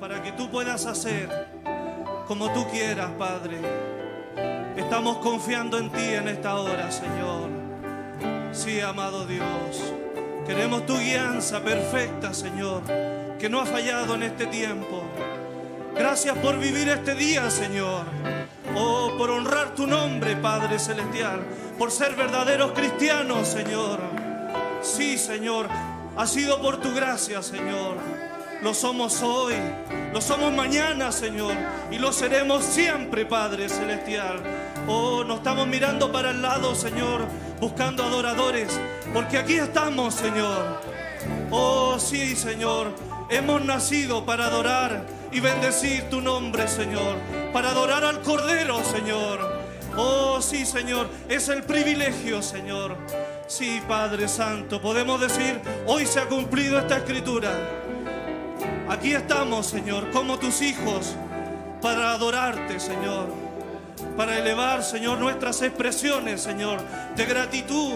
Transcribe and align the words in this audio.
para 0.00 0.22
que 0.22 0.32
tú 0.32 0.50
puedas 0.50 0.86
hacer 0.86 1.28
como 2.26 2.50
tú 2.52 2.66
quieras, 2.70 3.10
Padre. 3.18 3.58
Estamos 4.76 5.18
confiando 5.18 5.78
en 5.78 5.90
ti 5.90 6.14
en 6.14 6.28
esta 6.28 6.56
hora, 6.56 6.90
Señor. 6.90 7.50
Sí, 8.52 8.80
amado 8.80 9.26
Dios. 9.26 9.92
Queremos 10.46 10.86
tu 10.86 10.96
guianza 10.96 11.60
perfecta, 11.60 12.32
Señor, 12.32 12.82
que 13.38 13.48
no 13.50 13.60
ha 13.60 13.66
fallado 13.66 14.14
en 14.14 14.22
este 14.22 14.46
tiempo. 14.46 15.02
Gracias 15.94 16.36
por 16.38 16.58
vivir 16.58 16.88
este 16.88 17.14
día, 17.14 17.50
Señor. 17.50 18.06
Oh, 18.74 19.14
por 19.18 19.30
honrar 19.30 19.74
tu 19.74 19.86
nombre, 19.86 20.34
Padre 20.36 20.78
Celestial. 20.78 21.40
Por 21.76 21.90
ser 21.90 22.14
verdaderos 22.14 22.72
cristianos, 22.72 23.48
Señor. 23.48 24.00
Sí, 24.82 25.18
Señor. 25.18 25.68
Ha 26.16 26.26
sido 26.26 26.60
por 26.62 26.80
tu 26.80 26.94
gracia, 26.94 27.42
Señor. 27.42 28.09
Lo 28.62 28.74
somos 28.74 29.22
hoy, 29.22 29.54
lo 30.12 30.20
somos 30.20 30.52
mañana, 30.52 31.10
Señor. 31.12 31.54
Y 31.90 31.98
lo 31.98 32.12
seremos 32.12 32.62
siempre, 32.62 33.24
Padre 33.24 33.70
Celestial. 33.70 34.42
Oh, 34.86 35.24
no 35.24 35.36
estamos 35.36 35.66
mirando 35.66 36.12
para 36.12 36.30
el 36.32 36.42
lado, 36.42 36.74
Señor, 36.74 37.26
buscando 37.58 38.04
adoradores. 38.04 38.78
Porque 39.14 39.38
aquí 39.38 39.54
estamos, 39.54 40.14
Señor. 40.14 40.78
Oh, 41.50 41.98
sí, 41.98 42.36
Señor. 42.36 42.94
Hemos 43.30 43.64
nacido 43.64 44.26
para 44.26 44.46
adorar 44.46 45.06
y 45.32 45.40
bendecir 45.40 46.10
tu 46.10 46.20
nombre, 46.20 46.68
Señor. 46.68 47.16
Para 47.54 47.70
adorar 47.70 48.04
al 48.04 48.20
Cordero, 48.20 48.84
Señor. 48.84 49.58
Oh, 49.96 50.42
sí, 50.42 50.66
Señor. 50.66 51.08
Es 51.30 51.48
el 51.48 51.62
privilegio, 51.62 52.42
Señor. 52.42 52.96
Sí, 53.46 53.80
Padre 53.88 54.28
Santo. 54.28 54.82
Podemos 54.82 55.18
decir, 55.18 55.60
hoy 55.86 56.04
se 56.04 56.20
ha 56.20 56.26
cumplido 56.26 56.78
esta 56.78 56.98
escritura. 56.98 57.52
Aquí 58.90 59.12
estamos, 59.12 59.66
Señor, 59.66 60.10
como 60.10 60.36
tus 60.40 60.60
hijos, 60.62 61.14
para 61.80 62.10
adorarte, 62.10 62.80
Señor. 62.80 63.28
Para 64.16 64.36
elevar, 64.36 64.82
Señor, 64.82 65.20
nuestras 65.20 65.62
expresiones, 65.62 66.40
Señor, 66.42 66.80
de 67.14 67.24
gratitud, 67.24 67.92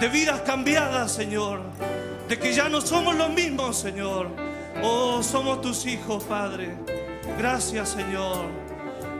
de 0.00 0.08
vidas 0.08 0.40
cambiadas, 0.40 1.12
Señor. 1.12 1.60
De 2.26 2.38
que 2.38 2.54
ya 2.54 2.70
no 2.70 2.80
somos 2.80 3.14
los 3.16 3.28
mismos, 3.34 3.76
Señor. 3.76 4.28
Oh, 4.82 5.22
somos 5.22 5.60
tus 5.60 5.84
hijos, 5.84 6.24
Padre. 6.24 6.74
Gracias, 7.36 7.90
Señor. 7.90 8.46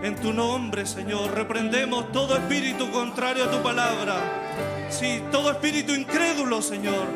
En 0.03 0.17
tu 0.17 0.33
nombre, 0.33 0.87
Señor, 0.87 1.35
reprendemos 1.35 2.13
todo 2.13 2.35
espíritu 2.35 2.91
contrario 2.91 3.45
a 3.45 3.51
tu 3.51 3.63
palabra. 3.63 4.17
Sí, 4.89 5.23
todo 5.31 5.51
espíritu 5.51 5.93
incrédulo, 5.93 6.63
Señor. 6.63 7.07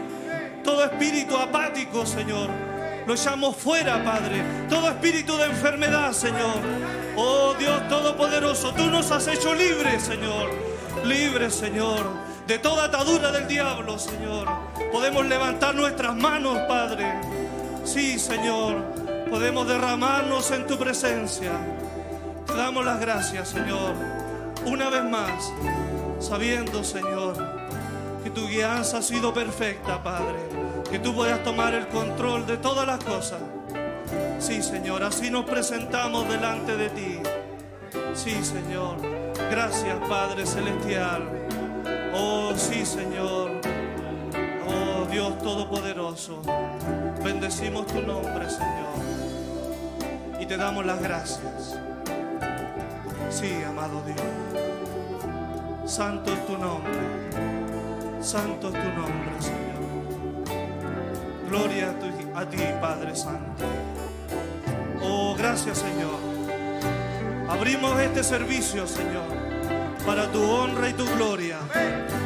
Todo 0.63 0.85
espíritu 0.85 1.39
apático, 1.39 2.05
Señor. 2.05 2.68
Lo 3.09 3.15
echamos 3.15 3.57
fuera, 3.57 4.05
Padre. 4.05 4.45
Todo 4.69 4.91
espíritu 4.91 5.35
de 5.39 5.47
enfermedad, 5.47 6.13
Señor. 6.13 6.59
Oh 7.17 7.55
Dios 7.59 7.89
Todopoderoso, 7.89 8.75
tú 8.75 8.85
nos 8.91 9.11
has 9.11 9.27
hecho 9.29 9.55
libres, 9.55 10.03
Señor. 10.03 10.51
Libres, 11.07 11.55
Señor. 11.55 12.05
De 12.47 12.59
toda 12.59 12.85
atadura 12.85 13.33
del 13.33 13.49
diablo, 13.49 13.99
Señor. 13.99 14.47
Podemos 14.93 15.25
levantar 15.25 15.75
nuestras 15.75 16.15
manos, 16.17 16.59
Padre. 16.69 17.19
Sí, 17.83 18.19
Señor. 18.19 18.85
Podemos 19.31 19.67
derramarnos 19.67 20.51
en 20.51 20.67
tu 20.67 20.77
presencia. 20.77 21.53
Te 22.47 22.55
damos 22.55 22.85
las 22.85 23.01
gracias, 23.01 23.49
Señor. 23.49 23.95
Una 24.67 24.91
vez 24.91 25.05
más, 25.05 25.51
sabiendo, 26.21 26.85
Señor, 26.85 27.37
que 28.23 28.29
tu 28.29 28.47
guianza 28.47 28.99
ha 28.99 29.03
sido 29.03 29.33
perfecta, 29.33 30.03
Padre 30.03 30.68
que 30.91 30.99
tú 30.99 31.15
puedas 31.15 31.43
tomar 31.43 31.75
el 31.75 31.87
control 31.89 32.47
de 32.47 32.57
todas 32.57 32.87
las 32.87 33.03
cosas. 33.05 33.41
Sí, 34.39 34.63
Señor, 34.63 35.03
así 35.03 35.31
nos 35.31 35.45
presentamos 35.45 36.29
delante 36.29 36.77
de 36.77 36.89
ti. 36.91 37.19
Sí, 38.15 38.43
Señor. 38.43 38.97
Gracias, 39.51 39.97
Padre 40.09 40.47
Celestial. 40.47 41.29
Oh, 42.15 42.53
sí, 42.57 42.87
Señor. 42.87 43.61
Oh, 44.67 45.07
Dios 45.11 45.39
Todopoderoso. 45.39 46.43
Bendecimos 47.23 47.87
tu 47.87 48.01
nombre, 48.01 48.49
Señor. 48.49 48.89
Y 50.41 50.47
te 50.47 50.57
damos 50.57 50.87
las 50.87 51.03
gracias. 51.03 51.79
Sí, 53.31 53.53
amado 53.67 54.03
Dios. 54.07 54.23
Santo 55.85 56.33
es 56.33 56.47
tu 56.47 56.57
nombre. 56.57 56.93
Santo 58.21 58.69
es 58.69 58.75
tu 58.75 58.89
nombre, 59.01 59.33
Señor. 59.41 59.68
Gloria 61.49 61.95
a, 62.35 62.45
ti, 62.45 62.59
Padre 62.79 63.17
Santo. 63.17 63.65
Oh, 65.03 65.35
gracias, 65.35 65.79
Señor. 65.79 66.19
Abrimos 67.49 67.99
este 68.01 68.23
servicio, 68.23 68.87
Señor, 68.87 69.25
para 70.05 70.31
tu 70.31 70.43
honra 70.43 70.91
y 70.91 70.93
tu 70.93 71.07
gloria, 71.17 71.57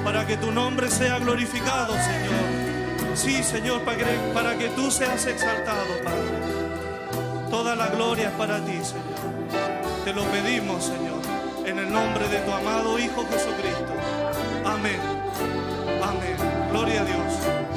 para 0.04 0.26
que 0.26 0.36
tu 0.36 0.50
nombre 0.50 0.90
sea 0.90 1.20
glorificado, 1.20 1.92
Señor. 1.92 3.14
Sí, 3.14 3.44
Señor, 3.44 3.82
para 3.82 3.98
que, 3.98 4.04
para 4.34 4.58
que 4.58 4.68
tú 4.70 4.90
seas 4.90 5.24
exaltado, 5.26 5.86
Padre. 6.02 7.48
Toda 7.48 7.76
la 7.76 7.88
gloria 7.88 8.28
es 8.28 8.34
para 8.34 8.58
ti, 8.64 8.80
Señor. 8.82 9.22
Te 10.04 10.12
lo 10.12 10.24
pedimos, 10.32 10.84
Señor, 10.84 11.20
en 11.64 11.78
el 11.78 11.92
nombre 11.92 12.26
de 12.26 12.38
tu 12.38 12.50
amado 12.50 12.98
Hijo 12.98 13.24
Jesucristo. 13.30 13.92
Amén. 14.64 14.98
Amén. 16.02 16.36
Gloria 16.72 17.02
a 17.02 17.04
Dios. 17.04 17.71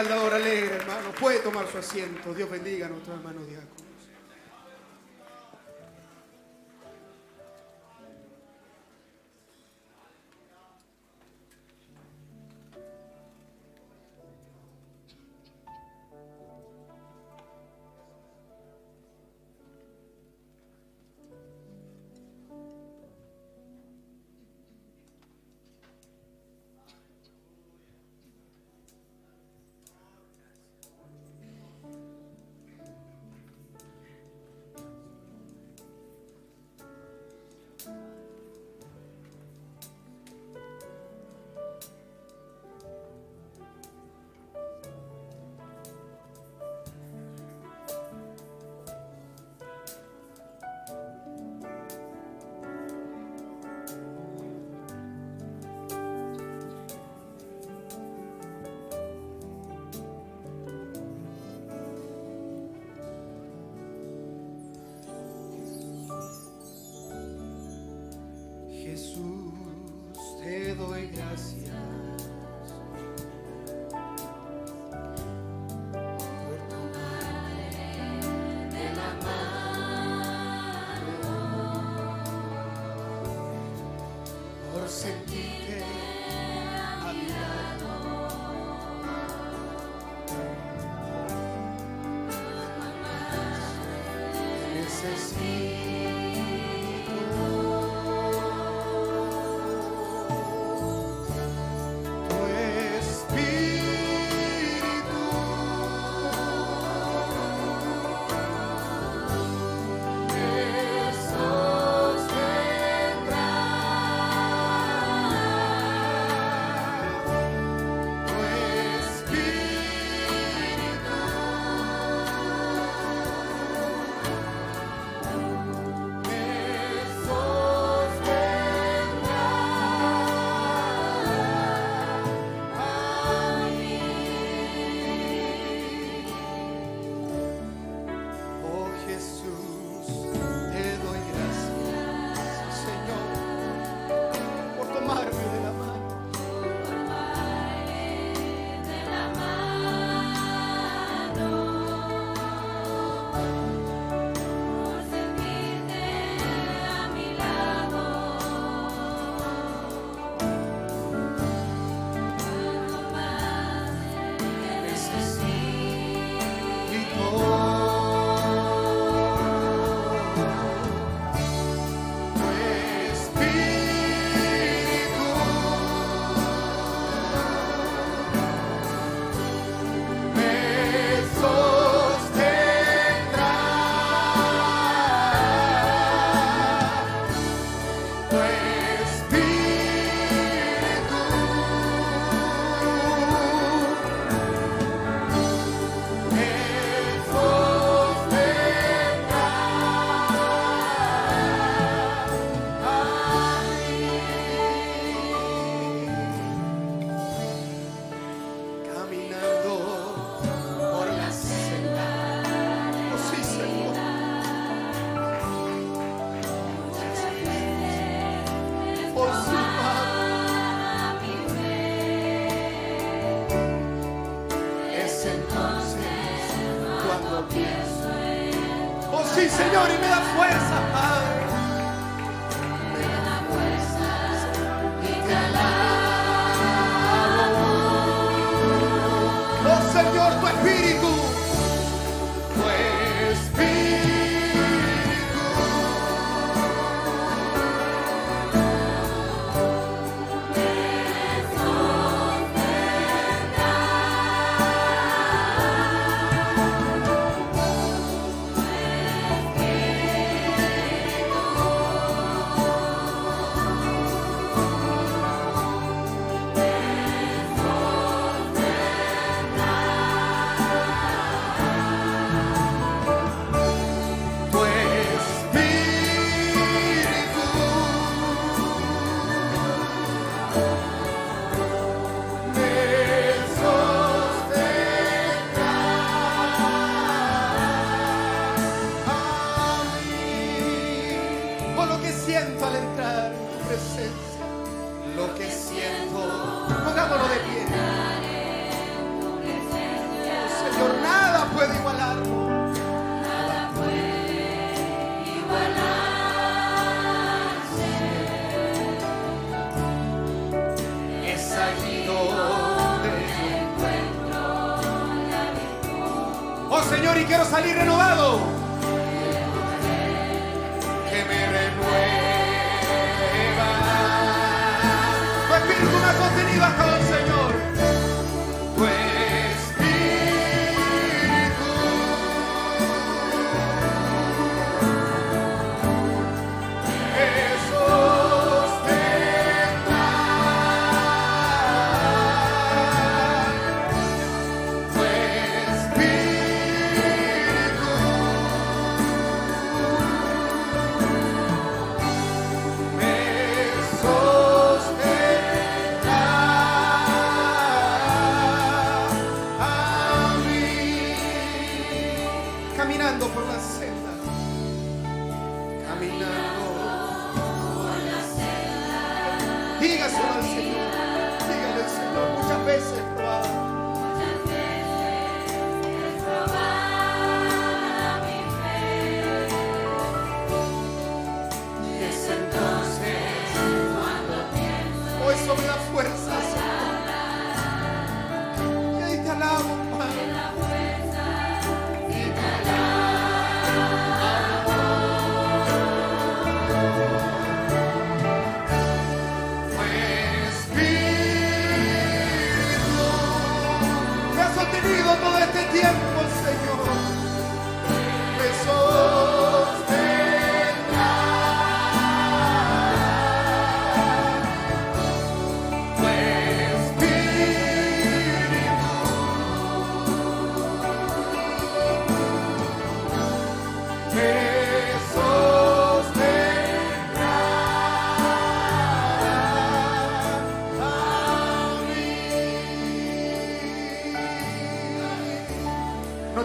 Bendiga 0.00 0.08
al 0.08 0.08
dador 0.08 0.34
alegre, 0.34 0.76
hermano. 0.76 1.10
Puede 1.18 1.40
tomar 1.40 1.66
su 1.70 1.78
asiento. 1.78 2.32
Dios 2.34 2.50
bendiga 2.50 2.88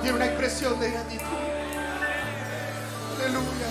tiene 0.05 0.17
una 0.17 0.27
expresión 0.27 0.79
de 0.79 0.91
gratitud. 0.91 1.25
Aleluya. 3.15 3.67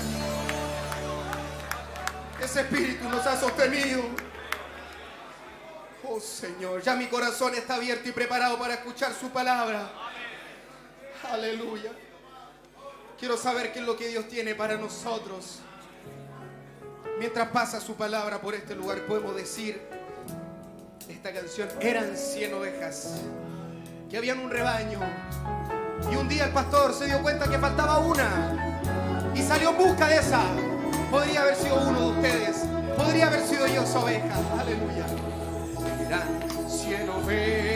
Ese 2.42 2.60
espíritu 2.62 3.08
nos 3.08 3.24
ha 3.24 3.38
sostenido. 3.38 4.02
Oh 6.02 6.18
Señor, 6.18 6.82
ya 6.82 6.96
mi 6.96 7.06
corazón 7.06 7.54
está 7.54 7.76
abierto 7.76 8.08
y 8.08 8.12
preparado 8.12 8.58
para 8.58 8.74
escuchar 8.74 9.12
su 9.14 9.30
palabra. 9.30 9.92
Aleluya. 11.30 11.92
Quiero 13.16 13.36
saber 13.36 13.72
qué 13.72 13.78
es 13.78 13.86
lo 13.86 13.96
que 13.96 14.08
Dios 14.08 14.26
tiene 14.26 14.56
para 14.56 14.76
nosotros. 14.76 15.60
Mientras 17.20 17.48
pasa 17.50 17.80
su 17.80 17.94
palabra 17.94 18.40
por 18.40 18.56
este 18.56 18.74
lugar, 18.74 19.06
podemos 19.06 19.36
decir 19.36 19.80
esta 21.08 21.32
canción. 21.32 21.68
Eran 21.80 22.16
100 22.16 22.54
ovejas 22.54 23.20
que 24.10 24.18
habían 24.18 24.40
un 24.40 24.50
rebaño. 24.50 24.98
Y 26.10 26.16
un 26.16 26.28
día 26.28 26.46
el 26.46 26.52
pastor 26.52 26.94
se 26.94 27.06
dio 27.06 27.22
cuenta 27.22 27.48
que 27.48 27.58
faltaba 27.58 27.98
una 27.98 29.32
y 29.34 29.42
salió 29.42 29.70
en 29.70 29.78
busca 29.78 30.08
de 30.08 30.16
esa. 30.16 30.42
Podría 31.10 31.42
haber 31.42 31.56
sido 31.56 31.76
uno 31.76 32.00
de 32.00 32.06
ustedes. 32.18 32.56
Podría 32.96 33.26
haber 33.26 33.46
sido 33.46 33.66
yo 33.66 33.82
esa 33.82 33.98
oveja. 34.00 34.34
Aleluya. 34.58 35.06
Eran 36.06 36.68
100 36.68 37.08
ovejas 37.10 37.73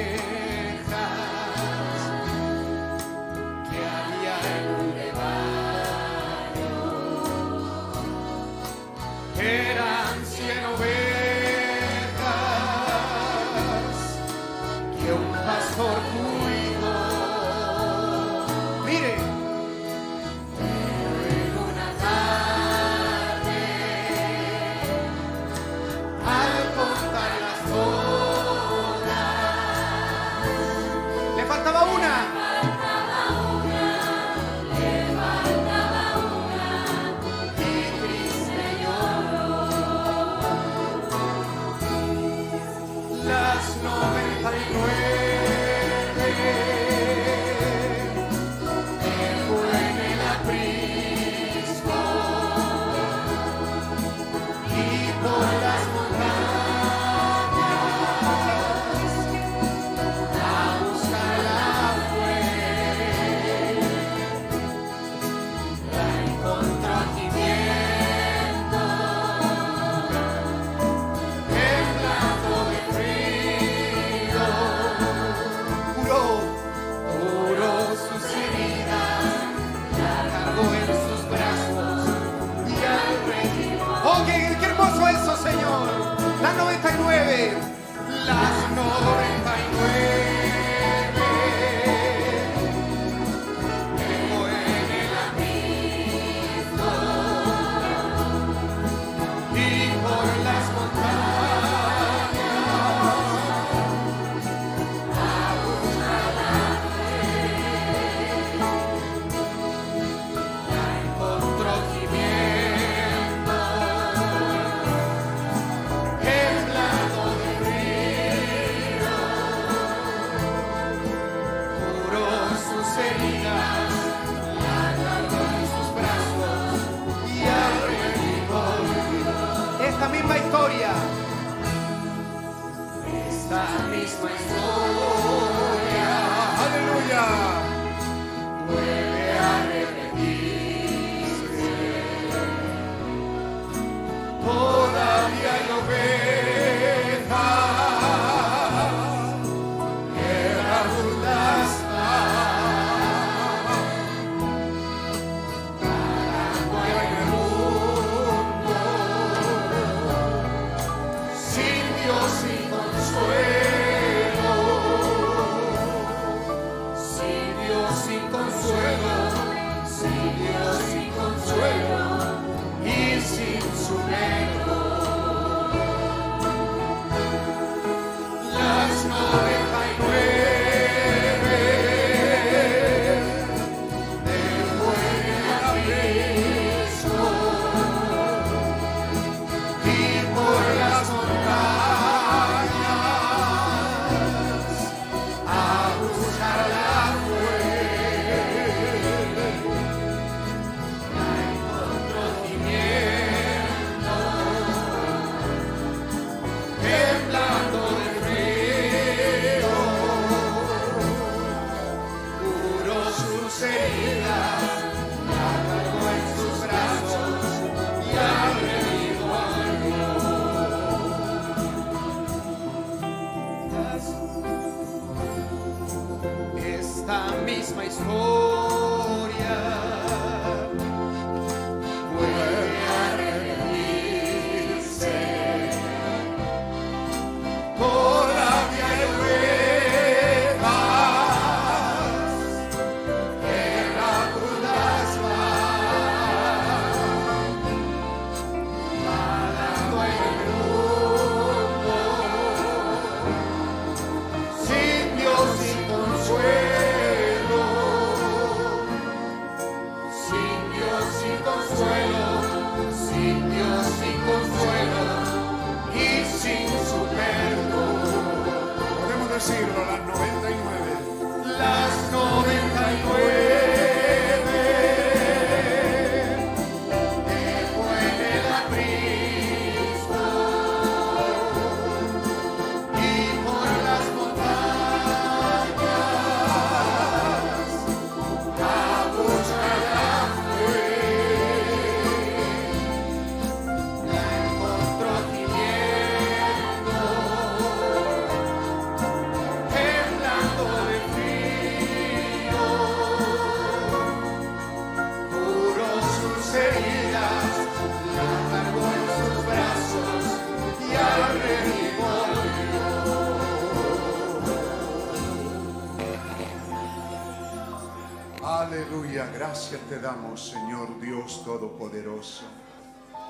gracias 319.48 319.80
te 319.88 319.98
damos, 319.98 320.50
Señor 320.50 321.00
Dios 321.00 321.42
Todopoderoso, 321.42 322.44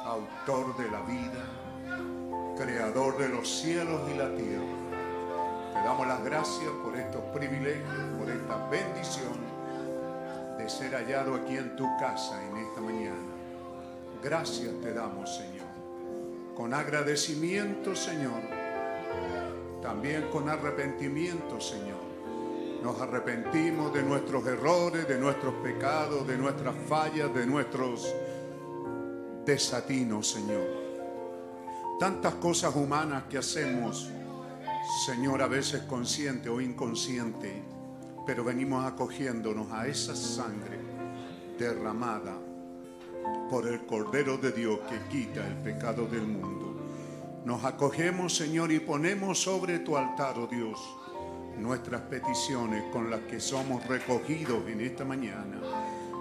autor 0.05 0.77
de 0.77 0.91
la 0.91 1.01
vida, 1.03 1.45
creador 2.57 3.19
de 3.19 3.29
los 3.29 3.49
cielos 3.49 4.01
y 4.13 4.19
la 4.19 4.35
tierra. 4.35 5.73
Te 5.75 5.79
damos 5.79 6.09
las 6.09 6.25
gracias 6.25 6.71
por 6.83 6.97
estos 6.97 7.23
privilegios, 7.33 8.19
por 8.19 8.29
esta 8.29 8.69
bendición 8.69 9.39
de 10.59 10.69
ser 10.69 10.95
hallado 10.95 11.37
aquí 11.37 11.57
en 11.57 11.77
tu 11.77 11.87
casa 12.01 12.45
en 12.49 12.57
esta 12.57 12.81
mañana. 12.81 13.33
Gracias 14.21 14.73
te 14.83 14.93
damos, 14.93 15.33
Señor. 15.37 15.69
Con 16.57 16.75
agradecimiento, 16.75 17.95
Señor. 17.95 18.43
También 19.81 20.29
con 20.33 20.49
arrepentimiento, 20.49 21.61
Señor. 21.61 22.08
Nos 22.83 23.01
arrepentimos 23.01 23.93
de 23.93 24.03
nuestros 24.03 24.47
errores, 24.47 25.09
de 25.09 25.19
nuestros 25.19 25.55
pecados, 25.55 26.27
de 26.27 26.39
nuestras 26.39 26.75
fallas, 26.89 27.35
de 27.35 27.45
nuestros 27.45 28.15
desatinos, 29.45 30.29
Señor. 30.29 30.67
Tantas 31.99 32.35
cosas 32.35 32.77
humanas 32.77 33.25
que 33.25 33.39
hacemos, 33.39 34.09
Señor, 35.05 35.43
a 35.43 35.49
veces 35.49 35.83
consciente 35.83 36.49
o 36.49 36.61
inconsciente, 36.61 37.63
pero 38.25 38.45
venimos 38.45 38.85
acogiéndonos 38.85 39.73
a 39.73 39.89
esa 39.89 40.15
sangre 40.15 40.79
derramada 41.59 42.39
por 43.51 43.67
el 43.67 43.85
Cordero 43.87 44.39
de 44.39 44.53
Dios 44.53 44.79
que 44.89 45.01
quita 45.11 45.47
el 45.47 45.57
pecado 45.57 46.07
del 46.07 46.27
mundo. 46.27 46.77
Nos 47.45 47.65
acogemos, 47.65 48.37
Señor, 48.37 48.71
y 48.71 48.79
ponemos 48.79 49.43
sobre 49.43 49.79
tu 49.81 49.97
altar, 49.97 50.39
oh 50.39 50.47
Dios, 50.47 50.79
nuestras 51.59 52.03
peticiones 52.03 52.85
con 52.93 53.11
las 53.11 53.21
que 53.21 53.41
somos 53.41 53.87
recogidos 53.87 54.67
en 54.69 54.81
esta 54.81 55.05
mañana. 55.05 55.61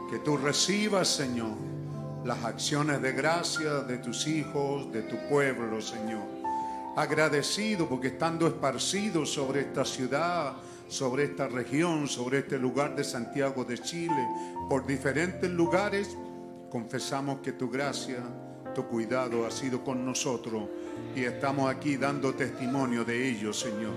Que 0.10 0.20
tú 0.20 0.38
recibas, 0.38 1.08
Señor, 1.08 1.56
las 2.24 2.44
acciones 2.44 3.02
de 3.02 3.12
gracia 3.14 3.82
de 3.82 3.98
tus 3.98 4.28
hijos, 4.28 4.92
de 4.92 5.04
tu 5.04 5.16
pueblo, 5.30 5.82
Señor. 5.82 6.26
Agradecido 6.96 7.88
porque 7.88 8.08
estando 8.08 8.48
esparcidos 8.48 9.32
sobre 9.32 9.62
esta 9.62 9.86
ciudad, 9.86 10.54
sobre 10.88 11.26
esta 11.26 11.48
región, 11.48 12.08
sobre 12.08 12.40
este 12.40 12.58
lugar 12.58 12.96
de 12.96 13.04
Santiago 13.04 13.64
de 13.64 13.78
Chile, 13.78 14.28
por 14.70 14.86
diferentes 14.86 15.50
lugares, 15.50 16.18
confesamos 16.70 17.40
que 17.40 17.52
tu 17.52 17.70
gracia, 17.70 18.18
tu 18.74 18.86
cuidado 18.86 19.46
ha 19.46 19.52
sido 19.52 19.84
con 19.84 20.06
nosotros 20.06 20.64
y 21.16 21.24
estamos 21.24 21.70
aquí 21.70 21.98
dando 21.98 22.34
testimonio 22.34 23.04
de 23.04 23.30
ello, 23.30 23.54
Señor. 23.54 23.94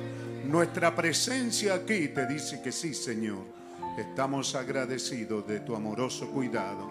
Nuestra 0.51 0.97
presencia 0.97 1.75
aquí 1.75 2.09
te 2.09 2.27
dice 2.27 2.61
que 2.61 2.73
sí, 2.73 2.93
Señor. 2.93 3.45
Estamos 3.97 4.57
agradecidos 4.57 5.47
de 5.47 5.61
tu 5.61 5.77
amoroso 5.77 6.29
cuidado. 6.29 6.91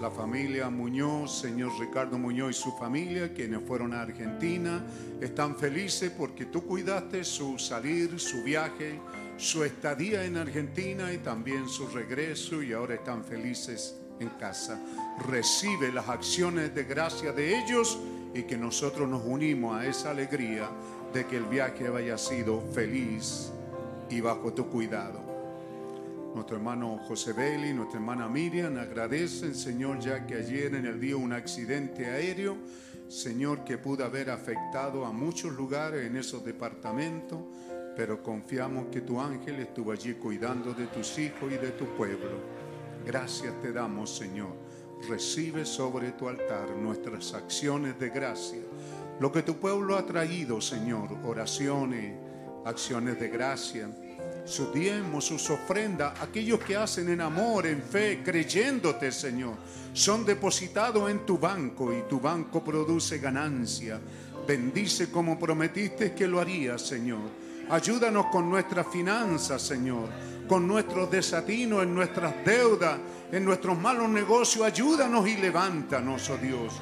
La 0.00 0.10
familia 0.10 0.68
Muñoz, 0.70 1.38
señor 1.38 1.70
Ricardo 1.78 2.18
Muñoz 2.18 2.50
y 2.50 2.60
su 2.60 2.72
familia, 2.72 3.32
quienes 3.32 3.62
fueron 3.62 3.94
a 3.94 4.02
Argentina, 4.02 4.84
están 5.20 5.54
felices 5.56 6.10
porque 6.10 6.46
tú 6.46 6.66
cuidaste 6.66 7.22
su 7.22 7.60
salir, 7.60 8.18
su 8.18 8.42
viaje, 8.42 8.98
su 9.36 9.62
estadía 9.62 10.24
en 10.24 10.36
Argentina 10.36 11.12
y 11.12 11.18
también 11.18 11.68
su 11.68 11.86
regreso 11.86 12.60
y 12.60 12.72
ahora 12.72 12.96
están 12.96 13.22
felices 13.22 13.94
en 14.18 14.30
casa. 14.30 14.80
Recibe 15.28 15.92
las 15.92 16.08
acciones 16.08 16.74
de 16.74 16.82
gracia 16.82 17.30
de 17.30 17.56
ellos 17.56 18.00
y 18.34 18.42
que 18.42 18.56
nosotros 18.56 19.08
nos 19.08 19.22
unimos 19.24 19.76
a 19.76 19.86
esa 19.86 20.10
alegría 20.10 20.68
de 21.12 21.26
que 21.26 21.36
el 21.36 21.44
viaje 21.44 21.88
haya 21.88 22.16
sido 22.16 22.60
feliz 22.60 23.52
y 24.08 24.20
bajo 24.20 24.52
tu 24.52 24.68
cuidado. 24.68 25.20
Nuestro 26.34 26.56
hermano 26.56 26.98
José 27.08 27.32
Belli, 27.32 27.72
nuestra 27.72 27.98
hermana 27.98 28.28
Miriam 28.28 28.78
agradecen, 28.78 29.54
Señor, 29.54 29.98
ya 29.98 30.24
que 30.26 30.36
ayer 30.36 30.74
en 30.74 30.86
el 30.86 31.00
día 31.00 31.16
un 31.16 31.32
accidente 31.32 32.06
aéreo, 32.06 32.56
Señor, 33.08 33.64
que 33.64 33.78
pudo 33.78 34.04
haber 34.04 34.30
afectado 34.30 35.04
a 35.04 35.10
muchos 35.10 35.52
lugares 35.52 36.06
en 36.06 36.16
esos 36.16 36.44
departamentos, 36.44 37.40
pero 37.96 38.22
confiamos 38.22 38.86
que 38.92 39.00
tu 39.00 39.20
ángel 39.20 39.56
estuvo 39.56 39.90
allí 39.90 40.14
cuidando 40.14 40.72
de 40.72 40.86
tus 40.86 41.18
hijos 41.18 41.52
y 41.52 41.56
de 41.56 41.72
tu 41.72 41.86
pueblo. 41.96 42.38
Gracias 43.04 43.60
te 43.60 43.72
damos, 43.72 44.16
Señor. 44.16 44.52
Recibe 45.08 45.64
sobre 45.64 46.12
tu 46.12 46.28
altar 46.28 46.70
nuestras 46.76 47.34
acciones 47.34 47.98
de 47.98 48.10
gracia. 48.10 48.69
Lo 49.20 49.30
que 49.30 49.42
tu 49.42 49.56
pueblo 49.58 49.96
ha 49.98 50.06
traído, 50.06 50.62
Señor, 50.62 51.10
oraciones, 51.24 52.14
acciones 52.64 53.20
de 53.20 53.28
gracia, 53.28 53.90
sus 54.46 54.72
diezmos, 54.72 55.26
sus 55.26 55.50
ofrendas, 55.50 56.18
aquellos 56.22 56.58
que 56.60 56.74
hacen 56.74 57.10
en 57.10 57.20
amor, 57.20 57.66
en 57.66 57.82
fe, 57.82 58.22
creyéndote, 58.24 59.12
Señor, 59.12 59.56
son 59.92 60.24
depositados 60.24 61.10
en 61.10 61.26
tu 61.26 61.36
banco 61.36 61.92
y 61.92 62.02
tu 62.08 62.18
banco 62.18 62.64
produce 62.64 63.18
ganancia. 63.18 64.00
Bendice 64.48 65.10
como 65.10 65.38
prometiste 65.38 66.14
que 66.14 66.26
lo 66.26 66.40
harías, 66.40 66.80
Señor. 66.80 67.20
Ayúdanos 67.68 68.26
con 68.32 68.48
nuestras 68.48 68.86
finanzas, 68.88 69.60
Señor, 69.60 70.08
con 70.48 70.66
nuestros 70.66 71.10
desatinos, 71.10 71.82
en 71.82 71.94
nuestras 71.94 72.42
deudas, 72.42 72.98
en 73.30 73.44
nuestros 73.44 73.78
malos 73.78 74.08
negocios. 74.08 74.64
Ayúdanos 74.64 75.28
y 75.28 75.36
levántanos, 75.36 76.30
oh 76.30 76.38
Dios. 76.38 76.80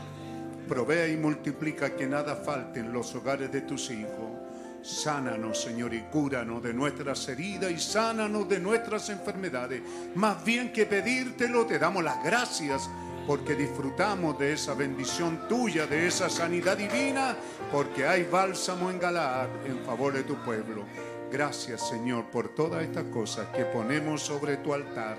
Provea 0.68 1.08
y 1.08 1.16
multiplica 1.16 1.96
que 1.96 2.06
nada 2.06 2.36
falte 2.36 2.80
en 2.80 2.92
los 2.92 3.14
hogares 3.14 3.50
de 3.50 3.62
tus 3.62 3.90
hijos. 3.90 4.38
Sánanos, 4.82 5.60
Señor, 5.60 5.94
y 5.94 6.02
cúranos 6.02 6.62
de 6.62 6.74
nuestras 6.74 7.26
heridas 7.28 7.70
y 7.70 7.78
sánanos 7.78 8.48
de 8.48 8.60
nuestras 8.60 9.08
enfermedades. 9.08 9.82
Más 10.14 10.44
bien 10.44 10.70
que 10.72 10.84
pedírtelo, 10.86 11.66
te 11.66 11.78
damos 11.78 12.04
las 12.04 12.22
gracias 12.22 12.88
porque 13.26 13.54
disfrutamos 13.54 14.38
de 14.38 14.52
esa 14.52 14.74
bendición 14.74 15.48
tuya, 15.48 15.86
de 15.86 16.06
esa 16.06 16.28
sanidad 16.28 16.76
divina, 16.76 17.34
porque 17.72 18.06
hay 18.06 18.24
bálsamo 18.24 18.90
en 18.90 18.98
Galaad 18.98 19.48
en 19.66 19.78
favor 19.84 20.12
de 20.12 20.22
tu 20.22 20.36
pueblo. 20.36 20.84
Gracias, 21.32 21.88
Señor, 21.88 22.26
por 22.26 22.54
todas 22.54 22.82
estas 22.82 23.04
cosas 23.04 23.46
que 23.48 23.64
ponemos 23.64 24.22
sobre 24.22 24.58
tu 24.58 24.72
altar. 24.72 25.16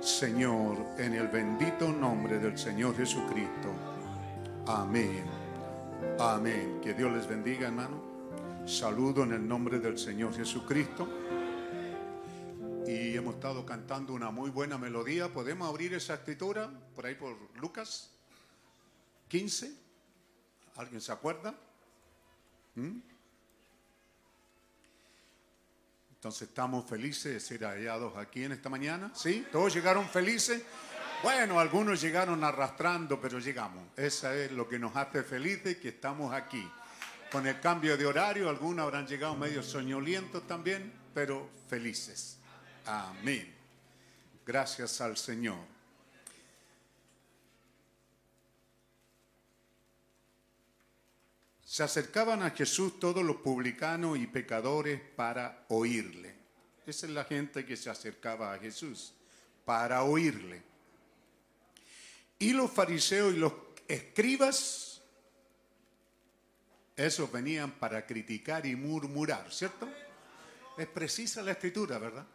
Señor, 0.00 0.76
en 0.98 1.14
el 1.14 1.28
bendito 1.28 1.88
nombre 1.88 2.38
del 2.38 2.58
Señor 2.58 2.96
Jesucristo. 2.96 3.93
Amén. 4.66 5.26
Amén. 6.18 6.80
Que 6.82 6.94
Dios 6.94 7.12
les 7.12 7.28
bendiga, 7.28 7.66
hermano. 7.68 8.00
Saludo 8.66 9.24
en 9.24 9.32
el 9.32 9.46
nombre 9.46 9.78
del 9.78 9.98
Señor 9.98 10.34
Jesucristo. 10.34 11.06
y 12.86 13.16
hemos 13.16 13.34
estado 13.36 13.64
cantando 13.64 14.12
una 14.14 14.30
muy 14.30 14.50
buena 14.50 14.78
melodía. 14.78 15.32
¿Podemos 15.32 15.68
abrir 15.68 15.92
esa 15.94 16.14
escritura 16.14 16.70
por 16.94 17.04
ahí 17.04 17.14
por 17.14 17.36
Lucas 17.56 18.10
15? 19.28 19.74
¿Alguien 20.76 21.00
se 21.00 21.12
acuerda? 21.12 21.54
¿Mm? 22.74 22.98
Entonces 26.14 26.48
estamos 26.48 26.86
felices 26.86 27.34
de 27.34 27.40
ser 27.40 27.64
hallados 27.64 28.16
aquí 28.16 28.44
en 28.44 28.52
esta 28.52 28.70
mañana. 28.70 29.12
¿Sí? 29.14 29.46
¿Todos 29.52 29.74
llegaron 29.74 30.08
felices? 30.08 30.62
Bueno, 31.24 31.58
algunos 31.58 32.02
llegaron 32.02 32.44
arrastrando, 32.44 33.18
pero 33.18 33.38
llegamos. 33.38 33.82
Esa 33.96 34.36
es 34.36 34.52
lo 34.52 34.68
que 34.68 34.78
nos 34.78 34.94
hace 34.94 35.22
felices, 35.22 35.78
que 35.78 35.88
estamos 35.88 36.34
aquí. 36.34 36.70
Con 37.32 37.46
el 37.46 37.58
cambio 37.60 37.96
de 37.96 38.04
horario, 38.04 38.50
algunos 38.50 38.82
habrán 38.84 39.06
llegado 39.06 39.34
medio 39.34 39.62
soñolientos 39.62 40.46
también, 40.46 40.92
pero 41.14 41.48
felices. 41.66 42.36
Amén. 42.84 43.50
Gracias 44.44 45.00
al 45.00 45.16
Señor. 45.16 45.60
Se 51.64 51.82
acercaban 51.82 52.42
a 52.42 52.50
Jesús 52.50 53.00
todos 53.00 53.24
los 53.24 53.36
publicanos 53.36 54.18
y 54.18 54.26
pecadores 54.26 55.00
para 55.16 55.64
oírle. 55.68 56.34
Esa 56.86 57.06
es 57.06 57.12
la 57.12 57.24
gente 57.24 57.64
que 57.64 57.78
se 57.78 57.88
acercaba 57.88 58.52
a 58.52 58.58
Jesús, 58.58 59.14
para 59.64 60.02
oírle. 60.02 60.73
Y 62.44 62.52
los 62.52 62.70
fariseos 62.70 63.32
y 63.32 63.38
los 63.38 63.54
escribas, 63.88 65.00
esos 66.94 67.32
venían 67.32 67.70
para 67.70 68.04
criticar 68.04 68.66
y 68.66 68.76
murmurar, 68.76 69.50
¿cierto? 69.50 69.88
Es 70.76 70.86
precisa 70.88 71.42
la 71.42 71.52
escritura, 71.52 71.96
¿verdad? 71.96 72.26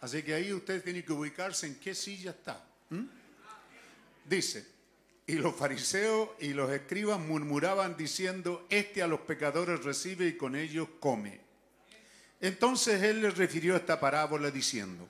Así 0.00 0.22
que 0.22 0.32
ahí 0.32 0.50
usted 0.50 0.82
tiene 0.82 1.04
que 1.04 1.12
ubicarse 1.12 1.66
en 1.66 1.74
qué 1.74 1.94
silla 1.94 2.30
está. 2.30 2.64
Dice, 4.24 4.66
y 5.26 5.34
los 5.34 5.54
fariseos 5.56 6.30
y 6.40 6.54
los 6.54 6.70
escribas 6.70 7.20
murmuraban 7.20 7.98
diciendo, 7.98 8.66
este 8.70 9.02
a 9.02 9.08
los 9.08 9.20
pecadores 9.20 9.84
recibe 9.84 10.26
y 10.26 10.38
con 10.38 10.56
ellos 10.56 10.88
come. 11.00 11.38
Entonces 12.40 13.02
él 13.02 13.20
les 13.20 13.36
refirió 13.36 13.76
esta 13.76 14.00
parábola 14.00 14.50
diciendo, 14.50 15.06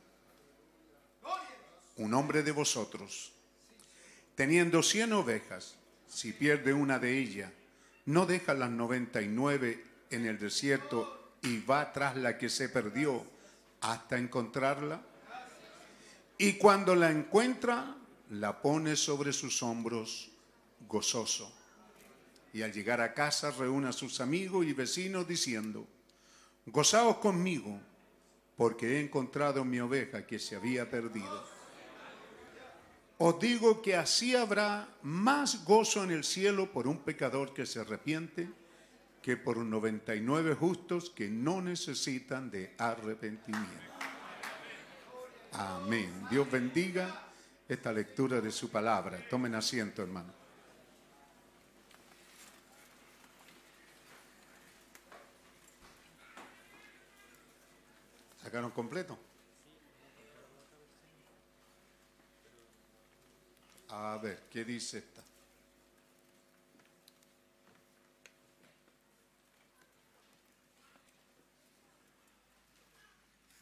un 1.98 2.12
hombre 2.14 2.42
de 2.42 2.50
vosotros, 2.50 3.32
teniendo 4.42 4.82
cien 4.82 5.12
ovejas, 5.12 5.76
si 6.08 6.32
pierde 6.32 6.72
una 6.72 6.98
de 6.98 7.16
ellas, 7.16 7.52
no 8.06 8.26
deja 8.26 8.54
las 8.54 8.70
noventa 8.70 9.22
y 9.22 9.28
nueve 9.28 9.84
en 10.10 10.26
el 10.26 10.36
desierto 10.40 11.36
y 11.42 11.60
va 11.60 11.92
tras 11.92 12.16
la 12.16 12.36
que 12.38 12.48
se 12.48 12.68
perdió 12.68 13.24
hasta 13.82 14.18
encontrarla. 14.18 15.00
Y 16.38 16.54
cuando 16.54 16.96
la 16.96 17.12
encuentra, 17.12 17.94
la 18.30 18.60
pone 18.60 18.96
sobre 18.96 19.32
sus 19.32 19.62
hombros 19.62 20.32
gozoso. 20.88 21.54
Y 22.52 22.62
al 22.62 22.72
llegar 22.72 23.00
a 23.00 23.14
casa 23.14 23.52
reúne 23.52 23.90
a 23.90 23.92
sus 23.92 24.20
amigos 24.20 24.66
y 24.66 24.72
vecinos 24.72 25.28
diciendo, 25.28 25.86
gozaos 26.66 27.18
conmigo, 27.18 27.80
porque 28.56 28.96
he 28.96 29.00
encontrado 29.00 29.64
mi 29.64 29.78
oveja 29.78 30.26
que 30.26 30.40
se 30.40 30.56
había 30.56 30.90
perdido. 30.90 31.61
Os 33.24 33.38
digo 33.38 33.80
que 33.80 33.94
así 33.94 34.34
habrá 34.34 34.88
más 35.02 35.64
gozo 35.64 36.02
en 36.02 36.10
el 36.10 36.24
cielo 36.24 36.72
por 36.72 36.88
un 36.88 36.98
pecador 36.98 37.54
que 37.54 37.66
se 37.66 37.78
arrepiente 37.78 38.50
que 39.22 39.36
por 39.36 39.58
99 39.58 40.56
justos 40.56 41.08
que 41.08 41.30
no 41.30 41.62
necesitan 41.62 42.50
de 42.50 42.74
arrepentimiento. 42.76 43.94
Amén. 45.52 46.26
Dios 46.32 46.50
bendiga 46.50 47.30
esta 47.68 47.92
lectura 47.92 48.40
de 48.40 48.50
su 48.50 48.68
palabra. 48.72 49.24
Tomen 49.30 49.54
asiento, 49.54 50.02
hermano. 50.02 50.32
¿Sacaron 58.42 58.72
completo? 58.72 59.16
A 63.94 64.16
ver, 64.16 64.44
¿qué 64.50 64.64
dice 64.64 64.98
esta? 64.98 65.22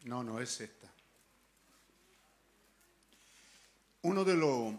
No, 0.05 0.22
no 0.22 0.41
es 0.41 0.61
esta. 0.61 0.89
Uno 4.03 4.24
de 4.24 4.37
los 4.37 4.74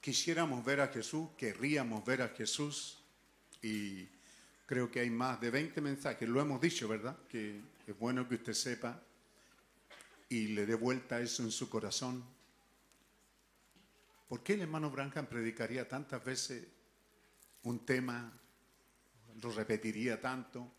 quisiéramos 0.00 0.64
ver 0.64 0.80
a 0.80 0.88
Jesús, 0.88 1.28
querríamos 1.38 2.04
ver 2.04 2.22
a 2.22 2.28
Jesús 2.30 2.98
y 3.62 4.08
creo 4.66 4.90
que 4.90 5.00
hay 5.00 5.10
más 5.10 5.40
de 5.40 5.50
20 5.50 5.80
mensajes, 5.80 6.28
lo 6.28 6.40
hemos 6.40 6.60
dicho, 6.60 6.88
¿verdad? 6.88 7.16
Que 7.28 7.60
es 7.86 7.96
bueno 7.96 8.28
que 8.28 8.34
usted 8.34 8.54
sepa 8.54 9.00
y 10.28 10.48
le 10.48 10.66
dé 10.66 10.74
vuelta 10.74 11.20
eso 11.20 11.44
en 11.44 11.52
su 11.52 11.70
corazón. 11.70 12.35
¿Por 14.28 14.42
qué 14.42 14.54
el 14.54 14.62
hermano 14.62 14.90
Branham 14.90 15.26
predicaría 15.26 15.88
tantas 15.88 16.24
veces 16.24 16.66
un 17.62 17.84
tema, 17.84 18.32
lo 19.40 19.52
repetiría 19.52 20.20
tanto? 20.20 20.72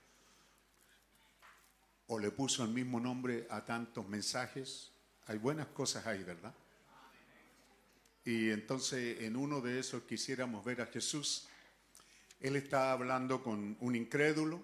o 2.08 2.20
le 2.20 2.32
puso 2.32 2.64
el 2.64 2.70
mismo 2.70 3.00
nombre 3.00 3.48
a 3.50 3.64
tantos 3.66 4.08
mensajes. 4.08 4.92
Hay 5.28 5.38
buenas 5.38 5.68
cosas 5.68 6.06
ahí, 6.08 6.24
¿verdad? 6.24 6.54
Y 8.24 8.50
entonces 8.50 9.22
en 9.22 9.36
uno 9.36 9.62
de 9.62 9.80
esos 9.80 10.04
quisiéramos 10.04 10.64
ver 10.64 10.82
a 10.82 10.88
Jesús. 10.88 11.48
Él 12.40 12.56
está 12.56 12.92
hablando 12.92 13.44
con 13.44 13.78
un 13.80 13.96
incrédulo 13.96 14.62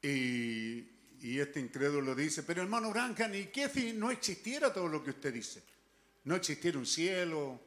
y, 0.00 0.88
este 1.22 1.60
incrédulo 1.60 2.16
dice, 2.16 2.42
pero 2.42 2.62
hermano 2.62 2.90
Branca, 2.90 3.32
¿y 3.34 3.46
qué 3.46 3.68
si 3.68 3.92
no 3.92 4.10
existiera 4.10 4.72
todo 4.72 4.88
lo 4.88 5.04
que 5.04 5.10
usted 5.10 5.32
dice? 5.32 5.62
No 6.24 6.36
existiera 6.36 6.78
un 6.78 6.86
cielo. 6.86 7.60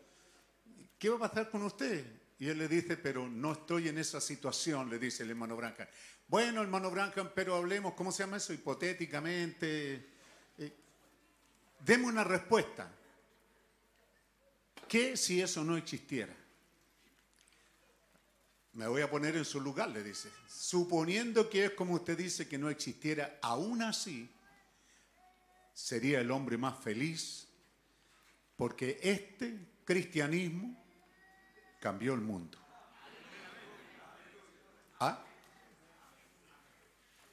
¿Qué 0.98 1.10
va 1.10 1.18
a 1.18 1.30
pasar 1.30 1.50
con 1.50 1.64
usted? 1.64 2.06
Y 2.40 2.48
él 2.48 2.58
le 2.58 2.68
dice, 2.68 2.98
pero 2.98 3.28
no 3.28 3.54
estoy 3.54 3.88
en 3.88 3.98
esa 3.98 4.20
situación, 4.20 4.90
le 4.90 5.00
dice 5.00 5.24
el 5.24 5.30
hermano 5.30 5.56
Branca. 5.56 5.90
Bueno, 6.28 6.62
hermano 6.62 6.90
Branham, 6.90 7.32
pero 7.34 7.56
hablemos, 7.56 7.94
¿cómo 7.94 8.12
se 8.12 8.24
llama 8.24 8.38
eso? 8.38 8.52
Hipotéticamente. 8.54 10.10
Eh, 10.58 10.74
deme 11.80 12.06
una 12.06 12.24
respuesta. 12.24 12.92
¿Qué 14.88 15.16
si 15.16 15.42
eso 15.42 15.64
no 15.64 15.78
existiera? 15.78 16.36
Me 18.74 18.88
voy 18.88 19.02
a 19.02 19.10
poner 19.10 19.38
en 19.38 19.46
su 19.46 19.62
lugar, 19.62 19.90
le 19.90 20.04
dice. 20.04 20.30
Suponiendo 20.50 21.50
que 21.50 21.66
es 21.66 21.72
como 21.72 21.94
usted 21.94 22.18
dice 22.18 22.48
que 22.48 22.58
no 22.58 22.70
existiera, 22.70 23.40
aún 23.42 23.82
así 23.82 24.30
sería 25.74 26.20
el 26.20 26.32
hombre 26.32 26.58
más 26.58 26.78
feliz 26.84 27.48
porque 28.58 29.00
este 29.02 29.58
cristianismo 29.84 30.76
cambió 31.80 32.14
el 32.14 32.22
mundo. 32.22 32.58
¿Ah? 35.00 35.22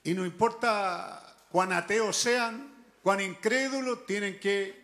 Y 0.04 0.14
no 0.14 0.26
importa 0.26 1.36
cuán 1.50 1.72
ateos 1.72 2.16
sean, 2.16 2.72
cuán 3.02 3.20
incrédulos, 3.20 4.04
tienen 4.04 4.40
que, 4.40 4.82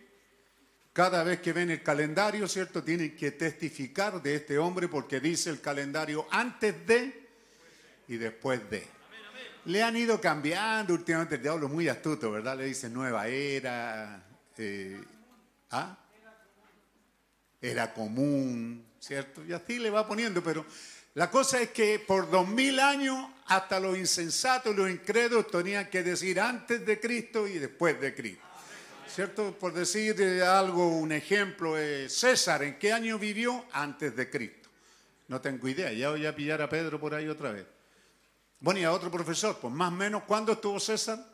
cada 0.93 1.23
vez 1.23 1.41
que 1.41 1.53
ven 1.53 1.71
el 1.71 1.83
calendario, 1.83 2.47
¿cierto? 2.47 2.83
Tienen 2.83 3.15
que 3.15 3.31
testificar 3.31 4.21
de 4.21 4.35
este 4.35 4.57
hombre 4.57 4.87
porque 4.87 5.19
dice 5.19 5.49
el 5.49 5.59
calendario 5.59 6.25
antes 6.31 6.85
de 6.87 7.27
y 8.07 8.17
después 8.17 8.69
de. 8.69 8.87
Le 9.65 9.83
han 9.83 9.97
ido 9.97 10.19
cambiando 10.21 10.93
últimamente, 10.93 11.35
el 11.35 11.41
diablo 11.41 11.67
es 11.67 11.73
muy 11.73 11.87
astuto, 11.89 12.31
¿verdad? 12.31 12.57
Le 12.57 12.65
dice 12.65 12.89
nueva 12.89 13.27
era, 13.27 14.23
eh, 14.57 15.03
¿ah? 15.71 15.97
Era 17.61 17.93
común, 17.93 18.85
¿cierto? 18.99 19.43
Y 19.45 19.53
así 19.53 19.79
le 19.79 19.89
va 19.89 20.07
poniendo, 20.07 20.41
pero 20.43 20.65
la 21.15 21.29
cosa 21.29 21.61
es 21.61 21.71
que 21.71 21.99
por 21.99 22.29
dos 22.29 22.47
mil 22.47 22.79
años 22.79 23.27
hasta 23.47 23.79
los 23.79 23.97
insensatos 23.97 24.75
los 24.75 24.89
incrédulos 24.89 25.47
tenían 25.47 25.89
que 25.89 26.03
decir 26.03 26.39
antes 26.39 26.85
de 26.85 26.99
Cristo 26.99 27.47
y 27.47 27.57
después 27.57 27.99
de 27.99 28.13
Cristo. 28.13 28.43
¿Cierto? 29.07 29.57
Por 29.57 29.73
decir 29.73 30.21
algo, 30.43 30.87
un 30.87 31.11
ejemplo, 31.11 31.75
César, 32.07 32.61
¿en 32.61 32.77
qué 32.77 32.93
año 32.93 33.17
vivió? 33.17 33.65
Antes 33.71 34.15
de 34.15 34.29
Cristo. 34.29 34.69
No 35.27 35.41
tengo 35.41 35.67
idea, 35.67 35.91
ya 35.91 36.11
voy 36.11 36.25
a 36.25 36.35
pillar 36.35 36.61
a 36.61 36.69
Pedro 36.69 36.99
por 36.99 37.15
ahí 37.15 37.27
otra 37.27 37.51
vez. 37.51 37.65
Bueno, 38.59 38.79
y 38.79 38.83
a 38.83 38.91
otro 38.91 39.09
profesor, 39.09 39.57
pues 39.59 39.73
más 39.73 39.89
o 39.89 39.95
menos, 39.95 40.23
¿cuándo 40.23 40.51
estuvo 40.53 40.79
César? 40.79 41.25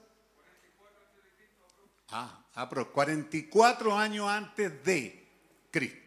Ah, 2.10 2.46
ah 2.54 2.70
pero 2.70 2.92
44 2.92 3.98
años 3.98 4.30
antes 4.30 4.84
de 4.84 5.28
Cristo. 5.70 6.05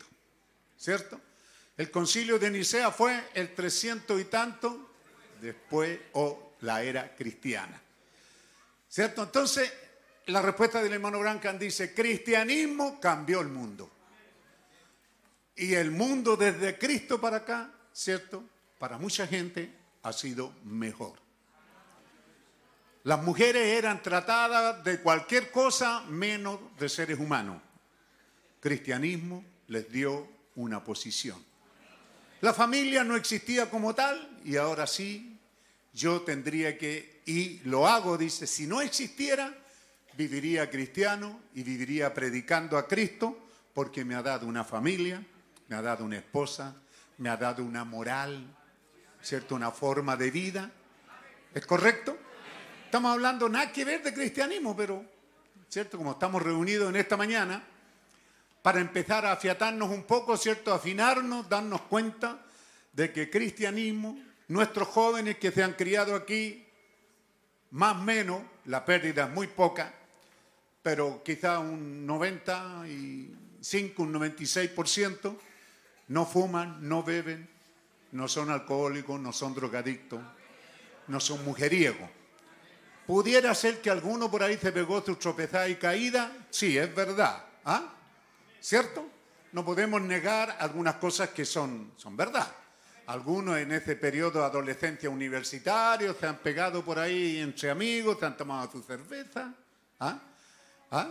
¿Cierto? 0.79 1.21
El 1.77 1.91
concilio 1.91 2.39
de 2.39 2.51
Nicea 2.51 2.91
fue 2.91 3.31
el 3.35 3.55
300 3.55 4.21
y 4.21 4.25
tanto 4.25 4.93
después 5.41 5.99
o 6.13 6.55
la 6.61 6.83
era 6.83 7.15
cristiana. 7.15 7.81
¿Cierto? 8.89 9.25
Entonces, 9.25 9.73
la 10.27 10.41
respuesta 10.41 10.83
del 10.83 10.93
hermano 10.93 11.19
Brancan 11.19 11.59
dice, 11.59 11.93
cristianismo 11.93 13.01
cambió 13.01 13.41
el 13.41 13.49
mundo. 13.49 13.91
Y 15.57 15.75
el 15.75 15.91
mundo 15.91 16.37
desde 16.37 16.79
Cristo 16.79 17.21
para 17.21 17.39
acá, 17.39 17.71
¿cierto? 17.93 18.45
Para 18.79 18.99
mucha 18.99 19.27
gente 19.27 19.73
ha 20.05 20.13
sido 20.13 20.55
mejor. 20.65 21.15
Las 23.05 23.23
mujeres 23.23 23.79
eran 23.79 24.03
tratadas 24.03 24.85
de 24.85 25.01
cualquier 25.01 25.51
cosa 25.51 26.03
menos 26.03 26.61
de 26.79 26.89
seres 26.89 27.19
humanos. 27.19 27.61
Cristianismo 28.61 29.45
les 29.69 29.91
dio 29.91 30.38
una 30.59 30.83
posición. 30.83 31.43
La 32.41 32.53
familia 32.53 33.05
no 33.05 33.17
existía 33.17 33.71
como 33.71 33.95
tal 33.95 34.41
y 34.45 34.57
ahora 34.57 34.87
sí, 34.87 35.39
yo 35.93 36.23
tendría 36.23 36.77
que, 36.77 37.23
y 37.27 37.61
lo 37.65 37.89
hago, 37.89 38.19
dice, 38.19 38.47
si 38.47 38.67
no 38.67 38.81
existiera, 38.81 39.57
viviría 40.17 40.69
cristiano 40.69 41.41
y 41.55 41.63
viviría 41.63 42.13
predicando 42.13 42.77
a 42.77 42.87
Cristo 42.87 43.39
porque 43.73 44.05
me 44.05 44.15
ha 44.15 44.23
dado 44.23 44.47
una 44.47 44.65
familia, 44.65 45.25
me 45.69 45.77
ha 45.77 45.83
dado 45.83 46.05
una 46.05 46.19
esposa, 46.19 46.75
me 47.19 47.29
ha 47.29 47.37
dado 47.37 47.65
una 47.65 47.85
moral, 47.85 48.45
¿cierto? 49.23 49.55
Una 49.55 49.71
forma 49.71 50.17
de 50.17 50.31
vida. 50.31 50.71
¿Es 51.55 51.65
correcto? 51.67 52.17
Estamos 52.85 53.13
hablando 53.13 53.49
nada 53.49 53.73
que 53.73 53.85
ver 53.85 54.03
de 54.03 54.13
cristianismo, 54.13 54.77
pero, 54.77 55.05
¿cierto? 55.69 55.99
Como 55.99 56.13
estamos 56.13 56.43
reunidos 56.43 56.89
en 56.89 56.97
esta 56.97 57.17
mañana, 57.17 57.65
para 58.69 58.83
empezar 58.83 59.25
a 59.25 59.33
afiatarnos 59.33 59.89
un 59.89 60.03
poco, 60.03 60.37
¿cierto? 60.37 60.75
Afinarnos, 60.75 61.49
darnos 61.49 61.81
cuenta 61.81 62.45
de 62.93 63.11
que 63.15 63.31
cristianismo, 63.31 64.21
nuestros 64.49 64.89
jóvenes 64.89 65.39
que 65.39 65.51
se 65.51 65.63
han 65.63 65.73
criado 65.73 66.15
aquí, 66.15 66.67
más 67.71 67.97
o 67.97 68.01
menos, 68.03 68.43
la 68.67 68.85
pérdida 68.85 69.25
es 69.25 69.31
muy 69.31 69.47
poca, 69.47 69.95
pero 70.83 71.23
quizá 71.25 71.61
un 71.61 72.07
95, 72.07 74.03
un 74.03 74.13
96% 74.13 75.35
no 76.09 76.27
fuman, 76.27 76.87
no 76.87 77.03
beben, 77.03 77.49
no 78.13 78.29
son 78.29 78.51
alcohólicos, 78.51 79.19
no 79.19 79.33
son 79.33 79.55
drogadictos, 79.55 80.21
no 81.07 81.21
son 81.21 81.43
mujeriegos. 81.43 82.11
¿Pudiera 83.07 83.55
ser 83.55 83.81
que 83.81 83.89
alguno 83.89 84.31
por 84.31 84.43
ahí 84.43 84.59
se 84.59 84.73
pegó 84.73 85.03
su 85.03 85.17
tropezada 85.17 85.71
y 85.71 85.77
caída? 85.77 86.37
Sí, 86.51 86.77
es 86.77 86.95
verdad. 86.95 87.47
¿Ah? 87.65 87.95
¿Cierto? 88.61 89.09
No 89.53 89.65
podemos 89.65 90.01
negar 90.03 90.57
algunas 90.61 90.97
cosas 90.97 91.31
que 91.31 91.45
son, 91.45 91.93
son 91.97 92.17
verdad. 92.17 92.51
Algunos 93.07 93.57
en 93.57 93.73
ese 93.73 93.97
periodo 93.97 94.41
de 94.41 94.45
adolescencia 94.45 95.09
universitario 95.09 96.15
se 96.15 96.27
han 96.27 96.37
pegado 96.39 96.85
por 96.85 96.99
ahí 96.99 97.39
entre 97.39 97.71
amigos, 97.71 98.19
se 98.21 98.27
han 98.27 98.37
tomado 98.37 98.71
su 98.71 98.83
cerveza. 98.83 99.55
¿Ah? 100.01 100.21
¿Ah? 100.91 101.09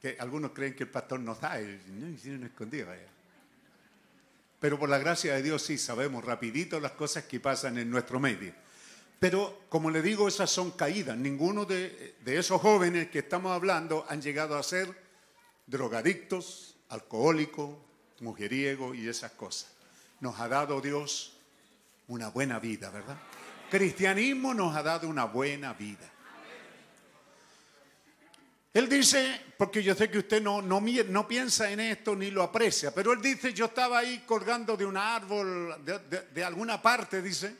Que 0.00 0.16
algunos 0.20 0.52
creen 0.52 0.76
que 0.76 0.84
el 0.84 0.90
pastor 0.90 1.18
no 1.18 1.34
sabe, 1.34 1.80
no 1.88 2.08
hicieron 2.08 2.44
escondido. 2.44 2.86
Pero 4.60 4.78
por 4.78 4.88
la 4.88 4.98
gracia 4.98 5.34
de 5.34 5.42
Dios 5.42 5.62
sí 5.62 5.76
sabemos 5.76 6.24
rapidito 6.24 6.78
las 6.78 6.92
cosas 6.92 7.24
que 7.24 7.40
pasan 7.40 7.78
en 7.78 7.90
nuestro 7.90 8.20
medio. 8.20 8.54
Pero 9.18 9.64
como 9.68 9.90
le 9.90 10.02
digo, 10.02 10.28
esas 10.28 10.50
son 10.50 10.70
caídas. 10.70 11.16
Ninguno 11.16 11.64
de, 11.64 12.14
de 12.24 12.38
esos 12.38 12.60
jóvenes 12.60 13.10
que 13.10 13.18
estamos 13.18 13.50
hablando 13.50 14.06
han 14.08 14.22
llegado 14.22 14.56
a 14.56 14.62
ser 14.62 15.07
drogadictos, 15.68 16.76
alcohólicos, 16.88 17.76
mujeriegos 18.20 18.96
y 18.96 19.08
esas 19.08 19.32
cosas. 19.32 19.70
Nos 20.20 20.40
ha 20.40 20.48
dado 20.48 20.80
Dios 20.80 21.34
una 22.08 22.28
buena 22.28 22.58
vida, 22.58 22.90
¿verdad? 22.90 23.16
Cristianismo 23.70 24.54
nos 24.54 24.74
ha 24.74 24.82
dado 24.82 25.08
una 25.08 25.24
buena 25.24 25.74
vida. 25.74 26.10
Él 28.72 28.88
dice, 28.88 29.40
porque 29.56 29.82
yo 29.82 29.94
sé 29.94 30.10
que 30.10 30.18
usted 30.18 30.42
no, 30.42 30.62
no, 30.62 30.80
no, 30.80 31.28
piensa 31.28 31.70
en 31.70 31.80
esto 31.80 32.14
ni 32.14 32.30
lo 32.30 32.42
aprecia, 32.42 32.94
pero 32.94 33.12
él 33.12 33.20
dice, 33.20 33.52
yo 33.52 33.66
estaba 33.66 33.98
ahí 33.98 34.22
colgando 34.26 34.76
de 34.76 34.86
un 34.86 34.96
árbol, 34.96 35.84
de, 35.84 35.98
de, 36.32 36.44
alguna 36.44 36.80
parte, 36.80 37.20
dice, 37.20 37.56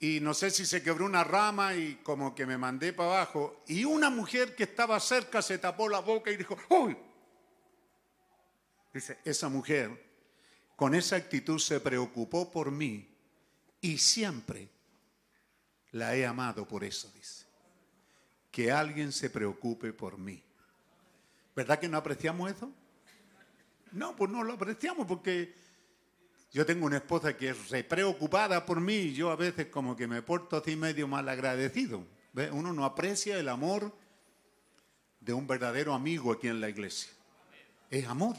y 0.00 0.18
no 0.20 0.34
sé 0.34 0.50
si 0.50 0.66
se 0.66 0.82
quebró 0.82 1.04
una 1.04 1.22
rama 1.22 1.74
y 1.74 2.00
como 2.02 2.34
que 2.34 2.44
me 2.44 2.58
mandé 2.58 2.92
para 2.92 3.10
abajo, 3.10 3.62
y 3.68 3.84
una 3.84 4.10
mujer 4.10 4.56
que 4.56 4.64
estaba 4.64 4.98
cerca 5.00 5.42
se 5.42 5.58
tapó 5.58 5.88
la 5.88 6.00
boca 6.00 6.30
y 6.30 6.36
dijo, 6.36 6.56
¡Uy! 6.70 6.96
Dice, 8.96 9.18
esa 9.26 9.50
mujer 9.50 9.90
con 10.74 10.94
esa 10.94 11.16
actitud 11.16 11.58
se 11.58 11.80
preocupó 11.80 12.50
por 12.50 12.70
mí 12.70 13.06
y 13.82 13.98
siempre 13.98 14.70
la 15.92 16.16
he 16.16 16.24
amado 16.24 16.66
por 16.66 16.82
eso, 16.82 17.12
dice 17.12 17.44
que 18.50 18.72
alguien 18.72 19.12
se 19.12 19.28
preocupe 19.28 19.92
por 19.92 20.16
mí. 20.16 20.42
¿Verdad 21.54 21.78
que 21.78 21.90
no 21.90 21.98
apreciamos 21.98 22.50
eso? 22.50 22.72
No, 23.92 24.16
pues 24.16 24.30
no 24.30 24.42
lo 24.42 24.54
apreciamos 24.54 25.06
porque 25.06 25.54
yo 26.52 26.64
tengo 26.64 26.86
una 26.86 26.96
esposa 26.96 27.36
que 27.36 27.50
es 27.50 27.68
re 27.68 27.84
preocupada 27.84 28.64
por 28.64 28.80
mí 28.80 28.94
y 28.94 29.12
yo 29.12 29.30
a 29.30 29.36
veces 29.36 29.66
como 29.66 29.94
que 29.94 30.06
me 30.06 30.22
porto 30.22 30.56
así 30.56 30.74
medio 30.74 31.06
mal 31.06 31.28
agradecido. 31.28 32.06
Uno 32.50 32.72
no 32.72 32.86
aprecia 32.86 33.38
el 33.38 33.50
amor 33.50 33.94
de 35.20 35.34
un 35.34 35.46
verdadero 35.46 35.92
amigo 35.92 36.32
aquí 36.32 36.48
en 36.48 36.62
la 36.62 36.70
iglesia. 36.70 37.12
Es 37.90 38.06
amor. 38.06 38.36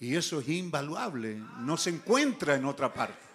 Y 0.00 0.14
eso 0.14 0.40
es 0.40 0.48
invaluable, 0.48 1.40
no 1.60 1.76
se 1.76 1.90
encuentra 1.90 2.54
en 2.54 2.64
otra 2.64 2.92
parte. 2.92 3.28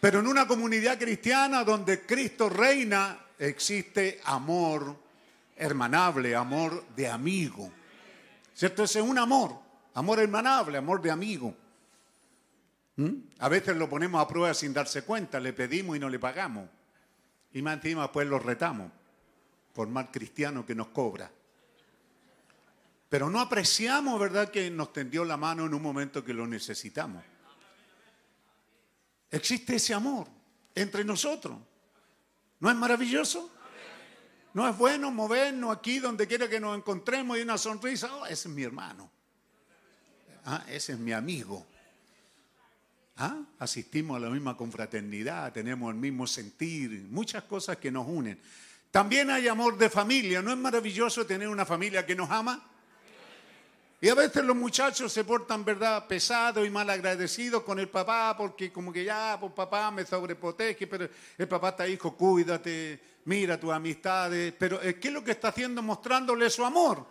Pero 0.00 0.20
en 0.20 0.28
una 0.28 0.46
comunidad 0.46 0.98
cristiana 0.98 1.64
donde 1.64 2.02
Cristo 2.02 2.48
reina, 2.48 3.18
existe 3.38 4.20
amor 4.24 4.96
hermanable, 5.56 6.36
amor 6.36 6.84
de 6.94 7.08
amigo. 7.08 7.72
¿Cierto? 8.54 8.84
Ese 8.84 9.00
es 9.00 9.04
un 9.04 9.18
amor, 9.18 9.58
amor 9.94 10.20
hermanable, 10.20 10.78
amor 10.78 11.02
de 11.02 11.10
amigo. 11.10 11.54
¿Mm? 12.96 13.12
A 13.38 13.48
veces 13.48 13.76
lo 13.76 13.88
ponemos 13.88 14.20
a 14.20 14.28
prueba 14.28 14.54
sin 14.54 14.72
darse 14.72 15.02
cuenta, 15.02 15.40
le 15.40 15.52
pedimos 15.52 15.96
y 15.96 16.00
no 16.00 16.08
le 16.08 16.18
pagamos. 16.18 16.68
Y 17.52 17.62
más 17.62 17.74
encima 17.74 18.10
pues 18.10 18.26
lo 18.28 18.38
retamos 18.38 18.90
por 19.72 19.88
mal 19.88 20.10
cristiano 20.10 20.64
que 20.66 20.74
nos 20.74 20.88
cobra. 20.88 21.30
Pero 23.08 23.30
no 23.30 23.40
apreciamos, 23.40 24.20
¿verdad?, 24.20 24.50
que 24.50 24.70
nos 24.70 24.92
tendió 24.92 25.24
la 25.24 25.36
mano 25.36 25.66
en 25.66 25.74
un 25.74 25.82
momento 25.82 26.24
que 26.24 26.34
lo 26.34 26.46
necesitamos. 26.46 27.22
Existe 29.30 29.76
ese 29.76 29.94
amor 29.94 30.26
entre 30.74 31.04
nosotros. 31.04 31.58
¿No 32.60 32.70
es 32.70 32.76
maravilloso? 32.76 33.50
¿No 34.54 34.68
es 34.68 34.76
bueno 34.76 35.10
movernos 35.10 35.76
aquí 35.76 35.98
donde 35.98 36.26
quiera 36.26 36.48
que 36.48 36.60
nos 36.60 36.76
encontremos 36.76 37.38
y 37.38 37.42
una 37.42 37.58
sonrisa? 37.58 38.14
Oh, 38.14 38.26
ese 38.26 38.48
es 38.48 38.54
mi 38.54 38.62
hermano. 38.62 39.10
Ah, 40.44 40.64
ese 40.68 40.92
es 40.92 40.98
mi 40.98 41.12
amigo. 41.12 41.66
Ah, 43.18 43.42
asistimos 43.58 44.16
a 44.16 44.20
la 44.20 44.30
misma 44.30 44.56
confraternidad, 44.56 45.52
tenemos 45.52 45.92
el 45.92 45.98
mismo 45.98 46.26
sentir, 46.26 47.06
muchas 47.10 47.44
cosas 47.44 47.76
que 47.78 47.90
nos 47.90 48.06
unen. 48.06 48.40
También 48.90 49.30
hay 49.30 49.48
amor 49.48 49.76
de 49.76 49.90
familia. 49.90 50.40
¿No 50.40 50.52
es 50.52 50.58
maravilloso 50.58 51.26
tener 51.26 51.48
una 51.48 51.66
familia 51.66 52.06
que 52.06 52.14
nos 52.14 52.30
ama? 52.30 52.67
Y 54.00 54.08
a 54.08 54.14
veces 54.14 54.44
los 54.44 54.54
muchachos 54.54 55.12
se 55.12 55.24
portan, 55.24 55.64
¿verdad?, 55.64 56.06
pesados 56.06 56.64
y 56.64 56.70
mal 56.70 56.88
agradecidos 56.88 57.64
con 57.64 57.80
el 57.80 57.88
papá 57.88 58.36
porque 58.36 58.70
como 58.72 58.92
que 58.92 59.02
ya, 59.02 59.36
pues 59.40 59.52
papá 59.52 59.90
me 59.90 60.06
sobreprotege, 60.06 60.86
pero 60.86 61.08
el 61.36 61.48
papá 61.48 61.70
está 61.70 61.88
hijo, 61.88 62.16
cuídate, 62.16 63.00
mira 63.24 63.58
tus 63.58 63.72
amistades. 63.72 64.54
Pero 64.56 64.80
eh, 64.82 65.00
¿qué 65.00 65.08
es 65.08 65.14
lo 65.14 65.24
que 65.24 65.32
está 65.32 65.48
haciendo? 65.48 65.82
Mostrándole 65.82 66.48
su 66.48 66.64
amor. 66.64 67.04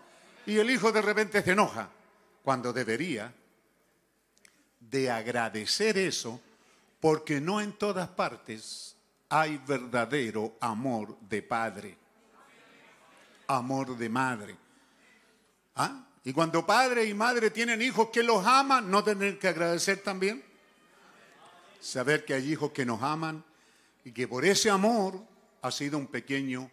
Y 0.46 0.58
el 0.58 0.70
hijo 0.70 0.94
de 0.94 1.02
repente 1.02 1.44
se 1.44 1.52
enoja, 1.52 1.90
cuando 2.42 2.72
debería 2.72 3.34
de 4.80 5.12
agradecer 5.12 5.98
eso, 5.98 6.40
porque 7.02 7.42
no 7.42 7.60
en 7.60 7.74
todas 7.74 8.08
partes 8.08 8.96
hay 9.28 9.58
verdadero 9.68 10.56
amor 10.62 11.20
de 11.20 11.42
padre, 11.44 11.98
amor 13.48 13.98
de 13.98 14.08
madre. 14.08 14.56
¿Ah? 15.76 16.07
Y 16.28 16.34
cuando 16.34 16.66
padre 16.66 17.06
y 17.06 17.14
madre 17.14 17.52
tienen 17.52 17.82
hijos 17.82 18.10
que 18.10 18.22
los 18.22 18.46
aman, 18.46 18.92
¿no 18.92 19.02
tener 19.02 19.40
que 19.40 19.48
agradecer 19.48 20.00
también? 20.00 20.44
Saber 21.80 22.26
que 22.26 22.34
hay 22.34 22.52
hijos 22.52 22.74
que 22.74 22.86
nos 22.86 23.02
aman 23.02 23.46
y 24.04 24.12
que 24.12 24.28
por 24.28 24.44
ese 24.44 24.70
amor 24.70 25.24
ha 25.62 25.72
sido 25.72 25.98
un 25.98 26.08
pequeño 26.08 26.70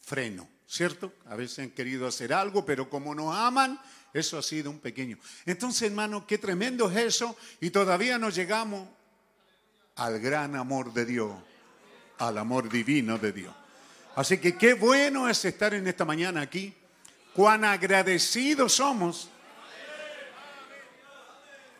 freno, 0.00 0.48
¿cierto? 0.66 1.12
A 1.26 1.36
veces 1.36 1.58
han 1.58 1.70
querido 1.72 2.06
hacer 2.06 2.32
algo, 2.32 2.64
pero 2.64 2.88
como 2.88 3.14
nos 3.14 3.36
aman, 3.36 3.78
eso 4.14 4.38
ha 4.38 4.42
sido 4.42 4.70
un 4.70 4.78
pequeño. 4.78 5.18
Entonces, 5.44 5.82
hermano, 5.82 6.26
qué 6.26 6.38
tremendo 6.38 6.90
es 6.90 6.96
eso 6.96 7.36
y 7.60 7.68
todavía 7.68 8.16
no 8.18 8.30
llegamos 8.30 8.88
al 9.96 10.18
gran 10.18 10.56
amor 10.56 10.94
de 10.94 11.04
Dios, 11.04 11.30
al 12.20 12.38
amor 12.38 12.70
divino 12.70 13.18
de 13.18 13.32
Dios. 13.32 13.54
Así 14.16 14.38
que 14.38 14.56
qué 14.56 14.72
bueno 14.72 15.28
es 15.28 15.44
estar 15.44 15.74
en 15.74 15.86
esta 15.88 16.06
mañana 16.06 16.40
aquí 16.40 16.74
cuán 17.34 17.64
agradecidos 17.64 18.74
somos. 18.74 19.28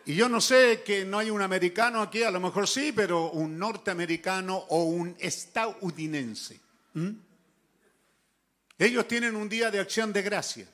Y 0.06 0.14
yo 0.14 0.28
no 0.28 0.40
sé 0.40 0.82
que 0.84 1.04
no 1.04 1.18
hay 1.18 1.30
un 1.30 1.40
americano 1.40 2.02
aquí, 2.02 2.22
a 2.22 2.30
lo 2.30 2.40
mejor 2.40 2.68
sí, 2.68 2.92
pero 2.92 3.30
un 3.30 3.58
norteamericano 3.58 4.56
o 4.68 4.84
un 4.84 5.16
estadounidense. 5.18 6.60
Ellos 8.78 9.08
tienen 9.08 9.34
un 9.34 9.48
día 9.48 9.70
de 9.70 9.80
acción 9.80 10.12
de 10.12 10.22
gracia. 10.22 10.68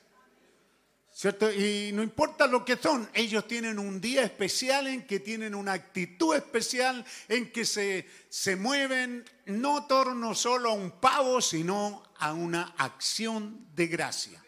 ¿Cierto? 1.13 1.51
Y 1.51 1.91
no 1.93 2.03
importa 2.03 2.47
lo 2.47 2.63
que 2.63 2.77
son, 2.77 3.09
ellos 3.13 3.45
tienen 3.45 3.77
un 3.79 3.99
día 3.99 4.23
especial 4.23 4.87
en 4.87 5.05
que 5.05 5.19
tienen 5.19 5.53
una 5.53 5.73
actitud 5.73 6.33
especial, 6.35 7.05
en 7.27 7.51
que 7.51 7.65
se, 7.65 8.07
se 8.29 8.55
mueven 8.55 9.25
no 9.45 9.85
torno 9.87 10.33
solo 10.33 10.69
a 10.69 10.73
un 10.73 10.91
pavo, 10.91 11.41
sino 11.41 12.01
a 12.17 12.33
una 12.33 12.73
acción 12.77 13.67
de 13.75 13.87
gracia. 13.87 14.41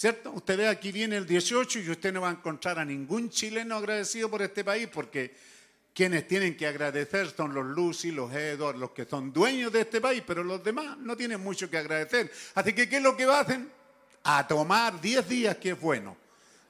¿Cierto? 0.00 0.32
Usted 0.32 0.56
ve 0.56 0.66
aquí 0.66 0.92
viene 0.92 1.18
el 1.18 1.26
18 1.26 1.80
y 1.80 1.90
usted 1.90 2.10
no 2.10 2.22
va 2.22 2.30
a 2.30 2.32
encontrar 2.32 2.78
a 2.78 2.86
ningún 2.86 3.28
chileno 3.28 3.76
agradecido 3.76 4.30
por 4.30 4.40
este 4.40 4.64
país 4.64 4.88
porque 4.90 5.36
quienes 5.92 6.26
tienen 6.26 6.56
que 6.56 6.66
agradecer 6.66 7.28
son 7.36 7.52
los 7.52 7.66
Lucy, 7.66 8.10
los 8.10 8.32
Edward, 8.32 8.78
los 8.78 8.92
que 8.92 9.04
son 9.04 9.30
dueños 9.30 9.70
de 9.70 9.82
este 9.82 10.00
país, 10.00 10.22
pero 10.26 10.42
los 10.42 10.64
demás 10.64 10.96
no 10.96 11.18
tienen 11.18 11.42
mucho 11.42 11.68
que 11.68 11.76
agradecer. 11.76 12.32
Así 12.54 12.72
que, 12.72 12.88
¿qué 12.88 12.96
es 12.96 13.02
lo 13.02 13.14
que 13.14 13.24
hacen? 13.24 13.70
A 14.24 14.48
tomar 14.48 14.98
10 15.02 15.28
días, 15.28 15.58
que 15.58 15.72
es 15.72 15.78
bueno, 15.78 16.16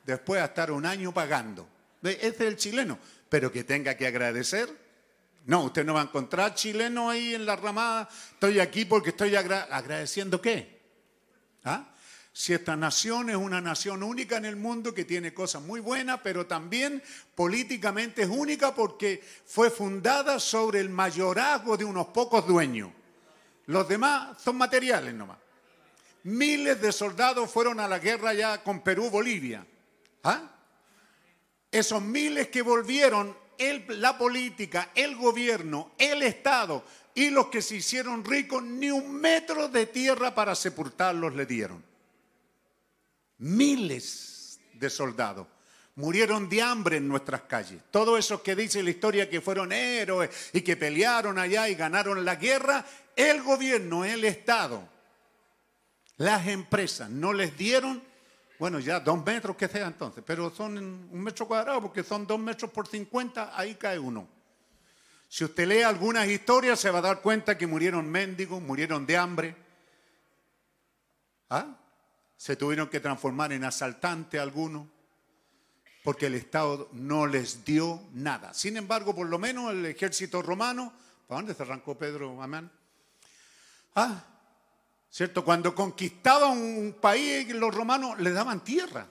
después 0.04 0.42
a 0.42 0.46
estar 0.46 0.72
un 0.72 0.84
año 0.84 1.14
pagando. 1.14 1.68
Ese 2.02 2.26
es 2.26 2.40
el 2.40 2.56
chileno, 2.56 2.98
pero 3.28 3.52
que 3.52 3.62
tenga 3.62 3.96
que 3.96 4.08
agradecer. 4.08 4.68
No, 5.46 5.66
usted 5.66 5.84
no 5.84 5.94
va 5.94 6.00
a 6.00 6.04
encontrar 6.06 6.56
chileno 6.56 7.08
ahí 7.08 7.36
en 7.36 7.46
la 7.46 7.54
ramada. 7.54 8.08
Estoy 8.32 8.58
aquí 8.58 8.86
porque 8.86 9.10
estoy 9.10 9.36
agradeciendo 9.36 10.42
qué. 10.42 10.80
¿Ah? 11.62 11.90
Si 12.32 12.54
esta 12.54 12.76
nación 12.76 13.28
es 13.30 13.36
una 13.36 13.60
nación 13.60 14.02
única 14.02 14.36
en 14.36 14.44
el 14.44 14.56
mundo 14.56 14.94
que 14.94 15.04
tiene 15.04 15.34
cosas 15.34 15.62
muy 15.62 15.80
buenas, 15.80 16.20
pero 16.22 16.46
también 16.46 17.02
políticamente 17.34 18.22
es 18.22 18.28
única 18.28 18.74
porque 18.74 19.22
fue 19.44 19.70
fundada 19.70 20.38
sobre 20.38 20.80
el 20.80 20.90
mayorazgo 20.90 21.76
de 21.76 21.84
unos 21.84 22.08
pocos 22.08 22.46
dueños. 22.46 22.90
Los 23.66 23.88
demás 23.88 24.40
son 24.40 24.56
materiales 24.56 25.12
nomás. 25.12 25.38
Miles 26.22 26.80
de 26.80 26.92
soldados 26.92 27.50
fueron 27.50 27.80
a 27.80 27.88
la 27.88 27.98
guerra 27.98 28.32
ya 28.32 28.62
con 28.62 28.80
Perú, 28.80 29.10
Bolivia. 29.10 29.66
¿Ah? 30.22 30.42
Esos 31.72 32.02
miles 32.02 32.48
que 32.48 32.62
volvieron, 32.62 33.36
la 33.88 34.16
política, 34.16 34.90
el 34.94 35.16
gobierno, 35.16 35.92
el 35.98 36.22
Estado 36.22 36.84
y 37.14 37.30
los 37.30 37.46
que 37.46 37.60
se 37.60 37.76
hicieron 37.76 38.24
ricos, 38.24 38.62
ni 38.62 38.90
un 38.90 39.12
metro 39.12 39.68
de 39.68 39.86
tierra 39.86 40.34
para 40.34 40.54
sepultarlos 40.54 41.34
le 41.34 41.46
dieron 41.46 41.89
miles 43.40 44.60
de 44.74 44.88
soldados. 44.88 45.46
Murieron 45.96 46.48
de 46.48 46.62
hambre 46.62 46.96
en 46.98 47.08
nuestras 47.08 47.42
calles. 47.42 47.82
Todos 47.90 48.18
esos 48.18 48.40
que 48.40 48.54
dice 48.54 48.82
la 48.82 48.90
historia 48.90 49.28
que 49.28 49.40
fueron 49.40 49.72
héroes 49.72 50.30
y 50.52 50.62
que 50.62 50.76
pelearon 50.76 51.38
allá 51.38 51.68
y 51.68 51.74
ganaron 51.74 52.24
la 52.24 52.36
guerra, 52.36 52.84
el 53.16 53.42
gobierno, 53.42 54.04
el 54.04 54.24
Estado, 54.24 54.88
las 56.16 56.46
empresas 56.46 57.10
no 57.10 57.32
les 57.32 57.56
dieron, 57.56 58.02
bueno, 58.58 58.78
ya 58.78 59.00
dos 59.00 59.24
metros 59.24 59.56
que 59.56 59.68
sea 59.68 59.86
entonces, 59.86 60.22
pero 60.26 60.50
son 60.50 60.78
un 60.78 61.20
metro 61.20 61.46
cuadrado 61.48 61.82
porque 61.82 62.04
son 62.04 62.26
dos 62.26 62.38
metros 62.38 62.70
por 62.70 62.86
cincuenta, 62.86 63.58
ahí 63.58 63.74
cae 63.74 63.98
uno. 63.98 64.28
Si 65.28 65.44
usted 65.44 65.66
lee 65.66 65.82
algunas 65.82 66.28
historias 66.28 66.80
se 66.80 66.90
va 66.90 66.98
a 66.98 67.02
dar 67.02 67.20
cuenta 67.20 67.56
que 67.56 67.66
murieron 67.66 68.08
mendigos, 68.08 68.60
murieron 68.60 69.06
de 69.06 69.16
hambre. 69.16 69.56
¿Ah? 71.48 71.79
Se 72.40 72.56
tuvieron 72.56 72.88
que 72.88 73.00
transformar 73.00 73.52
en 73.52 73.64
asaltante 73.64 74.38
algunos, 74.38 74.88
porque 76.02 76.24
el 76.24 76.34
Estado 76.34 76.88
no 76.92 77.26
les 77.26 77.66
dio 77.66 78.02
nada. 78.14 78.54
Sin 78.54 78.78
embargo, 78.78 79.14
por 79.14 79.28
lo 79.28 79.38
menos 79.38 79.70
el 79.70 79.84
ejército 79.84 80.40
romano, 80.40 80.90
¿para 81.28 81.42
dónde 81.42 81.52
se 81.52 81.62
arrancó 81.64 81.98
Pedro 81.98 82.42
Amán? 82.42 82.72
Ah, 83.94 84.24
¿cierto? 85.10 85.44
Cuando 85.44 85.74
conquistaban 85.74 86.56
un 86.56 86.96
país, 86.98 87.46
los 87.52 87.74
romanos 87.74 88.18
les 88.18 88.32
daban 88.32 88.64
tierra, 88.64 89.06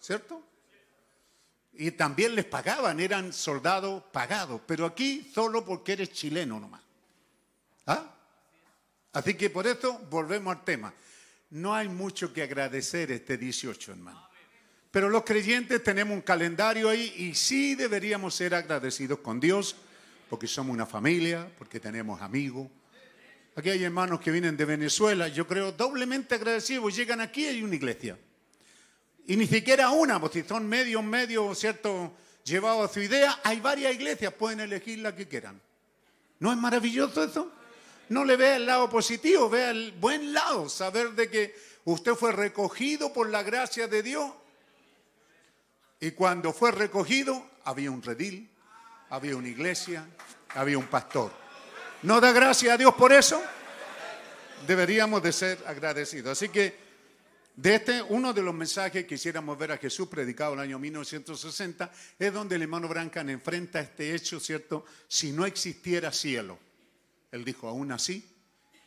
¿cierto? 0.00 0.42
Y 1.74 1.92
también 1.92 2.34
les 2.34 2.46
pagaban, 2.46 2.98
eran 2.98 3.32
soldados 3.32 4.02
pagados, 4.10 4.60
pero 4.66 4.86
aquí 4.86 5.30
solo 5.32 5.64
porque 5.64 5.92
eres 5.92 6.10
chileno 6.10 6.58
nomás. 6.58 6.82
¿Ah? 7.86 8.12
Así 9.12 9.34
que 9.34 9.50
por 9.50 9.68
eso 9.68 10.00
volvemos 10.10 10.56
al 10.56 10.64
tema 10.64 10.92
no 11.50 11.74
hay 11.74 11.88
mucho 11.88 12.32
que 12.32 12.42
agradecer 12.42 13.10
este 13.12 13.36
18, 13.36 13.92
hermano. 13.92 14.26
Pero 14.90 15.08
los 15.08 15.24
creyentes 15.24 15.82
tenemos 15.82 16.14
un 16.14 16.22
calendario 16.22 16.88
ahí 16.88 17.12
y 17.16 17.34
sí 17.34 17.74
deberíamos 17.74 18.34
ser 18.34 18.54
agradecidos 18.54 19.18
con 19.18 19.38
Dios 19.38 19.76
porque 20.28 20.46
somos 20.46 20.74
una 20.74 20.86
familia, 20.86 21.48
porque 21.58 21.78
tenemos 21.80 22.20
amigos. 22.20 22.68
Aquí 23.54 23.70
hay 23.70 23.84
hermanos 23.84 24.20
que 24.20 24.30
vienen 24.30 24.56
de 24.56 24.64
Venezuela, 24.64 25.28
yo 25.28 25.46
creo 25.46 25.72
doblemente 25.72 26.34
agradecidos, 26.34 26.94
llegan 26.94 27.20
aquí 27.20 27.44
y 27.44 27.48
hay 27.48 27.62
una 27.62 27.74
iglesia. 27.74 28.18
Y 29.26 29.36
ni 29.36 29.46
siquiera 29.46 29.90
una, 29.90 30.20
porque 30.20 30.42
si 30.42 30.48
son 30.48 30.68
medio, 30.68 31.02
medio, 31.02 31.54
¿cierto? 31.54 32.16
Llevado 32.44 32.82
a 32.82 32.88
su 32.88 33.00
idea, 33.00 33.40
hay 33.42 33.60
varias 33.60 33.94
iglesias, 33.94 34.32
pueden 34.34 34.60
elegir 34.60 34.98
la 34.98 35.16
que 35.16 35.26
quieran. 35.26 35.60
¿No 36.38 36.52
es 36.52 36.58
maravilloso 36.58 37.24
eso? 37.24 37.52
No 38.08 38.24
le 38.24 38.36
vea 38.36 38.56
el 38.56 38.66
lado 38.66 38.88
positivo, 38.88 39.48
vea 39.48 39.70
el 39.70 39.92
buen 39.92 40.32
lado, 40.32 40.68
saber 40.68 41.12
de 41.12 41.30
que 41.30 41.54
usted 41.84 42.14
fue 42.14 42.32
recogido 42.32 43.12
por 43.12 43.28
la 43.28 43.42
gracia 43.42 43.88
de 43.88 44.02
Dios. 44.02 44.32
Y 46.00 46.12
cuando 46.12 46.52
fue 46.52 46.72
recogido, 46.72 47.50
había 47.64 47.90
un 47.90 48.02
redil, 48.02 48.50
había 49.10 49.36
una 49.36 49.48
iglesia, 49.48 50.06
había 50.54 50.78
un 50.78 50.86
pastor. 50.86 51.32
¿No 52.02 52.20
da 52.20 52.32
gracia 52.32 52.74
a 52.74 52.76
Dios 52.76 52.94
por 52.94 53.12
eso? 53.12 53.42
Deberíamos 54.66 55.22
de 55.22 55.32
ser 55.32 55.58
agradecidos. 55.66 56.32
Así 56.32 56.48
que 56.48 56.86
de 57.56 57.74
este, 57.74 58.02
uno 58.02 58.34
de 58.34 58.42
los 58.42 58.54
mensajes 58.54 58.92
que 58.92 59.06
quisiéramos 59.06 59.56
ver 59.56 59.72
a 59.72 59.78
Jesús 59.78 60.08
predicado 60.08 60.52
en 60.52 60.58
el 60.58 60.64
año 60.66 60.78
1960 60.78 61.90
es 62.18 62.32
donde 62.32 62.56
el 62.56 62.62
hermano 62.62 62.86
Brancan 62.86 63.30
enfrenta 63.30 63.80
este 63.80 64.14
hecho, 64.14 64.38
¿cierto? 64.38 64.84
Si 65.08 65.32
no 65.32 65.46
existiera 65.46 66.12
cielo. 66.12 66.58
Él 67.32 67.44
dijo, 67.44 67.68
aún 67.68 67.92
así, 67.92 68.24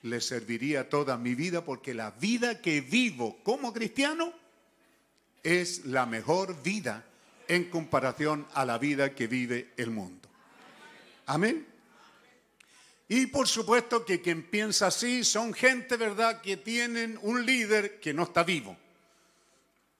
le 0.01 0.21
serviría 0.21 0.89
toda 0.89 1.17
mi 1.17 1.35
vida 1.35 1.63
porque 1.63 1.93
la 1.93 2.11
vida 2.11 2.61
que 2.61 2.81
vivo 2.81 3.39
como 3.43 3.73
cristiano 3.73 4.33
es 5.43 5.85
la 5.85 6.05
mejor 6.05 6.61
vida 6.63 7.05
en 7.47 7.69
comparación 7.69 8.47
a 8.53 8.65
la 8.65 8.77
vida 8.77 9.13
que 9.13 9.27
vive 9.27 9.73
el 9.77 9.91
mundo. 9.91 10.29
Amén. 11.25 11.65
Y 13.07 13.25
por 13.27 13.47
supuesto 13.47 14.05
que 14.05 14.21
quien 14.21 14.43
piensa 14.43 14.87
así 14.87 15.23
son 15.23 15.53
gente, 15.53 15.97
¿verdad?, 15.97 16.41
que 16.41 16.57
tienen 16.57 17.17
un 17.23 17.43
líder 17.45 17.99
que 17.99 18.13
no 18.13 18.23
está 18.23 18.43
vivo. 18.43 18.77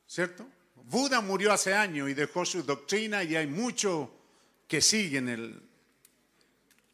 ¿Cierto? 0.08 0.48
Buda 0.76 1.20
murió 1.22 1.52
hace 1.52 1.74
años 1.74 2.10
y 2.10 2.14
dejó 2.14 2.46
su 2.46 2.64
doctrina 2.64 3.24
y 3.24 3.36
hay 3.36 3.48
muchos 3.48 4.10
que 4.68 4.82
siguen 4.82 5.30
el, 5.30 5.62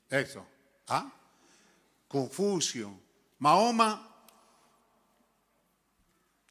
eso. 0.09 0.47
¿Ah? 0.87 1.11
Confucio, 2.15 2.97
Mahoma, 3.39 4.09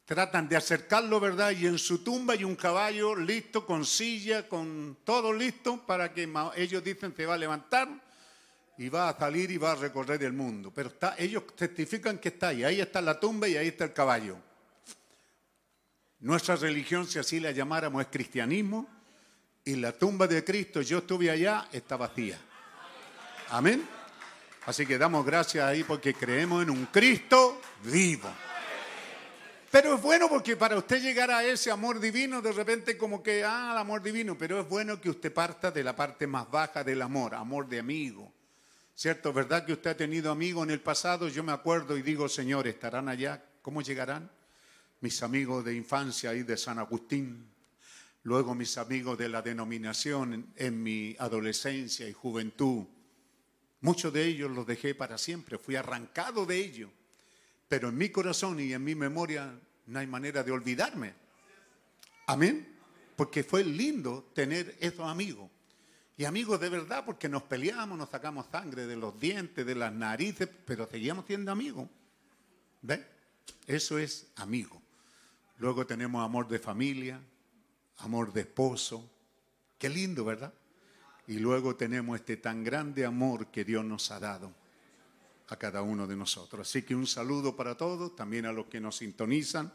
tratan 0.05 0.47
de 0.47 0.57
acercarlo, 0.57 1.19
¿verdad? 1.19 1.53
Y 1.53 1.67
en 1.67 1.79
su 1.79 2.05
tumba 2.05 2.35
hay 2.35 2.45
un 2.45 2.55
caballo 2.55 3.17
listo, 3.17 3.65
con 3.65 3.87
silla, 3.87 4.47
con 4.47 4.99
todo 5.05 5.33
listo, 5.33 5.81
para 5.87 6.13
que 6.13 6.31
ellos 6.57 6.85
dicen 6.85 7.15
se 7.17 7.25
va 7.25 7.33
a 7.33 7.39
levantar 7.39 7.89
y 8.77 8.91
va 8.91 9.09
a 9.09 9.19
salir 9.19 9.51
y 9.53 9.57
va 9.57 9.73
a 9.73 9.77
recorrer 9.77 10.23
el 10.25 10.35
mundo. 10.35 10.71
Pero 10.71 10.93
ellos 11.17 11.45
testifican 11.57 12.19
que 12.19 12.29
está 12.29 12.49
ahí, 12.49 12.63
ahí 12.63 12.83
está 12.83 13.01
la 13.01 13.19
tumba 13.19 13.49
y 13.49 13.57
ahí 13.57 13.69
está 13.69 13.85
el 13.85 13.95
caballo. 13.95 14.37
Nuestra 16.21 16.57
religión, 16.57 17.07
si 17.07 17.19
así 17.19 17.41
la 17.41 17.53
llamáramos, 17.53 18.03
es 18.03 18.09
cristianismo 18.09 18.87
y 19.65 19.77
la 19.77 19.93
tumba 19.93 20.27
de 20.27 20.45
Cristo, 20.45 20.83
yo 20.83 20.99
estuve 20.99 21.31
allá, 21.31 21.69
está 21.73 21.97
vacía. 21.97 22.39
Amén. 23.49 24.04
Así 24.67 24.87
que 24.87 24.97
damos 24.97 25.27
gracias 25.27 25.65
ahí 25.65 25.85
porque 25.85 26.15
creemos 26.15 26.63
en 26.63 26.71
un 26.71 26.87
Cristo 26.87 27.61
vivo. 27.83 28.31
Pero 29.71 29.97
es 29.97 30.03
bueno 30.03 30.29
porque 30.29 30.57
para 30.57 30.79
usted 30.79 31.03
llegar 31.03 31.31
a 31.33 31.45
ese 31.45 31.71
amor 31.71 31.99
divino, 31.99 32.41
de 32.41 32.53
repente 32.53 32.97
como 32.97 33.23
que, 33.23 33.45
ah, 33.45 33.71
el 33.73 33.79
amor 33.79 34.03
divino, 34.03 34.39
pero 34.39 34.61
es 34.61 34.69
bueno 34.69 35.01
que 35.01 35.11
usted 35.11 35.33
parta 35.33 35.71
de 35.71 35.83
la 35.83 35.97
parte 35.97 36.27
más 36.27 36.49
baja 36.49 36.85
del 36.85 37.03
amor, 37.03 37.35
amor 37.35 37.69
de 37.69 37.81
amigo. 37.81 38.33
¿Cierto? 38.95 39.33
¿Verdad 39.33 39.67
que 39.67 39.73
usted 39.73 39.91
ha 39.91 39.97
tenido 39.97 40.31
amigos 40.31 40.65
en 40.65 40.71
el 40.71 40.81
pasado? 40.81 41.27
Yo 41.27 41.43
me 41.43 41.51
acuerdo 41.51 41.99
y 41.99 42.03
digo, 42.03 42.29
Señor, 42.29 42.69
¿estarán 42.69 43.09
allá? 43.09 43.45
¿Cómo 43.61 43.83
llegarán? 43.83 44.31
Mis 45.01 45.21
amigos 45.25 45.65
de 45.65 45.75
infancia 45.75 46.31
ahí 46.31 46.45
de 46.45 46.57
San 46.57 46.79
Agustín, 46.79 47.45
luego 48.23 48.55
mis 48.55 48.79
amigos 48.79 49.19
de 49.19 49.29
la 49.29 49.43
denominación 49.43 50.53
en 50.55 50.83
mi 50.83 51.17
adolescencia 51.19 52.09
y 52.09 52.13
juventud, 52.13 52.85
Muchos 53.85 54.15
de 54.15 54.25
ellos 54.25 54.51
los 54.51 54.67
dejé 54.67 54.95
para 54.95 55.19
siempre, 55.19 55.59
fui 55.59 55.77
arrancado 55.77 56.47
de 56.47 56.57
ellos. 56.57 56.91
Pero 57.69 57.91
en 57.91 57.99
mi 57.99 58.09
corazón 58.09 58.59
y 58.59 58.73
en 58.73 58.83
mi 58.83 58.95
memoria 58.95 59.61
no 59.89 59.99
hay 59.99 60.07
manera 60.07 60.43
de 60.43 60.53
olvidarme. 60.53 61.13
Amén. 62.27 62.67
Porque 63.15 63.45
fue 63.45 63.63
lindo 63.63 64.31
tener 64.33 64.75
esos 64.81 65.07
amigos. 65.07 65.51
Y 66.17 66.25
amigos 66.25 66.59
de 66.61 66.71
verdad, 66.71 67.05
porque 67.05 67.29
nos 67.29 67.43
peleamos, 67.43 67.99
nos 67.99 68.09
sacamos 68.09 68.47
sangre 68.51 68.87
de 68.87 68.97
los 68.97 69.21
dientes, 69.21 69.67
de 69.67 69.75
las 69.75 69.93
narices, 69.93 70.49
pero 70.65 70.87
seguíamos 70.87 71.27
siendo 71.27 71.53
amigos. 71.53 71.87
¿Ves? 72.81 73.01
Eso 73.67 73.99
es 73.99 74.29
amigo. 74.37 74.81
Luego 75.59 75.87
tenemos 75.87 76.25
amor 76.25 76.49
de 76.49 76.59
familia, 76.59 77.21
amor 77.99 78.33
de 78.33 78.41
esposo. 78.41 79.11
Qué 79.77 79.91
lindo, 79.91 80.25
¿verdad? 80.25 80.55
Y 81.27 81.39
luego 81.39 81.75
tenemos 81.75 82.21
este 82.21 82.37
tan 82.37 82.63
grande 82.63 83.07
amor 83.07 83.47
que 83.47 83.65
Dios 83.65 83.85
nos 83.85 84.11
ha 84.11 84.21
dado 84.21 84.53
a 85.49 85.57
cada 85.57 85.83
uno 85.83 86.07
de 86.07 86.17
nosotros. 86.17 86.69
Así 86.69 86.83
que 86.83 86.95
un 86.95 87.07
saludo 87.07 87.57
para 87.57 87.77
todos, 87.77 88.15
también 88.15 88.45
a 88.47 88.53
los 88.53 88.67
que 88.67 88.81
nos 88.81 88.97
sintonizan. 88.97 89.73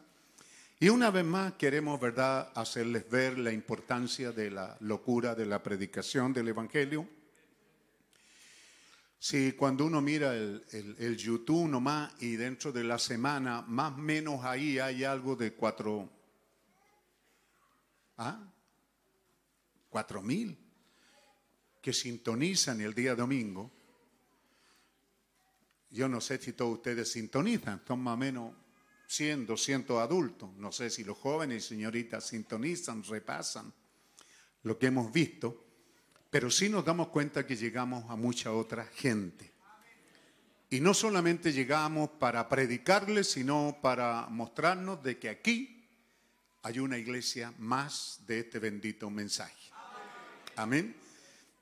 Y 0.79 0.89
una 0.89 1.09
vez 1.09 1.25
más 1.25 1.53
queremos, 1.53 1.99
¿verdad?, 1.99 2.51
hacerles 2.55 3.09
ver 3.09 3.37
la 3.39 3.51
importancia 3.51 4.31
de 4.31 4.51
la 4.51 4.77
locura 4.81 5.35
de 5.35 5.45
la 5.45 5.61
predicación 5.61 6.33
del 6.33 6.49
Evangelio. 6.49 7.07
Si 9.17 9.51
cuando 9.53 9.85
uno 9.85 10.01
mira 10.01 10.33
el, 10.33 10.63
el, 10.71 11.17
YouTube 11.17 11.67
nomás 11.67 12.13
y 12.21 12.37
dentro 12.37 12.71
de 12.71 12.85
la 12.85 12.97
semana, 12.97 13.61
más 13.67 13.93
o 13.93 13.97
menos 13.97 14.45
ahí 14.45 14.79
hay 14.79 15.03
algo 15.03 15.35
de 15.35 15.53
cuatro, 15.53 16.09
¿ah? 18.17 18.39
Cuatro 19.89 20.21
mil 20.21 20.68
que 21.81 21.93
sintonizan 21.93 22.81
el 22.81 22.93
día 22.93 23.15
domingo. 23.15 23.71
Yo 25.91 26.07
no 26.07 26.21
sé 26.21 26.37
si 26.37 26.53
todos 26.53 26.77
ustedes 26.77 27.11
sintonizan, 27.11 27.81
son 27.87 28.01
más 28.01 28.13
o 28.13 28.17
menos 28.17 28.53
100, 29.07 29.47
200 29.47 29.99
adultos. 29.99 30.53
No 30.55 30.71
sé 30.71 30.89
si 30.89 31.03
los 31.03 31.17
jóvenes 31.17 31.65
y 31.65 31.67
señoritas 31.69 32.27
sintonizan, 32.27 33.03
repasan 33.03 33.73
lo 34.63 34.77
que 34.77 34.87
hemos 34.87 35.11
visto, 35.11 35.65
pero 36.29 36.51
sí 36.51 36.69
nos 36.69 36.85
damos 36.85 37.07
cuenta 37.07 37.45
que 37.45 37.55
llegamos 37.55 38.09
a 38.09 38.15
mucha 38.15 38.51
otra 38.51 38.85
gente. 38.85 39.51
Y 40.69 40.81
no 40.81 40.93
solamente 40.93 41.51
llegamos 41.51 42.11
para 42.19 42.47
predicarles, 42.47 43.31
sino 43.31 43.79
para 43.81 44.27
mostrarnos 44.29 45.01
de 45.01 45.17
que 45.17 45.29
aquí 45.29 45.87
hay 46.61 46.77
una 46.77 46.99
iglesia 46.99 47.51
más 47.57 48.19
de 48.27 48.41
este 48.41 48.59
bendito 48.59 49.09
mensaje. 49.09 49.71
Amén. 50.55 50.95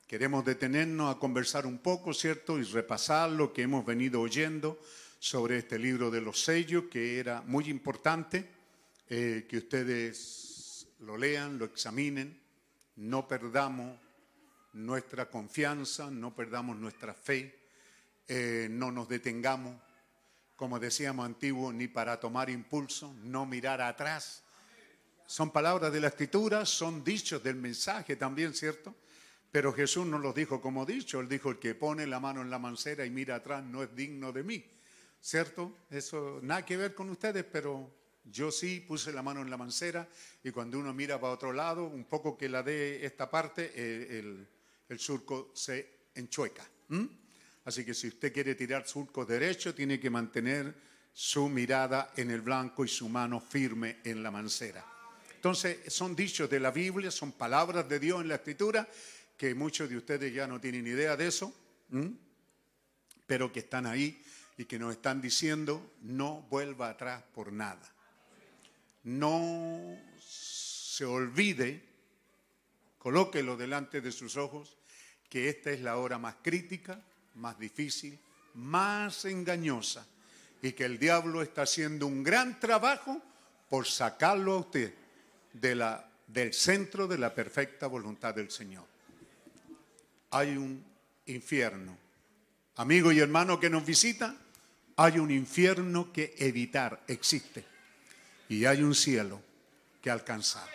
Queremos 0.08 0.42
detenernos 0.42 1.14
a 1.14 1.18
conversar 1.18 1.66
un 1.66 1.80
poco, 1.80 2.14
¿cierto? 2.14 2.58
Y 2.58 2.62
repasar 2.62 3.28
lo 3.28 3.52
que 3.52 3.60
hemos 3.60 3.84
venido 3.84 4.22
oyendo 4.22 4.80
sobre 5.18 5.58
este 5.58 5.78
libro 5.78 6.10
de 6.10 6.22
los 6.22 6.42
sellos, 6.42 6.84
que 6.90 7.18
era 7.18 7.42
muy 7.42 7.68
importante 7.68 8.48
eh, 9.10 9.44
que 9.46 9.58
ustedes 9.58 10.86
lo 11.00 11.18
lean, 11.18 11.58
lo 11.58 11.66
examinen, 11.66 12.40
no 12.96 13.28
perdamos 13.28 14.00
nuestra 14.72 15.28
confianza, 15.28 16.10
no 16.10 16.34
perdamos 16.34 16.78
nuestra 16.78 17.12
fe, 17.12 17.68
eh, 18.26 18.66
no 18.70 18.90
nos 18.90 19.10
detengamos, 19.10 19.76
como 20.56 20.78
decíamos 20.78 21.26
antiguo, 21.26 21.70
ni 21.70 21.86
para 21.86 22.18
tomar 22.18 22.48
impulso, 22.48 23.14
no 23.24 23.44
mirar 23.44 23.82
atrás. 23.82 24.42
Son 25.26 25.50
palabras 25.50 25.92
de 25.92 26.00
la 26.00 26.08
escritura, 26.08 26.64
son 26.64 27.04
dichos 27.04 27.42
del 27.42 27.56
mensaje 27.56 28.16
también, 28.16 28.54
¿cierto? 28.54 28.94
Pero 29.50 29.72
Jesús 29.72 30.06
no 30.06 30.18
los 30.18 30.34
dijo 30.34 30.60
como 30.60 30.84
dicho, 30.84 31.20
él 31.20 31.28
dijo, 31.28 31.50
el 31.50 31.58
que 31.58 31.74
pone 31.74 32.06
la 32.06 32.20
mano 32.20 32.42
en 32.42 32.50
la 32.50 32.58
mancera 32.58 33.06
y 33.06 33.10
mira 33.10 33.36
atrás 33.36 33.64
no 33.64 33.82
es 33.82 33.94
digno 33.94 34.32
de 34.32 34.42
mí. 34.42 34.64
¿cierto? 35.20 35.76
Eso 35.90 36.40
nada 36.42 36.64
que 36.64 36.76
ver 36.76 36.94
con 36.94 37.10
ustedes, 37.10 37.44
pero 37.44 37.90
yo 38.24 38.50
sí 38.50 38.80
puse 38.80 39.12
la 39.12 39.22
mano 39.22 39.40
en 39.40 39.50
la 39.50 39.56
mancera 39.56 40.08
y 40.42 40.50
cuando 40.50 40.78
uno 40.78 40.92
mira 40.92 41.20
para 41.20 41.32
otro 41.32 41.52
lado, 41.52 41.86
un 41.86 42.04
poco 42.04 42.36
que 42.36 42.48
la 42.48 42.62
de 42.62 43.04
esta 43.04 43.30
parte, 43.30 43.72
el, 44.18 44.46
surco 44.96 45.50
se 45.54 46.08
enchueca. 46.14 46.66
Así 47.64 47.84
que 47.84 47.92
si 47.92 48.08
usted 48.08 48.32
quiere 48.32 48.54
tirar 48.54 48.86
surco 48.86 49.26
derecho, 49.26 49.74
tiene 49.74 50.00
que 50.00 50.08
mantener 50.08 50.74
su 51.12 51.48
mirada 51.48 52.12
en 52.16 52.30
el 52.30 52.40
blanco 52.40 52.84
y 52.84 52.88
su 52.88 53.08
mano 53.08 53.40
firme 53.40 53.98
en 54.04 54.22
la 54.22 54.30
mancera. 54.30 54.84
Entonces, 55.34 55.92
son 55.92 56.16
dichos 56.16 56.48
de 56.48 56.58
la 56.58 56.70
Biblia, 56.70 57.10
son 57.10 57.32
palabras 57.32 57.88
de 57.88 58.00
Dios 58.00 58.20
en 58.22 58.28
la 58.28 58.36
Escritura, 58.36 58.88
que 59.38 59.54
muchos 59.54 59.88
de 59.88 59.96
ustedes 59.96 60.34
ya 60.34 60.46
no 60.48 60.60
tienen 60.60 60.86
idea 60.86 61.16
de 61.16 61.28
eso, 61.28 61.54
pero 63.26 63.52
que 63.52 63.60
están 63.60 63.86
ahí 63.86 64.20
y 64.58 64.64
que 64.64 64.78
nos 64.78 64.92
están 64.92 65.22
diciendo 65.22 65.92
no 66.02 66.42
vuelva 66.50 66.90
atrás 66.90 67.22
por 67.32 67.52
nada. 67.52 67.90
No 69.04 69.96
se 70.18 71.04
olvide, 71.04 71.80
colóquelo 72.98 73.56
delante 73.56 74.00
de 74.00 74.10
sus 74.10 74.36
ojos, 74.36 74.76
que 75.30 75.48
esta 75.48 75.70
es 75.70 75.80
la 75.82 75.96
hora 75.96 76.18
más 76.18 76.34
crítica, 76.42 77.00
más 77.36 77.56
difícil, 77.60 78.18
más 78.54 79.24
engañosa 79.24 80.04
y 80.60 80.72
que 80.72 80.84
el 80.84 80.98
diablo 80.98 81.42
está 81.42 81.62
haciendo 81.62 82.08
un 82.08 82.24
gran 82.24 82.58
trabajo 82.58 83.22
por 83.70 83.86
sacarlo 83.86 84.54
a 84.54 84.58
usted 84.58 84.92
de 85.52 85.76
la, 85.76 86.10
del 86.26 86.52
centro 86.52 87.06
de 87.06 87.18
la 87.18 87.32
perfecta 87.32 87.86
voluntad 87.86 88.34
del 88.34 88.50
Señor. 88.50 88.97
Hay 90.30 90.56
un 90.56 90.84
infierno. 91.26 91.96
Amigo 92.76 93.10
y 93.12 93.18
hermano 93.18 93.58
que 93.58 93.70
nos 93.70 93.84
visita, 93.84 94.34
hay 94.96 95.18
un 95.18 95.30
infierno 95.30 96.12
que 96.12 96.34
evitar, 96.38 97.02
existe. 97.06 97.64
Y 98.48 98.64
hay 98.64 98.82
un 98.82 98.94
cielo 98.94 99.40
que 100.02 100.10
alcanzar. 100.10 100.68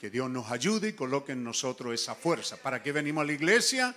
Que 0.00 0.10
Dios 0.10 0.28
nos 0.28 0.50
ayude 0.50 0.88
y 0.88 0.92
coloque 0.94 1.32
en 1.32 1.44
nosotros 1.44 1.94
esa 1.94 2.14
fuerza. 2.14 2.56
¿Para 2.56 2.82
qué 2.82 2.92
venimos 2.92 3.22
a 3.22 3.26
la 3.26 3.32
iglesia? 3.32 3.94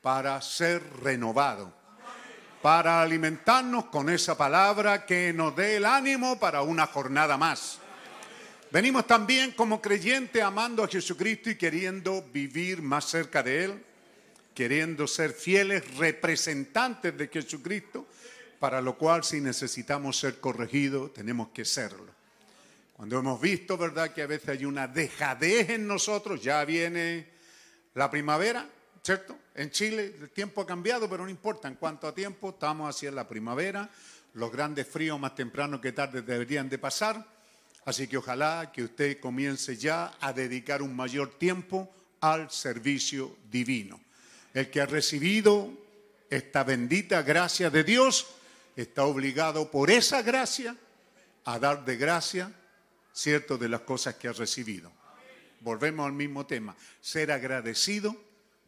Para 0.00 0.40
ser 0.40 0.82
renovados. 1.02 1.70
Para 2.62 3.02
alimentarnos 3.02 3.86
con 3.86 4.08
esa 4.08 4.38
palabra 4.38 5.04
que 5.04 5.32
nos 5.32 5.54
dé 5.54 5.76
el 5.76 5.84
ánimo 5.84 6.38
para 6.38 6.62
una 6.62 6.86
jornada 6.86 7.36
más. 7.36 7.78
Venimos 8.70 9.06
también 9.06 9.50
como 9.52 9.82
creyentes 9.82 10.42
amando 10.42 10.82
a 10.82 10.88
Jesucristo 10.88 11.50
y 11.50 11.56
queriendo 11.56 12.22
vivir 12.32 12.80
más 12.80 13.04
cerca 13.04 13.42
de 13.42 13.64
Él, 13.64 13.84
queriendo 14.54 15.06
ser 15.06 15.32
fieles 15.32 15.96
representantes 15.96 17.16
de 17.16 17.28
Jesucristo 17.28 18.06
para 18.58 18.80
lo 18.80 18.96
cual 18.96 19.24
si 19.24 19.40
necesitamos 19.40 20.18
ser 20.18 20.38
corregidos, 20.38 21.12
tenemos 21.12 21.48
que 21.48 21.64
serlo. 21.64 22.14
Cuando 22.92 23.18
hemos 23.18 23.40
visto, 23.40 23.76
¿verdad?, 23.76 24.12
que 24.14 24.22
a 24.22 24.26
veces 24.28 24.50
hay 24.50 24.64
una 24.64 24.86
dejadez 24.86 25.70
en 25.70 25.88
nosotros, 25.88 26.40
ya 26.40 26.64
viene 26.64 27.26
la 27.94 28.08
primavera, 28.08 28.68
¿cierto? 29.02 29.36
En 29.56 29.70
Chile 29.70 30.14
el 30.20 30.30
tiempo 30.30 30.60
ha 30.60 30.66
cambiado, 30.66 31.10
pero 31.10 31.24
no 31.24 31.28
importa, 31.28 31.66
en 31.66 31.74
cuanto 31.74 32.06
a 32.06 32.14
tiempo 32.14 32.50
estamos 32.50 32.94
hacia 32.94 33.10
la 33.10 33.26
primavera, 33.26 33.90
los 34.34 34.52
grandes 34.52 34.86
fríos 34.86 35.18
más 35.18 35.34
temprano 35.34 35.80
que 35.80 35.90
tarde 35.90 36.22
deberían 36.22 36.68
de 36.68 36.78
pasar, 36.78 37.26
así 37.84 38.06
que 38.06 38.18
ojalá 38.18 38.70
que 38.72 38.84
usted 38.84 39.18
comience 39.18 39.76
ya 39.76 40.14
a 40.20 40.32
dedicar 40.32 40.82
un 40.82 40.94
mayor 40.94 41.36
tiempo 41.36 41.92
al 42.20 42.48
servicio 42.50 43.36
divino. 43.50 44.00
El 44.54 44.70
que 44.70 44.80
ha 44.80 44.86
recibido 44.86 45.70
esta 46.30 46.64
bendita 46.64 47.22
gracia 47.22 47.68
de 47.68 47.84
Dios, 47.84 48.26
está 48.74 49.04
obligado 49.04 49.70
por 49.70 49.90
esa 49.90 50.22
gracia 50.22 50.76
a 51.44 51.58
dar 51.58 51.84
de 51.84 51.96
gracia 51.96 52.52
cierto 53.12 53.58
de 53.58 53.68
las 53.68 53.82
cosas 53.82 54.14
que 54.14 54.28
ha 54.28 54.32
recibido. 54.32 54.90
Volvemos 55.60 56.06
al 56.06 56.14
mismo 56.14 56.46
tema, 56.46 56.74
ser 57.00 57.30
agradecido 57.30 58.16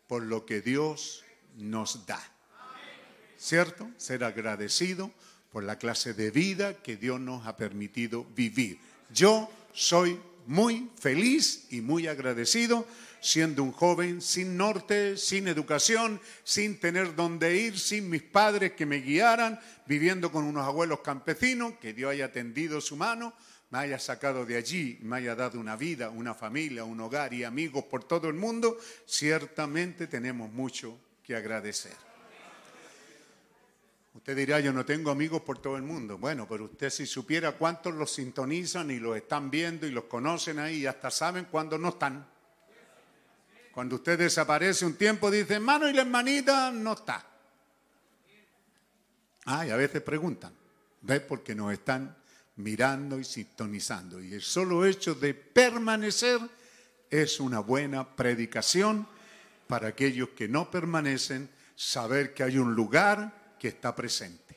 por 0.07 0.23
lo 0.23 0.45
que 0.45 0.61
Dios 0.61 1.25
nos 1.57 2.07
da. 2.07 2.23
¿Cierto? 3.39 3.91
Ser 3.97 4.25
agradecido 4.25 5.11
por 5.51 5.65
la 5.65 5.79
clase 5.79 6.15
de 6.15 6.31
vida 6.31 6.83
que 6.83 6.97
Dios 6.97 7.21
nos 7.21 7.47
ha 7.47 7.57
permitido 7.57 8.25
vivir. 8.37 8.79
Yo 9.11 9.51
soy 9.73 10.21
muy 10.47 10.91
feliz 10.97 11.67
y 11.71 11.81
muy 11.81 12.07
agradecido 12.07 12.87
siendo 13.25 13.63
un 13.63 13.73
joven 13.73 14.21
sin 14.21 14.59
norte, 14.59 15.17
sin 15.17 15.49
educación, 15.49 16.21
sin 16.43 16.79
tener 16.79 17.15
dónde 17.15 17.57
ir, 17.57 17.79
sin 17.79 18.11
mis 18.11 18.23
padres 18.23 18.73
que 18.73 18.85
me 18.85 18.99
guiaran, 18.99 19.59
viviendo 19.87 20.31
con 20.31 20.45
unos 20.45 20.67
abuelos 20.67 21.01
campesinos, 21.01 21.73
que 21.81 21.95
Dios 21.95 22.11
haya 22.11 22.31
tendido 22.31 22.83
su 22.83 22.97
mano, 22.97 23.33
me 23.71 23.79
haya 23.79 23.99
sacado 23.99 24.45
de 24.45 24.57
allí, 24.57 24.99
me 25.01 25.17
haya 25.17 25.35
dado 25.35 25.59
una 25.59 25.75
vida, 25.75 26.11
una 26.11 26.35
familia, 26.35 26.85
un 26.85 27.01
hogar 27.01 27.33
y 27.33 27.45
amigos 27.45 27.85
por 27.85 28.05
todo 28.05 28.29
el 28.29 28.35
mundo, 28.35 28.77
ciertamente 29.07 30.07
tenemos 30.07 30.53
mucho 30.53 30.99
que 31.23 31.35
agradecer. 31.35 31.97
Usted 34.13 34.37
dirá, 34.37 34.61
yo 34.61 34.71
no 34.75 34.85
tengo 34.85 35.11
amigos 35.11 35.41
por 35.41 35.59
todo 35.59 35.77
el 35.77 35.83
mundo. 35.83 36.19
Bueno, 36.19 36.47
pero 36.47 36.65
usted 36.65 36.91
si 36.91 37.07
supiera 37.07 37.53
cuántos 37.53 37.95
los 37.95 38.13
sintonizan 38.13 38.91
y 38.91 39.01
los 39.01 39.17
están 39.17 39.51
viendo 39.51 39.87
y 39.87 39.91
los 39.91 40.05
conocen 40.05 40.59
ahí 40.59 40.83
y 40.83 40.87
hasta 40.87 41.11
saben 41.11 41.47
cuándo 41.47 41.79
no 41.79 41.89
están. 41.89 42.34
Cuando 43.75 43.97
usted 43.97 44.19
desaparece 44.19 44.87
un 44.87 44.95
tiempo, 44.95 45.31
dice, 45.31 45.55
hermano, 45.55 45.89
y 45.89 45.93
la 45.93 46.03
hermanita 46.03 46.71
no 46.71 46.93
está. 46.93 47.27
Ah, 49.47 49.67
y 49.67 49.71
a 49.71 49.77
veces 49.77 50.01
preguntan, 50.01 50.53
¿ves? 51.03 51.21
Porque 51.21 51.55
nos 51.55 51.73
están 51.73 52.17
mirando 52.57 53.19
y 53.19 53.25
sintonizando. 53.25 54.23
Y 54.23 54.33
el 54.35 54.43
solo 54.43 54.87
hecho 54.87 55.15
de 55.15 55.35
permanecer 55.35 56.41
es 57.11 57.41
una 57.41 57.59
buena 57.59 58.15
predicación 58.15 59.09
para 59.67 59.89
aquellos 59.89 60.31
que 60.31 60.47
no 60.47 60.71
permanecen, 60.71 61.51
saber 61.75 62.33
que 62.33 62.45
hay 62.45 62.59
un 62.59 62.75
lugar 62.75 63.57
que 63.59 63.69
está 63.69 63.95
presente. 63.95 64.57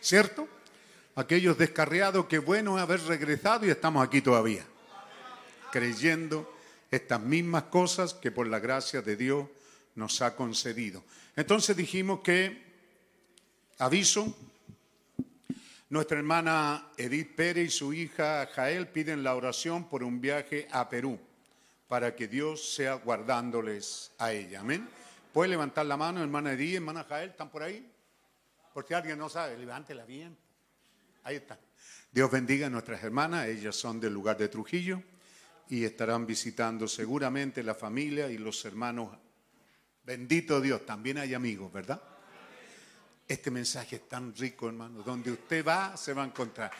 ¿Cierto? 0.00 0.46
aquellos 1.16 1.56
descarriados, 1.56 2.26
que 2.26 2.38
bueno 2.38 2.76
haber 2.76 3.00
regresado 3.02 3.66
y 3.66 3.70
estamos 3.70 4.06
aquí 4.06 4.20
todavía, 4.20 4.64
creyendo 5.72 6.55
estas 6.90 7.20
mismas 7.20 7.64
cosas 7.64 8.14
que 8.14 8.30
por 8.30 8.46
la 8.46 8.58
gracia 8.58 9.02
de 9.02 9.16
Dios 9.16 9.46
nos 9.94 10.22
ha 10.22 10.36
concedido. 10.36 11.02
Entonces 11.34 11.76
dijimos 11.76 12.20
que, 12.20 12.64
aviso, 13.78 14.34
nuestra 15.88 16.18
hermana 16.18 16.88
Edith 16.96 17.34
Pérez 17.34 17.66
y 17.66 17.70
su 17.70 17.92
hija 17.92 18.46
Jael 18.54 18.88
piden 18.88 19.22
la 19.22 19.34
oración 19.34 19.88
por 19.88 20.02
un 20.02 20.20
viaje 20.20 20.68
a 20.70 20.88
Perú, 20.88 21.18
para 21.88 22.14
que 22.14 22.28
Dios 22.28 22.74
sea 22.74 22.94
guardándoles 22.94 24.12
a 24.18 24.32
ella. 24.32 24.60
Amén. 24.60 24.88
¿Puede 25.32 25.50
levantar 25.50 25.86
la 25.86 25.96
mano, 25.96 26.22
hermana 26.22 26.52
Edith, 26.52 26.76
hermana 26.76 27.04
Jael? 27.04 27.30
¿Están 27.30 27.50
por 27.50 27.62
ahí? 27.62 27.90
Porque 28.72 28.94
alguien 28.94 29.18
no 29.18 29.28
sabe, 29.28 29.56
levántela 29.56 30.04
bien. 30.04 30.36
Ahí 31.24 31.36
está. 31.36 31.58
Dios 32.12 32.30
bendiga 32.30 32.66
a 32.66 32.70
nuestras 32.70 33.02
hermanas, 33.02 33.46
ellas 33.46 33.76
son 33.76 34.00
del 34.00 34.12
lugar 34.12 34.36
de 34.38 34.48
Trujillo 34.48 35.02
y 35.68 35.84
estarán 35.84 36.26
visitando 36.26 36.86
seguramente 36.86 37.62
la 37.62 37.74
familia 37.74 38.30
y 38.30 38.38
los 38.38 38.64
hermanos. 38.64 39.16
Bendito 40.04 40.60
Dios, 40.60 40.86
también 40.86 41.18
hay 41.18 41.34
amigos, 41.34 41.72
¿verdad? 41.72 42.00
Este 43.26 43.50
mensaje 43.50 43.96
es 43.96 44.08
tan 44.08 44.34
rico, 44.34 44.68
hermano. 44.68 45.02
Donde 45.02 45.32
usted 45.32 45.66
va, 45.66 45.96
se 45.96 46.12
va 46.12 46.22
a 46.22 46.26
encontrar. 46.26 46.70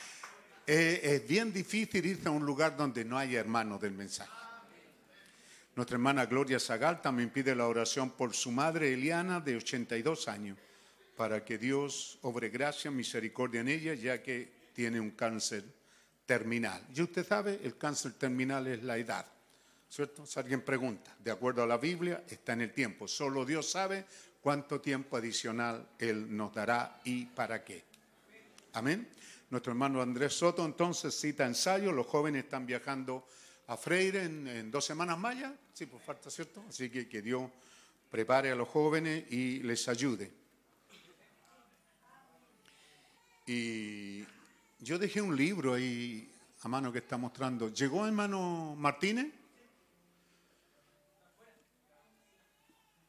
Eh, 0.64 1.00
es 1.02 1.28
bien 1.28 1.52
difícil 1.52 2.06
irse 2.06 2.28
a 2.28 2.30
un 2.30 2.46
lugar 2.46 2.76
donde 2.76 3.04
no 3.04 3.18
haya 3.18 3.40
hermanos 3.40 3.80
del 3.80 3.92
mensaje. 3.92 4.30
Nuestra 5.74 5.96
hermana 5.96 6.26
Gloria 6.26 6.58
Zagal 6.58 7.02
también 7.02 7.30
pide 7.30 7.54
la 7.54 7.66
oración 7.66 8.10
por 8.10 8.34
su 8.34 8.50
madre 8.50 8.94
Eliana, 8.94 9.40
de 9.40 9.56
82 9.56 10.28
años, 10.28 10.56
para 11.16 11.44
que 11.44 11.58
Dios 11.58 12.18
obre 12.22 12.48
gracia, 12.48 12.90
misericordia 12.90 13.60
en 13.60 13.68
ella, 13.68 13.94
ya 13.94 14.22
que 14.22 14.50
tiene 14.72 15.00
un 15.00 15.10
cáncer 15.10 15.64
terminal. 16.26 16.84
Y 16.94 17.00
usted 17.00 17.26
sabe, 17.26 17.60
el 17.62 17.78
cáncer 17.78 18.12
terminal 18.14 18.66
es 18.66 18.82
la 18.82 18.98
edad. 18.98 19.26
¿Cierto? 19.88 20.26
Si 20.26 20.38
alguien 20.38 20.62
pregunta, 20.62 21.14
de 21.22 21.30
acuerdo 21.30 21.62
a 21.62 21.66
la 21.66 21.78
Biblia, 21.78 22.24
está 22.28 22.52
en 22.52 22.62
el 22.62 22.72
tiempo. 22.72 23.06
Solo 23.06 23.44
Dios 23.44 23.70
sabe 23.70 24.04
cuánto 24.42 24.80
tiempo 24.80 25.16
adicional 25.16 25.88
Él 25.98 26.36
nos 26.36 26.52
dará 26.52 27.00
y 27.04 27.26
para 27.26 27.64
qué. 27.64 27.84
Amén. 28.72 29.08
Nuestro 29.48 29.72
hermano 29.72 30.02
Andrés 30.02 30.34
Soto 30.34 30.64
entonces 30.66 31.14
cita 31.18 31.46
ensayo. 31.46 31.92
Los 31.92 32.06
jóvenes 32.06 32.44
están 32.44 32.66
viajando 32.66 33.26
a 33.68 33.76
Freire 33.76 34.24
en, 34.24 34.70
dos 34.70 34.84
semanas 34.84 35.18
más 35.18 35.38
ya. 35.38 35.54
Sí, 35.72 35.86
por 35.86 36.00
falta, 36.00 36.30
¿cierto? 36.30 36.64
Así 36.68 36.90
que 36.90 37.08
que 37.08 37.22
Dios 37.22 37.48
prepare 38.10 38.50
a 38.50 38.54
los 38.54 38.68
jóvenes 38.68 39.24
y 39.30 39.60
les 39.60 39.88
ayude. 39.88 40.32
Y 43.46 44.24
yo 44.78 44.98
dejé 44.98 45.20
un 45.20 45.36
libro 45.36 45.74
ahí 45.74 46.32
a 46.62 46.68
mano 46.68 46.92
que 46.92 46.98
está 46.98 47.16
mostrando. 47.16 47.72
¿Llegó 47.72 48.06
hermano 48.06 48.74
Martínez? 48.76 49.32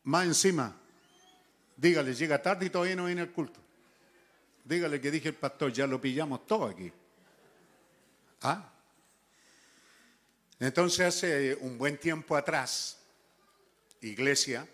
Más 0.04 0.26
encima. 0.26 0.76
Dígale, 1.76 2.14
llega 2.14 2.42
tarde 2.42 2.68
y 2.68 2.70
todavía 2.70 2.96
no 2.96 3.06
viene 3.06 3.22
al 3.22 3.32
culto. 3.32 3.60
Dígale 4.64 5.00
que 5.00 5.12
dije 5.12 5.30
el 5.30 5.36
pastor, 5.36 5.72
ya 5.72 5.88
lo 5.88 6.00
pillamos 6.00 6.46
todo 6.48 6.66
aquí. 6.66 6.92
¿Ah? 8.42 8.72
Entonces 10.60 11.06
hace 11.06 11.56
un 11.62 11.78
buen 11.78 12.00
tiempo 12.00 12.36
atrás, 12.36 12.98
iglesia, 14.02 14.68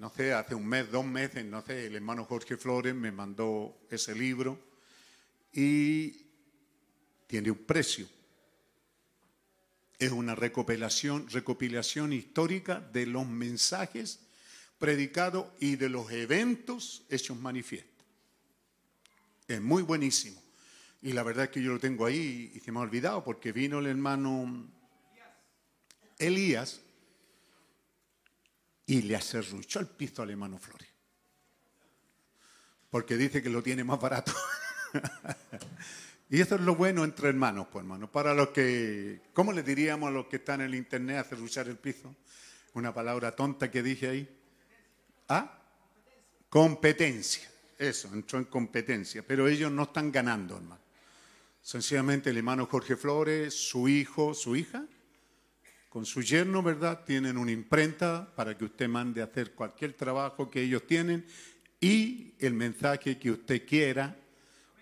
no 0.00 0.08
sé, 0.08 0.32
hace 0.32 0.54
un 0.54 0.66
mes, 0.66 0.90
dos 0.90 1.04
meses, 1.04 1.44
no 1.44 1.60
sé, 1.60 1.84
el 1.84 1.94
hermano 1.94 2.24
Jorge 2.24 2.56
Flores 2.56 2.94
me 2.94 3.12
mandó 3.12 3.82
ese 3.90 4.14
libro 4.14 4.58
y 5.52 6.24
tiene 7.26 7.50
un 7.50 7.58
precio. 7.58 8.08
Es 9.98 10.10
una 10.10 10.34
recopilación, 10.34 11.28
recopilación 11.28 12.14
histórica 12.14 12.80
de 12.80 13.04
los 13.04 13.26
mensajes 13.26 14.20
predicados 14.78 15.48
y 15.60 15.76
de 15.76 15.90
los 15.90 16.10
eventos 16.10 17.04
hechos 17.10 17.38
manifiestos. 17.38 18.06
Es 19.48 19.60
muy 19.60 19.82
buenísimo. 19.82 20.42
Y 21.02 21.12
la 21.12 21.22
verdad 21.22 21.44
es 21.44 21.50
que 21.50 21.62
yo 21.62 21.74
lo 21.74 21.78
tengo 21.78 22.06
ahí 22.06 22.52
y 22.54 22.60
se 22.60 22.72
me 22.72 22.78
ha 22.78 22.82
olvidado 22.82 23.22
porque 23.22 23.52
vino 23.52 23.80
el 23.80 23.86
hermano 23.86 24.66
Elías 26.18 26.80
y 28.90 29.02
le 29.02 29.14
acerruchó 29.14 29.78
el 29.78 29.86
piso 29.86 30.20
al 30.22 30.30
hermano 30.30 30.58
Flores. 30.58 30.88
Porque 32.90 33.16
dice 33.16 33.40
que 33.40 33.48
lo 33.48 33.62
tiene 33.62 33.84
más 33.84 34.00
barato. 34.00 34.32
y 36.28 36.40
eso 36.40 36.56
es 36.56 36.60
lo 36.62 36.74
bueno 36.74 37.04
entre 37.04 37.28
hermanos, 37.28 37.68
pues 37.70 37.84
hermano. 37.84 38.10
Para 38.10 38.34
los 38.34 38.48
que, 38.48 39.20
¿cómo 39.32 39.52
le 39.52 39.62
diríamos 39.62 40.08
a 40.08 40.10
los 40.10 40.26
que 40.26 40.38
están 40.38 40.60
en 40.62 40.66
el 40.66 40.74
internet 40.74 41.18
acerruchar 41.18 41.68
el 41.68 41.76
piso? 41.76 42.16
Una 42.74 42.92
palabra 42.92 43.36
tonta 43.36 43.70
que 43.70 43.80
dije 43.80 44.08
ahí. 44.08 44.40
¿Ah? 45.28 45.62
Competencia. 46.48 47.48
Eso, 47.78 48.08
entró 48.12 48.40
en 48.40 48.46
competencia. 48.46 49.24
Pero 49.24 49.46
ellos 49.46 49.70
no 49.70 49.84
están 49.84 50.10
ganando, 50.10 50.56
hermano. 50.56 50.82
Sencillamente 51.62 52.30
el 52.30 52.38
hermano 52.38 52.66
Jorge 52.66 52.96
Flores, 52.96 53.54
su 53.54 53.88
hijo, 53.88 54.34
su 54.34 54.56
hija, 54.56 54.84
con 55.90 56.06
su 56.06 56.22
yerno, 56.22 56.62
¿verdad? 56.62 57.04
Tienen 57.04 57.36
una 57.36 57.50
imprenta 57.50 58.32
para 58.36 58.56
que 58.56 58.64
usted 58.64 58.88
mande 58.88 59.20
a 59.20 59.24
hacer 59.24 59.52
cualquier 59.54 59.92
trabajo 59.94 60.48
que 60.48 60.62
ellos 60.62 60.86
tienen 60.86 61.26
y 61.80 62.32
el 62.38 62.54
mensaje 62.54 63.18
que 63.18 63.32
usted 63.32 63.66
quiera. 63.66 64.16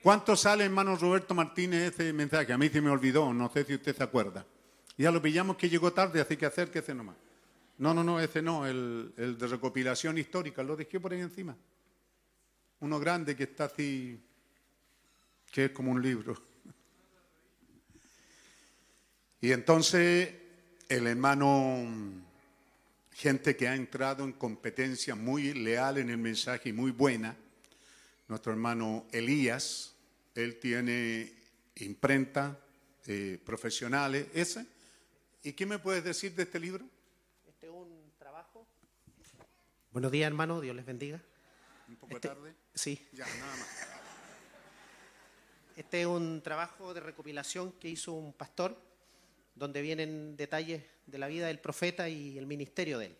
¿Cuánto 0.02 0.36
sale, 0.36 0.64
hermano 0.64 0.96
Roberto 0.96 1.34
Martínez, 1.34 1.94
ese 1.94 2.12
mensaje? 2.12 2.52
A 2.52 2.58
mí 2.58 2.68
se 2.68 2.82
me 2.82 2.90
olvidó, 2.90 3.32
no 3.32 3.50
sé 3.50 3.64
si 3.64 3.74
usted 3.74 3.96
se 3.96 4.02
acuerda. 4.02 4.46
Ya 4.98 5.10
lo 5.10 5.22
pillamos 5.22 5.56
que 5.56 5.70
llegó 5.70 5.94
tarde, 5.94 6.20
así 6.20 6.36
que 6.36 6.44
acérquese 6.44 6.94
nomás. 6.94 7.16
No, 7.78 7.94
no, 7.94 8.04
no, 8.04 8.20
ese 8.20 8.42
no, 8.42 8.66
el, 8.66 9.14
el 9.16 9.38
de 9.38 9.46
recopilación 9.46 10.18
histórica, 10.18 10.62
lo 10.62 10.76
dejé 10.76 11.00
por 11.00 11.12
ahí 11.14 11.20
encima. 11.20 11.56
Uno 12.80 13.00
grande 13.00 13.34
que 13.34 13.44
está 13.44 13.64
así, 13.64 14.20
que 15.50 15.66
es 15.66 15.70
como 15.70 15.90
un 15.90 16.02
libro. 16.02 16.36
Y 19.40 19.52
entonces 19.52 20.47
el 20.88 21.06
hermano, 21.06 21.86
gente 23.12 23.56
que 23.56 23.68
ha 23.68 23.74
entrado 23.74 24.24
en 24.24 24.32
competencia 24.32 25.14
muy 25.14 25.52
leal 25.52 25.98
en 25.98 26.08
el 26.08 26.16
mensaje 26.16 26.70
y 26.70 26.72
muy 26.72 26.92
buena, 26.92 27.36
nuestro 28.26 28.52
hermano 28.52 29.06
Elías, 29.12 29.94
él 30.34 30.58
tiene 30.58 31.32
imprenta 31.76 32.58
eh, 33.06 33.38
profesionales, 33.44 34.28
ese. 34.32 34.66
¿Y 35.42 35.52
qué 35.52 35.66
me 35.66 35.78
puedes 35.78 36.04
decir 36.04 36.34
de 36.34 36.44
este 36.44 36.58
libro? 36.58 36.84
Este 37.46 37.66
es 37.66 37.72
un 37.72 38.12
trabajo. 38.18 38.66
Buenos 39.92 40.10
días, 40.10 40.26
hermano, 40.26 40.60
Dios 40.60 40.74
les 40.74 40.86
bendiga. 40.86 41.20
Un 41.88 41.96
poco 41.96 42.20
tarde. 42.20 42.54
Sí. 42.74 43.06
Ya, 43.12 43.26
nada 43.26 43.56
más. 43.56 43.68
Este 45.76 46.00
es 46.00 46.06
un 46.06 46.42
trabajo 46.42 46.92
de 46.92 47.00
recopilación 47.00 47.72
que 47.72 47.88
hizo 47.88 48.12
un 48.12 48.32
pastor 48.32 48.87
donde 49.58 49.82
vienen 49.82 50.36
detalles 50.36 50.82
de 51.06 51.18
la 51.18 51.26
vida 51.26 51.46
del 51.48 51.58
profeta 51.58 52.08
y 52.08 52.38
el 52.38 52.46
ministerio 52.46 52.98
de 52.98 53.06
él. 53.06 53.16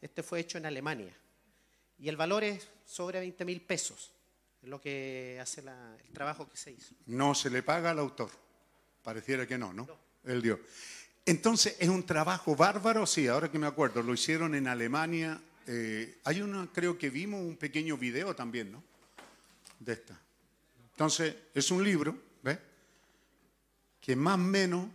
Este 0.00 0.22
fue 0.22 0.40
hecho 0.40 0.58
en 0.58 0.66
Alemania. 0.66 1.14
Y 1.98 2.08
el 2.08 2.16
valor 2.16 2.44
es 2.44 2.68
sobre 2.84 3.20
20 3.20 3.44
mil 3.44 3.60
pesos, 3.60 4.12
es 4.62 4.68
lo 4.68 4.80
que 4.80 5.38
hace 5.40 5.62
la- 5.62 5.96
el 6.04 6.12
trabajo 6.12 6.48
que 6.48 6.56
se 6.56 6.72
hizo. 6.72 6.94
No 7.06 7.34
se 7.34 7.50
le 7.50 7.62
paga 7.62 7.90
al 7.90 7.98
autor. 7.98 8.30
Pareciera 9.02 9.46
que 9.46 9.56
no, 9.58 9.72
¿no? 9.72 9.88
Él 10.24 10.42
dio. 10.42 10.60
Entonces, 11.24 11.76
es 11.78 11.88
un 11.88 12.04
trabajo 12.06 12.56
bárbaro, 12.56 13.06
sí, 13.06 13.26
ahora 13.26 13.50
que 13.50 13.58
me 13.58 13.66
acuerdo, 13.66 14.02
lo 14.02 14.14
hicieron 14.14 14.54
en 14.54 14.66
Alemania. 14.68 15.40
eh, 15.70 16.18
hay 16.24 16.40
una, 16.40 16.66
creo 16.72 16.96
que 16.96 17.10
vimos 17.10 17.42
un 17.42 17.56
pequeño 17.58 17.98
video 17.98 18.34
también, 18.34 18.72
¿no? 18.72 18.82
De 19.78 19.92
esta. 19.92 20.18
Entonces, 20.92 21.34
es 21.52 21.70
un 21.70 21.84
libro, 21.84 22.16
¿ves? 22.42 22.58
Que 24.00 24.16
más 24.16 24.36
o 24.36 24.38
menos 24.38 24.88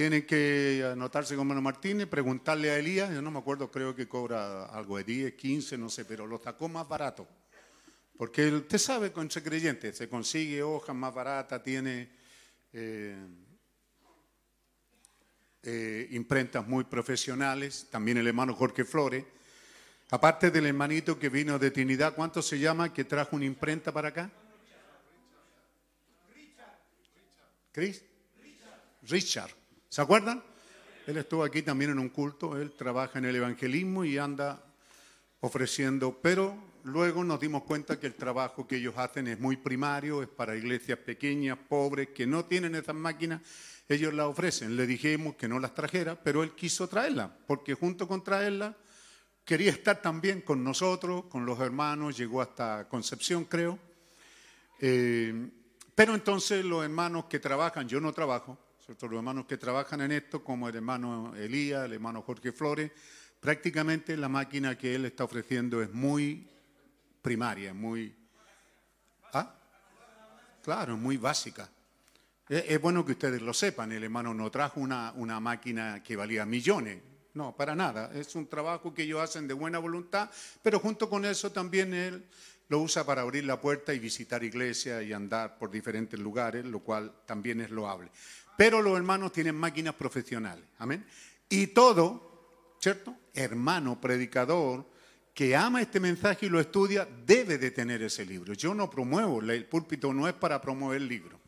tienen 0.00 0.24
que 0.24 0.82
anotarse 0.90 1.36
con 1.36 1.46
Mano 1.46 1.60
Martínez, 1.60 2.08
preguntarle 2.08 2.70
a 2.70 2.78
Elías, 2.78 3.12
yo 3.12 3.20
no 3.20 3.30
me 3.30 3.38
acuerdo, 3.38 3.70
creo 3.70 3.94
que 3.94 4.08
cobra 4.08 4.64
algo 4.64 4.96
de 4.96 5.04
10, 5.04 5.34
15, 5.34 5.76
no 5.76 5.90
sé, 5.90 6.06
pero 6.06 6.26
lo 6.26 6.38
sacó 6.38 6.70
más 6.70 6.88
barato. 6.88 7.28
Porque 8.16 8.50
usted 8.50 8.78
sabe, 8.78 9.12
con 9.12 9.26
ese 9.26 9.42
creyente, 9.42 9.92
se 9.92 10.08
consigue 10.08 10.62
hojas 10.62 10.96
más 10.96 11.12
baratas, 11.12 11.62
tiene 11.62 12.08
eh, 12.72 13.14
eh, 15.64 16.08
imprentas 16.12 16.66
muy 16.66 16.84
profesionales, 16.84 17.88
también 17.90 18.16
el 18.16 18.26
hermano 18.26 18.54
Jorge 18.54 18.86
Flores. 18.86 19.22
Aparte 20.12 20.50
del 20.50 20.64
hermanito 20.64 21.18
que 21.18 21.28
vino 21.28 21.58
de 21.58 21.72
Trinidad, 21.72 22.14
¿cuánto 22.14 22.40
se 22.40 22.58
llama 22.58 22.90
que 22.90 23.04
trajo 23.04 23.36
una 23.36 23.44
imprenta 23.44 23.92
para 23.92 24.08
acá? 24.08 24.30
Chris? 27.70 28.02
Richard. 29.02 29.59
¿Se 29.90 30.00
acuerdan? 30.00 30.40
Él 31.08 31.16
estuvo 31.16 31.42
aquí 31.42 31.62
también 31.62 31.90
en 31.90 31.98
un 31.98 32.10
culto, 32.10 32.56
él 32.56 32.70
trabaja 32.70 33.18
en 33.18 33.24
el 33.24 33.34
evangelismo 33.34 34.04
y 34.04 34.18
anda 34.18 34.62
ofreciendo, 35.40 36.16
pero 36.22 36.56
luego 36.84 37.24
nos 37.24 37.40
dimos 37.40 37.64
cuenta 37.64 37.98
que 37.98 38.06
el 38.06 38.14
trabajo 38.14 38.68
que 38.68 38.76
ellos 38.76 38.96
hacen 38.96 39.26
es 39.26 39.40
muy 39.40 39.56
primario, 39.56 40.22
es 40.22 40.28
para 40.28 40.54
iglesias 40.54 40.96
pequeñas, 41.00 41.58
pobres, 41.68 42.10
que 42.10 42.24
no 42.24 42.44
tienen 42.44 42.76
esas 42.76 42.94
máquinas, 42.94 43.40
ellos 43.88 44.14
las 44.14 44.26
ofrecen. 44.26 44.76
Le 44.76 44.86
dijimos 44.86 45.34
que 45.34 45.48
no 45.48 45.58
las 45.58 45.74
trajera, 45.74 46.14
pero 46.14 46.44
él 46.44 46.52
quiso 46.52 46.86
traerla, 46.86 47.36
porque 47.48 47.74
junto 47.74 48.06
con 48.06 48.22
traerla 48.22 48.76
quería 49.44 49.72
estar 49.72 50.00
también 50.00 50.42
con 50.42 50.62
nosotros, 50.62 51.24
con 51.24 51.44
los 51.44 51.58
hermanos, 51.58 52.16
llegó 52.16 52.40
hasta 52.42 52.86
Concepción, 52.88 53.44
creo. 53.46 53.76
Eh, 54.78 55.50
pero 55.96 56.14
entonces 56.14 56.64
los 56.64 56.84
hermanos 56.84 57.24
que 57.24 57.40
trabajan, 57.40 57.88
yo 57.88 58.00
no 58.00 58.12
trabajo, 58.12 58.56
¿cierto? 58.90 59.06
los 59.06 59.18
hermanos 59.18 59.46
que 59.46 59.56
trabajan 59.56 60.00
en 60.00 60.10
esto, 60.10 60.42
como 60.42 60.68
el 60.68 60.74
hermano 60.74 61.32
Elías, 61.36 61.84
el 61.84 61.92
hermano 61.92 62.22
Jorge 62.22 62.50
Flores, 62.50 62.90
prácticamente 63.38 64.16
la 64.16 64.28
máquina 64.28 64.76
que 64.76 64.96
él 64.96 65.04
está 65.04 65.22
ofreciendo 65.22 65.80
es 65.80 65.92
muy 65.92 66.48
primaria, 67.22 67.72
muy... 67.72 68.12
¿Ah? 69.32 69.54
Claro, 70.64 70.96
muy 70.96 71.18
básica. 71.18 71.70
Es, 72.48 72.80
bueno 72.80 73.06
que 73.06 73.12
ustedes 73.12 73.40
lo 73.40 73.54
sepan, 73.54 73.92
el 73.92 74.02
hermano 74.02 74.34
no 74.34 74.50
trajo 74.50 74.80
una, 74.80 75.12
una 75.12 75.38
máquina 75.38 76.02
que 76.02 76.16
valía 76.16 76.44
millones, 76.44 77.00
no, 77.34 77.54
para 77.54 77.76
nada. 77.76 78.10
Es 78.12 78.34
un 78.34 78.48
trabajo 78.48 78.92
que 78.92 79.04
ellos 79.04 79.20
hacen 79.20 79.46
de 79.46 79.54
buena 79.54 79.78
voluntad, 79.78 80.28
pero 80.64 80.80
junto 80.80 81.08
con 81.08 81.24
eso 81.24 81.52
también 81.52 81.94
él 81.94 82.26
lo 82.70 82.78
usa 82.78 83.04
para 83.04 83.22
abrir 83.22 83.44
la 83.44 83.60
puerta 83.60 83.92
y 83.92 83.98
visitar 83.98 84.44
iglesias 84.44 85.02
y 85.02 85.12
andar 85.12 85.58
por 85.58 85.72
diferentes 85.72 86.18
lugares, 86.18 86.64
lo 86.64 86.78
cual 86.78 87.12
también 87.26 87.60
es 87.60 87.70
loable. 87.70 88.10
Pero 88.60 88.82
los 88.82 88.94
hermanos 88.94 89.32
tienen 89.32 89.54
máquinas 89.54 89.94
profesionales, 89.94 90.66
amén. 90.76 91.02
Y 91.48 91.68
todo, 91.68 92.76
¿cierto? 92.78 93.16
Hermano, 93.32 93.98
predicador, 93.98 94.84
que 95.32 95.56
ama 95.56 95.80
este 95.80 95.98
mensaje 95.98 96.44
y 96.44 96.48
lo 96.50 96.60
estudia, 96.60 97.08
debe 97.24 97.56
de 97.56 97.70
tener 97.70 98.02
ese 98.02 98.26
libro. 98.26 98.52
Yo 98.52 98.74
no 98.74 98.90
promuevo, 98.90 99.40
el 99.40 99.64
púlpito 99.64 100.12
no 100.12 100.28
es 100.28 100.34
para 100.34 100.60
promover 100.60 101.00
libros, 101.00 101.40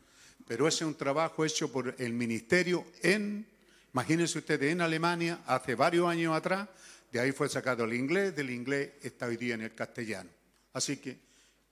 pero 0.47 0.67
ese 0.67 0.85
es 0.85 0.87
un 0.87 0.95
trabajo 0.95 1.45
hecho 1.45 1.71
por 1.71 1.93
el 1.99 2.13
ministerio 2.13 2.83
en, 3.03 3.45
imagínense 3.93 4.39
ustedes, 4.39 4.71
en 4.71 4.81
Alemania, 4.81 5.41
hace 5.45 5.75
varios 5.75 6.09
años 6.09 6.35
atrás, 6.35 6.67
de 7.11 7.19
ahí 7.19 7.31
fue 7.31 7.47
sacado 7.47 7.83
el 7.83 7.93
inglés, 7.93 8.35
del 8.35 8.49
inglés 8.49 8.93
está 9.03 9.27
hoy 9.27 9.37
día 9.37 9.53
en 9.53 9.61
el 9.61 9.75
castellano. 9.75 10.31
Así 10.73 10.97
que, 10.97 11.19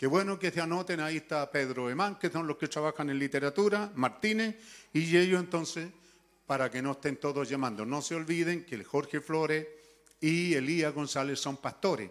qué 0.02 0.07
bueno 0.07 0.40
que 0.40 0.49
se 0.49 0.60
anoten, 0.60 0.99
ahí 0.99 1.18
está 1.18 1.52
Pedro 1.52 1.88
Emán, 1.88 2.18
que 2.18 2.32
son 2.32 2.48
los 2.48 2.57
que 2.57 2.68
trabajan 2.68 3.11
en 3.11 3.19
literatura, 3.19 3.91
Martínez, 3.94 4.56
y 4.94 5.15
ellos 5.15 5.40
entonces, 5.40 5.91
para 6.48 6.72
que 6.72 6.82
no 6.82 6.94
estén 6.94 7.18
todos 7.18 7.48
llamando. 7.48 7.86
No 7.86 8.02
se 8.02 8.15
olviden 8.15 8.65
que 8.65 8.73
el 8.73 8.84
Jorge 8.84 9.22
Flores 9.22 9.68
y 10.19 10.56
Elías 10.56 10.91
González 10.91 11.40
son 11.40 11.57
pastores. 11.57 12.10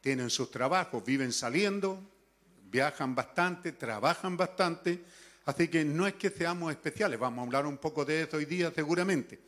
Tienen 0.00 0.28
sus 0.28 0.50
trabajos, 0.50 1.04
viven 1.04 1.32
saliendo, 1.32 2.02
viajan 2.64 3.14
bastante, 3.14 3.70
trabajan 3.70 4.36
bastante. 4.36 5.04
Así 5.44 5.68
que 5.68 5.84
no 5.84 6.08
es 6.08 6.14
que 6.14 6.30
seamos 6.30 6.72
especiales, 6.72 7.16
vamos 7.20 7.44
a 7.44 7.46
hablar 7.46 7.64
un 7.64 7.78
poco 7.78 8.04
de 8.04 8.22
eso 8.22 8.38
hoy 8.38 8.44
día 8.44 8.72
seguramente. 8.74 9.40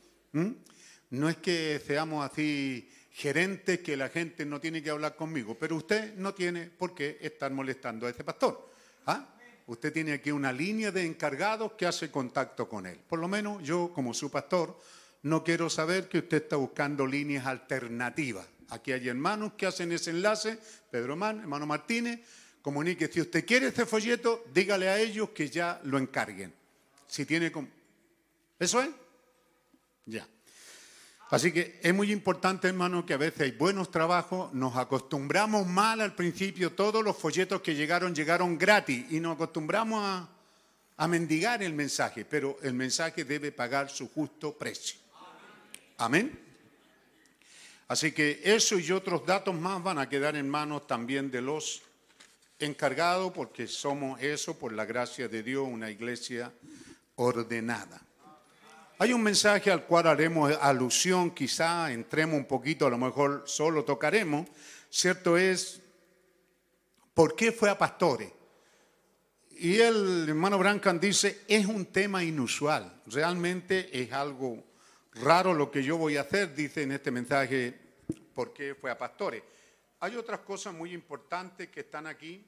No 1.09 1.27
es 1.27 1.35
que 1.35 1.81
seamos 1.85 2.31
así 2.31 2.89
gerentes 3.17 3.79
que 3.79 3.97
la 3.97 4.09
gente 4.09 4.45
no 4.45 4.59
tiene 4.59 4.83
que 4.83 4.91
hablar 4.91 5.15
conmigo, 5.15 5.57
pero 5.59 5.75
usted 5.75 6.13
no 6.17 6.35
tiene 6.35 6.67
por 6.67 6.93
qué 6.93 7.17
estar 7.19 7.51
molestando 7.51 8.05
a 8.05 8.11
ese 8.11 8.23
pastor. 8.23 8.69
¿Ah? 9.07 9.27
Usted 9.65 9.91
tiene 9.91 10.13
aquí 10.13 10.29
una 10.29 10.53
línea 10.53 10.91
de 10.91 11.03
encargados 11.03 11.71
que 11.71 11.87
hace 11.87 12.11
contacto 12.11 12.69
con 12.69 12.85
él. 12.85 12.99
Por 13.09 13.17
lo 13.17 13.27
menos 13.27 13.63
yo, 13.63 13.91
como 13.91 14.13
su 14.13 14.29
pastor, 14.29 14.79
no 15.23 15.43
quiero 15.43 15.67
saber 15.67 16.07
que 16.07 16.19
usted 16.19 16.43
está 16.43 16.57
buscando 16.57 17.07
líneas 17.07 17.47
alternativas. 17.47 18.45
Aquí 18.69 18.91
hay 18.91 19.07
hermanos 19.07 19.53
que 19.57 19.65
hacen 19.65 19.91
ese 19.91 20.11
enlace, 20.11 20.59
Pedro 20.91 21.15
Man, 21.15 21.39
hermano 21.39 21.65
Martínez, 21.65 22.19
comunique, 22.61 23.07
si 23.07 23.21
usted 23.21 23.47
quiere 23.47 23.69
este 23.69 23.87
folleto, 23.87 24.45
dígale 24.53 24.89
a 24.89 24.99
ellos 24.99 25.31
que 25.31 25.49
ya 25.49 25.81
lo 25.85 25.97
encarguen. 25.97 26.53
Si 27.07 27.25
tiene... 27.25 27.51
¿Eso 28.59 28.79
es? 28.79 28.89
Ya. 30.05 30.27
Así 31.29 31.51
que 31.51 31.79
es 31.83 31.93
muy 31.93 32.11
importante, 32.11 32.69
hermano, 32.69 33.05
que 33.05 33.13
a 33.13 33.17
veces 33.17 33.41
hay 33.41 33.51
buenos 33.51 33.91
trabajos, 33.91 34.53
nos 34.53 34.77
acostumbramos 34.77 35.67
mal 35.67 35.99
al 35.99 36.15
principio, 36.15 36.71
todos 36.71 37.03
los 37.03 37.17
folletos 37.17 37.61
que 37.61 37.75
llegaron 37.75 38.15
llegaron 38.15 38.57
gratis 38.57 39.05
y 39.09 39.19
nos 39.19 39.35
acostumbramos 39.35 40.01
a, 40.03 40.29
a 40.95 41.07
mendigar 41.07 41.61
el 41.61 41.73
mensaje, 41.73 42.23
pero 42.23 42.57
el 42.63 42.73
mensaje 42.73 43.25
debe 43.25 43.51
pagar 43.51 43.89
su 43.89 44.09
justo 44.09 44.57
precio. 44.57 44.99
Amén. 45.97 46.39
Así 47.89 48.11
que 48.13 48.41
eso 48.43 48.79
y 48.79 48.91
otros 48.91 49.25
datos 49.25 49.53
más 49.53 49.83
van 49.83 49.99
a 49.99 50.07
quedar 50.07 50.35
en 50.35 50.49
manos 50.49 50.87
también 50.87 51.29
de 51.29 51.41
los 51.41 51.81
encargados, 52.59 53.33
porque 53.33 53.67
somos 53.67 54.21
eso, 54.21 54.57
por 54.57 54.71
la 54.71 54.85
gracia 54.85 55.27
de 55.27 55.43
Dios, 55.43 55.67
una 55.69 55.91
iglesia 55.91 56.51
ordenada. 57.15 58.01
Hay 58.99 59.13
un 59.13 59.21
mensaje 59.21 59.69
al 59.69 59.85
cual 59.85 60.07
haremos 60.07 60.51
alusión, 60.59 61.29
quizá 61.29 61.91
entremos 61.91 62.35
un 62.35 62.45
poquito, 62.45 62.87
a 62.87 62.89
lo 62.89 62.97
mejor 62.97 63.43
solo 63.45 63.85
tocaremos, 63.85 64.47
¿cierto? 64.89 65.37
Es, 65.37 65.79
¿por 67.13 67.35
qué 67.35 67.51
fue 67.51 67.69
a 67.69 67.77
pastores? 67.77 68.31
Y 69.51 69.75
el 69.75 70.27
hermano 70.27 70.57
Brancan 70.57 70.99
dice, 70.99 71.41
es 71.47 71.67
un 71.67 71.85
tema 71.85 72.23
inusual, 72.23 73.03
realmente 73.05 73.87
es 74.01 74.11
algo 74.11 74.63
raro 75.13 75.53
lo 75.53 75.69
que 75.69 75.83
yo 75.83 75.97
voy 75.97 76.17
a 76.17 76.21
hacer, 76.21 76.55
dice 76.55 76.81
en 76.81 76.93
este 76.93 77.11
mensaje, 77.11 77.79
¿por 78.33 78.51
qué 78.51 78.73
fue 78.73 78.89
a 78.89 78.97
pastores? 78.97 79.43
Hay 79.99 80.15
otras 80.15 80.39
cosas 80.39 80.73
muy 80.73 80.91
importantes 80.93 81.69
que 81.69 81.81
están 81.81 82.07
aquí. 82.07 82.43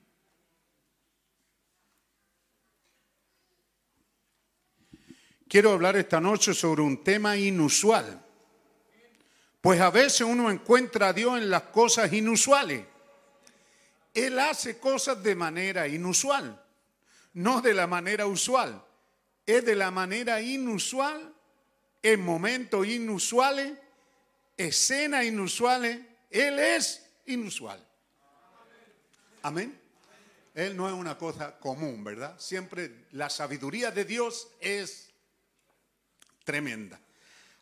Quiero 5.50 5.72
hablar 5.72 5.98
esta 5.98 6.22
noche 6.22 6.54
sobre 6.54 6.84
un 6.84 7.04
tema 7.04 7.36
inusual. 7.36 8.24
Pues 9.60 9.82
a 9.82 9.90
veces 9.90 10.22
uno 10.22 10.52
encuentra 10.52 11.08
a 11.08 11.14
Dios 11.14 11.40
en 11.40 11.50
las 11.50 11.64
cosas 11.64 12.14
inusuales. 12.14 12.86
Él 14.14 14.38
hace 14.38 14.78
cosas 14.78 15.24
de 15.24 15.34
manera 15.34 15.88
inusual, 15.88 16.64
no 17.34 17.62
de 17.62 17.74
la 17.74 17.88
manera 17.88 18.28
usual. 18.28 18.86
Es 19.44 19.66
de 19.66 19.76
la 19.76 19.90
manera 19.90 20.40
inusual 20.40 21.34
en 22.04 22.22
momentos 22.24 22.86
inusuales, 22.86 23.74
escenas 24.56 25.26
inusuales. 25.26 26.00
Él 26.30 26.60
es 26.60 27.10
inusual. 27.26 27.84
Amén. 29.42 29.82
Él 30.54 30.78
no 30.78 30.88
es 30.88 30.94
una 30.94 31.18
cosa 31.18 31.58
común, 31.58 32.04
¿verdad? 32.04 32.40
Siempre 32.40 33.08
la 33.14 33.32
sabiduría 33.32 33.90
de 33.90 34.06
Dios 34.06 34.50
es 34.60 35.09
tremenda. 36.50 37.00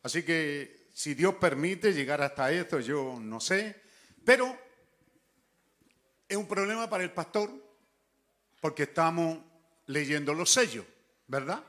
Así 0.01 0.23
que 0.23 0.88
si 0.93 1.14
Dios 1.14 1.35
permite 1.35 1.91
llegar 1.91 2.22
hasta 2.22 2.49
esto, 2.53 2.80
yo 2.80 3.18
no 3.19 3.41
sé, 3.41 3.81
pero 4.23 4.57
es 6.30 6.38
un 6.38 6.47
problema 6.47 6.89
para 6.89 7.03
el 7.03 7.11
pastor 7.11 7.51
porque 8.61 8.84
estamos 8.84 9.39
leyendo 9.88 10.34
los 10.34 10.49
sellos, 10.51 10.85
¿verdad? 11.27 11.61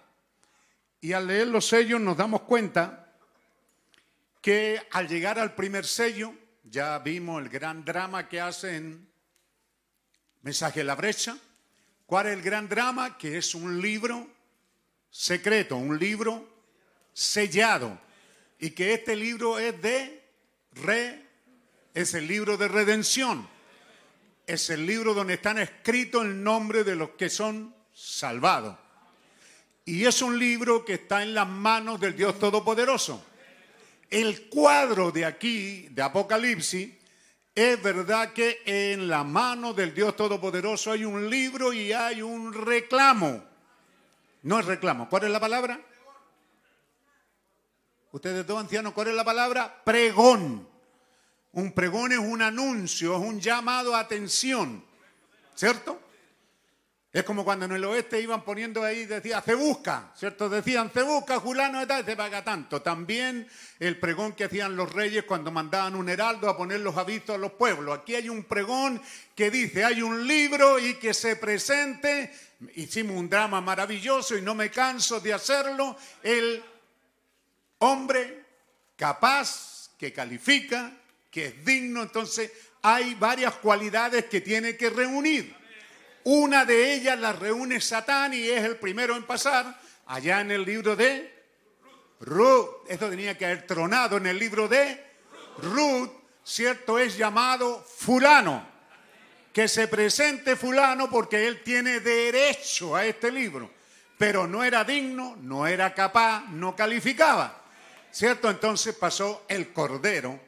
Y 1.01 1.13
al 1.13 1.27
leer 1.27 1.49
los 1.49 1.67
sellos 1.67 2.01
nos 2.01 2.17
damos 2.17 2.43
cuenta 2.43 3.13
que 4.41 4.81
al 4.93 5.09
llegar 5.09 5.41
al 5.41 5.57
primer 5.57 5.85
sello, 5.85 6.33
ya 6.63 7.01
vimos 7.01 7.43
el 7.43 7.49
gran 7.49 7.85
drama 7.85 8.29
que 8.29 8.41
hacen 8.41 9.09
Mensaje 10.43 10.81
de 10.81 10.85
la 10.85 10.95
Brecha. 10.95 11.37
¿Cuál 12.07 12.29
es 12.29 12.35
el 12.35 12.43
gran 12.43 12.69
drama? 12.69 13.19
Que 13.19 13.39
es 13.39 13.57
un 13.57 13.81
libro 13.81 14.25
secreto, 15.11 15.77
un 15.77 15.99
libro 15.99 16.58
sellado. 17.19 17.99
Y 18.61 18.71
que 18.71 18.95
este 18.95 19.17
libro 19.17 19.59
es 19.59 19.81
de 19.83 20.23
re, 20.73 21.25
es 21.93 22.15
el 22.15 22.29
libro 22.29 22.57
de 22.57 22.69
redención. 22.69 23.49
Es 24.47 24.71
el 24.71 24.87
libro 24.87 25.15
donde 25.15 25.35
están 25.35 25.59
escritos 25.59 26.25
el 26.25 26.43
nombre 26.43 26.85
de 26.85 26.95
los 26.95 27.11
que 27.11 27.29
son 27.29 27.75
salvados. 27.93 28.77
Y 29.85 30.05
es 30.05 30.23
un 30.23 30.39
libro 30.39 30.85
que 30.85 30.95
está 30.95 31.23
en 31.23 31.35
las 31.35 31.49
manos 31.49 32.01
del 32.01 32.15
Dios 32.15 32.39
Todopoderoso. 32.39 33.25
El 34.11 34.49
cuadro 34.49 35.11
de 35.11 35.25
aquí, 35.25 35.89
de 35.91 36.03
Apocalipsis, 36.03 36.91
es 37.55 37.83
verdad 37.83 38.33
que 38.33 38.63
en 38.65 39.09
la 39.09 39.25
mano 39.25 39.75
del 39.75 39.93
Dios 39.93 40.15
Todopoderoso 40.17 40.93
hay 40.93 41.05
un 41.05 41.29
libro 41.29 41.73
y 41.73 41.93
hay 41.93 42.23
un 42.23 42.53
reclamo. 42.53 43.45
No 44.43 44.61
es 44.61 44.67
reclamo. 44.67 45.09
¿Cuál 45.09 45.25
es 45.25 45.31
la 45.31 45.41
palabra? 45.41 45.81
Ustedes 48.13 48.47
dos 48.47 48.59
ancianos, 48.59 48.93
¿cuál 48.95 49.09
es 49.09 49.15
la 49.15 49.25
palabra? 49.25 49.83
Pregón. 49.85 50.67
Un 51.53 51.73
pregón 51.73 52.13
es 52.13 52.19
un 52.19 52.43
anuncio, 52.43 53.15
es 53.17 53.21
un 53.21 53.41
llamado 53.41 53.95
a 53.95 54.01
atención. 54.01 54.85
¿Cierto? 55.55 56.01
Es 57.11 57.25
como 57.25 57.43
cuando 57.43 57.65
en 57.65 57.73
el 57.73 57.85
oeste 57.85 58.21
iban 58.21 58.45
poniendo 58.45 58.85
ahí, 58.85 59.07
decía, 59.07 59.43
se 59.43 59.55
busca, 59.55 60.13
¿cierto? 60.15 60.49
Decían, 60.49 60.91
se 60.93 61.03
busca, 61.03 61.41
Julano 61.41 61.87
tal, 61.87 62.05
se 62.05 62.15
paga 62.15 62.45
tanto. 62.45 62.83
También 62.83 63.49
el 63.79 63.99
pregón 63.99 64.35
que 64.35 64.45
hacían 64.45 64.77
los 64.77 64.93
reyes 64.93 65.25
cuando 65.25 65.51
mandaban 65.51 65.97
un 65.97 66.09
heraldo 66.11 66.51
a 66.51 66.57
poner 66.57 66.81
los 66.81 66.97
avisos 66.99 67.31
a 67.31 67.39
los 67.39 67.53
pueblos. 67.53 67.99
Aquí 67.99 68.15
hay 68.15 68.29
un 68.29 68.45
pregón 68.45 69.01
que 69.35 69.51
dice, 69.51 69.85
hay 69.85 70.03
un 70.03 70.27
libro 70.27 70.79
y 70.79 70.95
que 70.95 71.15
se 71.15 71.37
presente. 71.37 72.31
Hicimos 72.77 73.17
un 73.17 73.31
drama 73.31 73.63
maravilloso 73.63 74.37
y 74.37 74.43
no 74.43 74.55
me 74.55 74.71
canso 74.71 75.19
de 75.19 75.33
hacerlo. 75.33 75.97
El 76.23 76.63
hombre 77.79 78.45
capaz, 78.97 79.91
que 79.99 80.13
califica, 80.13 80.93
que 81.31 81.47
es 81.47 81.65
digno. 81.65 82.03
Entonces, 82.03 82.51
hay 82.83 83.15
varias 83.15 83.55
cualidades 83.55 84.27
que 84.27 84.41
tiene 84.41 84.77
que 84.77 84.91
reunir. 84.91 85.55
Una 86.25 86.65
de 86.65 86.95
ellas 86.95 87.19
la 87.19 87.33
reúne 87.33 87.81
Satán 87.81 88.35
y 88.35 88.49
es 88.49 88.63
el 88.65 88.77
primero 88.77 89.17
en 89.17 89.25
pasar 89.25 89.79
allá 90.07 90.41
en 90.41 90.51
el 90.51 90.65
libro 90.65 90.95
de 90.95 91.33
Ruth. 92.21 92.85
Esto 92.89 93.09
tenía 93.09 93.37
que 93.37 93.47
haber 93.47 93.67
tronado 93.67 94.17
en 94.19 94.27
el 94.27 94.39
libro 94.39 94.69
de 94.69 95.05
Ruth, 95.59 96.11
¿cierto? 96.45 96.99
Es 96.99 97.17
llamado 97.17 97.83
fulano. 97.83 98.67
Que 99.53 99.69
se 99.69 99.89
presente 99.89 100.55
fulano 100.55 101.11
porque 101.11 101.49
él 101.49 101.63
tiene 101.63 102.01
derecho 102.01 102.95
a 102.95 103.07
este 103.07 103.33
libro. 103.33 103.71
Pero 104.17 104.47
no 104.47 104.63
era 104.63 104.85
digno, 104.85 105.37
no 105.41 105.67
era 105.67 105.95
capaz, 105.95 106.45
no 106.51 106.77
calificaba. 106.77 107.58
¿Cierto? 108.19 108.51
Entonces 108.51 108.97
pasó 108.97 109.45
el 109.47 109.73
cordero. 109.73 110.41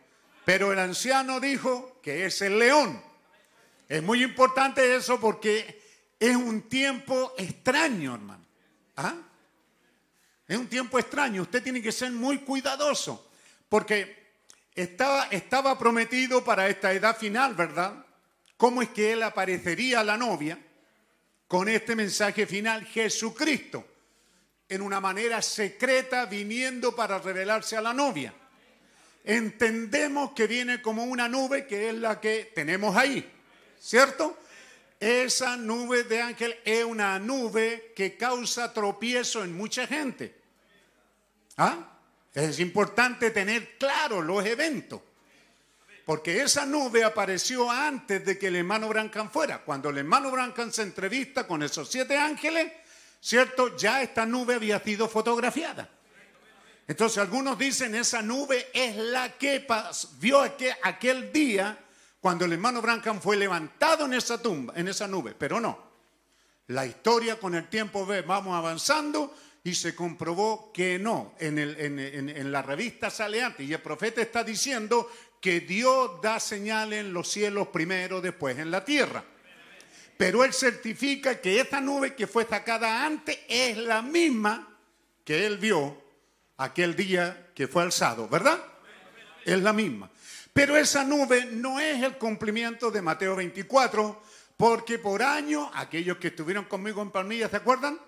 Pero 0.44 0.72
el 0.72 0.80
anciano 0.80 1.38
dijo 1.38 2.00
que 2.02 2.26
es 2.26 2.42
el 2.42 2.58
león. 2.58 3.00
Es 3.88 4.02
muy 4.02 4.24
importante 4.24 4.96
eso 4.96 5.20
porque 5.20 5.80
es 6.18 6.34
un 6.34 6.62
tiempo 6.62 7.32
extraño, 7.38 8.16
hermano. 8.16 8.44
¿Ah? 8.96 9.14
Es 10.48 10.58
un 10.58 10.66
tiempo 10.66 10.98
extraño. 10.98 11.42
Usted 11.42 11.62
tiene 11.62 11.80
que 11.80 11.92
ser 11.92 12.10
muy 12.10 12.38
cuidadoso 12.38 13.30
porque 13.68 14.32
estaba, 14.74 15.28
estaba 15.30 15.78
prometido 15.78 16.42
para 16.42 16.66
esta 16.66 16.92
edad 16.92 17.16
final, 17.16 17.54
¿verdad? 17.54 18.04
¿Cómo 18.56 18.82
es 18.82 18.88
que 18.88 19.12
él 19.12 19.22
aparecería 19.22 20.00
a 20.00 20.04
la 20.04 20.16
novia 20.16 20.58
con 21.46 21.68
este 21.68 21.94
mensaje 21.94 22.48
final? 22.48 22.84
Jesucristo, 22.84 23.86
en 24.70 24.80
una 24.80 25.00
manera 25.00 25.42
secreta, 25.42 26.24
viniendo 26.24 26.96
para 26.96 27.18
revelarse 27.18 27.76
a 27.76 27.82
la 27.82 27.92
novia. 27.92 28.32
Entendemos 29.24 30.32
que 30.32 30.46
viene 30.46 30.80
como 30.80 31.04
una 31.04 31.28
nube 31.28 31.66
que 31.66 31.90
es 31.90 31.94
la 31.94 32.18
que 32.18 32.50
tenemos 32.54 32.96
ahí. 32.96 33.30
¿cierto? 33.80 34.38
Esa 35.00 35.56
nube 35.56 36.04
de 36.04 36.20
ángel 36.20 36.58
es 36.64 36.84
una 36.84 37.18
nube 37.18 37.92
que 37.96 38.16
causa 38.16 38.72
tropiezo 38.72 39.42
en 39.42 39.56
mucha 39.56 39.86
gente. 39.86 40.38
¿Ah? 41.56 41.98
Es 42.34 42.60
importante 42.60 43.30
tener 43.30 43.78
claro 43.78 44.20
los 44.20 44.44
eventos. 44.44 45.00
Porque 46.04 46.42
esa 46.42 46.66
nube 46.66 47.02
apareció 47.04 47.70
antes 47.70 48.24
de 48.24 48.38
que 48.38 48.48
el 48.48 48.56
hermano 48.56 48.88
Brancan 48.88 49.30
fuera. 49.30 49.62
Cuando 49.62 49.88
el 49.88 49.98
hermano 49.98 50.30
Brancan 50.30 50.72
se 50.72 50.82
entrevista 50.82 51.46
con 51.46 51.62
esos 51.62 51.90
siete 51.90 52.16
ángeles, 52.16 52.70
¿cierto? 53.20 53.76
Ya 53.76 54.02
esta 54.02 54.26
nube 54.26 54.54
había 54.54 54.80
sido 54.80 55.08
fotografiada. 55.08 55.88
Entonces 56.88 57.18
algunos 57.18 57.56
dicen 57.56 57.94
esa 57.94 58.20
nube 58.20 58.68
es 58.74 58.96
la 58.96 59.32
que 59.38 59.66
vio 60.18 60.40
aquel, 60.40 60.74
aquel 60.82 61.32
día 61.32 61.78
cuando 62.20 62.44
el 62.44 62.52
hermano 62.52 62.82
Branham 62.82 63.20
fue 63.20 63.36
levantado 63.36 64.04
en 64.04 64.14
esa 64.14 64.42
tumba, 64.42 64.74
en 64.76 64.88
esa 64.88 65.06
nube, 65.06 65.34
pero 65.38 65.60
no. 65.60 65.90
La 66.66 66.86
historia 66.86 67.38
con 67.38 67.54
el 67.54 67.68
tiempo 67.68 68.04
ve, 68.04 68.22
vamos 68.22 68.56
avanzando 68.56 69.34
y 69.64 69.74
se 69.74 69.94
comprobó 69.94 70.72
que 70.72 70.98
no. 70.98 71.34
En, 71.38 71.58
en, 71.58 72.52
la 72.52 72.62
revista 72.62 73.10
sale 73.10 73.42
antes 73.42 73.68
y 73.68 73.72
el 73.72 73.80
profeta 73.80 74.20
está 74.20 74.44
diciendo 74.44 75.10
que 75.40 75.60
Dios 75.60 76.20
da 76.20 76.38
señales 76.38 77.00
en 77.00 77.12
los 77.12 77.28
cielos 77.28 77.68
primero, 77.68 78.20
después 78.20 78.58
en 78.58 78.70
la 78.70 78.84
tierra. 78.84 79.24
Pero 80.20 80.44
él 80.44 80.52
certifica 80.52 81.40
que 81.40 81.60
esta 81.60 81.80
nube 81.80 82.14
que 82.14 82.26
fue 82.26 82.44
sacada 82.44 83.06
antes 83.06 83.38
es 83.48 83.78
la 83.78 84.02
misma 84.02 84.68
que 85.24 85.46
él 85.46 85.56
vio 85.56 85.96
aquel 86.58 86.94
día 86.94 87.52
que 87.54 87.66
fue 87.66 87.84
alzado, 87.84 88.28
¿verdad? 88.28 88.62
Es 89.46 89.62
la 89.62 89.72
misma. 89.72 90.10
Pero 90.52 90.76
esa 90.76 91.04
nube 91.04 91.46
no 91.46 91.80
es 91.80 92.02
el 92.02 92.18
cumplimiento 92.18 92.90
de 92.90 93.00
Mateo 93.00 93.34
24, 93.34 94.22
porque 94.58 94.98
por 94.98 95.22
año, 95.22 95.70
aquellos 95.72 96.18
que 96.18 96.28
estuvieron 96.28 96.66
conmigo 96.66 97.00
en 97.00 97.10
Palmilla, 97.10 97.48
¿se 97.48 97.56
acuerdan? 97.56 97.98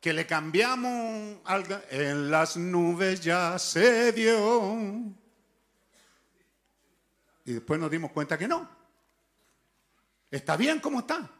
Que 0.00 0.14
le 0.14 0.26
cambiamos 0.26 1.40
algo. 1.44 1.78
En 1.90 2.30
las 2.30 2.56
nubes 2.56 3.20
ya 3.20 3.58
se 3.58 4.12
vio. 4.12 4.78
Y 7.44 7.52
después 7.52 7.78
nos 7.78 7.90
dimos 7.90 8.12
cuenta 8.12 8.38
que 8.38 8.48
no. 8.48 8.83
Está 10.34 10.56
bien 10.56 10.80
como 10.80 10.98
está. 10.98 11.30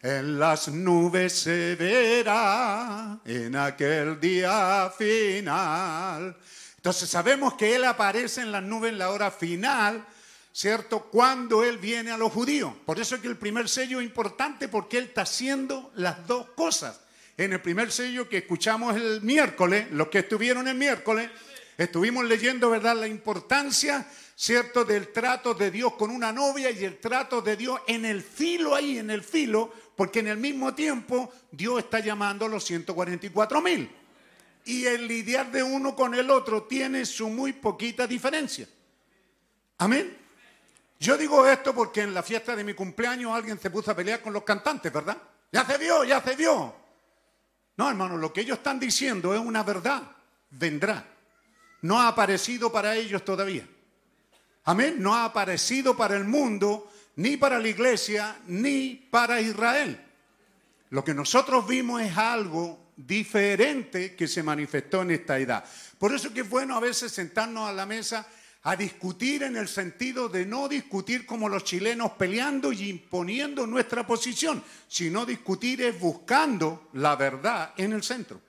En 0.00 0.38
las 0.38 0.68
nubes 0.68 1.32
se 1.32 1.74
verá 1.74 3.18
en 3.24 3.56
aquel 3.56 4.20
día 4.20 4.92
final. 4.96 6.36
Entonces 6.76 7.10
sabemos 7.10 7.54
que 7.54 7.74
Él 7.74 7.82
aparece 7.82 8.42
en 8.42 8.52
las 8.52 8.62
nubes 8.62 8.92
en 8.92 8.98
la 8.98 9.10
hora 9.10 9.32
final, 9.32 10.06
¿cierto? 10.52 11.08
Cuando 11.10 11.64
Él 11.64 11.78
viene 11.78 12.12
a 12.12 12.16
los 12.16 12.32
judíos. 12.32 12.72
Por 12.86 13.00
eso 13.00 13.16
es 13.16 13.22
que 13.22 13.26
el 13.26 13.36
primer 13.36 13.68
sello 13.68 13.98
es 13.98 14.06
importante 14.06 14.68
porque 14.68 14.98
Él 14.98 15.06
está 15.06 15.22
haciendo 15.22 15.90
las 15.96 16.24
dos 16.28 16.50
cosas. 16.50 17.00
En 17.36 17.54
el 17.54 17.60
primer 17.60 17.90
sello 17.90 18.28
que 18.28 18.38
escuchamos 18.38 18.94
el 18.94 19.20
miércoles, 19.22 19.88
los 19.90 20.06
que 20.10 20.20
estuvieron 20.20 20.68
el 20.68 20.76
miércoles, 20.76 21.28
estuvimos 21.76 22.24
leyendo, 22.24 22.70
¿verdad?, 22.70 22.94
la 22.94 23.08
importancia, 23.08 24.06
¿cierto?, 24.36 24.84
del 24.84 25.12
trato 25.12 25.54
de 25.54 25.70
Dios 25.70 25.94
con 25.94 26.10
una 26.10 26.32
novia 26.32 26.70
y 26.70 26.84
el 26.84 26.98
trato 26.98 27.40
de 27.40 27.56
Dios 27.56 27.80
en 27.86 28.04
el 28.04 28.22
filo 28.22 28.74
ahí, 28.74 28.98
en 28.98 29.10
el 29.10 29.22
filo, 29.22 29.72
porque 29.96 30.20
en 30.20 30.28
el 30.28 30.38
mismo 30.38 30.74
tiempo 30.74 31.32
Dios 31.50 31.78
está 31.80 32.00
llamando 32.00 32.46
a 32.46 32.48
los 32.48 32.64
144 32.64 33.60
mil 33.60 33.90
y 34.64 34.86
el 34.86 35.06
lidiar 35.06 35.50
de 35.50 35.62
uno 35.62 35.94
con 35.94 36.14
el 36.14 36.30
otro 36.30 36.64
tiene 36.64 37.04
su 37.04 37.28
muy 37.28 37.52
poquita 37.52 38.06
diferencia. 38.06 38.66
Amén. 39.78 40.16
Yo 40.98 41.18
digo 41.18 41.46
esto 41.46 41.74
porque 41.74 42.02
en 42.02 42.14
la 42.14 42.22
fiesta 42.22 42.56
de 42.56 42.64
mi 42.64 42.72
cumpleaños 42.72 43.32
alguien 43.32 43.58
se 43.58 43.70
puso 43.70 43.90
a 43.90 43.94
pelear 43.94 44.22
con 44.22 44.32
los 44.32 44.42
cantantes, 44.42 44.92
¿verdad? 44.92 45.18
Ya 45.52 45.66
se 45.66 45.76
vio, 45.76 46.04
ya 46.04 46.22
se 46.22 46.34
vio. 46.34 46.74
No, 47.76 47.88
hermano, 47.90 48.16
lo 48.16 48.32
que 48.32 48.40
ellos 48.40 48.58
están 48.58 48.80
diciendo 48.80 49.34
es 49.34 49.40
una 49.40 49.62
verdad. 49.62 50.02
Vendrá. 50.50 51.04
No 51.82 52.00
ha 52.00 52.08
aparecido 52.08 52.72
para 52.72 52.96
ellos 52.96 53.24
todavía. 53.24 53.68
Amén. 54.64 54.96
No 54.98 55.14
ha 55.14 55.26
aparecido 55.26 55.96
para 55.96 56.16
el 56.16 56.24
mundo, 56.24 56.90
ni 57.16 57.36
para 57.36 57.58
la 57.58 57.68
iglesia, 57.68 58.36
ni 58.46 58.94
para 59.10 59.40
Israel. 59.40 60.00
Lo 60.90 61.04
que 61.04 61.14
nosotros 61.14 61.66
vimos 61.66 62.02
es 62.02 62.16
algo 62.16 62.92
diferente 62.96 64.14
que 64.14 64.28
se 64.28 64.42
manifestó 64.42 65.02
en 65.02 65.10
esta 65.10 65.38
edad. 65.38 65.64
Por 65.98 66.14
eso 66.14 66.32
que 66.32 66.42
es 66.42 66.48
bueno 66.48 66.76
a 66.76 66.80
veces 66.80 67.12
sentarnos 67.12 67.68
a 67.68 67.72
la 67.72 67.86
mesa 67.86 68.26
a 68.62 68.76
discutir 68.76 69.42
en 69.42 69.56
el 69.56 69.68
sentido 69.68 70.28
de 70.28 70.46
no 70.46 70.68
discutir 70.68 71.26
como 71.26 71.50
los 71.50 71.64
chilenos 71.64 72.12
peleando 72.12 72.72
y 72.72 72.88
imponiendo 72.88 73.66
nuestra 73.66 74.06
posición, 74.06 74.62
sino 74.88 75.26
discutir 75.26 75.82
es 75.82 76.00
buscando 76.00 76.88
la 76.94 77.14
verdad 77.14 77.74
en 77.76 77.92
el 77.92 78.02
centro. 78.02 78.40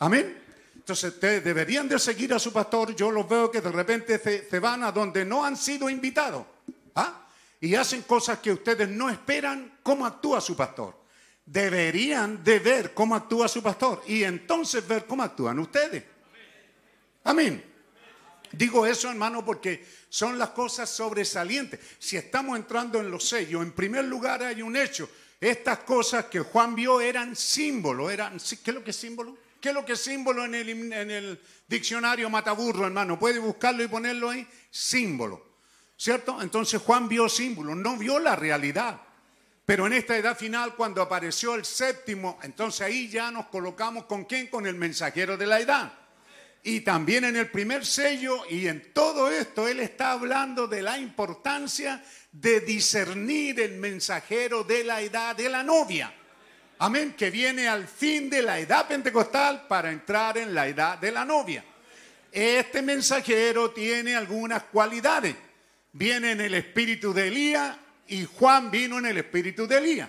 Amén. 0.00 0.49
Entonces 0.80 1.12
ustedes 1.12 1.44
deberían 1.44 1.86
de 1.88 1.98
seguir 1.98 2.32
a 2.32 2.38
su 2.38 2.52
pastor. 2.52 2.96
Yo 2.96 3.10
los 3.10 3.28
veo 3.28 3.50
que 3.50 3.60
de 3.60 3.70
repente 3.70 4.18
se, 4.18 4.58
van 4.58 4.82
a 4.82 4.90
donde 4.90 5.24
no 5.24 5.44
han 5.44 5.56
sido 5.56 5.88
invitados. 5.90 6.46
¿ah? 6.94 7.28
Y 7.60 7.74
hacen 7.74 8.02
cosas 8.02 8.38
que 8.38 8.50
ustedes 8.50 8.88
no 8.88 9.10
esperan 9.10 9.78
cómo 9.82 10.06
actúa 10.06 10.40
su 10.40 10.56
pastor 10.56 11.00
deberían 11.50 12.44
de 12.44 12.60
ver 12.60 12.94
cómo 12.94 13.16
actúa 13.16 13.48
su 13.48 13.60
pastor 13.60 14.04
y 14.06 14.22
entonces 14.22 14.86
ver 14.86 15.04
cómo 15.04 15.24
actúan 15.24 15.58
ustedes. 15.58 16.04
Amén. 17.24 17.64
Digo 18.52 18.86
eso, 18.86 19.10
hermano, 19.10 19.44
porque 19.44 19.84
son 20.08 20.38
las 20.38 20.50
cosas 20.50 20.88
sobresalientes. 20.88 21.80
Si 21.98 22.16
estamos 22.16 22.56
entrando 22.56 23.00
en 23.00 23.10
los 23.10 23.28
sellos, 23.28 23.62
en 23.62 23.72
primer 23.72 24.04
lugar 24.04 24.44
hay 24.44 24.62
un 24.62 24.76
hecho. 24.76 25.10
Estas 25.40 25.80
cosas 25.80 26.26
que 26.26 26.38
Juan 26.38 26.74
vio 26.74 27.00
eran 27.00 27.34
símbolos. 27.34 28.12
Eran, 28.12 28.38
¿Qué 28.38 28.70
es 28.70 28.74
lo 28.74 28.84
que 28.84 28.90
es 28.90 28.96
símbolo? 28.96 29.36
¿Qué 29.60 29.68
es 29.68 29.74
lo 29.74 29.84
que 29.84 29.92
es 29.92 30.00
símbolo 30.00 30.44
en 30.44 30.54
el, 30.54 30.92
en 30.92 31.10
el 31.10 31.40
diccionario 31.68 32.30
Mataburro, 32.30 32.86
hermano? 32.86 33.18
¿Puede 33.18 33.38
buscarlo 33.38 33.82
y 33.82 33.88
ponerlo 33.88 34.30
ahí? 34.30 34.46
Símbolo. 34.70 35.50
¿Cierto? 35.96 36.40
Entonces 36.40 36.80
Juan 36.80 37.08
vio 37.08 37.28
símbolos, 37.28 37.76
no 37.76 37.96
vio 37.96 38.18
la 38.18 38.34
realidad. 38.34 39.02
Pero 39.66 39.86
en 39.86 39.92
esta 39.92 40.16
edad 40.16 40.36
final, 40.36 40.74
cuando 40.74 41.02
apareció 41.02 41.54
el 41.54 41.64
séptimo, 41.64 42.40
entonces 42.42 42.80
ahí 42.80 43.08
ya 43.08 43.30
nos 43.30 43.46
colocamos 43.46 44.06
con 44.06 44.24
quién? 44.24 44.48
Con 44.48 44.66
el 44.66 44.74
mensajero 44.74 45.36
de 45.36 45.46
la 45.46 45.60
edad. 45.60 45.92
Y 46.62 46.80
también 46.80 47.24
en 47.24 47.36
el 47.36 47.50
primer 47.50 47.86
sello 47.86 48.42
y 48.50 48.66
en 48.66 48.92
todo 48.92 49.30
esto, 49.30 49.68
él 49.68 49.80
está 49.80 50.12
hablando 50.12 50.66
de 50.66 50.82
la 50.82 50.98
importancia 50.98 52.04
de 52.32 52.60
discernir 52.60 53.60
el 53.60 53.78
mensajero 53.78 54.64
de 54.64 54.84
la 54.84 55.00
edad 55.00 55.36
de 55.36 55.48
la 55.48 55.62
novia. 55.62 56.14
Amén, 56.82 57.12
que 57.12 57.30
viene 57.30 57.68
al 57.68 57.86
fin 57.86 58.30
de 58.30 58.40
la 58.40 58.58
edad 58.58 58.88
pentecostal 58.88 59.66
para 59.68 59.92
entrar 59.92 60.38
en 60.38 60.54
la 60.54 60.66
edad 60.66 60.96
de 60.96 61.12
la 61.12 61.26
novia. 61.26 61.62
Este 62.32 62.80
mensajero 62.80 63.70
tiene 63.72 64.16
algunas 64.16 64.62
cualidades. 64.62 65.36
Viene 65.92 66.30
en 66.30 66.40
el 66.40 66.54
espíritu 66.54 67.12
de 67.12 67.28
Elías 67.28 67.76
y 68.06 68.24
Juan 68.24 68.70
vino 68.70 68.96
en 68.98 69.04
el 69.04 69.18
espíritu 69.18 69.66
de 69.66 69.76
Elías. 69.76 70.08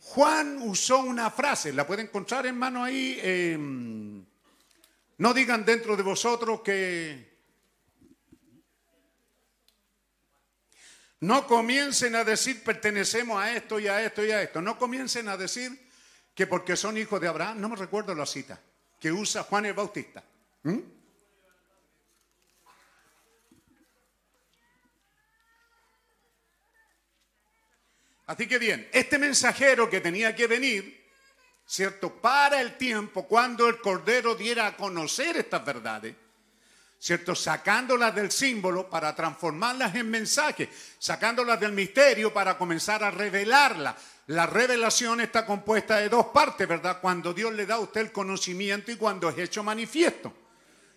Juan 0.00 0.62
usó 0.62 1.00
una 1.00 1.30
frase, 1.30 1.74
la 1.74 1.86
puede 1.86 2.04
encontrar 2.04 2.46
hermano 2.46 2.82
ahí. 2.82 3.18
Em, 3.22 4.24
no 5.18 5.34
digan 5.34 5.62
dentro 5.62 5.94
de 5.94 6.02
vosotros 6.02 6.62
que 6.62 7.31
no 11.22 11.46
comiencen 11.46 12.16
a 12.16 12.24
decir 12.24 12.64
pertenecemos 12.64 13.40
a 13.40 13.52
esto 13.52 13.78
y 13.78 13.86
a 13.86 14.04
esto 14.04 14.24
y 14.24 14.32
a 14.32 14.42
esto. 14.42 14.60
No 14.60 14.76
comiencen 14.76 15.28
a 15.28 15.36
decir 15.36 15.70
que 16.34 16.48
porque 16.48 16.76
son 16.76 16.98
hijos 16.98 17.20
de 17.20 17.28
Abraham, 17.28 17.60
no 17.60 17.68
me 17.68 17.76
recuerdo 17.76 18.12
la 18.12 18.26
cita, 18.26 18.60
que 18.98 19.12
usa 19.12 19.44
Juan 19.44 19.66
el 19.66 19.72
Bautista. 19.72 20.24
¿Mm? 20.64 20.78
Así 28.26 28.48
que 28.48 28.58
bien, 28.58 28.88
este 28.92 29.16
mensajero 29.16 29.88
que 29.88 30.00
tenía 30.00 30.34
que 30.34 30.48
venir, 30.48 31.08
¿cierto? 31.64 32.20
Para 32.20 32.60
el 32.60 32.76
tiempo 32.76 33.28
cuando 33.28 33.68
el 33.68 33.78
Cordero 33.78 34.34
diera 34.34 34.66
a 34.66 34.76
conocer 34.76 35.36
estas 35.36 35.64
verdades, 35.64 36.16
¿cierto? 37.02 37.34
Sacándolas 37.34 38.14
del 38.14 38.30
símbolo 38.30 38.88
para 38.88 39.12
transformarlas 39.12 39.92
en 39.96 40.08
mensaje, 40.08 40.68
sacándolas 41.00 41.58
del 41.58 41.72
misterio 41.72 42.32
para 42.32 42.56
comenzar 42.56 43.02
a 43.02 43.10
revelarlas. 43.10 43.96
La 44.28 44.46
revelación 44.46 45.20
está 45.20 45.44
compuesta 45.44 45.96
de 45.96 46.08
dos 46.08 46.26
partes, 46.26 46.68
¿verdad? 46.68 47.00
Cuando 47.00 47.34
Dios 47.34 47.52
le 47.54 47.66
da 47.66 47.74
a 47.74 47.80
usted 47.80 48.02
el 48.02 48.12
conocimiento 48.12 48.92
y 48.92 48.96
cuando 48.96 49.28
es 49.28 49.36
hecho 49.36 49.64
manifiesto. 49.64 50.32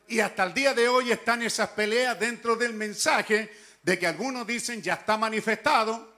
Y 0.07 0.19
hasta 0.19 0.43
el 0.43 0.53
día 0.53 0.75
de 0.75 0.87
hoy 0.87 1.11
están 1.11 1.41
esas 1.41 1.69
peleas 1.69 2.19
dentro 2.19 2.55
del 2.55 2.73
mensaje 2.73 3.51
de 3.81 3.97
que 3.97 4.05
algunos 4.05 4.45
dicen 4.45 4.83
ya 4.83 4.93
está 4.93 5.17
manifestado, 5.17 6.13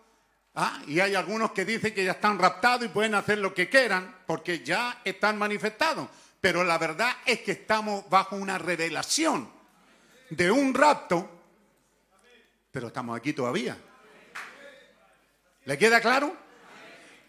¿ah? 0.55 0.81
y 0.85 0.99
hay 0.99 1.15
algunos 1.15 1.51
que 1.51 1.63
dicen 1.63 1.93
que 1.93 2.03
ya 2.03 2.11
están 2.11 2.37
raptados 2.37 2.83
y 2.83 2.89
pueden 2.89 3.15
hacer 3.15 3.37
lo 3.37 3.53
que 3.53 3.69
quieran 3.69 4.17
porque 4.27 4.59
ya 4.59 4.99
están 5.05 5.37
manifestados. 5.37 6.09
Pero 6.41 6.65
la 6.65 6.77
verdad 6.77 7.15
es 7.25 7.39
que 7.39 7.53
estamos 7.53 8.09
bajo 8.09 8.35
una 8.35 8.57
revelación 8.57 9.55
de 10.29 10.51
un 10.51 10.73
rapto, 10.73 11.29
pero 12.71 12.87
estamos 12.87 13.17
aquí 13.17 13.33
todavía. 13.33 13.77
¿Le 15.65 15.77
queda 15.77 15.99
claro? 16.01 16.35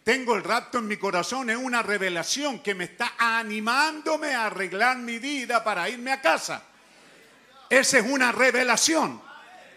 Tengo 0.05 0.37
el 0.37 0.45
rapto 0.45 0.79
en 0.79 0.89
mi 0.89 0.97
corazón, 0.97 1.51
es 1.51 1.57
una 1.57 1.83
revelación 1.83 2.61
que 2.61 2.75
me 2.75 2.85
está 2.85 3.13
animándome 3.19 4.35
a 4.35 4.47
arreglar 4.47 4.97
mi 4.97 5.19
vida 5.19 5.63
para 5.63 5.89
irme 5.89 6.13
a 6.13 6.23
casa. 6.23 6.63
Esa 7.69 7.99
es 7.99 8.07
una 8.07 8.33
revelación. 8.33 9.28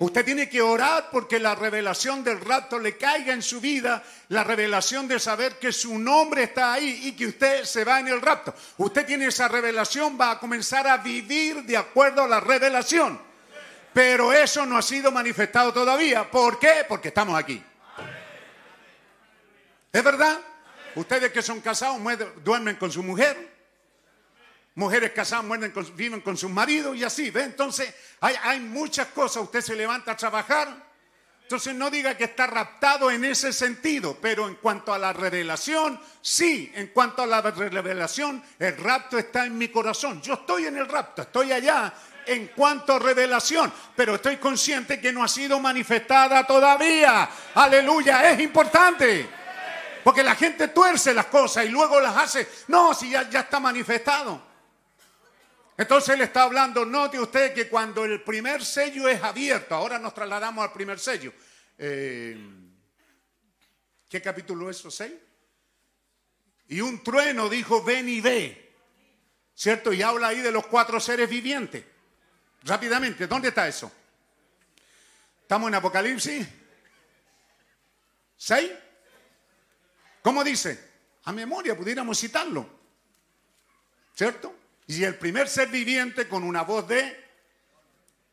Usted 0.01 0.25
tiene 0.25 0.49
que 0.49 0.63
orar 0.63 1.09
porque 1.11 1.39
la 1.39 1.53
revelación 1.53 2.23
del 2.23 2.41
rapto 2.41 2.79
le 2.79 2.97
caiga 2.97 3.33
en 3.33 3.43
su 3.43 3.61
vida, 3.61 4.01
la 4.29 4.43
revelación 4.43 5.07
de 5.07 5.19
saber 5.19 5.59
que 5.59 5.71
su 5.71 5.99
nombre 5.99 6.41
está 6.41 6.73
ahí 6.73 7.01
y 7.03 7.11
que 7.11 7.27
usted 7.27 7.65
se 7.65 7.83
va 7.83 7.99
en 7.99 8.07
el 8.07 8.19
rapto. 8.19 8.51
Usted 8.77 9.05
tiene 9.05 9.27
esa 9.27 9.47
revelación, 9.47 10.17
va 10.19 10.31
a 10.31 10.39
comenzar 10.39 10.87
a 10.87 10.97
vivir 10.97 11.61
de 11.65 11.77
acuerdo 11.77 12.23
a 12.23 12.27
la 12.27 12.39
revelación. 12.39 13.21
Pero 13.93 14.33
eso 14.33 14.65
no 14.65 14.75
ha 14.75 14.81
sido 14.81 15.11
manifestado 15.11 15.71
todavía. 15.71 16.31
¿Por 16.31 16.57
qué? 16.57 16.83
Porque 16.89 17.09
estamos 17.09 17.37
aquí. 17.37 17.63
¿Es 19.93 20.03
verdad? 20.03 20.39
Ustedes 20.95 21.31
que 21.31 21.43
son 21.43 21.61
casados 21.61 22.01
duermen 22.43 22.75
con 22.77 22.91
su 22.91 23.03
mujer. 23.03 23.50
Mujeres 24.75 25.11
casadas 25.11 25.45
viven 25.95 26.21
con 26.21 26.37
sus 26.37 26.49
maridos 26.49 26.95
y 26.95 27.03
así. 27.03 27.29
¿ve? 27.29 27.43
Entonces 27.43 27.93
hay, 28.19 28.35
hay 28.43 28.59
muchas 28.59 29.07
cosas. 29.07 29.43
Usted 29.43 29.61
se 29.61 29.75
levanta 29.75 30.13
a 30.13 30.17
trabajar. 30.17 30.91
Entonces 31.51 31.75
no 31.75 31.89
diga 31.89 32.15
que 32.15 32.23
está 32.23 32.47
raptado 32.47 33.11
en 33.11 33.25
ese 33.25 33.51
sentido, 33.51 34.17
pero 34.21 34.47
en 34.47 34.55
cuanto 34.55 34.93
a 34.93 34.97
la 34.97 35.11
revelación, 35.11 35.99
sí, 36.21 36.71
en 36.73 36.87
cuanto 36.87 37.23
a 37.23 37.25
la 37.25 37.41
revelación, 37.41 38.41
el 38.57 38.77
rapto 38.77 39.17
está 39.17 39.45
en 39.45 39.57
mi 39.57 39.67
corazón. 39.67 40.21
Yo 40.21 40.35
estoy 40.35 40.67
en 40.67 40.77
el 40.77 40.87
rapto, 40.87 41.23
estoy 41.23 41.51
allá 41.51 41.93
en 42.25 42.47
cuanto 42.55 42.93
a 42.93 42.99
revelación, 42.99 43.69
pero 43.93 44.15
estoy 44.15 44.37
consciente 44.37 45.01
que 45.01 45.11
no 45.11 45.25
ha 45.25 45.27
sido 45.27 45.59
manifestada 45.59 46.47
todavía. 46.47 47.29
Aleluya, 47.55 48.31
es 48.31 48.39
importante. 48.39 49.29
Porque 50.05 50.23
la 50.23 50.35
gente 50.35 50.69
tuerce 50.69 51.13
las 51.13 51.25
cosas 51.25 51.65
y 51.65 51.67
luego 51.67 51.99
las 51.99 52.15
hace. 52.15 52.47
No, 52.69 52.93
si 52.93 53.09
ya, 53.09 53.29
ya 53.29 53.41
está 53.41 53.59
manifestado. 53.59 54.50
Entonces 55.81 56.13
él 56.13 56.21
está 56.21 56.43
hablando, 56.43 56.85
note 56.85 57.19
usted 57.19 57.55
que 57.55 57.67
cuando 57.67 58.05
el 58.05 58.21
primer 58.21 58.63
sello 58.63 59.07
es 59.07 59.23
abierto, 59.23 59.73
ahora 59.73 59.97
nos 59.97 60.13
trasladamos 60.13 60.63
al 60.63 60.71
primer 60.71 60.99
sello. 60.99 61.33
Eh, 61.75 62.37
¿Qué 64.07 64.21
capítulo 64.21 64.69
es? 64.69 64.77
¿Seis? 64.77 65.13
Y 66.67 66.81
un 66.81 67.03
trueno 67.03 67.49
dijo, 67.49 67.83
ven 67.83 68.07
y 68.07 68.21
ve. 68.21 68.75
¿Cierto? 69.55 69.91
Y 69.91 70.03
habla 70.03 70.27
ahí 70.27 70.41
de 70.41 70.51
los 70.51 70.67
cuatro 70.67 70.99
seres 70.99 71.27
vivientes. 71.27 71.83
Rápidamente, 72.61 73.25
¿dónde 73.25 73.47
está 73.47 73.67
eso? 73.67 73.91
¿Estamos 75.41 75.67
en 75.67 75.73
Apocalipsis? 75.73 76.47
¿Seis? 78.37 78.71
¿Cómo 80.21 80.43
dice? 80.43 80.91
A 81.23 81.31
memoria 81.31 81.75
pudiéramos 81.75 82.19
citarlo. 82.19 82.69
¿Cierto? 84.13 84.60
Y 84.87 85.03
el 85.03 85.15
primer 85.15 85.47
ser 85.47 85.69
viviente 85.69 86.27
con 86.27 86.43
una 86.43 86.63
voz 86.63 86.87
de 86.87 87.29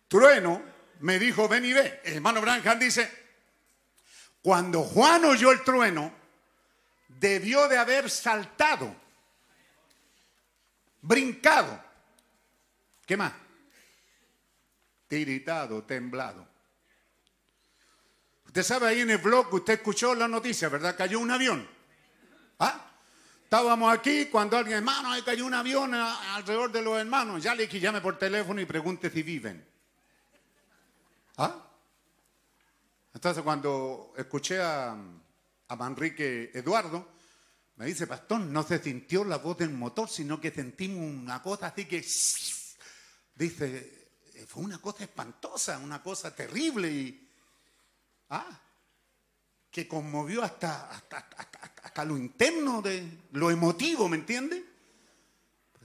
trueno 0.09 0.63
me 1.01 1.19
dijo, 1.19 1.49
ven 1.49 1.65
y 1.65 1.73
ve. 1.73 2.01
El 2.05 2.15
hermano 2.15 2.41
Branham 2.41 2.79
dice, 2.79 3.11
cuando 4.43 4.83
Juan 4.83 5.25
oyó 5.25 5.53
el 5.53 5.63
trueno, 5.63 6.13
debió 7.09 7.69
de 7.69 7.79
haber 7.79 8.11
saltado, 8.11 8.95
brincado. 11.03 11.85
¿Qué 13.07 13.17
más? 13.17 13.33
Tiritado, 15.07 15.83
temblado. 15.85 16.47
Usted 18.47 18.63
sabe 18.63 18.89
ahí 18.89 19.01
en 19.01 19.11
el 19.11 19.19
blog, 19.19 19.53
usted 19.53 19.75
escuchó 19.75 20.15
la 20.15 20.27
noticia, 20.27 20.69
¿verdad? 20.69 20.97
Cayó 20.97 21.21
un 21.21 21.31
avión. 21.31 21.69
¿Ah? 22.59 22.88
Estábamos 23.49 23.91
aquí 23.91 24.27
cuando 24.27 24.59
alguien, 24.59 24.77
hermano, 24.77 25.11
ahí 25.11 25.23
cayó 25.23 25.47
un 25.47 25.55
avión 25.55 25.95
alrededor 25.95 26.71
de 26.71 26.83
los 26.83 26.99
hermanos. 26.99 27.43
Ya 27.43 27.55
le 27.55 27.63
dije, 27.63 27.81
llame 27.81 28.03
por 28.03 28.19
teléfono 28.19 28.61
y 28.61 28.67
pregunte 28.67 29.09
si 29.09 29.23
viven. 29.23 29.67
¿Ah? 31.39 31.57
Entonces 33.15 33.43
cuando 33.43 34.13
escuché 34.19 34.61
a, 34.61 34.95
a 35.67 35.77
Manrique 35.77 36.51
Eduardo, 36.53 37.09
me 37.77 37.87
dice, 37.87 38.07
pastor, 38.07 38.41
no 38.41 38.63
se 38.65 38.83
sintió 38.83 39.25
la 39.25 39.39
voz 39.39 39.57
del 39.57 39.71
motor, 39.71 40.11
sino 40.11 40.39
que 40.39 40.51
sentimos 40.51 40.99
una 40.99 41.43
cosa 41.43 41.69
así 41.69 41.87
que... 41.87 42.07
Dice, 43.35 44.11
fue 44.47 44.63
una 44.63 44.77
cosa 44.77 45.05
espantosa, 45.05 45.79
una 45.79 46.03
cosa 46.03 46.37
terrible 46.37 46.91
y... 46.93 47.31
Ah, 48.29 48.61
que 49.71 49.87
conmovió 49.87 50.43
hasta, 50.43 50.91
hasta, 50.91 52.05
lo 52.05 52.17
interno 52.17 52.81
de 52.81 53.05
lo 53.33 53.51
emotivo, 53.51 54.09
¿me 54.09 54.17
entiendes? 54.17 54.63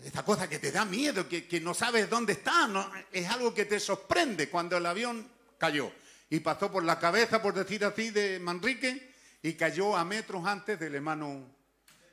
Esta 0.03 0.23
cosa 0.23 0.47
que 0.47 0.60
te 0.60 0.72
da 0.72 0.85
miedo, 0.85 1.27
que, 1.27 1.60
no 1.61 1.73
sabes 1.73 2.10
dónde 2.10 2.34
está, 2.34 2.69
es 3.11 3.27
algo 3.30 3.53
que 3.53 3.65
te 3.65 3.80
sorprende 3.80 4.49
cuando 4.49 4.77
el 4.77 4.85
avión 4.85 5.27
cayó 5.57 5.91
y 6.30 6.39
pasó 6.39 6.72
por 6.72 6.84
la 6.84 6.99
cabeza, 6.99 7.41
por 7.41 7.53
decir 7.53 7.85
así, 7.85 8.10
de 8.10 8.39
Manrique 8.39 9.14
y 9.41 9.53
cayó 9.53 9.95
a 9.95 10.03
metros 10.03 10.45
antes 10.45 10.80
del 10.80 10.95
hermano. 10.95 11.47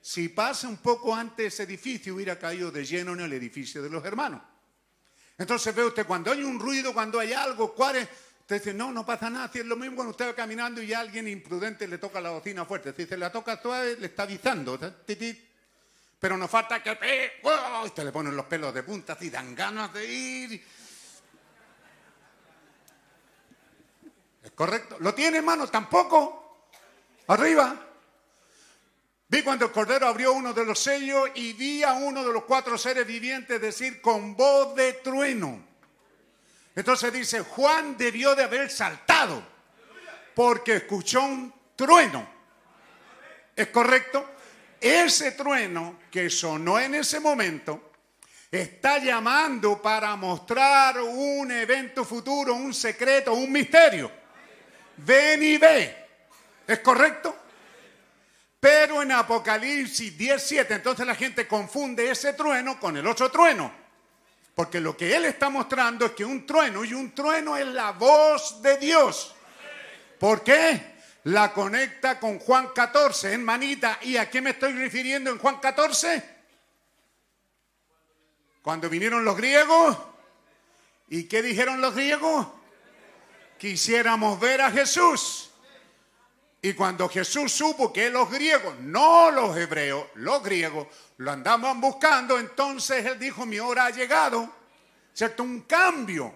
Si 0.01 0.29
pasa 0.29 0.69
un 0.69 0.79
poco 0.79 1.15
antes 1.15 1.55
ese 1.55 1.65
edificio, 1.65 2.15
hubiera 2.15 2.39
caído 2.39 2.71
de 2.71 2.85
lleno 2.85 3.13
en 3.13 3.21
el 3.21 3.33
edificio 3.33 3.83
de 3.83 3.91
los 3.91 4.05
hermanos. 4.05 4.41
Entonces 5.37 5.75
ve 5.75 5.85
usted, 5.85 6.07
cuando 6.07 6.33
hay 6.33 6.43
un 6.43 6.59
ruido, 6.59 6.93
cuando 6.93 7.19
hay 7.19 7.33
algo, 7.33 7.75
¿cuál 7.75 7.97
es? 7.97 8.09
Usted 8.51 8.65
dice, 8.65 8.75
no, 8.75 8.91
no 8.91 9.07
pasa 9.07 9.31
nada. 9.31 9.49
Si 9.53 9.61
es 9.61 9.65
lo 9.65 9.77
mismo 9.77 9.95
cuando 9.95 10.11
usted 10.11 10.27
va 10.27 10.35
caminando 10.35 10.83
y 10.83 10.93
alguien 10.93 11.29
imprudente 11.29 11.87
le 11.87 11.99
toca 11.99 12.21
la 12.21 12.31
bocina 12.31 12.65
fuerte. 12.65 12.93
Si 12.93 13.07
se 13.07 13.17
la 13.17 13.31
toca 13.31 13.63
toda, 13.63 13.85
le 13.85 14.07
está 14.07 14.25
avisando. 14.25 14.77
Pero 16.19 16.37
nos 16.37 16.51
falta 16.51 16.83
que... 16.83 16.91
Usted 17.85 18.03
le 18.03 18.11
ponen 18.11 18.35
los 18.35 18.47
pelos 18.47 18.75
de 18.75 18.83
punta 18.83 19.13
así, 19.13 19.31
dan 19.31 19.55
ganas 19.55 19.93
de 19.93 20.05
ir. 20.05 20.67
¿Es 24.43 24.51
correcto? 24.51 24.97
¿Lo 24.99 25.15
tiene, 25.15 25.37
hermano? 25.37 25.69
Tampoco. 25.69 26.67
Arriba. 27.29 27.87
Vi 29.29 29.43
cuando 29.45 29.67
el 29.67 29.71
Cordero 29.71 30.09
abrió 30.09 30.33
uno 30.33 30.53
de 30.53 30.65
los 30.65 30.81
sellos 30.81 31.31
y 31.37 31.53
vi 31.53 31.85
a 31.85 31.93
uno 31.93 32.25
de 32.25 32.33
los 32.33 32.43
cuatro 32.43 32.77
seres 32.77 33.07
vivientes 33.07 33.61
decir 33.61 34.01
con 34.01 34.35
voz 34.35 34.75
de 34.75 34.95
trueno. 34.95 35.70
Entonces 36.75 37.13
dice, 37.13 37.41
Juan 37.41 37.97
debió 37.97 38.35
de 38.35 38.45
haber 38.45 38.71
saltado 38.71 39.43
porque 40.35 40.77
escuchó 40.77 41.23
un 41.23 41.53
trueno. 41.77 42.29
¿Es 43.57 43.69
correcto? 43.69 44.27
ese 44.81 45.33
trueno 45.33 46.01
que 46.11 46.31
sonó 46.31 46.81
en 46.81 46.95
ese 46.95 47.21
momento 47.21 47.93
está 48.51 48.99
llamando 48.99 49.81
para 49.81 50.17
mostrar 50.17 51.01
un 51.01 51.51
evento 51.51 52.05
futuro, 52.05 52.55
un 52.55 52.73
secreto, 52.73 53.35
un 53.35 53.53
misterio. 53.53 54.11
Ven 54.97 55.43
y 55.43 55.59
ve. 55.59 55.97
¿Es 56.67 56.79
correcto? 56.81 57.37
Pero 58.59 59.03
en 59.03 59.13
Apocalipsis 59.13 60.17
17, 60.17 60.75
entonces 60.75 61.07
la 61.07 61.15
gente 61.15 61.47
confunde 61.47 62.11
ese 62.11 62.33
trueno 62.33 62.79
con 62.81 62.97
el 62.97 63.07
otro 63.07 63.31
trueno. 63.31 63.80
Porque 64.55 64.81
lo 64.81 64.97
que 64.97 65.15
él 65.15 65.25
está 65.25 65.49
mostrando 65.49 66.07
es 66.07 66.13
que 66.13 66.25
un 66.25 66.45
trueno, 66.47 66.85
y 66.85 66.93
un 66.93 67.15
trueno 67.15 67.57
es 67.57 67.67
la 67.67 67.93
voz 67.93 68.61
de 68.63 68.77
Dios. 68.79 69.35
¿Por 70.19 70.43
qué? 70.43 70.99
La 71.25 71.53
conecta 71.53 72.19
con 72.19 72.39
Juan 72.39 72.69
14, 72.75 73.33
hermanita. 73.33 73.99
¿Y 74.03 74.17
a 74.17 74.31
qué 74.31 74.41
me 74.41 74.51
estoy 74.51 74.73
refiriendo 74.73 75.31
en 75.31 75.39
Juan 75.39 75.59
14? 75.61 76.41
Cuando 78.63 78.89
vinieron 78.89 79.25
los 79.25 79.37
griegos. 79.37 79.97
¿Y 81.09 81.25
qué 81.25 81.43
dijeron 81.43 81.81
los 81.81 81.95
griegos? 81.95 82.47
Quisiéramos 83.59 84.39
ver 84.41 84.61
a 84.63 84.71
Jesús. 84.71 85.50
Y 86.63 86.75
cuando 86.75 87.09
Jesús 87.09 87.53
supo 87.53 87.93
que 87.93 88.11
los 88.11 88.31
griegos, 88.31 88.79
no 88.81 89.31
los 89.31 89.57
hebreos, 89.57 90.07
los 90.17 90.43
griegos, 90.43 90.89
lo 91.17 91.31
andaban 91.31 91.81
buscando, 91.81 92.39
entonces 92.39 93.05
él 93.07 93.19
dijo, 93.19 93.47
mi 93.47 93.59
hora 93.59 93.87
ha 93.87 93.91
llegado. 93.91 94.53
¿Cierto? 95.13 95.43
Un 95.43 95.63
cambio. 95.63 96.35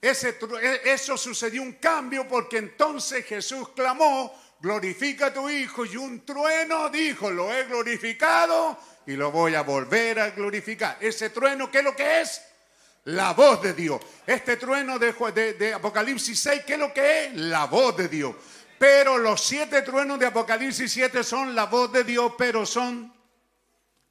Ese, 0.00 0.38
e, 0.62 0.80
eso 0.84 1.16
sucedió 1.16 1.62
un 1.62 1.74
cambio 1.74 2.26
porque 2.26 2.58
entonces 2.58 3.24
Jesús 3.26 3.70
clamó, 3.70 4.32
glorifica 4.60 5.26
a 5.26 5.34
tu 5.34 5.48
Hijo. 5.48 5.84
Y 5.84 5.96
un 5.96 6.24
trueno 6.24 6.88
dijo, 6.88 7.30
lo 7.30 7.52
he 7.52 7.64
glorificado 7.64 8.78
y 9.06 9.12
lo 9.12 9.30
voy 9.30 9.54
a 9.54 9.62
volver 9.62 10.20
a 10.20 10.30
glorificar. 10.30 10.96
Ese 11.00 11.30
trueno, 11.30 11.70
¿qué 11.70 11.78
es 11.78 11.84
lo 11.84 11.94
que 11.94 12.20
es? 12.20 12.42
La 13.04 13.32
voz 13.34 13.62
de 13.62 13.72
Dios. 13.72 14.00
Este 14.26 14.56
trueno 14.56 14.98
de, 14.98 15.12
de, 15.54 15.74
Apocalipsis 15.74 16.40
6, 16.40 16.62
¿qué 16.66 16.72
es 16.74 16.78
lo 16.78 16.92
que 16.92 17.26
es? 17.26 17.34
La 17.34 17.66
voz 17.66 17.96
de 17.96 18.08
Dios. 18.08 18.34
Pero 18.78 19.18
los 19.18 19.42
siete 19.42 19.82
truenos 19.82 20.18
de 20.18 20.26
Apocalipsis 20.26 20.92
7 20.92 21.24
son 21.24 21.54
la 21.54 21.64
voz 21.64 21.90
de 21.92 22.04
Dios, 22.04 22.32
pero 22.36 22.66
son 22.66 23.12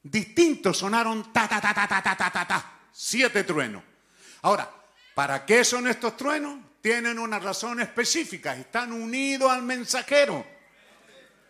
distintos. 0.02 0.78
Sonaron 0.78 1.32
ta, 1.32 1.48
ta, 1.48 1.62
ta, 1.62 1.74
ta, 1.74 1.88
ta, 1.88 2.02
ta, 2.02 2.32
ta, 2.32 2.48
ta, 2.48 2.72
Siete 2.92 3.44
truenos. 3.44 3.84
Ahora, 4.42 4.70
¿para 5.14 5.46
qué 5.46 5.64
son 5.64 5.88
estos 5.88 6.18
truenos? 6.18 6.60
Tienen 6.82 7.20
una 7.20 7.40
razón 7.40 7.80
específica. 7.82 8.56
Están 8.56 8.92
unidos 8.92 9.52
al 9.52 9.64
mensajero. 9.64 10.46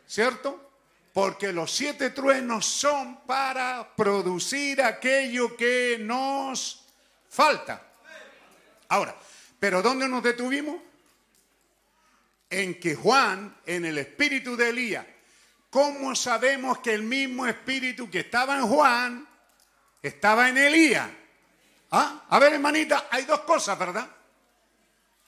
¿Cierto? 0.08 0.72
Porque 1.14 1.54
los 1.54 1.72
siete 1.72 2.10
truenos 2.10 2.66
son 2.66 3.22
para 3.26 3.96
producir 3.96 4.82
aquello 4.82 5.56
que 5.56 5.98
nos 6.00 6.86
falta. 7.30 7.82
Ahora, 8.90 9.16
¿pero 9.60 9.82
dónde 9.82 10.08
nos 10.08 10.22
detuvimos? 10.22 10.85
En 12.50 12.80
que 12.80 12.96
Juan, 12.96 13.56
en 13.66 13.86
el 13.86 13.98
espíritu 13.98 14.56
de 14.56 14.70
Elías, 14.70 15.06
¿cómo 15.70 16.16
sabemos 16.16 16.80
que 16.80 16.94
el 16.94 17.04
mismo 17.04 17.46
espíritu 17.46 18.10
que 18.10 18.20
estaba 18.22 18.58
en 18.58 18.68
Juan 18.68 19.28
estaba 20.02 20.50
en 20.50 20.58
Elías? 20.58 21.10
¿Ah? 21.92 22.26
A 22.30 22.40
ver, 22.40 22.54
hermanita, 22.54 23.08
hay 23.12 23.26
dos 23.26 23.42
cosas, 23.42 23.78
¿verdad? 23.78 24.10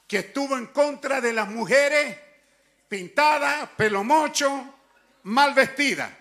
Que 0.08 0.20
estuvo 0.20 0.58
en 0.58 0.68
contra 0.68 1.22
de 1.22 1.34
las 1.34 1.50
mujeres 1.50 2.18
pintadas, 2.88 3.70
pelo 3.76 4.04
mocho, 4.04 4.76
mal 5.24 5.54
vestidas. 5.54 6.12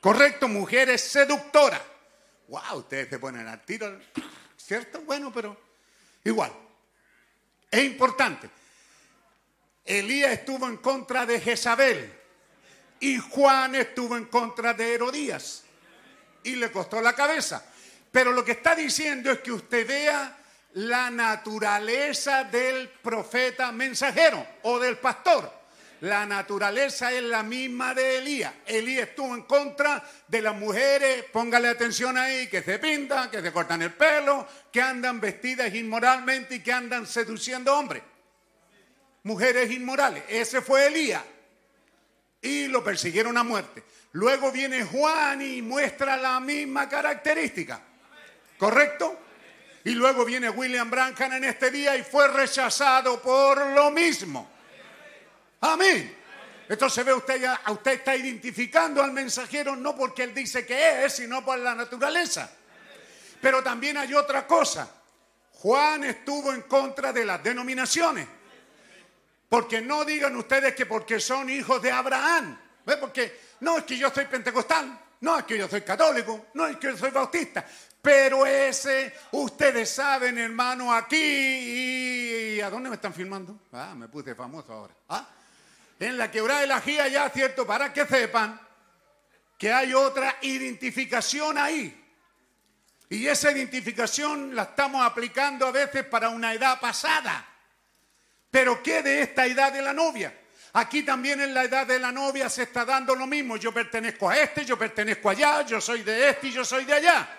Correcto, 0.00 0.48
mujeres 0.48 1.00
seductoras. 1.00 1.82
Wow, 2.48 2.78
ustedes 2.78 3.08
se 3.08 3.18
ponen 3.18 3.46
al 3.46 3.64
tiro, 3.64 3.98
¿cierto? 4.56 5.02
Bueno, 5.02 5.32
pero 5.32 5.56
igual. 6.24 6.52
Es 7.70 7.84
importante. 7.84 8.50
Elías 9.84 10.32
estuvo 10.32 10.68
en 10.68 10.76
contra 10.76 11.26
de 11.26 11.40
Jezabel 11.40 12.12
y 13.00 13.18
Juan 13.18 13.74
estuvo 13.74 14.16
en 14.16 14.26
contra 14.26 14.74
de 14.74 14.94
Herodías 14.94 15.64
y 16.44 16.54
le 16.54 16.70
costó 16.70 17.00
la 17.00 17.14
cabeza. 17.14 17.64
Pero 18.10 18.32
lo 18.32 18.44
que 18.44 18.52
está 18.52 18.74
diciendo 18.74 19.30
es 19.30 19.40
que 19.40 19.50
usted 19.50 19.86
vea 19.86 20.38
la 20.74 21.10
naturaleza 21.10 22.44
del 22.44 22.88
profeta 22.88 23.72
mensajero 23.72 24.46
o 24.62 24.78
del 24.78 24.98
pastor. 24.98 25.62
La 26.02 26.26
naturaleza 26.26 27.12
es 27.12 27.22
la 27.22 27.42
misma 27.42 27.94
de 27.94 28.18
Elías. 28.18 28.52
Elías 28.66 29.08
estuvo 29.08 29.34
en 29.34 29.42
contra 29.42 30.02
de 30.26 30.42
las 30.42 30.54
mujeres, 30.54 31.24
póngale 31.32 31.68
atención 31.68 32.16
ahí, 32.18 32.48
que 32.48 32.62
se 32.62 32.78
pintan, 32.78 33.30
que 33.30 33.40
se 33.40 33.52
cortan 33.52 33.82
el 33.82 33.92
pelo, 33.92 34.46
que 34.70 34.82
andan 34.82 35.20
vestidas 35.20 35.72
inmoralmente 35.74 36.56
y 36.56 36.60
que 36.60 36.72
andan 36.72 37.06
seduciendo 37.06 37.76
hombres 37.76 38.02
mujeres 39.24 39.70
inmorales. 39.70 40.24
Ese 40.28 40.60
fue 40.60 40.86
Elías. 40.86 41.22
Y 42.40 42.66
lo 42.66 42.82
persiguieron 42.82 43.36
a 43.38 43.42
muerte. 43.42 43.84
Luego 44.12 44.50
viene 44.50 44.84
Juan 44.84 45.40
y 45.42 45.62
muestra 45.62 46.16
la 46.16 46.40
misma 46.40 46.88
característica. 46.88 47.80
¿Correcto? 48.58 49.18
Y 49.84 49.90
luego 49.90 50.24
viene 50.24 50.50
William 50.50 50.90
Branham 50.90 51.32
en 51.32 51.44
este 51.44 51.70
día 51.70 51.96
y 51.96 52.02
fue 52.02 52.28
rechazado 52.28 53.20
por 53.20 53.66
lo 53.68 53.90
mismo. 53.90 54.48
Amén. 55.60 56.18
Entonces 56.68 57.04
ve 57.04 57.12
usted 57.12 57.42
usted 57.68 57.92
está 57.92 58.16
identificando 58.16 59.02
al 59.02 59.12
mensajero 59.12 59.74
no 59.76 59.96
porque 59.96 60.22
él 60.22 60.34
dice 60.34 60.64
que 60.64 61.04
es, 61.04 61.14
sino 61.14 61.44
por 61.44 61.58
la 61.58 61.74
naturaleza. 61.74 62.50
Pero 63.40 63.62
también 63.62 63.96
hay 63.96 64.14
otra 64.14 64.46
cosa. 64.46 64.88
Juan 65.54 66.04
estuvo 66.04 66.52
en 66.52 66.62
contra 66.62 67.12
de 67.12 67.24
las 67.24 67.42
denominaciones. 67.42 68.26
Porque 69.52 69.82
no 69.82 70.02
digan 70.06 70.34
ustedes 70.36 70.74
que 70.74 70.86
porque 70.86 71.20
son 71.20 71.50
hijos 71.50 71.82
de 71.82 71.92
Abraham. 71.92 72.58
¿Ve? 72.86 72.96
Porque 72.96 73.38
no 73.60 73.76
es 73.76 73.84
que 73.84 73.98
yo 73.98 74.08
soy 74.08 74.24
pentecostal, 74.24 74.98
no 75.20 75.38
es 75.38 75.44
que 75.44 75.58
yo 75.58 75.68
soy 75.68 75.82
católico, 75.82 76.46
no 76.54 76.66
es 76.66 76.78
que 76.78 76.86
yo 76.86 76.96
soy 76.96 77.10
bautista. 77.10 77.62
Pero 78.00 78.46
ese, 78.46 79.12
ustedes 79.32 79.90
saben, 79.90 80.38
hermano, 80.38 80.90
aquí 80.90 81.18
y... 81.18 82.60
¿A 82.62 82.70
dónde 82.70 82.88
me 82.88 82.94
están 82.94 83.12
filmando? 83.12 83.60
Ah, 83.74 83.92
me 83.94 84.08
puse 84.08 84.34
famoso 84.34 84.72
ahora. 84.72 84.94
¿Ah? 85.10 85.28
En 86.00 86.16
la 86.16 86.30
quebrada 86.30 86.62
de 86.62 86.68
la 86.68 86.80
Gía 86.80 87.08
ya, 87.08 87.28
¿cierto? 87.28 87.66
Para 87.66 87.92
que 87.92 88.06
sepan 88.06 88.58
que 89.58 89.70
hay 89.70 89.92
otra 89.92 90.38
identificación 90.40 91.58
ahí. 91.58 92.02
Y 93.10 93.26
esa 93.26 93.52
identificación 93.52 94.56
la 94.56 94.62
estamos 94.62 95.04
aplicando 95.04 95.66
a 95.66 95.72
veces 95.72 96.06
para 96.06 96.30
una 96.30 96.54
edad 96.54 96.80
pasada. 96.80 97.51
Pero 98.52 98.82
¿qué 98.82 99.02
de 99.02 99.22
esta 99.22 99.46
edad 99.46 99.72
de 99.72 99.80
la 99.80 99.94
novia? 99.94 100.30
Aquí 100.74 101.02
también 101.02 101.40
en 101.40 101.54
la 101.54 101.64
edad 101.64 101.86
de 101.86 101.98
la 101.98 102.12
novia 102.12 102.50
se 102.50 102.64
está 102.64 102.84
dando 102.84 103.14
lo 103.14 103.26
mismo. 103.26 103.56
Yo 103.56 103.72
pertenezco 103.72 104.28
a 104.28 104.36
este, 104.36 104.62
yo 104.62 104.78
pertenezco 104.78 105.30
allá, 105.30 105.62
yo 105.62 105.80
soy 105.80 106.02
de 106.02 106.28
este 106.28 106.48
y 106.48 106.52
yo 106.52 106.62
soy 106.62 106.84
de 106.84 106.92
allá. 106.92 107.38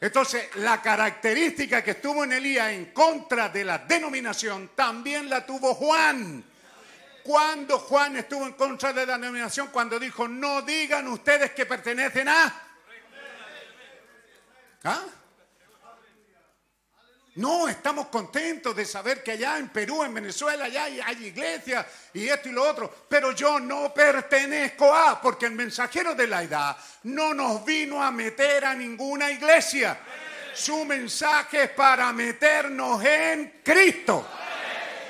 Entonces, 0.00 0.54
la 0.58 0.80
característica 0.80 1.82
que 1.82 1.90
estuvo 1.90 2.22
en 2.22 2.34
Elías 2.34 2.70
en 2.70 2.92
contra 2.92 3.48
de 3.48 3.64
la 3.64 3.78
denominación 3.78 4.70
también 4.76 5.28
la 5.28 5.44
tuvo 5.44 5.74
Juan. 5.74 6.44
Cuando 7.24 7.80
Juan 7.80 8.16
estuvo 8.16 8.46
en 8.46 8.52
contra 8.52 8.92
de 8.92 9.04
la 9.06 9.18
denominación, 9.18 9.70
cuando 9.72 9.98
dijo, 9.98 10.28
no 10.28 10.62
digan 10.62 11.08
ustedes 11.08 11.50
que 11.50 11.66
pertenecen 11.66 12.28
a... 12.28 12.62
¿Ah? 14.84 15.04
No, 17.38 17.68
estamos 17.68 18.08
contentos 18.08 18.74
de 18.74 18.84
saber 18.84 19.22
que 19.22 19.30
allá 19.30 19.58
en 19.58 19.68
Perú, 19.68 20.02
en 20.02 20.12
Venezuela, 20.12 20.64
allá 20.64 20.86
hay, 20.86 21.24
iglesias 21.24 21.86
y 22.12 22.28
esto 22.28 22.48
y 22.48 22.52
lo 22.52 22.68
otro. 22.68 22.92
Pero 23.08 23.30
yo 23.30 23.60
no 23.60 23.94
pertenezco 23.94 24.92
a, 24.92 25.20
porque 25.20 25.46
el 25.46 25.52
mensajero 25.52 26.16
de 26.16 26.26
la 26.26 26.42
edad 26.42 26.76
no 27.04 27.32
nos 27.34 27.64
vino 27.64 28.02
a 28.02 28.10
meter 28.10 28.64
a 28.64 28.74
ninguna 28.74 29.30
iglesia. 29.30 30.00
Su 30.52 30.84
mensaje 30.84 31.62
es 31.62 31.70
para 31.70 32.12
meternos 32.12 33.04
en 33.04 33.60
Cristo, 33.62 34.26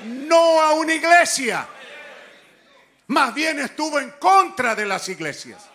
no 0.03 0.61
a 0.61 0.73
una 0.73 0.93
iglesia. 0.93 1.67
Más 3.07 3.33
bien 3.33 3.57
estuvo 3.57 3.99
en 3.99 4.11
contra 4.19 4.75
de 4.75 4.85
las 4.85 5.09
iglesias. 5.09 5.67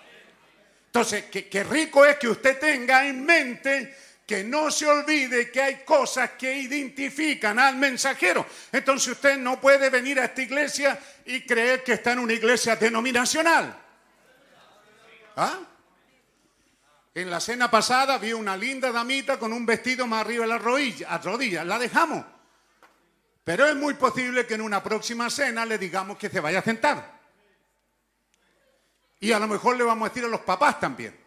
Entonces, 0.86 1.24
qué, 1.24 1.64
rico 1.64 2.06
es 2.06 2.16
que 2.16 2.28
usted 2.28 2.60
tenga 2.60 3.05
en 3.05 3.24
mente 3.24 4.03
que 4.26 4.42
no 4.42 4.70
se 4.70 4.86
olvide 4.86 5.51
que 5.51 5.60
hay 5.60 5.84
cosas 5.84 6.30
que 6.30 6.56
identifican 6.56 7.59
al 7.59 7.76
mensajero. 7.76 8.46
Entonces 8.72 9.12
usted 9.12 9.36
no 9.36 9.60
puede 9.60 9.90
venir 9.90 10.18
a 10.18 10.26
esta 10.26 10.42
iglesia 10.42 10.98
y 11.26 11.44
creer 11.44 11.84
que 11.84 11.94
está 11.94 12.12
en 12.12 12.20
una 12.20 12.32
iglesia 12.32 12.76
denominacional. 12.76 13.76
¿Ah? 15.36 15.59
En 17.14 17.30
la 17.30 17.38
cena 17.38 17.70
pasada 17.70 18.18
vi 18.18 18.32
una 18.32 18.56
linda 18.56 18.90
damita 18.90 19.38
con 19.38 19.52
un 19.52 19.66
vestido 19.66 20.06
más 20.06 20.22
arriba 20.22 20.44
de 20.44 20.48
la 20.48 20.59
rodilla, 20.59 21.18
rodilla. 21.18 21.64
La 21.64 21.78
dejamos. 21.78 22.24
Pero 23.44 23.66
es 23.66 23.76
muy 23.76 23.94
posible 23.94 24.46
que 24.46 24.55
en 24.55 24.62
una 24.62 24.82
próxima 24.82 25.28
cena 25.28 25.66
le 25.66 25.76
digamos 25.76 26.16
que 26.16 26.30
se 26.30 26.40
vaya 26.40 26.60
a 26.60 26.62
sentar. 26.62 27.20
Y 29.20 29.32
a 29.32 29.38
lo 29.38 29.46
mejor 29.46 29.76
le 29.76 29.84
vamos 29.84 30.06
a 30.06 30.09
decir 30.09 30.24
a 30.24 30.28
los 30.28 30.40
papás 30.40 30.80
también. 30.80 31.23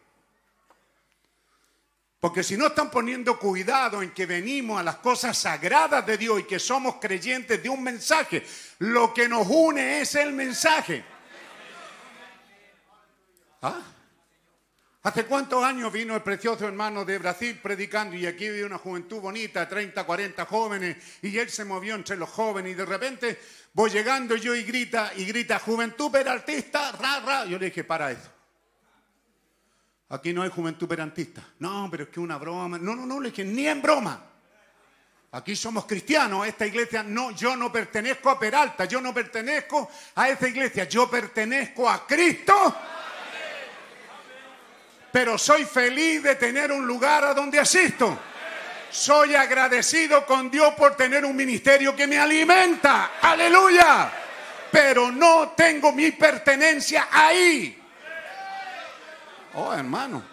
Porque 2.28 2.44
si 2.44 2.58
no 2.58 2.68
están 2.68 2.92
poniendo 2.92 3.40
cuidado 3.40 4.02
en 4.02 4.12
que 4.12 4.26
venimos 4.26 4.78
a 4.78 4.84
las 4.84 4.98
cosas 4.98 5.38
sagradas 5.38 6.06
de 6.06 6.18
Dios 6.18 6.42
y 6.42 6.44
que 6.44 6.60
somos 6.60 6.96
creyentes 6.96 7.64
de 7.64 7.70
un 7.70 7.82
mensaje, 7.82 8.46
lo 8.80 9.14
que 9.14 9.30
nos 9.30 9.48
une 9.48 10.02
es 10.02 10.14
el 10.16 10.34
mensaje. 10.34 11.06
¿Ah? 13.62 13.80
¿Hace 15.04 15.24
cuántos 15.24 15.64
años 15.64 15.90
vino 15.90 16.18
el 16.18 16.22
precioso 16.22 16.68
hermano 16.68 17.06
de 17.06 17.18
Brasil 17.18 17.62
predicando 17.64 18.18
y 18.18 18.26
aquí 18.26 18.46
había 18.50 18.66
una 18.66 18.78
juventud 18.78 19.22
bonita, 19.22 19.66
30, 19.66 20.04
40 20.04 20.46
jóvenes, 20.48 20.98
y 21.22 21.38
él 21.38 21.50
se 21.50 21.64
movió 21.64 21.96
entre 21.96 22.18
los 22.18 22.28
jóvenes 22.28 22.74
y 22.74 22.76
de 22.76 22.86
repente 22.86 23.40
voy 23.72 23.90
llegando 23.90 24.36
yo 24.36 24.54
y 24.54 24.64
grita, 24.64 25.14
y 25.16 25.24
grita, 25.24 25.60
juventud 25.60 26.12
peraltista, 26.12 26.92
ra, 26.92 27.22
ra. 27.22 27.46
Yo 27.46 27.58
le 27.58 27.68
dije, 27.68 27.86
para 27.86 28.12
eso. 28.12 28.37
Aquí 30.10 30.34
no 30.34 30.42
hay 30.42 30.50
juventud 30.50 30.88
perantista. 30.88 31.44
No, 31.60 31.88
pero 31.92 32.04
es 32.04 32.10
que 32.10 32.20
una 32.20 32.38
broma. 32.38 32.78
No, 32.78 32.96
no, 32.96 33.06
no, 33.06 33.20
le 33.20 33.30
dije, 33.30 33.44
ni 33.44 33.68
en 33.68 33.82
broma. 33.82 34.24
Aquí 35.32 35.56
somos 35.56 35.86
cristianos, 35.86 36.48
esta 36.48 36.66
iglesia 36.66 37.04
no, 37.04 37.32
yo 37.32 37.56
no 37.56 37.70
pertenezco 37.72 38.30
a 38.30 38.40
Peralta, 38.40 38.86
yo 38.86 39.02
no 39.02 39.14
pertenezco 39.14 39.92
a 40.16 40.30
esta 40.30 40.48
iglesia, 40.48 40.86
yo 40.86 41.10
pertenezco 41.10 41.90
a 41.90 42.08
Cristo. 42.08 42.76
Pero 45.12 45.38
soy 45.38 45.66
feliz 45.66 46.24
de 46.24 46.36
tener 46.36 46.72
un 46.72 46.88
lugar 46.88 47.26
a 47.26 47.34
donde 47.34 47.60
asisto. 47.60 48.18
Soy 48.90 49.36
agradecido 49.36 50.26
con 50.26 50.50
Dios 50.50 50.74
por 50.76 50.96
tener 50.96 51.26
un 51.26 51.36
ministerio 51.36 51.94
que 51.94 52.08
me 52.08 52.18
alimenta. 52.18 53.12
Aleluya. 53.22 54.12
Pero 54.72 55.12
no 55.12 55.50
tengo 55.50 55.92
mi 55.92 56.12
pertenencia 56.12 57.10
ahí. 57.12 57.77
Oh, 59.60 59.74
hermano. 59.74 60.24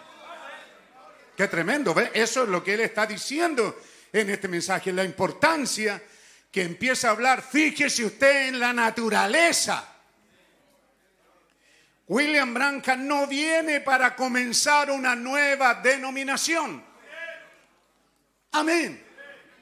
Qué 1.35 1.47
tremendo. 1.47 1.95
Eso 2.13 2.43
es 2.43 2.49
lo 2.49 2.63
que 2.63 2.75
él 2.75 2.81
está 2.81 3.07
diciendo 3.07 3.81
en 4.13 4.29
este 4.29 4.47
mensaje, 4.47 4.93
la 4.93 5.03
importancia 5.03 5.99
que 6.51 6.61
empieza 6.61 7.07
a 7.07 7.11
hablar, 7.11 7.41
fíjese 7.41 8.05
usted 8.05 8.49
en 8.49 8.59
la 8.59 8.71
naturaleza. 8.71 9.83
William 12.07 12.53
Branham 12.53 13.07
no 13.07 13.25
viene 13.25 13.81
para 13.81 14.15
comenzar 14.15 14.91
una 14.91 15.15
nueva 15.15 15.73
denominación. 15.73 16.85
Amén. 18.51 19.03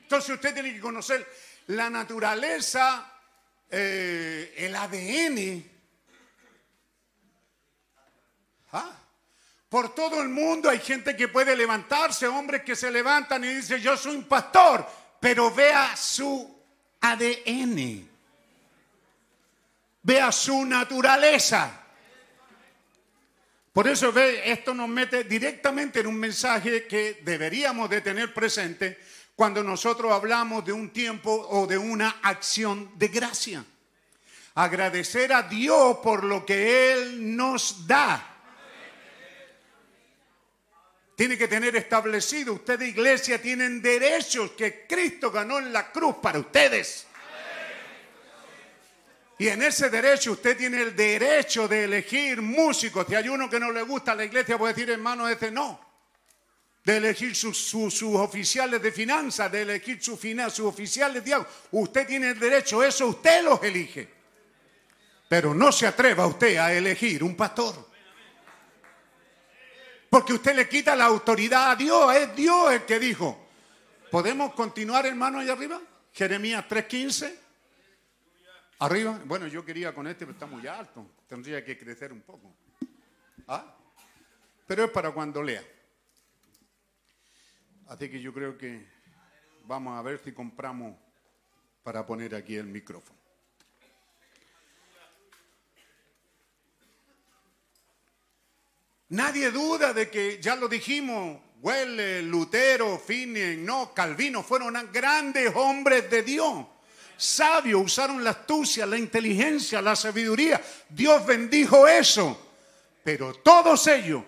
Entonces 0.01 0.35
usted 0.35 0.53
tiene 0.53 0.73
que 0.73 0.81
conocer 0.81 1.25
la 1.67 1.89
naturaleza, 1.89 3.09
eh, 3.71 4.53
el 4.57 4.75
ADN. 4.75 5.71
¿Ah? 8.73 9.02
Por 9.73 9.95
todo 9.95 10.21
el 10.21 10.29
mundo 10.29 10.69
hay 10.69 10.77
gente 10.77 11.15
que 11.15 11.29
puede 11.29 11.55
levantarse, 11.55 12.27
hombres 12.27 12.61
que 12.61 12.75
se 12.75 12.91
levantan 12.91 13.43
y 13.43 13.55
dicen, 13.55 13.81
yo 13.81 13.97
soy 13.97 14.17
un 14.17 14.25
pastor, 14.25 14.87
pero 15.19 15.49
vea 15.49 15.97
su 15.97 16.47
ADN, 17.01 18.07
vea 20.03 20.31
su 20.31 20.63
naturaleza. 20.63 21.71
Por 23.73 23.87
eso 23.87 24.11
ve, 24.11 24.43
esto 24.51 24.75
nos 24.75 24.87
mete 24.87 25.23
directamente 25.23 26.01
en 26.01 26.05
un 26.05 26.17
mensaje 26.17 26.85
que 26.85 27.21
deberíamos 27.23 27.89
de 27.89 28.01
tener 28.01 28.31
presente 28.31 28.99
cuando 29.35 29.63
nosotros 29.63 30.11
hablamos 30.11 30.63
de 30.63 30.71
un 30.71 30.91
tiempo 30.91 31.31
o 31.49 31.65
de 31.65 31.79
una 31.79 32.17
acción 32.21 32.91
de 32.93 33.07
gracia. 33.07 33.65
Agradecer 34.53 35.33
a 35.33 35.41
Dios 35.41 35.97
por 36.03 36.23
lo 36.23 36.45
que 36.45 36.91
Él 36.91 37.35
nos 37.35 37.87
da. 37.87 38.32
Tiene 41.15 41.37
que 41.37 41.47
tener 41.47 41.75
establecido, 41.75 42.53
ustedes 42.53 42.89
iglesia 42.89 43.39
tienen 43.39 43.81
derechos 43.81 44.51
que 44.51 44.87
Cristo 44.87 45.29
ganó 45.29 45.59
en 45.59 45.71
la 45.71 45.91
cruz 45.91 46.15
para 46.21 46.39
ustedes. 46.39 47.05
Y 49.37 49.47
en 49.47 49.61
ese 49.61 49.89
derecho 49.89 50.31
usted 50.31 50.57
tiene 50.57 50.81
el 50.81 50.95
derecho 50.95 51.67
de 51.67 51.83
elegir 51.83 52.41
músicos. 52.41 53.05
Si 53.07 53.15
hay 53.15 53.29
uno 53.29 53.49
que 53.49 53.59
no 53.59 53.71
le 53.71 53.83
gusta 53.83 54.15
la 54.15 54.25
iglesia, 54.25 54.57
puede 54.57 54.73
decir 54.73 54.89
hermano, 54.89 55.27
ese 55.27 55.51
no. 55.51 55.79
De 56.83 56.97
elegir 56.97 57.35
sus, 57.35 58.03
oficiales 58.03 58.81
de 58.81 58.91
finanzas, 58.91 59.51
de 59.51 59.61
elegir 59.61 60.01
sus, 60.03 60.19
sus 60.19 60.59
oficiales 60.65 61.23
de 61.23 61.33
agua. 61.33 61.47
Usted 61.71 62.07
tiene 62.07 62.31
el 62.31 62.39
derecho, 62.39 62.83
eso 62.83 63.07
usted 63.07 63.43
los 63.43 63.61
elige. 63.63 64.07
Pero 65.29 65.53
no 65.53 65.71
se 65.71 65.87
atreva 65.87 66.25
usted 66.25 66.57
a 66.57 66.73
elegir 66.73 67.23
un 67.23 67.35
pastor. 67.35 67.92
Porque 70.13 70.33
usted 70.33 70.55
le 70.55 70.69
quita 70.69 70.95
la 70.95 71.05
autoridad 71.05 71.71
a 71.71 71.75
Dios. 71.75 72.15
Es 72.15 72.35
Dios 72.35 72.71
el 72.71 72.85
que 72.85 72.99
dijo. 72.99 73.47
¿Podemos 74.11 74.53
continuar, 74.53 75.07
hermano, 75.07 75.39
allá 75.39 75.53
arriba? 75.53 75.81
Jeremías 76.13 76.63
3.15. 76.69 77.35
Arriba. 78.77 79.19
Bueno, 79.25 79.47
yo 79.47 79.65
quería 79.65 79.91
con 79.91 80.05
este, 80.05 80.27
pero 80.27 80.33
está 80.33 80.45
muy 80.45 80.67
alto. 80.67 81.03
Tendría 81.27 81.65
que 81.65 81.79
crecer 81.79 82.13
un 82.13 82.21
poco. 82.21 82.53
¿Ah? 83.47 83.75
Pero 84.67 84.83
es 84.83 84.91
para 84.91 85.09
cuando 85.09 85.41
lea. 85.41 85.63
Así 87.87 88.07
que 88.07 88.21
yo 88.21 88.31
creo 88.31 88.55
que 88.55 88.85
vamos 89.63 89.97
a 89.97 90.03
ver 90.03 90.19
si 90.23 90.31
compramos 90.31 90.95
para 91.81 92.05
poner 92.05 92.35
aquí 92.35 92.55
el 92.55 92.67
micrófono. 92.67 93.17
Nadie 99.13 99.51
duda 99.51 99.93
de 99.93 100.09
que, 100.09 100.39
ya 100.41 100.55
lo 100.55 100.67
dijimos, 100.67 101.39
Huele, 101.61 102.23
Lutero, 102.23 102.97
Finen, 102.97 103.63
no, 103.63 103.93
Calvino, 103.93 104.41
fueron 104.41 104.89
grandes 104.91 105.51
hombres 105.55 106.09
de 106.09 106.23
Dios. 106.23 106.65
Sabios, 107.15 107.83
usaron 107.83 108.23
la 108.23 108.31
astucia, 108.31 108.87
la 108.87 108.97
inteligencia, 108.97 109.83
la 109.83 109.95
sabiduría. 109.95 110.59
Dios 110.89 111.23
bendijo 111.27 111.87
eso. 111.87 112.55
Pero 113.03 113.35
todos 113.35 113.85
ellos, 113.85 114.23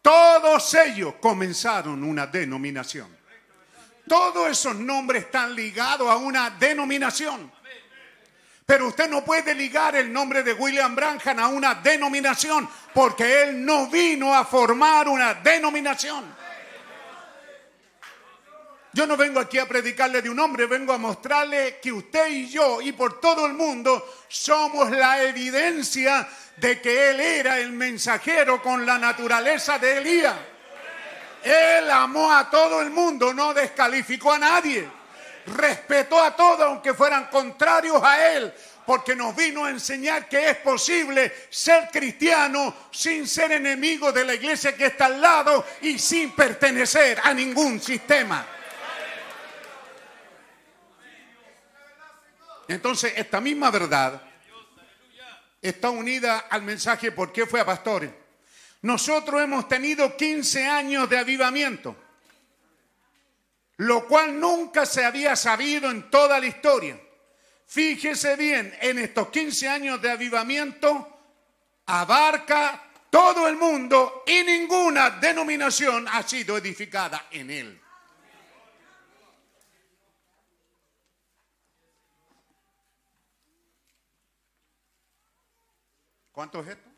todos 0.00 0.72
ellos 0.74 1.14
comenzaron 1.20 2.04
una 2.04 2.28
denominación. 2.28 3.08
Todos 4.06 4.48
esos 4.50 4.76
nombres 4.76 5.24
están 5.24 5.52
ligados 5.52 6.08
a 6.08 6.16
una 6.16 6.50
denominación. 6.50 7.50
Pero 8.68 8.88
usted 8.88 9.08
no 9.08 9.24
puede 9.24 9.54
ligar 9.54 9.96
el 9.96 10.12
nombre 10.12 10.42
de 10.42 10.52
William 10.52 10.94
Branham 10.94 11.38
a 11.38 11.48
una 11.48 11.76
denominación 11.76 12.68
porque 12.92 13.44
él 13.44 13.64
no 13.64 13.86
vino 13.86 14.34
a 14.34 14.44
formar 14.44 15.08
una 15.08 15.32
denominación. 15.32 16.22
Yo 18.92 19.06
no 19.06 19.16
vengo 19.16 19.40
aquí 19.40 19.58
a 19.58 19.66
predicarle 19.66 20.20
de 20.20 20.28
un 20.28 20.38
hombre, 20.38 20.66
vengo 20.66 20.92
a 20.92 20.98
mostrarle 20.98 21.78
que 21.80 21.90
usted 21.90 22.28
y 22.28 22.50
yo 22.50 22.82
y 22.82 22.92
por 22.92 23.18
todo 23.20 23.46
el 23.46 23.54
mundo 23.54 24.06
somos 24.28 24.90
la 24.90 25.22
evidencia 25.22 26.28
de 26.58 26.78
que 26.82 27.12
él 27.12 27.20
era 27.20 27.58
el 27.58 27.72
mensajero 27.72 28.60
con 28.62 28.84
la 28.84 28.98
naturaleza 28.98 29.78
de 29.78 29.96
Elías. 29.96 30.36
Él 31.42 31.90
amó 31.90 32.30
a 32.30 32.50
todo 32.50 32.82
el 32.82 32.90
mundo, 32.90 33.32
no 33.32 33.54
descalificó 33.54 34.34
a 34.34 34.38
nadie 34.38 34.97
respetó 35.48 36.22
a 36.22 36.34
todos 36.34 36.60
aunque 36.60 36.94
fueran 36.94 37.26
contrarios 37.26 38.02
a 38.02 38.32
él, 38.32 38.52
porque 38.86 39.14
nos 39.14 39.34
vino 39.36 39.64
a 39.64 39.70
enseñar 39.70 40.28
que 40.28 40.50
es 40.50 40.56
posible 40.58 41.32
ser 41.50 41.88
cristiano 41.90 42.74
sin 42.90 43.26
ser 43.26 43.52
enemigo 43.52 44.12
de 44.12 44.24
la 44.24 44.34
iglesia 44.34 44.74
que 44.76 44.86
está 44.86 45.06
al 45.06 45.20
lado 45.20 45.64
y 45.82 45.98
sin 45.98 46.32
pertenecer 46.32 47.20
a 47.22 47.34
ningún 47.34 47.80
sistema. 47.80 48.46
Entonces, 52.66 53.12
esta 53.16 53.40
misma 53.40 53.70
verdad 53.70 54.22
está 55.60 55.90
unida 55.90 56.46
al 56.50 56.62
mensaje 56.62 57.12
por 57.12 57.32
qué 57.32 57.46
fue 57.46 57.60
a 57.60 57.66
pastores. 57.66 58.10
Nosotros 58.82 59.40
hemos 59.42 59.68
tenido 59.68 60.16
15 60.16 60.66
años 60.66 61.10
de 61.10 61.18
avivamiento 61.18 61.96
lo 63.78 64.06
cual 64.06 64.38
nunca 64.38 64.84
se 64.86 65.04
había 65.04 65.36
sabido 65.36 65.90
en 65.90 66.10
toda 66.10 66.40
la 66.40 66.46
historia. 66.46 67.00
Fíjese 67.66 68.34
bien, 68.36 68.76
en 68.80 68.98
estos 68.98 69.28
15 69.28 69.68
años 69.68 70.02
de 70.02 70.10
avivamiento 70.10 71.20
abarca 71.86 72.90
todo 73.10 73.46
el 73.46 73.56
mundo 73.56 74.24
y 74.26 74.42
ninguna 74.42 75.10
denominación 75.10 76.08
ha 76.08 76.22
sido 76.22 76.56
edificada 76.56 77.26
en 77.30 77.50
él. 77.50 77.80
¿Cuánto 86.32 86.60
es 86.60 86.68
esto? 86.68 86.88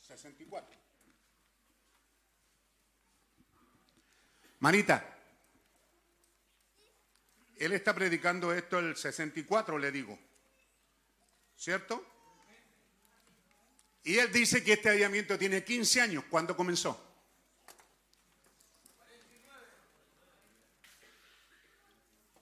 64. 0.00 0.78
Manita, 4.60 5.09
él 7.60 7.72
está 7.72 7.94
predicando 7.94 8.54
esto 8.54 8.78
el 8.78 8.96
64, 8.96 9.78
le 9.78 9.92
digo. 9.92 10.18
¿Cierto? 11.54 12.06
Y 14.02 14.16
él 14.16 14.32
dice 14.32 14.64
que 14.64 14.72
este 14.72 14.88
avivamiento 14.88 15.38
tiene 15.38 15.62
15 15.62 16.00
años. 16.00 16.24
¿Cuándo 16.30 16.56
comenzó? 16.56 16.98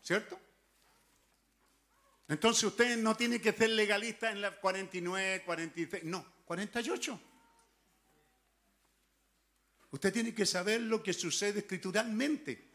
¿Cierto? 0.01 0.39
Entonces 2.29 2.63
usted 2.63 2.97
no 2.99 3.17
tiene 3.17 3.41
que 3.41 3.53
ser 3.53 3.71
legalista 3.71 4.31
en 4.31 4.41
la 4.41 4.61
49, 4.61 5.43
46, 5.45 6.05
no, 6.05 6.25
48. 6.45 7.21
Usted 9.91 10.13
tiene 10.13 10.33
que 10.33 10.47
saber 10.47 10.83
lo 10.83 11.03
que 11.03 11.13
sucede 11.13 11.59
escrituralmente. 11.59 12.68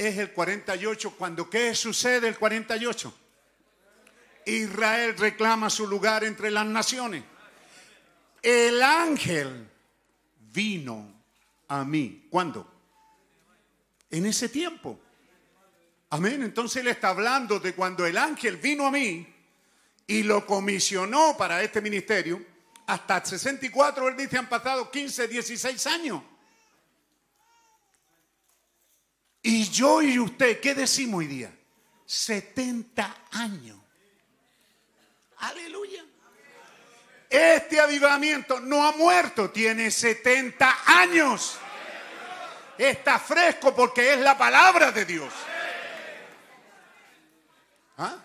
Es 0.00 0.16
el 0.16 0.32
48 0.32 1.10
cuando 1.10 1.50
¿qué 1.50 1.74
sucede 1.74 2.26
el 2.26 2.38
48? 2.38 3.14
Israel 4.46 5.14
reclama 5.18 5.68
su 5.68 5.86
lugar 5.86 6.24
entre 6.24 6.50
las 6.50 6.64
naciones. 6.64 7.22
El 8.40 8.82
ángel 8.82 9.68
vino 10.54 11.22
a 11.68 11.84
mí. 11.84 12.28
¿Cuándo? 12.30 12.66
En 14.10 14.24
ese 14.24 14.48
tiempo. 14.48 14.98
Amén. 16.08 16.44
Entonces 16.44 16.80
él 16.80 16.88
está 16.88 17.10
hablando 17.10 17.60
de 17.60 17.74
cuando 17.74 18.06
el 18.06 18.16
ángel 18.16 18.56
vino 18.56 18.86
a 18.86 18.90
mí 18.90 19.30
y 20.06 20.22
lo 20.22 20.46
comisionó 20.46 21.36
para 21.36 21.62
este 21.62 21.82
ministerio. 21.82 22.42
Hasta 22.86 23.22
64, 23.22 24.08
él 24.08 24.16
dice, 24.16 24.38
han 24.38 24.48
pasado 24.48 24.90
15, 24.90 25.28
16 25.28 25.86
años. 25.88 26.22
Y 29.42 29.68
yo 29.70 30.02
y 30.02 30.18
usted, 30.18 30.60
¿qué 30.60 30.74
decimos 30.74 31.20
hoy 31.20 31.26
día? 31.26 31.52
70 32.04 33.16
años. 33.32 33.78
Aleluya. 35.38 36.04
Este 37.30 37.80
avivamiento 37.80 38.60
no 38.60 38.86
ha 38.86 38.92
muerto, 38.92 39.50
tiene 39.50 39.90
70 39.90 40.78
años. 40.86 41.58
Está 42.76 43.18
fresco 43.18 43.74
porque 43.74 44.14
es 44.14 44.18
la 44.20 44.36
palabra 44.36 44.90
de 44.90 45.04
Dios. 45.04 45.32
¿Ah? 47.98 48.16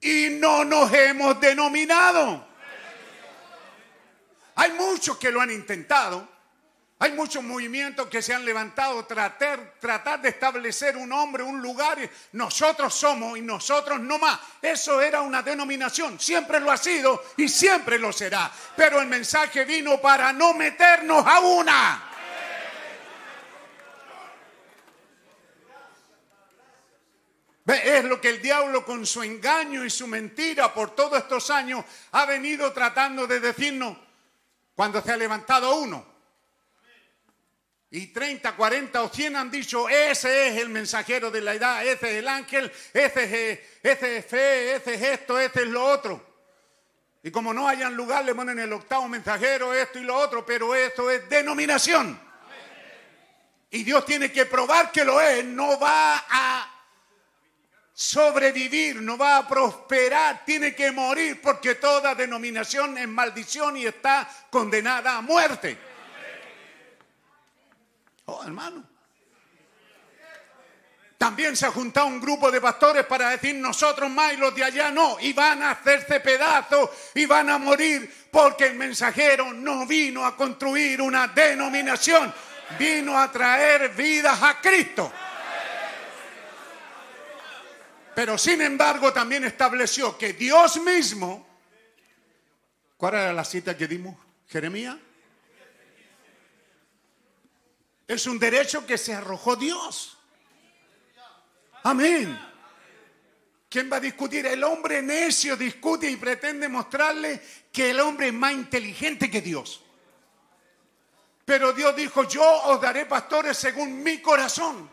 Y 0.00 0.28
no 0.38 0.64
nos 0.64 0.92
hemos 0.92 1.40
denominado. 1.40 2.46
Hay 4.54 4.72
muchos 4.72 5.18
que 5.18 5.30
lo 5.30 5.40
han 5.40 5.50
intentado. 5.50 6.35
Hay 6.98 7.12
muchos 7.12 7.42
movimientos 7.42 8.08
que 8.08 8.22
se 8.22 8.32
han 8.32 8.42
levantado, 8.42 9.04
tratar, 9.04 9.74
tratar 9.78 10.22
de 10.22 10.30
establecer 10.30 10.96
un 10.96 11.12
hombre, 11.12 11.42
un 11.42 11.60
lugar. 11.60 11.98
Nosotros 12.32 12.94
somos 12.94 13.36
y 13.36 13.42
nosotros 13.42 14.00
no 14.00 14.18
más. 14.18 14.40
Eso 14.62 15.02
era 15.02 15.20
una 15.20 15.42
denominación, 15.42 16.18
siempre 16.18 16.58
lo 16.58 16.70
ha 16.70 16.78
sido 16.78 17.22
y 17.36 17.48
siempre 17.48 17.98
lo 17.98 18.14
será. 18.14 18.50
Pero 18.74 19.02
el 19.02 19.08
mensaje 19.08 19.66
vino 19.66 20.00
para 20.00 20.32
no 20.32 20.54
meternos 20.54 21.22
a 21.26 21.40
una. 21.40 22.12
Es 27.66 28.04
lo 28.04 28.18
que 28.20 28.30
el 28.30 28.40
diablo 28.40 28.86
con 28.86 29.04
su 29.04 29.22
engaño 29.22 29.84
y 29.84 29.90
su 29.90 30.06
mentira 30.06 30.72
por 30.72 30.94
todos 30.94 31.18
estos 31.18 31.50
años 31.50 31.84
ha 32.12 32.24
venido 32.24 32.72
tratando 32.72 33.26
de 33.26 33.40
decirnos 33.40 33.98
cuando 34.74 35.02
se 35.02 35.12
ha 35.12 35.16
levantado 35.18 35.74
uno. 35.74 36.15
Y 37.96 38.08
30, 38.08 38.54
40 38.54 39.02
o 39.04 39.08
100 39.08 39.36
han 39.36 39.50
dicho, 39.50 39.88
ese 39.88 40.48
es 40.48 40.60
el 40.60 40.68
mensajero 40.68 41.30
de 41.30 41.40
la 41.40 41.54
edad, 41.54 41.82
ese 41.82 42.10
es 42.10 42.16
el 42.16 42.28
ángel, 42.28 42.70
ese 42.92 43.52
es, 43.52 43.60
ese 43.82 44.16
es 44.18 44.26
fe, 44.26 44.74
ese 44.74 44.94
es 44.96 45.02
esto, 45.02 45.40
ese 45.40 45.62
es 45.62 45.68
lo 45.68 45.82
otro. 45.82 46.22
Y 47.22 47.30
como 47.30 47.54
no 47.54 47.66
hayan 47.66 47.96
lugar, 47.96 48.22
le 48.26 48.34
ponen 48.34 48.58
el 48.58 48.70
octavo 48.74 49.08
mensajero, 49.08 49.72
esto 49.72 49.98
y 49.98 50.02
lo 50.02 50.14
otro, 50.14 50.44
pero 50.44 50.74
esto 50.74 51.10
es 51.10 51.26
denominación. 51.30 52.20
Y 53.70 53.82
Dios 53.82 54.04
tiene 54.04 54.30
que 54.30 54.44
probar 54.44 54.92
que 54.92 55.02
lo 55.02 55.18
es, 55.18 55.42
no 55.42 55.80
va 55.80 56.22
a 56.28 56.70
sobrevivir, 57.94 59.00
no 59.00 59.16
va 59.16 59.38
a 59.38 59.48
prosperar, 59.48 60.44
tiene 60.44 60.74
que 60.74 60.92
morir 60.92 61.40
porque 61.40 61.76
toda 61.76 62.14
denominación 62.14 62.98
es 62.98 63.08
maldición 63.08 63.78
y 63.78 63.86
está 63.86 64.30
condenada 64.50 65.16
a 65.16 65.22
muerte. 65.22 65.95
Oh, 68.26 68.42
hermano. 68.44 68.84
También 71.18 71.56
se 71.56 71.64
ha 71.64 71.70
juntado 71.70 72.06
un 72.06 72.20
grupo 72.20 72.50
de 72.50 72.60
pastores 72.60 73.06
para 73.06 73.30
decir 73.30 73.54
nosotros 73.54 74.10
más 74.10 74.34
y 74.34 74.36
los 74.36 74.54
de 74.54 74.64
allá 74.64 74.90
no. 74.90 75.16
Y 75.20 75.32
van 75.32 75.62
a 75.62 75.70
hacerse 75.70 76.20
pedazos 76.20 76.90
y 77.14 77.24
van 77.24 77.48
a 77.48 77.58
morir 77.58 78.28
porque 78.30 78.66
el 78.66 78.74
mensajero 78.74 79.52
no 79.52 79.86
vino 79.86 80.26
a 80.26 80.36
construir 80.36 81.00
una 81.00 81.28
denominación, 81.28 82.32
vino 82.78 83.18
a 83.18 83.32
traer 83.32 83.88
vidas 83.90 84.42
a 84.42 84.60
Cristo. 84.60 85.10
Pero 88.14 88.36
sin 88.36 88.60
embargo 88.60 89.12
también 89.12 89.44
estableció 89.44 90.18
que 90.18 90.34
Dios 90.34 90.76
mismo, 90.82 91.46
¿cuál 92.96 93.14
era 93.14 93.32
la 93.32 93.44
cita 93.44 93.76
que 93.76 93.86
dimos? 93.86 94.16
Jeremías. 94.48 94.96
Es 98.06 98.26
un 98.26 98.38
derecho 98.38 98.86
que 98.86 98.98
se 98.98 99.14
arrojó 99.14 99.56
Dios. 99.56 100.16
Amén. 101.82 102.38
¿Quién 103.68 103.90
va 103.92 103.96
a 103.96 104.00
discutir? 104.00 104.46
El 104.46 104.62
hombre 104.64 105.02
necio 105.02 105.56
discute 105.56 106.10
y 106.10 106.16
pretende 106.16 106.68
mostrarle 106.68 107.40
que 107.72 107.90
el 107.90 108.00
hombre 108.00 108.28
es 108.28 108.32
más 108.32 108.52
inteligente 108.52 109.30
que 109.30 109.40
Dios. 109.40 109.82
Pero 111.44 111.72
Dios 111.72 111.94
dijo, 111.94 112.24
yo 112.24 112.42
os 112.64 112.80
daré 112.80 113.06
pastores 113.06 113.56
según 113.56 114.02
mi 114.02 114.20
corazón. 114.20 114.90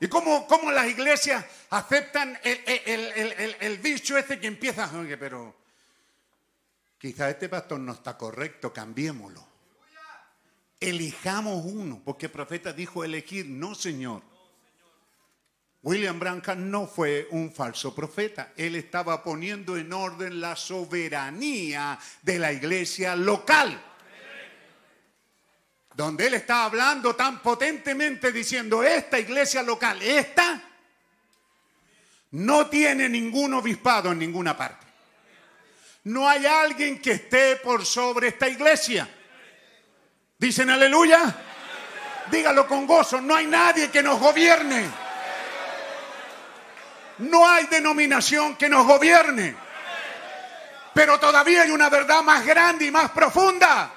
¿Y 0.00 0.08
cómo, 0.08 0.46
cómo 0.46 0.72
las 0.72 0.86
iglesias 0.86 1.44
aceptan 1.68 2.38
el, 2.42 3.56
el, 3.60 3.78
bicho 3.78 4.16
este 4.16 4.40
que 4.40 4.46
empieza? 4.46 4.90
Oye, 4.98 5.18
pero 5.18 5.59
quizá 7.00 7.30
este 7.30 7.48
pastor 7.48 7.80
no 7.80 7.92
está 7.92 8.16
correcto, 8.16 8.72
cambiémoslo. 8.72 9.44
Elijamos 10.78 11.64
uno, 11.64 12.00
porque 12.04 12.26
el 12.26 12.32
profeta 12.32 12.72
dijo 12.72 13.02
elegir, 13.02 13.46
no 13.46 13.74
señor. 13.74 14.22
William 15.82 16.18
Branham 16.18 16.70
no 16.70 16.86
fue 16.86 17.26
un 17.30 17.52
falso 17.52 17.94
profeta, 17.94 18.52
él 18.56 18.76
estaba 18.76 19.24
poniendo 19.24 19.78
en 19.78 19.92
orden 19.94 20.40
la 20.40 20.54
soberanía 20.54 21.98
de 22.22 22.38
la 22.38 22.52
iglesia 22.52 23.16
local 23.16 23.82
donde 26.00 26.28
él 26.28 26.34
está 26.34 26.64
hablando 26.64 27.14
tan 27.14 27.42
potentemente 27.42 28.32
diciendo, 28.32 28.82
esta 28.82 29.18
iglesia 29.18 29.62
local, 29.62 30.00
esta, 30.00 30.62
no 32.30 32.68
tiene 32.68 33.06
ningún 33.08 33.52
obispado 33.52 34.12
en 34.12 34.18
ninguna 34.18 34.56
parte. 34.56 34.86
No 36.04 36.28
hay 36.28 36.46
alguien 36.46 37.00
que 37.00 37.12
esté 37.12 37.56
por 37.56 37.84
sobre 37.84 38.28
esta 38.28 38.48
iglesia. 38.48 39.08
Dicen 40.38 40.70
aleluya. 40.70 41.36
Dígalo 42.30 42.66
con 42.66 42.86
gozo, 42.86 43.20
no 43.20 43.34
hay 43.34 43.46
nadie 43.46 43.90
que 43.90 44.02
nos 44.02 44.18
gobierne. 44.18 44.88
No 47.18 47.46
hay 47.48 47.66
denominación 47.66 48.56
que 48.56 48.68
nos 48.68 48.86
gobierne. 48.86 49.56
Pero 50.94 51.18
todavía 51.18 51.62
hay 51.62 51.70
una 51.70 51.88
verdad 51.88 52.22
más 52.22 52.46
grande 52.46 52.86
y 52.86 52.90
más 52.90 53.10
profunda 53.10 53.92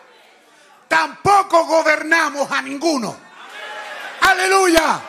tampoco 0.94 1.66
gobernamos 1.66 2.52
a 2.52 2.62
ninguno. 2.62 3.18
Aleluya. 4.22 5.02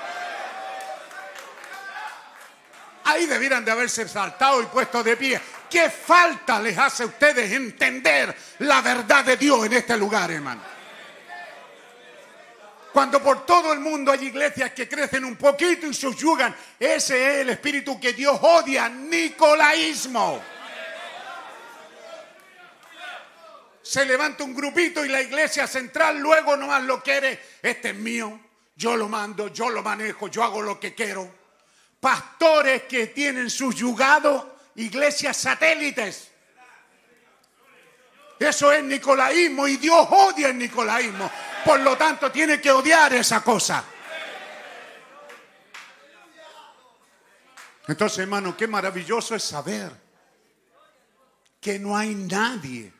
Ahí 3.04 3.26
debieran 3.26 3.62
de 3.66 3.70
haberse 3.70 4.08
saltado 4.08 4.62
y 4.62 4.66
puesto 4.66 5.02
de 5.02 5.14
pie. 5.14 5.38
¿Qué 5.74 5.90
falta 5.90 6.60
les 6.60 6.78
hace 6.78 7.02
a 7.02 7.06
ustedes 7.06 7.50
entender 7.50 8.32
la 8.60 8.80
verdad 8.80 9.24
de 9.24 9.36
Dios 9.36 9.66
en 9.66 9.72
este 9.72 9.96
lugar, 9.96 10.30
hermano? 10.30 10.62
Cuando 12.92 13.20
por 13.20 13.44
todo 13.44 13.72
el 13.72 13.80
mundo 13.80 14.12
hay 14.12 14.26
iglesias 14.26 14.70
que 14.70 14.88
crecen 14.88 15.24
un 15.24 15.34
poquito 15.34 15.88
y 15.88 15.92
subyugan, 15.92 16.54
ese 16.78 17.16
es 17.16 17.40
el 17.40 17.50
espíritu 17.50 17.98
que 17.98 18.12
Dios 18.12 18.38
odia, 18.40 18.88
nicolaísmo. 18.88 20.40
se 23.82 24.06
levanta 24.06 24.44
un 24.44 24.54
grupito 24.54 25.04
y 25.04 25.08
la 25.08 25.22
iglesia 25.22 25.66
central 25.66 26.20
luego 26.20 26.56
nomás 26.56 26.84
lo 26.84 27.02
quiere, 27.02 27.56
este 27.60 27.88
es 27.88 27.96
mío, 27.96 28.40
yo 28.76 28.96
lo 28.96 29.08
mando, 29.08 29.48
yo 29.48 29.68
lo 29.70 29.82
manejo, 29.82 30.28
yo 30.28 30.44
hago 30.44 30.62
lo 30.62 30.78
que 30.78 30.94
quiero. 30.94 31.28
Pastores 31.98 32.84
que 32.84 33.08
tienen 33.08 33.48
yugado 33.48 34.53
iglesias 34.76 35.36
satélites. 35.36 36.30
Eso 38.38 38.72
es 38.72 38.82
nicolaísmo 38.84 39.68
y 39.68 39.76
Dios 39.76 40.06
odia 40.10 40.48
el 40.48 40.58
nicolaísmo. 40.58 41.30
Por 41.64 41.80
lo 41.80 41.96
tanto, 41.96 42.30
tiene 42.30 42.60
que 42.60 42.70
odiar 42.70 43.14
esa 43.14 43.42
cosa. 43.42 43.84
Entonces, 47.86 48.18
hermano, 48.18 48.56
qué 48.56 48.66
maravilloso 48.66 49.34
es 49.34 49.44
saber 49.44 49.92
que 51.60 51.78
no 51.78 51.96
hay 51.96 52.14
nadie. 52.14 52.92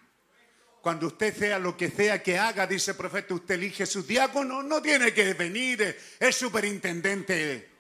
Cuando 0.81 1.07
usted 1.07 1.35
sea 1.35 1.59
lo 1.59 1.77
que 1.77 1.91
sea 1.91 2.23
que 2.23 2.39
haga, 2.39 2.67
dice 2.67 2.91
el 2.91 2.97
profeta, 2.97 3.35
usted 3.35 3.55
elige 3.55 3.87
su 3.87 4.03
diácono, 4.03 4.63
no 4.63 4.83
tiene 4.83 5.15
que 5.15 5.33
venir 5.33 5.99
el 6.21 6.33
superintendente, 6.33 7.74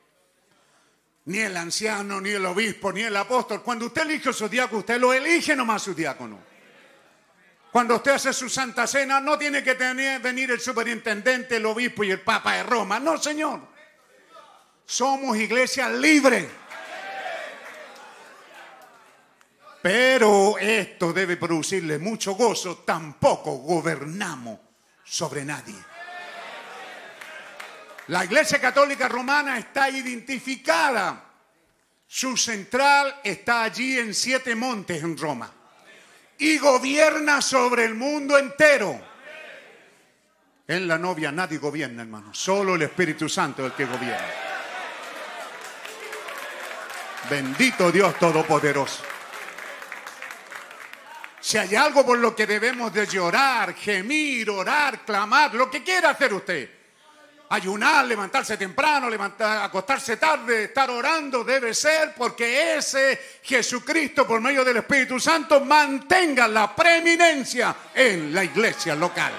ni 1.27 1.39
el 1.39 1.57
anciano, 1.57 2.21
ni 2.21 2.31
el 2.31 2.45
obispo, 2.45 2.93
ni 2.93 3.03
el 3.03 3.17
apóstol. 3.17 3.63
Cuando 3.63 3.87
usted 3.87 4.03
elige 4.03 4.33
su 4.33 4.49
diácono, 4.49 4.81
usted 4.81 5.01
lo 5.01 5.13
elige 5.13 5.57
nomás 5.57 5.83
su 5.83 5.95
diácono. 5.95 6.39
Cuando 7.73 7.97
usted 7.97 8.13
hace 8.13 8.33
su 8.33 8.49
santa 8.49 8.87
cena, 8.87 9.21
no 9.21 9.37
tiene 9.37 9.63
que 9.63 9.75
tener, 9.75 10.21
venir 10.21 10.51
el 10.51 10.61
superintendente, 10.61 11.57
el 11.57 11.67
obispo 11.67 12.05
y 12.05 12.11
el 12.11 12.21
papa 12.21 12.55
de 12.55 12.63
Roma. 12.63 13.01
No, 13.01 13.19
señor. 13.19 13.61
Somos 14.85 15.37
iglesia 15.37 15.89
libre. 15.89 16.49
Pero 19.83 20.57
esto 20.59 21.13
debe 21.13 21.37
producirle 21.37 21.99
mucho 21.99 22.35
gozo. 22.35 22.79
Tampoco 22.87 23.57
gobernamos 23.57 24.61
sobre 25.05 25.45
nadie. 25.45 25.94
La 28.09 28.25
Iglesia 28.25 28.61
Católica 28.61 29.09
Romana 29.09 29.59
está 29.59 29.89
identificada. 29.89 31.25
Su 32.07 32.37
central 32.37 33.21
está 33.25 33.65
allí 33.65 33.99
en 33.99 34.15
siete 34.15 34.55
montes 34.55 35.03
en 35.03 35.17
Roma. 35.17 35.51
Y 36.39 36.59
gobierna 36.59 37.41
sobre 37.41 37.85
el 37.85 37.95
mundo 37.95 38.37
entero. 38.37 39.01
En 40.67 40.87
la 40.87 40.99
novia 40.99 41.33
nadie 41.33 41.59
gobierna, 41.59 42.03
hermano. 42.03 42.35
Solo 42.35 42.75
el 42.75 42.83
Espíritu 42.83 43.29
Santo 43.29 43.65
es 43.65 43.73
el 43.73 43.77
que 43.77 43.87
gobierna. 43.87 44.29
Bendito 47.31 47.91
Dios 47.91 48.19
Todopoderoso. 48.19 49.03
Si 51.41 51.57
hay 51.57 51.75
algo 51.75 52.05
por 52.05 52.19
lo 52.19 52.35
que 52.35 52.47
debemos 52.47 52.93
de 52.93 53.07
llorar, 53.07 53.75
gemir, 53.75 54.51
orar, 54.51 55.05
clamar, 55.05 55.55
lo 55.55 55.71
que 55.71 55.83
quiera 55.83 56.11
hacer 56.11 56.33
usted. 56.33 56.84
Ayunar, 57.49 58.07
levantarse 58.07 58.57
temprano, 58.57 59.09
levantar, 59.09 59.65
acostarse 59.65 60.17
tarde, 60.17 60.65
estar 60.65 60.91
orando, 60.91 61.45
debe 61.45 61.75
ser 61.75 62.15
porque 62.17 62.77
ese 62.77 63.39
Jesucristo 63.43 64.27
por 64.27 64.41
medio 64.41 64.65
del 64.65 64.79
Espíritu 64.79 65.21
Santo 65.21 65.61
mantenga 65.61 66.49
la 66.49 66.75
preeminencia 66.75 67.77
en 67.95 68.35
la 68.35 68.43
iglesia 68.43 68.95
local. 68.95 69.33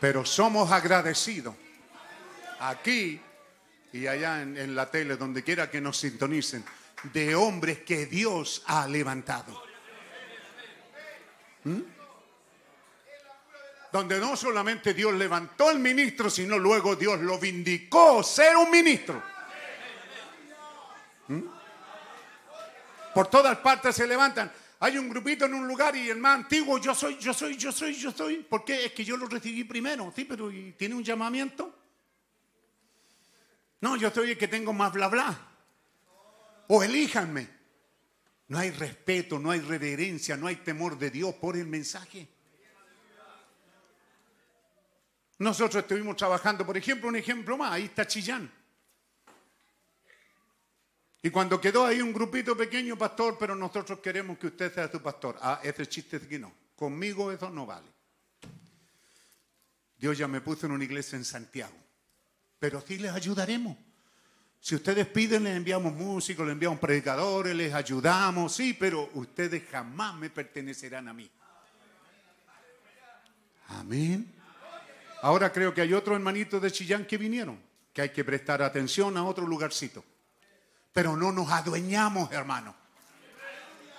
Pero 0.00 0.24
somos 0.24 0.70
agradecidos 0.70 1.54
aquí 2.60 3.20
y 3.92 4.06
allá 4.06 4.42
en, 4.42 4.74
la 4.74 4.90
tele, 4.90 5.16
donde 5.16 5.42
quiera 5.42 5.70
que 5.70 5.80
nos 5.80 5.98
sintonicen 5.98 6.64
de 7.12 7.34
hombres 7.34 7.78
que 7.80 8.06
Dios 8.06 8.62
ha 8.66 8.86
levantado. 8.86 9.62
¿Mm? 11.64 11.97
Donde 13.92 14.18
no 14.18 14.36
solamente 14.36 14.92
Dios 14.92 15.14
levantó 15.14 15.68
al 15.68 15.78
ministro, 15.78 16.28
sino 16.28 16.58
luego 16.58 16.94
Dios 16.96 17.20
lo 17.20 17.38
vindicó 17.38 18.22
ser 18.22 18.56
un 18.56 18.70
ministro. 18.70 19.22
¿Mm? 21.28 21.40
Por 23.14 23.28
todas 23.28 23.56
partes 23.58 23.96
se 23.96 24.06
levantan. 24.06 24.52
Hay 24.80 24.96
un 24.96 25.08
grupito 25.08 25.46
en 25.46 25.54
un 25.54 25.66
lugar 25.66 25.96
y 25.96 26.08
el 26.08 26.18
más 26.18 26.36
antiguo, 26.36 26.78
yo 26.78 26.94
soy, 26.94 27.18
yo 27.18 27.34
soy, 27.34 27.56
yo 27.56 27.72
soy, 27.72 27.94
yo 27.94 28.12
soy. 28.12 28.36
¿Por 28.36 28.64
qué? 28.64 28.86
Es 28.86 28.92
que 28.92 29.04
yo 29.04 29.16
lo 29.16 29.26
recibí 29.26 29.64
primero, 29.64 30.12
sí, 30.14 30.24
pero 30.24 30.52
¿y 30.52 30.72
¿tiene 30.72 30.94
un 30.94 31.02
llamamiento? 31.02 31.74
No, 33.80 33.96
yo 33.96 34.10
soy 34.10 34.32
el 34.32 34.38
que 34.38 34.48
tengo 34.48 34.72
más 34.72 34.92
bla 34.92 35.08
bla 35.08 35.48
o 36.68 36.82
elíjanme. 36.82 37.48
No 38.48 38.58
hay 38.58 38.70
respeto, 38.70 39.38
no 39.38 39.50
hay 39.50 39.60
reverencia, 39.60 40.36
no 40.36 40.46
hay 40.46 40.56
temor 40.56 40.98
de 40.98 41.10
Dios 41.10 41.34
por 41.34 41.56
el 41.56 41.66
mensaje. 41.66 42.28
Nosotros 45.38 45.82
estuvimos 45.82 46.16
trabajando, 46.16 46.66
por 46.66 46.76
ejemplo, 46.76 47.08
un 47.08 47.16
ejemplo 47.16 47.56
más, 47.56 47.72
ahí 47.72 47.84
está 47.84 48.06
Chillán. 48.06 48.50
Y 51.22 51.30
cuando 51.30 51.60
quedó 51.60 51.84
ahí 51.84 52.00
un 52.00 52.12
grupito 52.12 52.56
pequeño, 52.56 52.96
pastor, 52.96 53.36
pero 53.38 53.54
nosotros 53.54 53.98
queremos 54.00 54.38
que 54.38 54.48
usted 54.48 54.72
sea 54.72 54.90
su 54.90 55.00
pastor. 55.00 55.36
Ah, 55.40 55.60
ese 55.62 55.86
chiste 55.86 56.16
es 56.16 56.26
que 56.26 56.38
no. 56.38 56.52
Conmigo 56.76 57.32
eso 57.32 57.50
no 57.50 57.66
vale. 57.66 57.88
Dios 59.96 60.16
ya 60.16 60.28
me 60.28 60.40
puso 60.40 60.66
en 60.66 60.72
una 60.72 60.84
iglesia 60.84 61.16
en 61.16 61.24
Santiago. 61.24 61.74
Pero 62.58 62.80
sí 62.80 62.98
les 62.98 63.12
ayudaremos. 63.12 63.76
Si 64.60 64.74
ustedes 64.74 65.06
piden, 65.06 65.44
les 65.44 65.56
enviamos 65.56 65.92
músicos, 65.92 66.46
les 66.46 66.52
enviamos 66.52 66.78
predicadores, 66.78 67.54
les 67.54 67.72
ayudamos, 67.72 68.54
sí, 68.54 68.74
pero 68.74 69.10
ustedes 69.14 69.64
jamás 69.70 70.14
me 70.16 70.30
pertenecerán 70.30 71.08
a 71.08 71.12
mí. 71.12 71.30
Amén. 73.68 74.37
Ahora 75.22 75.52
creo 75.52 75.74
que 75.74 75.80
hay 75.80 75.92
otros 75.92 76.16
hermanitos 76.16 76.62
de 76.62 76.70
Chillán 76.70 77.04
que 77.06 77.18
vinieron, 77.18 77.60
que 77.92 78.02
hay 78.02 78.10
que 78.10 78.24
prestar 78.24 78.62
atención 78.62 79.16
a 79.16 79.24
otro 79.24 79.46
lugarcito. 79.46 80.04
Pero 80.92 81.16
no 81.16 81.32
nos 81.32 81.50
adueñamos, 81.50 82.30
hermano. 82.32 82.74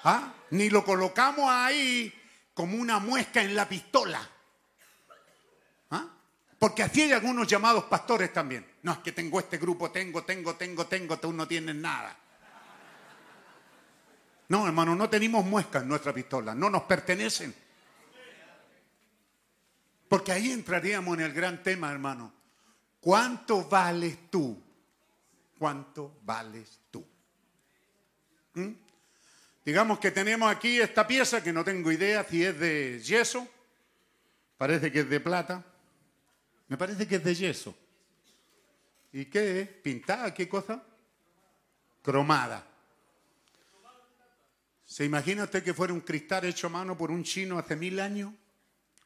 ¿Ah? 0.04 0.34
Ni 0.52 0.70
lo 0.70 0.84
colocamos 0.84 1.46
ahí 1.50 2.14
como 2.54 2.78
una 2.78 3.00
muesca 3.00 3.42
en 3.42 3.56
la 3.56 3.68
pistola. 3.68 4.28
¿Ah? 5.92 6.08
Porque 6.58 6.84
así 6.84 7.02
hay 7.02 7.12
algunos 7.12 7.48
llamados 7.48 7.86
pastores 7.86 8.32
también. 8.32 8.66
No, 8.84 8.94
es 8.94 8.98
que 9.00 9.12
tengo 9.12 9.40
este 9.40 9.58
grupo, 9.58 9.92
tengo, 9.92 10.24
tengo, 10.24 10.56
tengo, 10.56 10.86
tengo, 10.88 11.20
tú 11.20 11.34
no 11.34 11.48
tienes 11.48 11.76
nada. 11.76 12.18
No, 14.48 14.66
hermano, 14.66 14.96
no 14.96 15.10
tenemos 15.10 15.46
muescas 15.46 15.84
en 15.84 15.90
nuestra 15.90 16.14
pistola, 16.14 16.56
no 16.56 16.70
nos 16.70 16.84
pertenecen. 16.84 17.54
Porque 20.10 20.32
ahí 20.32 20.52
entraríamos 20.52 21.18
en 21.18 21.24
el 21.24 21.34
gran 21.34 21.62
tema, 21.62 21.92
hermano. 21.92 22.34
¿Cuánto 23.00 23.64
vales 23.70 24.30
tú? 24.30 24.62
¿Cuánto 25.58 26.20
vales 26.24 26.80
tú? 26.90 27.06
¿Mm? 28.56 28.72
Digamos 29.64 30.00
que 30.00 30.10
tenemos 30.10 30.52
aquí 30.52 30.80
esta 30.80 31.06
pieza 31.06 31.44
que 31.44 31.54
no 31.54 31.64
tengo 31.64 31.92
idea 31.92 32.24
si 32.24 32.44
es 32.44 32.60
de 32.60 33.00
yeso, 33.04 33.48
parece 34.58 34.92
que 34.92 35.02
es 35.02 35.10
de 35.10 35.20
plata, 35.20 35.64
me 36.68 36.78
parece 36.78 37.08
que 37.08 37.18
es 37.18 37.24
de 37.24 37.36
yeso. 37.36 37.76
¿Y 39.12 39.26
qué 39.26 39.62
es? 39.62 39.68
¿Pintada? 39.68 40.34
¿Qué 40.34 40.50
cosa? 40.50 40.84
Cromada. 42.02 42.66
¿Se 44.86 45.06
imagina 45.06 45.44
usted 45.44 45.64
que 45.64 45.74
fuera 45.74 45.94
un 45.94 46.02
cristal 46.02 46.46
hecho 46.46 46.68
a 46.68 46.72
mano 46.72 46.98
por 46.98 47.12
un 47.12 47.24
chino 47.24 47.60
hace 47.60 47.76
mil 47.76 48.00
años? 48.00 48.34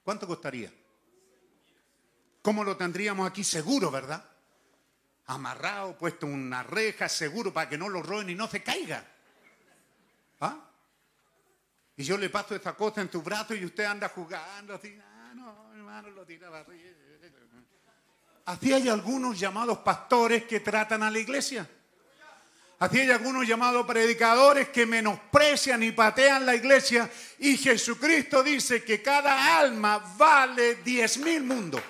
¿Cuánto 0.04 0.28
costaría? 0.28 0.72
¿Cómo 2.44 2.66
lo 2.66 2.76
tendríamos 2.76 3.26
aquí 3.26 3.42
seguro, 3.42 3.90
verdad? 3.90 4.22
Amarrado, 5.28 5.98
puesto 5.98 6.28
una 6.28 6.62
reja, 6.62 7.08
seguro 7.08 7.54
para 7.54 7.70
que 7.70 7.78
no 7.78 7.88
lo 7.88 8.04
roben 8.04 8.30
y 8.30 8.36
no 8.36 8.50
se 8.50 8.62
caiga. 8.62 9.02
¿Ah? 10.42 10.58
Y 11.96 12.04
yo 12.04 12.18
le 12.18 12.30
paso 12.30 12.54
esa 12.54 12.74
cosa 12.74 13.00
en 13.00 13.08
tu 13.08 13.22
brazo 13.22 13.56
y 13.56 13.64
usted 13.64 13.86
anda 13.86 14.10
jugando 14.10 14.76
así. 14.76 15.00
Ah, 15.02 15.32
no, 15.34 15.72
hermano, 15.74 16.10
lo 16.10 16.26
tiraba 16.26 16.60
arriba. 16.60 16.90
Así 18.46 18.74
hay 18.74 18.90
algunos 18.90 19.40
llamados 19.40 19.78
pastores 19.78 20.44
que 20.44 20.60
tratan 20.60 21.02
a 21.02 21.10
la 21.10 21.20
iglesia. 21.20 21.66
Así 22.80 23.00
hay 23.00 23.10
algunos 23.10 23.48
llamados 23.48 23.86
predicadores 23.86 24.68
que 24.68 24.86
menosprecian 24.86 25.82
y 25.82 25.94
patean 25.94 26.46
la 26.46 26.56
iglesia. 26.56 27.10
Y 27.40 27.56
Jesucristo 27.56 28.44
dice 28.44 28.84
que 28.84 29.02
cada 29.02 29.60
alma 29.60 30.00
vale 30.18 30.76
diez 30.84 31.18
mil 31.20 31.44
mundos. 31.46 31.82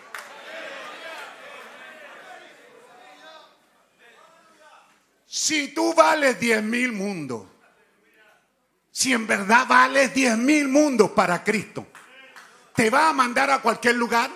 Si 5.35 5.69
tú 5.69 5.95
vales 5.95 6.39
diez 6.39 6.61
mil 6.61 6.91
mundos, 6.91 7.41
si 8.91 9.14
en 9.14 9.26
verdad 9.26 9.65
vales 9.68 10.14
diez 10.14 10.38
mil 10.38 10.68
mundos 10.68 11.10
para 11.10 11.43
Cristo, 11.43 11.88
¿te 12.76 12.91
va 12.91 13.10
a 13.10 13.14
mandar 13.14 13.49
a 13.49 13.57
cualquier 13.57 13.95
lugar? 13.95 14.30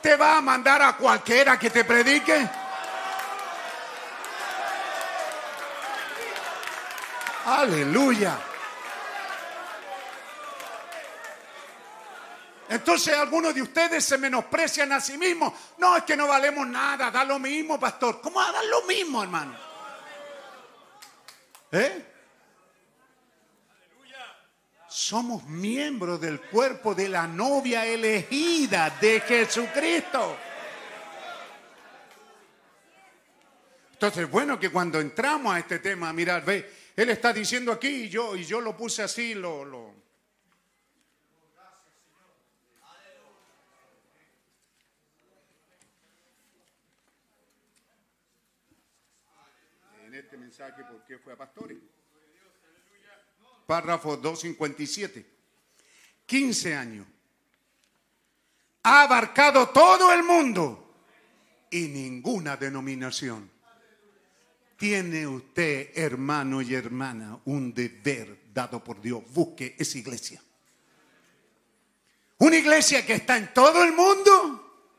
¿Te 0.00 0.16
va 0.16 0.38
a 0.38 0.40
mandar 0.40 0.80
a 0.80 0.96
cualquiera 0.96 1.58
que 1.58 1.68
te 1.68 1.84
predique? 1.84 2.48
Aleluya. 7.44 8.38
Entonces 12.70 13.14
algunos 13.14 13.54
de 13.54 13.60
ustedes 13.60 14.02
se 14.06 14.16
menosprecian 14.16 14.90
a 14.90 15.02
sí 15.02 15.18
mismos. 15.18 15.52
No, 15.76 15.98
es 15.98 16.04
que 16.04 16.16
no 16.16 16.26
valemos 16.26 16.66
nada, 16.66 17.10
da 17.10 17.24
lo 17.24 17.38
mismo, 17.38 17.78
pastor. 17.78 18.22
¿Cómo 18.22 18.38
va 18.38 18.48
a 18.48 18.52
dar 18.52 18.64
lo 18.64 18.84
mismo, 18.84 19.22
hermano? 19.22 19.67
¿Eh? 21.72 22.04
Somos 24.88 25.44
miembros 25.44 26.20
del 26.20 26.40
cuerpo 26.40 26.94
de 26.94 27.08
la 27.08 27.26
novia 27.26 27.84
elegida 27.86 28.96
de 29.00 29.20
Jesucristo. 29.20 30.36
Entonces, 33.92 34.30
bueno 34.30 34.58
que 34.58 34.70
cuando 34.70 35.00
entramos 35.00 35.54
a 35.54 35.58
este 35.58 35.80
tema, 35.80 36.12
mirar, 36.12 36.44
ve, 36.44 36.70
él 36.96 37.10
está 37.10 37.32
diciendo 37.32 37.72
aquí 37.72 37.88
y 37.88 38.08
yo, 38.08 38.34
y 38.34 38.44
yo 38.44 38.60
lo 38.60 38.76
puse 38.76 39.02
así, 39.02 39.34
lo, 39.34 39.64
lo, 39.64 39.94
en 50.58 50.66
este 50.66 50.82
mensaje 50.82 50.84
por 50.84 51.04
qué 51.04 51.18
fue 51.18 51.32
a 51.32 51.36
pastores. 51.36 51.78
Párrafo 53.66 54.16
257. 54.16 55.26
15 56.26 56.74
años. 56.74 57.06
Ha 58.82 59.02
abarcado 59.02 59.68
todo 59.68 60.12
el 60.12 60.22
mundo 60.22 60.94
y 61.70 61.88
ninguna 61.88 62.56
denominación. 62.56 63.50
Tiene 64.76 65.26
usted, 65.26 65.90
hermano 65.94 66.62
y 66.62 66.74
hermana, 66.74 67.40
un 67.46 67.74
deber 67.74 68.52
dado 68.52 68.82
por 68.82 69.00
Dios. 69.00 69.22
Busque 69.32 69.74
esa 69.78 69.98
iglesia. 69.98 70.40
Una 72.38 72.56
iglesia 72.56 73.04
que 73.04 73.14
está 73.14 73.36
en 73.36 73.52
todo 73.52 73.82
el 73.82 73.92
mundo 73.92 74.94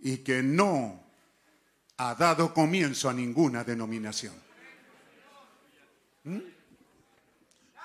y 0.00 0.18
que 0.18 0.42
no 0.42 1.02
ha 1.96 2.14
dado 2.14 2.52
comienzo 2.52 3.08
a 3.08 3.14
ninguna 3.14 3.64
denominación. 3.64 4.49
¿Mm? 6.24 6.38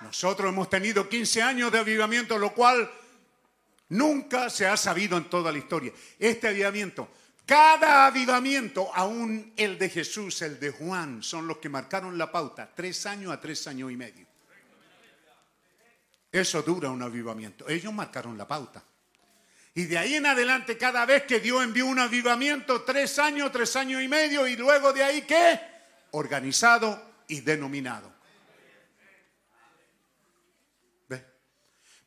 Nosotros 0.02 0.50
hemos 0.50 0.70
tenido 0.70 1.08
15 1.08 1.42
años 1.42 1.72
de 1.72 1.80
avivamiento, 1.80 2.38
lo 2.38 2.54
cual 2.54 2.90
nunca 3.90 4.50
se 4.50 4.68
ha 4.68 4.76
sabido 4.78 5.18
en 5.18 5.30
toda 5.30 5.52
la 5.52 5.58
historia. 5.58 5.94
Este 6.20 6.50
avivamiento, 6.50 7.10
cada 7.46 8.06
avivamiento, 8.08 8.94
aún 8.94 9.54
el 9.56 9.78
de 9.78 9.90
Jesús, 9.90 10.42
el 10.42 10.60
de 10.60 10.72
Juan, 10.72 11.24
son 11.24 11.48
los 11.48 11.58
que 11.58 11.70
marcaron 11.70 12.18
la 12.18 12.32
pauta, 12.32 12.70
tres 12.76 13.06
años 13.06 13.32
a 13.32 13.40
tres 13.40 13.66
años 13.68 13.92
y 13.92 13.96
medio. 13.96 14.26
Eso 16.32 16.62
dura 16.62 16.90
un 16.90 17.02
avivamiento. 17.02 17.70
Ellos 17.70 17.94
marcaron 17.94 18.38
la 18.38 18.46
pauta. 18.46 18.84
Y 19.74 19.86
de 19.86 19.98
ahí 19.98 20.16
en 20.16 20.26
adelante, 20.26 20.78
cada 20.78 21.06
vez 21.06 21.24
que 21.24 21.40
Dios 21.40 21.64
envió 21.64 21.86
un 21.86 22.00
avivamiento, 22.00 22.82
tres 22.82 23.20
años, 23.20 23.52
tres 23.52 23.76
años 23.76 24.02
y 24.02 24.08
medio, 24.08 24.48
y 24.48 24.56
luego 24.56 24.92
de 24.92 25.04
ahí, 25.04 25.22
¿qué? 25.22 25.60
Organizado 26.12 27.02
y 27.28 27.42
denominado. 27.42 28.15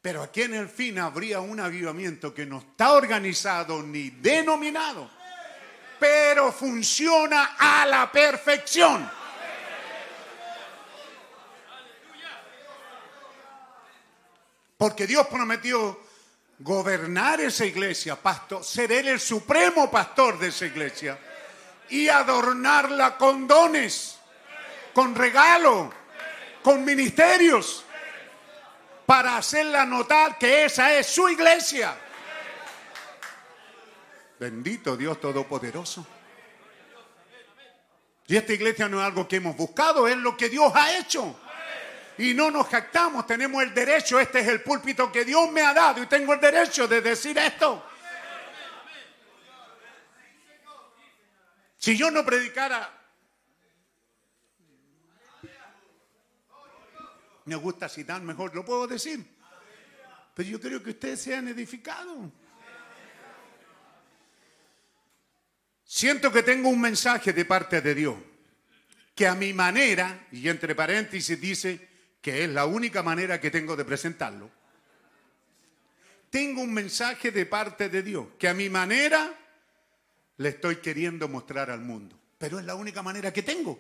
Pero 0.01 0.23
aquí 0.23 0.43
en 0.43 0.55
el 0.55 0.69
fin 0.69 0.99
habría 0.99 1.41
un 1.41 1.59
avivamiento 1.59 2.33
que 2.33 2.47
no 2.47 2.59
está 2.59 2.93
organizado 2.93 3.83
ni 3.83 4.11
denominado, 4.11 5.11
pero 5.99 6.53
funciona 6.53 7.57
a 7.59 7.85
la 7.85 8.11
perfección. 8.13 9.11
Porque 14.77 15.09
Dios 15.09 15.27
prometió 15.27 16.01
gobernar 16.61 17.41
esa 17.41 17.65
iglesia, 17.65 18.15
pastor, 18.15 18.65
ser 18.65 18.93
el 18.93 19.19
supremo 19.19 19.91
pastor 19.91 20.39
de 20.39 20.49
esa 20.49 20.67
iglesia 20.67 21.19
y 21.89 22.09
adornarla 22.09 23.17
con 23.17 23.49
dones, 23.49 24.19
con 24.93 25.17
regalo, 25.17 25.93
con 26.63 26.85
ministerios, 26.85 27.85
para 29.09 29.39
hacerla 29.39 29.87
notar 29.87 30.37
que 30.37 30.67
esa 30.67 30.93
es 30.93 31.07
su 31.07 31.31
iglesia. 31.31 31.97
Bendito 34.39 34.99
Dios 34.99 35.19
Todopoderoso. 35.19 36.07
Y 38.27 38.37
esta 38.37 38.53
iglesia 38.53 38.87
no 38.87 39.01
es 39.01 39.07
algo 39.07 39.27
que 39.27 39.37
hemos 39.37 39.57
buscado, 39.57 40.07
es 40.07 40.17
lo 40.19 40.37
que 40.37 40.51
Dios 40.51 40.71
ha 40.75 40.99
hecho 40.99 41.41
y 42.19 42.35
no 42.35 42.51
nos 42.51 42.69
jactamos, 42.69 43.27
tenemos 43.27 43.63
el 43.63 43.73
derecho, 43.73 44.21
este 44.21 44.41
es 44.41 44.49
el 44.49 44.61
púlpito 44.61 45.11
que 45.11 45.25
Dios 45.25 45.51
me 45.53 45.63
ha 45.63 45.73
dado 45.73 46.03
y 46.03 46.07
tengo 46.07 46.35
el 46.35 46.41
derecho 46.41 46.87
de 46.87 47.01
decir 47.01 47.39
esto. 47.39 47.83
Si 51.79 51.97
yo 51.97 52.11
no 52.11 52.27
predicara, 52.27 52.98
me 57.49 57.57
gusta 57.57 57.89
citar 57.89 58.23
mejor, 58.23 58.55
lo 58.55 58.65
puedo 58.65 58.87
decir, 58.87 59.25
pero 60.35 60.49
yo 60.49 60.61
creo 60.61 60.83
que 60.83 60.91
ustedes 60.91 61.21
sean 61.21 61.49
edificados. 61.49 62.31
Siento 65.83 66.31
que 66.31 66.43
tengo 66.43 66.69
un 66.69 66.81
mensaje 66.81 67.33
de 67.33 67.45
parte 67.47 67.81
de 67.81 67.95
Dios, 67.95 68.17
que 69.15 69.27
a 69.27 69.35
mi 69.35 69.55
manera, 69.55 70.27
y 70.31 70.47
entre 70.49 70.75
paréntesis 70.75 71.41
dice, 71.41 71.89
que 72.21 72.45
es 72.45 72.51
la 72.51 72.67
única 72.67 73.03
manera 73.03 73.41
que 73.41 73.51
tengo 73.51 73.75
de 73.75 73.87
presentarlo, 73.87 74.51
tengo 76.29 76.61
un 76.61 76.75
mensaje 76.75 77.31
de 77.31 77.47
parte 77.47 77.89
de 77.89 78.03
Dios 78.03 78.27
que 78.39 78.49
a 78.49 78.55
mi 78.55 78.69
manera 78.69 79.33
le 80.37 80.51
estoy 80.51 80.77
queriendo 80.77 81.27
mostrar 81.27 81.71
al 81.71 81.81
mundo. 81.81 82.21
Pero 82.37 82.59
es 82.59 82.67
la 82.67 82.75
única 82.75 83.03
manera 83.03 83.33
que 83.33 83.43
tengo. 83.43 83.79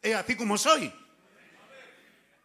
Es 0.00 0.14
así 0.14 0.34
como 0.36 0.56
soy. 0.56 0.90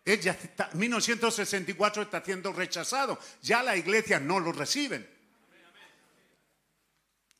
Ella 0.05 0.37
está, 0.39 0.69
1964 0.73 2.03
está 2.03 2.23
siendo 2.23 2.53
rechazado. 2.53 3.19
Ya 3.41 3.63
las 3.63 3.75
iglesias 3.75 4.21
no 4.21 4.39
lo 4.39 4.51
reciben. 4.51 5.09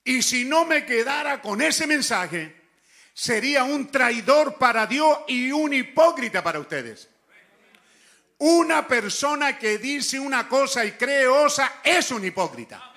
Y 0.04 0.24
si 0.24 0.46
no 0.46 0.66
me 0.66 0.84
quedara 0.84 1.42
con 1.42 1.62
ese 1.62 1.86
mensaje, 1.86 2.56
sería 3.14 3.64
un 3.64 3.92
traidor 3.92 4.56
para 4.58 4.88
Dios 4.88 5.20
y 5.28 5.52
un 5.52 5.74
hipócrita 5.74 6.44
para 6.44 6.60
ustedes. 6.60 7.08
Una 8.40 8.88
persona 8.88 9.58
que 9.58 9.78
dice 9.78 10.20
una 10.20 10.48
cosa 10.48 10.84
y 10.84 10.94
cree 10.94 11.28
otra 11.28 11.82
es 11.84 12.12
un 12.12 12.26
hipócrita. 12.26 12.92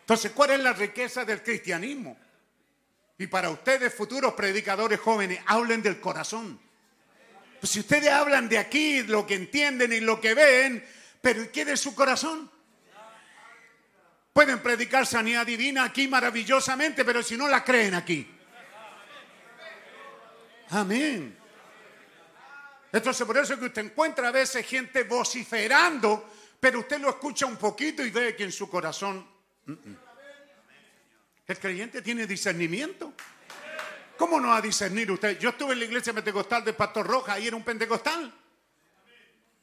Entonces, 0.00 0.30
¿cuál 0.30 0.52
es 0.52 0.60
la 0.60 0.72
riqueza 0.72 1.24
del 1.24 1.42
cristianismo? 1.42 2.16
Y 3.18 3.26
para 3.26 3.50
ustedes, 3.50 3.92
futuros 3.92 4.34
predicadores 4.34 5.00
jóvenes, 5.00 5.40
hablen 5.46 5.82
del 5.82 6.00
corazón. 6.00 6.65
Pues 7.60 7.70
si 7.70 7.80
ustedes 7.80 8.10
hablan 8.10 8.48
de 8.48 8.58
aquí, 8.58 9.02
lo 9.02 9.26
que 9.26 9.34
entienden 9.34 9.92
y 9.92 10.00
lo 10.00 10.20
que 10.20 10.34
ven, 10.34 10.84
pero 11.20 11.50
¿qué 11.50 11.64
de 11.64 11.76
su 11.76 11.94
corazón? 11.94 12.50
Pueden 14.32 14.62
predicar 14.62 15.06
sanidad 15.06 15.46
divina 15.46 15.84
aquí 15.84 16.08
maravillosamente, 16.08 17.04
pero 17.04 17.22
si 17.22 17.36
no 17.36 17.48
la 17.48 17.64
creen 17.64 17.94
aquí. 17.94 18.30
Amén. 20.70 21.36
Entonces 22.92 23.26
por 23.26 23.38
eso 23.38 23.58
que 23.58 23.66
usted 23.66 23.84
encuentra 23.84 24.28
a 24.28 24.32
veces 24.32 24.66
gente 24.66 25.04
vociferando, 25.04 26.30
pero 26.60 26.80
usted 26.80 27.00
lo 27.00 27.10
escucha 27.10 27.46
un 27.46 27.56
poquito 27.56 28.04
y 28.04 28.10
ve 28.10 28.36
que 28.36 28.44
en 28.44 28.52
su 28.52 28.68
corazón... 28.68 29.26
El 31.46 31.58
creyente 31.58 32.02
tiene 32.02 32.26
discernimiento. 32.26 33.14
¿Cómo 34.16 34.40
no 34.40 34.48
va 34.48 34.58
a 34.58 34.62
discernir 34.62 35.10
usted? 35.10 35.38
Yo 35.38 35.50
estuve 35.50 35.72
en 35.72 35.80
la 35.80 35.84
iglesia 35.84 36.12
pentecostal 36.12 36.64
de 36.64 36.72
Pastor 36.72 37.06
Roja 37.06 37.38
y 37.38 37.46
era 37.46 37.56
un 37.56 37.64
pentecostal. 37.64 38.32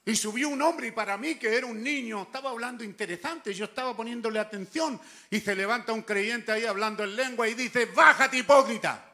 Y 0.05 0.15
subió 0.15 0.49
un 0.49 0.61
hombre 0.61 0.87
y 0.87 0.91
para 0.91 1.17
mí 1.17 1.35
que 1.35 1.55
era 1.55 1.65
un 1.65 1.81
niño, 1.81 2.23
estaba 2.23 2.49
hablando 2.49 2.83
interesante, 2.83 3.53
yo 3.53 3.65
estaba 3.65 3.95
poniéndole 3.95 4.37
atención 4.37 4.99
y 5.29 5.39
se 5.39 5.55
levanta 5.55 5.93
un 5.93 6.01
creyente 6.01 6.51
ahí 6.51 6.65
hablando 6.65 7.05
en 7.05 7.15
lengua 7.15 7.47
y 7.47 7.53
dice, 7.53 7.85
bájate 7.85 8.37
hipócrita. 8.37 9.11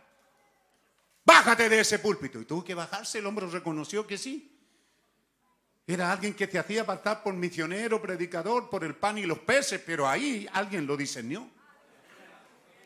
Bájate 1.24 1.70
de 1.70 1.82
ese 1.82 2.00
púlpito. 2.00 2.42
Y 2.42 2.46
tuvo 2.46 2.64
que 2.64 2.74
bajarse, 2.74 3.20
el 3.20 3.26
hombre 3.28 3.46
reconoció 3.46 4.08
que 4.08 4.18
sí. 4.18 4.56
Era 5.86 6.12
alguien 6.12 6.34
que 6.34 6.48
te 6.48 6.58
hacía 6.58 6.86
pasar 6.86 7.22
por 7.22 7.34
misionero, 7.36 8.02
predicador, 8.02 8.70
por 8.70 8.84
el 8.84 8.96
pan 8.96 9.20
y 9.20 9.26
los 9.26 9.40
peces, 9.40 9.82
pero 9.86 10.08
ahí 10.08 10.48
alguien 10.54 10.88
lo 10.88 10.98
diseñó. 10.98 11.50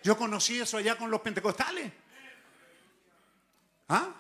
Yo 0.04 0.18
conocí 0.18 0.60
eso 0.60 0.76
allá 0.76 0.98
con 0.98 1.10
los 1.10 1.22
pentecostales. 1.22 1.90
¿Ah? 3.94 4.12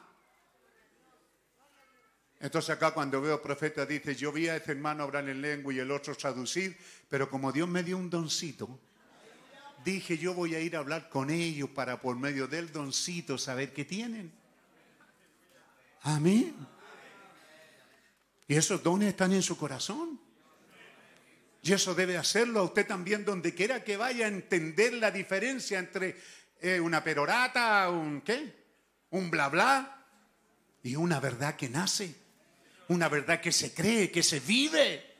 Entonces 2.39 2.69
acá 2.69 2.91
cuando 2.91 3.19
veo 3.19 3.41
profeta 3.41 3.87
dice, 3.87 4.15
yo 4.15 4.31
vi 4.31 4.47
a 4.47 4.57
ese 4.57 4.71
hermano 4.73 5.01
hablar 5.01 5.27
en 5.27 5.41
lengua 5.41 5.73
y 5.73 5.79
el 5.79 5.89
otro 5.89 6.13
traducir, 6.13 6.77
pero 7.09 7.27
como 7.27 7.51
Dios 7.51 7.67
me 7.67 7.81
dio 7.81 7.97
un 7.97 8.07
doncito, 8.07 8.79
dije 9.83 10.15
yo 10.19 10.35
voy 10.35 10.53
a 10.53 10.59
ir 10.59 10.75
a 10.75 10.79
hablar 10.79 11.09
con 11.09 11.31
ellos 11.31 11.69
para 11.69 11.99
por 11.99 12.15
medio 12.17 12.47
del 12.47 12.71
doncito 12.71 13.39
saber 13.39 13.73
qué 13.73 13.83
tienen. 13.83 14.31
Amén. 16.03 16.55
Y 18.47 18.55
esos 18.55 18.83
dones 18.83 19.09
están 19.09 19.33
en 19.33 19.41
su 19.41 19.57
corazón. 19.57 20.19
Y 21.63 21.73
eso 21.73 21.95
debe 21.95 22.17
hacerlo 22.17 22.59
a 22.59 22.63
usted 22.63 22.85
también 22.85 23.25
donde 23.25 23.55
quiera 23.55 23.83
que 23.83 23.97
vaya 23.97 24.25
a 24.25 24.27
entender 24.27 24.93
la 24.93 25.09
diferencia 25.09 25.79
entre 25.79 26.17
eh, 26.59 26.79
una 26.79 27.03
perorata, 27.03 27.89
un 27.89 28.21
qué, 28.21 28.62
un 29.13 29.29
bla 29.29 29.47
bla 29.47 30.05
y 30.81 30.95
una 30.95 31.19
verdad 31.19 31.55
que 31.55 31.69
nace, 31.69 32.15
una 32.87 33.07
verdad 33.07 33.39
que 33.39 33.51
se 33.51 33.73
cree, 33.73 34.11
que 34.11 34.23
se 34.23 34.39
vive. 34.39 35.13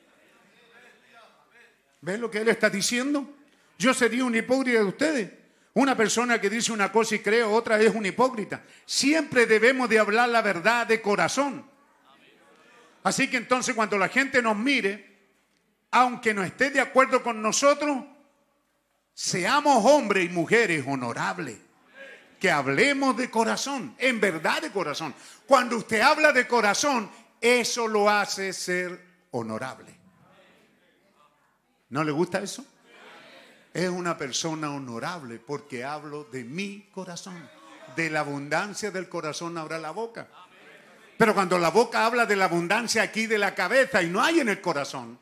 ¿Ven 2.00 2.20
lo 2.20 2.30
que 2.30 2.38
él 2.38 2.48
está 2.48 2.68
diciendo? 2.68 3.36
Yo 3.78 3.94
sería 3.94 4.24
un 4.24 4.34
hipócrita 4.34 4.80
de 4.80 4.84
ustedes. 4.84 5.32
Una 5.74 5.96
persona 5.96 6.40
que 6.40 6.50
dice 6.50 6.72
una 6.72 6.90
cosa 6.90 7.14
y 7.14 7.20
cree 7.20 7.44
otra 7.44 7.80
es 7.80 7.94
un 7.94 8.04
hipócrita. 8.04 8.62
Siempre 8.84 9.46
debemos 9.46 9.88
de 9.88 10.00
hablar 10.00 10.28
la 10.28 10.42
verdad 10.42 10.86
de 10.86 11.00
corazón. 11.00 11.64
Así 13.04 13.30
que 13.30 13.36
entonces 13.36 13.74
cuando 13.74 13.96
la 13.96 14.08
gente 14.08 14.42
nos 14.42 14.56
mire, 14.56 15.18
aunque 15.92 16.34
no 16.34 16.42
esté 16.42 16.70
de 16.70 16.80
acuerdo 16.80 17.22
con 17.22 17.40
nosotros, 17.40 18.04
seamos 19.14 19.84
hombres 19.84 20.26
y 20.26 20.28
mujeres 20.30 20.84
honorables. 20.86 21.63
Que 22.44 22.50
hablemos 22.50 23.16
de 23.16 23.30
corazón, 23.30 23.94
en 23.96 24.20
verdad 24.20 24.60
de 24.60 24.70
corazón. 24.70 25.14
Cuando 25.46 25.78
usted 25.78 26.02
habla 26.02 26.30
de 26.30 26.46
corazón, 26.46 27.10
eso 27.40 27.88
lo 27.88 28.10
hace 28.10 28.52
ser 28.52 29.02
honorable. 29.30 29.98
¿No 31.88 32.04
le 32.04 32.12
gusta 32.12 32.42
eso? 32.42 32.62
Es 33.72 33.88
una 33.88 34.18
persona 34.18 34.70
honorable 34.70 35.38
porque 35.38 35.84
hablo 35.84 36.24
de 36.24 36.44
mi 36.44 36.90
corazón. 36.92 37.48
De 37.96 38.10
la 38.10 38.20
abundancia 38.20 38.90
del 38.90 39.08
corazón 39.08 39.56
habrá 39.56 39.78
la 39.78 39.92
boca. 39.92 40.28
Pero 41.16 41.32
cuando 41.32 41.58
la 41.58 41.70
boca 41.70 42.04
habla 42.04 42.26
de 42.26 42.36
la 42.36 42.44
abundancia 42.44 43.00
aquí 43.04 43.26
de 43.26 43.38
la 43.38 43.54
cabeza 43.54 44.02
y 44.02 44.08
no 44.08 44.22
hay 44.22 44.40
en 44.40 44.50
el 44.50 44.60
corazón, 44.60 45.18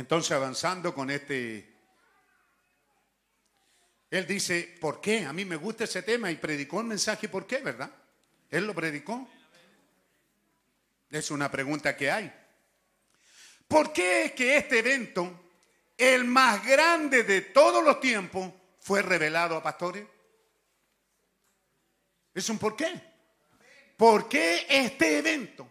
Entonces, 0.00 0.32
avanzando 0.32 0.94
con 0.94 1.10
este, 1.10 1.70
él 4.10 4.26
dice, 4.26 4.78
¿por 4.80 4.98
qué? 4.98 5.26
A 5.26 5.32
mí 5.34 5.44
me 5.44 5.56
gusta 5.56 5.84
ese 5.84 6.02
tema 6.02 6.30
y 6.30 6.36
predicó 6.36 6.80
el 6.80 6.86
mensaje, 6.86 7.28
¿por 7.28 7.46
qué, 7.46 7.58
verdad? 7.58 7.90
Él 8.48 8.66
lo 8.66 8.74
predicó. 8.74 9.28
Es 11.10 11.30
una 11.30 11.50
pregunta 11.50 11.94
que 11.94 12.10
hay. 12.10 12.32
¿Por 13.68 13.92
qué 13.92 14.24
es 14.24 14.32
que 14.32 14.56
este 14.56 14.78
evento, 14.78 15.50
el 15.98 16.24
más 16.24 16.64
grande 16.64 17.22
de 17.22 17.42
todos 17.42 17.84
los 17.84 18.00
tiempos, 18.00 18.50
fue 18.78 19.02
revelado 19.02 19.54
a 19.54 19.62
pastores? 19.62 20.06
Es 22.32 22.48
un 22.48 22.58
por 22.58 22.74
qué. 22.74 22.98
¿Por 23.98 24.30
qué 24.30 24.66
este 24.66 25.18
evento, 25.18 25.70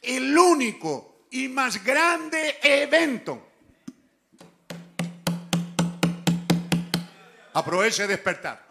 el 0.00 0.36
único 0.38 1.13
y 1.34 1.48
más 1.48 1.82
grande 1.82 2.60
evento. 2.62 3.48
Aproveche 7.54 8.06
despertar. 8.06 8.64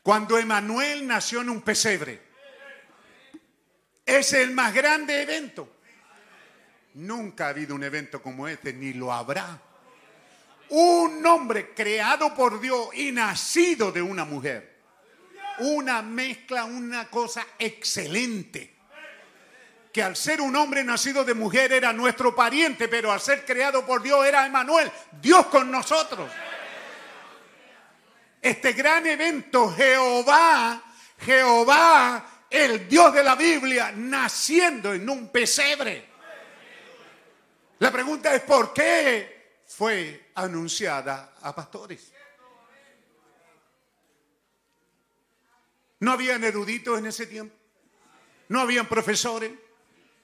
Cuando 0.00 0.38
Emanuel 0.38 1.04
nació 1.04 1.40
en 1.40 1.50
un 1.50 1.62
pesebre. 1.62 2.22
Es 4.06 4.32
el 4.34 4.52
más 4.52 4.72
grande 4.72 5.22
evento. 5.22 5.78
Nunca 6.94 7.46
ha 7.46 7.48
habido 7.48 7.74
un 7.74 7.82
evento 7.82 8.22
como 8.22 8.46
este, 8.46 8.72
ni 8.72 8.92
lo 8.92 9.12
habrá. 9.12 9.60
Un 10.68 11.26
hombre 11.26 11.74
creado 11.74 12.32
por 12.32 12.60
Dios 12.60 12.90
y 12.94 13.10
nacido 13.10 13.90
de 13.90 14.02
una 14.02 14.24
mujer. 14.24 14.82
Una 15.58 16.00
mezcla, 16.00 16.64
una 16.64 17.10
cosa 17.10 17.44
excelente 17.58 18.73
que 19.94 20.02
al 20.02 20.16
ser 20.16 20.40
un 20.40 20.56
hombre 20.56 20.82
nacido 20.82 21.24
de 21.24 21.34
mujer 21.34 21.72
era 21.72 21.92
nuestro 21.92 22.34
pariente, 22.34 22.88
pero 22.88 23.12
al 23.12 23.20
ser 23.20 23.44
creado 23.44 23.86
por 23.86 24.02
Dios 24.02 24.26
era 24.26 24.44
Emanuel, 24.44 24.90
Dios 25.22 25.46
con 25.46 25.70
nosotros. 25.70 26.28
Este 28.42 28.72
gran 28.72 29.06
evento, 29.06 29.72
Jehová, 29.72 30.82
Jehová, 31.20 32.46
el 32.50 32.88
Dios 32.88 33.14
de 33.14 33.22
la 33.22 33.36
Biblia, 33.36 33.92
naciendo 33.94 34.92
en 34.92 35.08
un 35.08 35.28
pesebre. 35.28 36.08
La 37.78 37.92
pregunta 37.92 38.34
es, 38.34 38.42
¿por 38.42 38.72
qué 38.72 39.60
fue 39.64 40.32
anunciada 40.34 41.34
a 41.40 41.54
pastores? 41.54 42.12
No 46.00 46.10
habían 46.10 46.42
eruditos 46.42 46.98
en 46.98 47.06
ese 47.06 47.26
tiempo, 47.26 47.54
no 48.48 48.58
habían 48.58 48.88
profesores, 48.88 49.52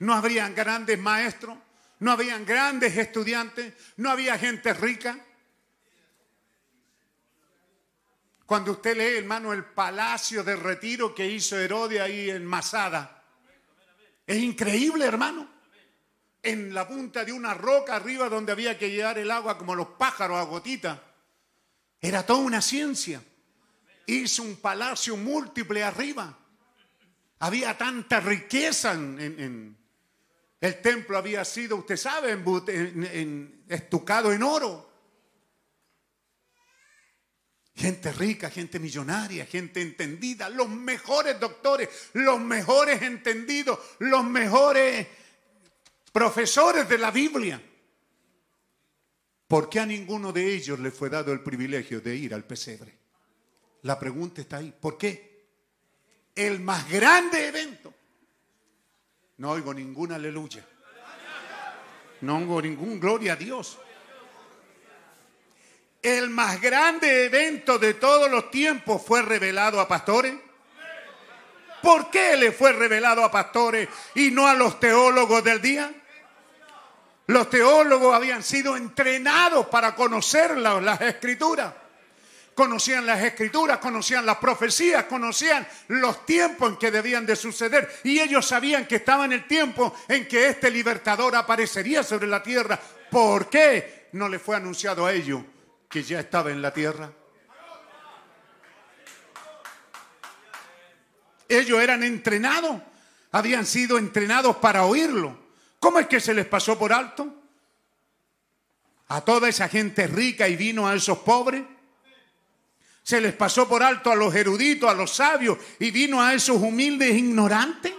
no 0.00 0.14
habrían 0.14 0.54
grandes 0.54 0.98
maestros, 0.98 1.56
no 2.00 2.12
habían 2.12 2.44
grandes 2.44 2.96
estudiantes, 2.96 3.72
no 3.96 4.10
había 4.10 4.38
gente 4.38 4.72
rica. 4.74 5.18
Cuando 8.46 8.72
usted 8.72 8.96
lee, 8.96 9.18
hermano, 9.18 9.52
el 9.52 9.64
palacio 9.64 10.42
de 10.42 10.56
retiro 10.56 11.14
que 11.14 11.26
hizo 11.26 11.58
Herodes 11.58 12.00
ahí 12.00 12.30
en 12.30 12.44
Masada, 12.44 13.22
es 14.26 14.38
increíble, 14.38 15.04
hermano. 15.04 15.48
En 16.42 16.72
la 16.72 16.88
punta 16.88 17.24
de 17.24 17.32
una 17.32 17.52
roca 17.52 17.96
arriba 17.96 18.28
donde 18.28 18.52
había 18.52 18.78
que 18.78 18.90
llevar 18.90 19.18
el 19.18 19.30
agua 19.30 19.58
como 19.58 19.74
los 19.74 19.88
pájaros 19.88 20.38
a 20.38 20.44
gotita. 20.44 21.02
Era 22.00 22.24
toda 22.24 22.38
una 22.38 22.62
ciencia. 22.62 23.22
Hizo 24.06 24.42
un 24.42 24.56
palacio 24.56 25.16
múltiple 25.16 25.82
arriba. 25.82 26.38
Había 27.40 27.76
tanta 27.76 28.20
riqueza 28.20 28.92
en, 28.92 29.76
el 30.60 30.80
templo 30.82 31.16
había 31.16 31.44
sido, 31.44 31.76
usted 31.76 31.96
sabe, 31.96 32.38
estucado 33.68 34.32
en 34.32 34.42
oro. 34.42 34.90
Gente 37.74 38.12
rica, 38.12 38.50
gente 38.50 38.78
millonaria, 38.78 39.46
gente 39.46 39.80
entendida, 39.80 40.50
los 40.50 40.68
mejores 40.68 41.40
doctores, 41.40 41.88
los 42.12 42.38
mejores 42.38 43.00
entendidos, 43.00 43.78
los 44.00 44.22
mejores 44.22 45.06
profesores 46.12 46.86
de 46.86 46.98
la 46.98 47.10
Biblia. 47.10 47.62
¿Por 49.48 49.70
qué 49.70 49.80
a 49.80 49.86
ninguno 49.86 50.30
de 50.30 50.54
ellos 50.54 50.78
le 50.78 50.90
fue 50.90 51.08
dado 51.08 51.32
el 51.32 51.40
privilegio 51.40 52.02
de 52.02 52.14
ir 52.14 52.34
al 52.34 52.44
pesebre? 52.44 52.98
La 53.82 53.98
pregunta 53.98 54.42
está 54.42 54.58
ahí. 54.58 54.74
¿Por 54.78 54.98
qué? 54.98 55.46
El 56.34 56.60
más 56.60 56.88
grande 56.90 57.48
evento 57.48 57.69
no 59.40 59.52
oigo 59.52 59.72
ninguna 59.72 60.16
aleluya. 60.16 60.62
No 62.20 62.36
oigo 62.36 62.60
ningún 62.60 63.00
gloria 63.00 63.32
a 63.32 63.36
Dios. 63.36 63.78
El 66.02 66.28
más 66.28 66.60
grande 66.60 67.24
evento 67.24 67.78
de 67.78 67.94
todos 67.94 68.30
los 68.30 68.50
tiempos 68.50 69.02
fue 69.02 69.22
revelado 69.22 69.80
a 69.80 69.88
pastores. 69.88 70.34
¿Por 71.82 72.10
qué 72.10 72.36
le 72.36 72.52
fue 72.52 72.74
revelado 72.74 73.24
a 73.24 73.30
pastores 73.30 73.88
y 74.14 74.30
no 74.30 74.46
a 74.46 74.52
los 74.52 74.78
teólogos 74.78 75.42
del 75.42 75.62
día? 75.62 75.90
Los 77.26 77.48
teólogos 77.48 78.14
habían 78.14 78.42
sido 78.42 78.76
entrenados 78.76 79.68
para 79.68 79.94
conocer 79.94 80.58
las 80.58 81.00
escrituras 81.00 81.72
conocían 82.60 83.06
las 83.06 83.22
escrituras, 83.22 83.78
conocían 83.78 84.26
las 84.26 84.36
profecías, 84.36 85.04
conocían 85.04 85.66
los 85.88 86.26
tiempos 86.26 86.68
en 86.68 86.76
que 86.76 86.90
debían 86.90 87.24
de 87.24 87.34
suceder. 87.34 87.90
Y 88.04 88.20
ellos 88.20 88.46
sabían 88.46 88.86
que 88.86 88.96
estaba 88.96 89.24
en 89.24 89.32
el 89.32 89.46
tiempo 89.46 89.94
en 90.06 90.28
que 90.28 90.48
este 90.48 90.70
libertador 90.70 91.34
aparecería 91.36 92.02
sobre 92.02 92.26
la 92.26 92.42
tierra. 92.42 92.78
¿Por 93.10 93.48
qué 93.48 94.10
no 94.12 94.28
le 94.28 94.38
fue 94.38 94.56
anunciado 94.56 95.06
a 95.06 95.12
ellos 95.14 95.42
que 95.88 96.02
ya 96.02 96.20
estaba 96.20 96.50
en 96.50 96.60
la 96.60 96.70
tierra? 96.70 97.10
Ellos 101.48 101.80
eran 101.80 102.02
entrenados, 102.02 102.76
habían 103.32 103.64
sido 103.64 103.96
entrenados 103.96 104.56
para 104.56 104.84
oírlo. 104.84 105.34
¿Cómo 105.78 105.98
es 105.98 106.06
que 106.08 106.20
se 106.20 106.34
les 106.34 106.44
pasó 106.44 106.78
por 106.78 106.92
alto? 106.92 107.26
A 109.08 109.22
toda 109.22 109.48
esa 109.48 109.66
gente 109.66 110.06
rica 110.06 110.46
y 110.46 110.56
vino 110.56 110.86
a 110.86 110.94
esos 110.94 111.20
pobres. 111.20 111.62
Se 113.10 113.20
les 113.20 113.34
pasó 113.34 113.68
por 113.68 113.82
alto 113.82 114.12
a 114.12 114.14
los 114.14 114.32
eruditos, 114.32 114.88
a 114.88 114.94
los 114.94 115.12
sabios 115.12 115.58
y 115.80 115.90
vino 115.90 116.22
a 116.22 116.32
esos 116.32 116.62
humildes 116.62 117.12
ignorantes. 117.12 117.92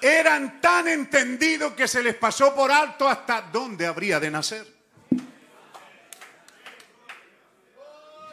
Eran 0.00 0.62
tan 0.62 0.88
entendidos 0.88 1.74
que 1.74 1.86
se 1.86 2.02
les 2.02 2.14
pasó 2.14 2.54
por 2.54 2.72
alto 2.72 3.06
hasta 3.06 3.42
dónde 3.42 3.86
habría 3.86 4.18
de 4.18 4.30
nacer. 4.30 4.66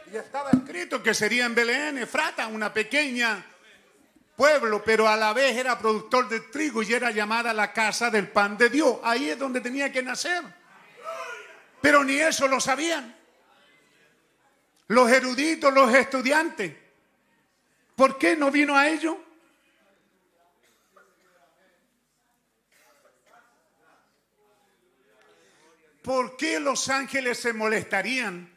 Y 0.10 0.16
estaba 0.16 0.52
escrito 0.52 1.04
que 1.04 1.14
sería 1.14 1.46
en 1.46 1.56
Belén, 1.56 1.98
Efrata, 1.98 2.48
una 2.48 2.74
pequeña 2.74 3.46
pueblo, 4.38 4.84
pero 4.84 5.10
a 5.10 5.18
la 5.18 5.34
vez 5.34 5.58
era 5.58 5.78
productor 5.78 6.30
de 6.30 6.40
trigo 6.42 6.84
y 6.84 6.94
era 6.94 7.10
llamada 7.10 7.52
la 7.54 7.74
casa 7.74 8.12
del 8.12 8.30
pan 8.30 8.56
de 8.56 8.70
Dios. 8.70 9.00
Ahí 9.04 9.32
es 9.32 9.40
donde 9.40 9.60
tenía 9.60 9.92
que 9.92 10.04
nacer. 10.04 10.44
Pero 11.82 12.04
ni 12.04 12.14
eso 12.20 12.48
lo 12.48 12.62
sabían. 12.62 13.18
Los 14.90 15.12
eruditos, 15.12 15.74
los 15.74 15.94
estudiantes. 15.94 16.74
¿Por 17.96 18.18
qué 18.20 18.38
no 18.38 18.52
vino 18.52 18.78
a 18.78 18.88
ellos? 18.88 19.18
¿Por 26.04 26.38
qué 26.38 26.60
los 26.60 26.88
ángeles 26.90 27.40
se 27.40 27.54
molestarían 27.54 28.57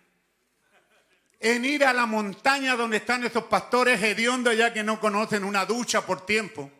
en 1.40 1.64
ir 1.64 1.84
a 1.84 1.94
la 1.94 2.04
montaña 2.04 2.76
donde 2.76 2.98
están 2.98 3.24
esos 3.24 3.44
pastores 3.44 4.00
hediondos 4.02 4.54
ya 4.54 4.72
que 4.72 4.82
no 4.82 5.00
conocen 5.00 5.42
una 5.42 5.64
ducha 5.64 6.04
por 6.04 6.26
tiempo. 6.26 6.70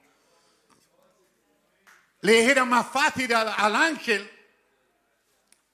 Les 2.20 2.47
era 2.47 2.66
más 2.66 2.87
fácil 2.89 3.32
al, 3.35 3.74
ángel, 3.74 4.31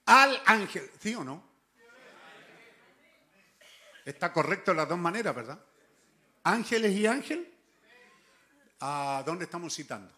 al 0.05 0.41
ángel, 0.45 0.89
¿sí 1.01 1.13
o 1.13 1.23
no? 1.25 1.45
Está 4.05 4.31
correcto 4.31 4.73
las 4.73 4.87
dos 4.87 4.97
maneras, 4.97 5.35
¿verdad? 5.35 5.59
Ángeles 6.43 6.95
y 6.95 7.05
ángel. 7.05 7.53
¿A 8.79 9.21
dónde 9.25 9.43
estamos 9.43 9.75
citando? 9.75 10.13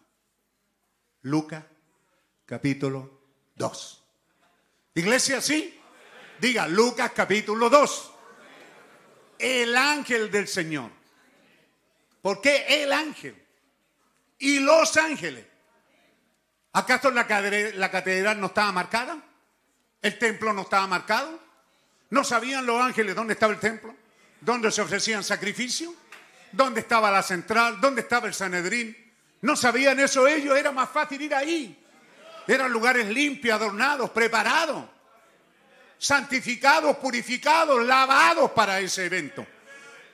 Lucas, 1.22 1.64
capítulo 2.46 3.20
2. 3.56 4.04
Iglesia, 4.94 5.40
sí. 5.40 5.80
Diga, 6.38 6.68
Lucas, 6.68 7.10
capítulo 7.12 7.68
2. 7.68 8.09
El 9.40 9.76
ángel 9.76 10.30
del 10.30 10.46
Señor. 10.48 10.90
¿Por 12.22 12.40
qué 12.40 12.82
el 12.82 12.92
ángel? 12.92 13.34
Y 14.38 14.60
los 14.60 14.96
ángeles. 14.96 15.46
¿Acaso 16.72 17.10
la, 17.10 17.26
la 17.74 17.90
catedral 17.90 18.40
no 18.40 18.46
estaba 18.46 18.70
marcada? 18.72 19.20
¿El 20.02 20.18
templo 20.18 20.52
no 20.52 20.62
estaba 20.62 20.86
marcado? 20.86 21.40
¿No 22.10 22.24
sabían 22.24 22.66
los 22.66 22.80
ángeles 22.80 23.14
dónde 23.14 23.34
estaba 23.34 23.52
el 23.52 23.60
templo? 23.60 23.94
¿Dónde 24.40 24.70
se 24.70 24.82
ofrecían 24.82 25.22
sacrificios? 25.22 25.94
¿Dónde 26.52 26.80
estaba 26.80 27.10
la 27.10 27.22
central? 27.22 27.80
¿Dónde 27.80 28.02
estaba 28.02 28.26
el 28.26 28.34
Sanedrín? 28.34 28.96
¿No 29.42 29.56
sabían 29.56 29.98
eso 30.00 30.26
ellos? 30.26 30.56
Era 30.56 30.72
más 30.72 30.90
fácil 30.90 31.20
ir 31.22 31.34
ahí. 31.34 31.76
Eran 32.46 32.72
lugares 32.72 33.06
limpios, 33.08 33.54
adornados, 33.54 34.10
preparados, 34.10 34.84
santificados, 36.00 36.96
purificados, 36.96 37.84
lavados 37.84 38.50
para 38.52 38.80
ese 38.80 39.04
evento. 39.04 39.46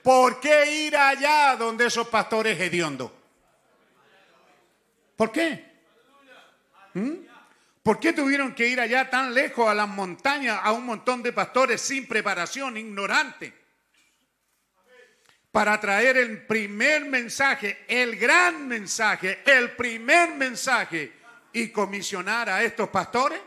¿Por 0.03 0.41
qué 0.41 0.87
ir 0.87 0.97
allá 0.97 1.55
donde 1.57 1.87
esos 1.87 2.09
pastores 2.09 2.61
hediondos? 2.61 3.11
¿Por 5.15 5.31
qué? 5.31 5.65
¿Mm? 6.95 7.15
¿Por 7.85 8.01
qué 8.01 8.13
tuvieron 8.13 8.53
que 8.53 8.67
ir 8.67 8.81
allá 8.81 9.09
tan 9.09 9.33
lejos 9.33 9.69
a 9.69 9.75
las 9.75 9.89
montañas 9.89 10.59
a 10.61 10.73
un 10.73 10.85
montón 10.85 11.23
de 11.23 11.33
pastores 11.33 11.81
sin 11.81 12.09
preparación, 12.09 12.77
ignorantes? 12.77 13.53
Para 15.53 15.81
traer 15.81 16.17
el 16.17 16.47
primer 16.47 17.05
mensaje, 17.05 17.85
el 17.87 18.17
gran 18.17 18.67
mensaje, 18.67 19.41
el 19.47 19.71
primer 19.77 20.35
mensaje 20.35 21.13
y 21.53 21.69
comisionar 21.69 22.51
a 22.51 22.65
estos 22.65 22.89
pastores. 22.89 23.41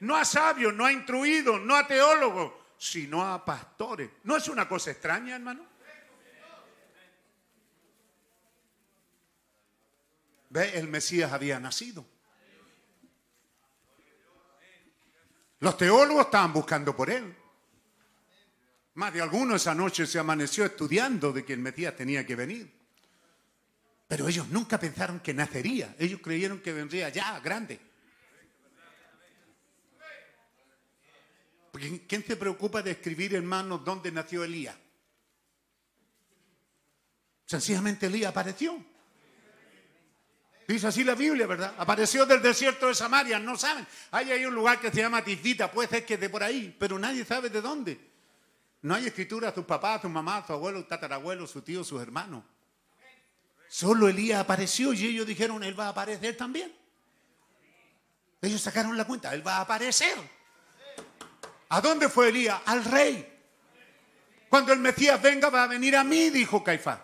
No 0.00 0.16
a 0.16 0.24
sabios, 0.24 0.74
no 0.74 0.84
a 0.84 0.92
instruidos, 0.92 1.60
no 1.60 1.76
a 1.76 1.86
teólogos, 1.86 2.52
sino 2.78 3.22
a 3.22 3.44
pastores. 3.44 4.10
¿No 4.24 4.36
es 4.36 4.48
una 4.48 4.68
cosa 4.68 4.90
extraña, 4.90 5.36
hermano? 5.36 5.64
¿Ve? 10.50 10.78
El 10.78 10.88
Mesías 10.88 11.32
había 11.32 11.58
nacido. 11.58 12.04
Los 15.60 15.76
teólogos 15.76 16.26
estaban 16.26 16.52
buscando 16.52 16.94
por 16.94 17.10
él. 17.10 17.34
Más 18.94 19.12
de 19.12 19.20
alguno 19.20 19.56
esa 19.56 19.74
noche 19.74 20.06
se 20.06 20.18
amaneció 20.18 20.64
estudiando 20.64 21.32
de 21.32 21.44
que 21.44 21.52
el 21.52 21.58
Mesías 21.60 21.96
tenía 21.96 22.26
que 22.26 22.36
venir. 22.36 22.72
Pero 24.08 24.28
ellos 24.28 24.48
nunca 24.48 24.78
pensaron 24.78 25.20
que 25.20 25.34
nacería. 25.34 25.94
Ellos 25.98 26.20
creyeron 26.22 26.60
que 26.60 26.72
vendría 26.72 27.08
ya 27.08 27.40
grande. 27.40 27.80
¿Quién 31.76 32.24
se 32.26 32.36
preocupa 32.36 32.82
de 32.82 32.92
escribir, 32.92 33.34
hermanos, 33.34 33.84
dónde 33.84 34.10
nació 34.10 34.44
Elías? 34.44 34.76
Sencillamente 37.44 38.06
Elías 38.06 38.30
apareció. 38.30 38.84
Dice 40.66 40.88
así 40.88 41.04
la 41.04 41.14
Biblia, 41.14 41.46
¿verdad? 41.46 41.74
Apareció 41.78 42.26
del 42.26 42.42
desierto 42.42 42.88
de 42.88 42.94
Samaria, 42.94 43.38
no 43.38 43.56
saben. 43.56 43.86
Hay 44.10 44.44
un 44.44 44.54
lugar 44.54 44.80
que 44.80 44.90
se 44.90 45.00
llama 45.00 45.22
Tisbita, 45.22 45.70
puede 45.70 45.88
ser 45.88 46.04
que 46.04 46.16
de 46.16 46.28
por 46.28 46.42
ahí, 46.42 46.74
pero 46.78 46.98
nadie 46.98 47.24
sabe 47.24 47.50
de 47.50 47.60
dónde. 47.60 48.00
No 48.82 48.94
hay 48.94 49.06
escritura 49.06 49.50
a 49.50 49.54
sus 49.54 49.64
papás, 49.64 49.98
a 49.98 50.02
sus 50.02 50.10
mamás, 50.10 50.44
a 50.44 50.46
su 50.48 50.52
abuelo, 50.54 50.84
tatarabuelo, 50.84 51.46
su 51.46 51.62
tío, 51.62 51.84
sus 51.84 52.02
hermanos. 52.02 52.42
Solo 53.68 54.08
Elías 54.08 54.40
apareció 54.40 54.92
y 54.92 55.06
ellos 55.06 55.26
dijeron, 55.26 55.62
él 55.62 55.78
va 55.78 55.86
a 55.86 55.90
aparecer 55.90 56.36
también. 56.36 56.72
Ellos 58.42 58.60
sacaron 58.60 58.96
la 58.96 59.04
cuenta, 59.04 59.32
él 59.34 59.46
va 59.46 59.58
a 59.58 59.60
aparecer. 59.62 60.16
¿A 61.68 61.80
dónde 61.80 62.08
fue 62.08 62.28
Elías? 62.28 62.60
Al 62.66 62.84
rey. 62.84 63.32
Cuando 64.48 64.72
el 64.72 64.78
Mesías 64.78 65.20
venga 65.20 65.50
va 65.50 65.64
a 65.64 65.66
venir 65.66 65.96
a 65.96 66.04
mí, 66.04 66.30
dijo 66.30 66.62
Caifás. 66.62 67.00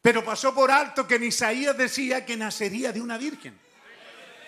Pero 0.00 0.24
pasó 0.24 0.54
por 0.54 0.70
alto 0.70 1.06
que 1.06 1.14
en 1.14 1.24
Isaías 1.24 1.76
decía 1.76 2.26
que 2.26 2.36
nacería 2.36 2.92
de 2.92 3.00
una 3.00 3.16
virgen. 3.16 3.58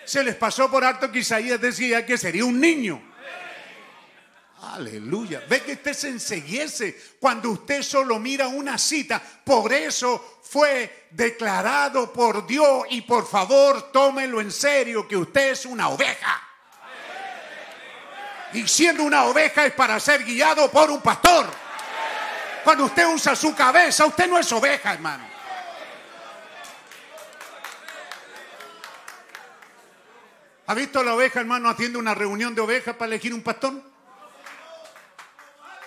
Se 0.03 0.23
les 0.23 0.35
pasó 0.35 0.69
por 0.69 0.83
alto 0.83 1.11
que 1.11 1.19
Isaías 1.19 1.59
decía 1.59 2.05
que 2.05 2.17
sería 2.17 2.45
un 2.45 2.59
niño. 2.59 3.01
Aleluya. 4.61 5.43
Ve 5.49 5.61
que 5.61 5.73
usted 5.73 5.93
se 5.93 6.09
enseguiese 6.09 6.99
cuando 7.19 7.51
usted 7.51 7.81
solo 7.81 8.19
mira 8.19 8.47
una 8.47 8.77
cita. 8.77 9.21
Por 9.43 9.71
eso 9.73 10.39
fue 10.43 11.07
declarado 11.11 12.11
por 12.11 12.45
Dios 12.45 12.83
y 12.89 13.01
por 13.01 13.27
favor 13.27 13.91
tómelo 13.91 14.41
en 14.41 14.51
serio 14.51 15.07
que 15.07 15.17
usted 15.17 15.51
es 15.51 15.65
una 15.65 15.89
oveja. 15.89 16.44
Y 18.55 18.65
siendo 18.69 19.03
una 19.03 19.25
oveja 19.25 19.65
es 19.65 19.73
para 19.73 19.99
ser 19.99 20.23
guiado 20.23 20.71
por 20.71 20.89
un 20.89 21.01
pastor. 21.01 21.45
Cuando 22.63 22.85
usted 22.85 23.05
usa 23.05 23.35
su 23.35 23.53
cabeza, 23.53 24.05
usted 24.05 24.29
no 24.29 24.39
es 24.39 24.49
oveja, 24.53 24.93
hermano. 24.93 25.27
¿Ha 30.67 30.73
visto 30.73 31.01
a 31.01 31.03
la 31.03 31.15
oveja, 31.15 31.41
hermano, 31.41 31.69
haciendo 31.69 31.99
una 31.99 32.15
reunión 32.15 32.55
de 32.55 32.61
ovejas 32.61 32.95
para 32.95 33.07
elegir 33.07 33.33
un 33.33 33.43
pastor? 33.43 33.73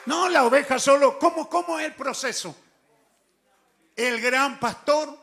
No, 0.04 0.28
la 0.28 0.44
oveja 0.44 0.78
solo. 0.78 1.18
¿Cómo, 1.18 1.48
cómo 1.48 1.78
es 1.78 1.86
el 1.86 1.94
proceso? 1.94 2.54
El 3.96 4.20
gran 4.20 4.60
pastor 4.60 5.18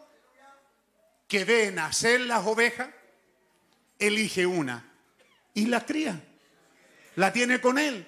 que 1.28 1.46
ve 1.46 1.72
nacer 1.72 2.22
las 2.22 2.44
ovejas, 2.44 2.90
elige 4.00 4.48
una 4.48 4.92
y 5.54 5.68
la 5.68 5.86
cría. 5.86 6.20
La 7.16 7.32
tiene 7.32 7.62
con 7.62 7.78
él. 7.78 8.06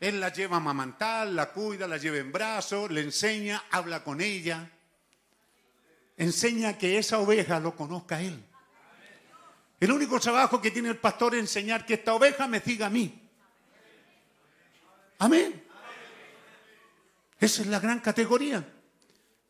Él 0.00 0.20
la 0.20 0.32
lleva 0.32 0.58
a 0.58 0.60
mamantar, 0.60 1.26
la 1.26 1.50
cuida, 1.50 1.88
la 1.88 1.96
lleva 1.96 2.18
en 2.18 2.30
brazos, 2.30 2.90
le 2.90 3.00
enseña, 3.00 3.64
habla 3.70 4.04
con 4.04 4.20
ella. 4.20 4.70
Enseña 6.16 6.78
que 6.78 6.98
esa 6.98 7.18
oveja 7.18 7.58
lo 7.58 7.74
conozca 7.74 8.20
él. 8.20 8.44
El 9.80 9.92
único 9.92 10.18
trabajo 10.18 10.60
que 10.60 10.70
tiene 10.70 10.88
el 10.88 10.98
pastor 10.98 11.34
es 11.34 11.40
enseñar 11.40 11.84
que 11.84 11.94
esta 11.94 12.14
oveja 12.14 12.46
me 12.46 12.60
siga 12.60 12.86
a 12.86 12.90
mí. 12.90 13.28
Amén. 15.18 15.64
Esa 17.40 17.62
es 17.62 17.68
la 17.68 17.80
gran 17.80 18.00
categoría. 18.00 18.64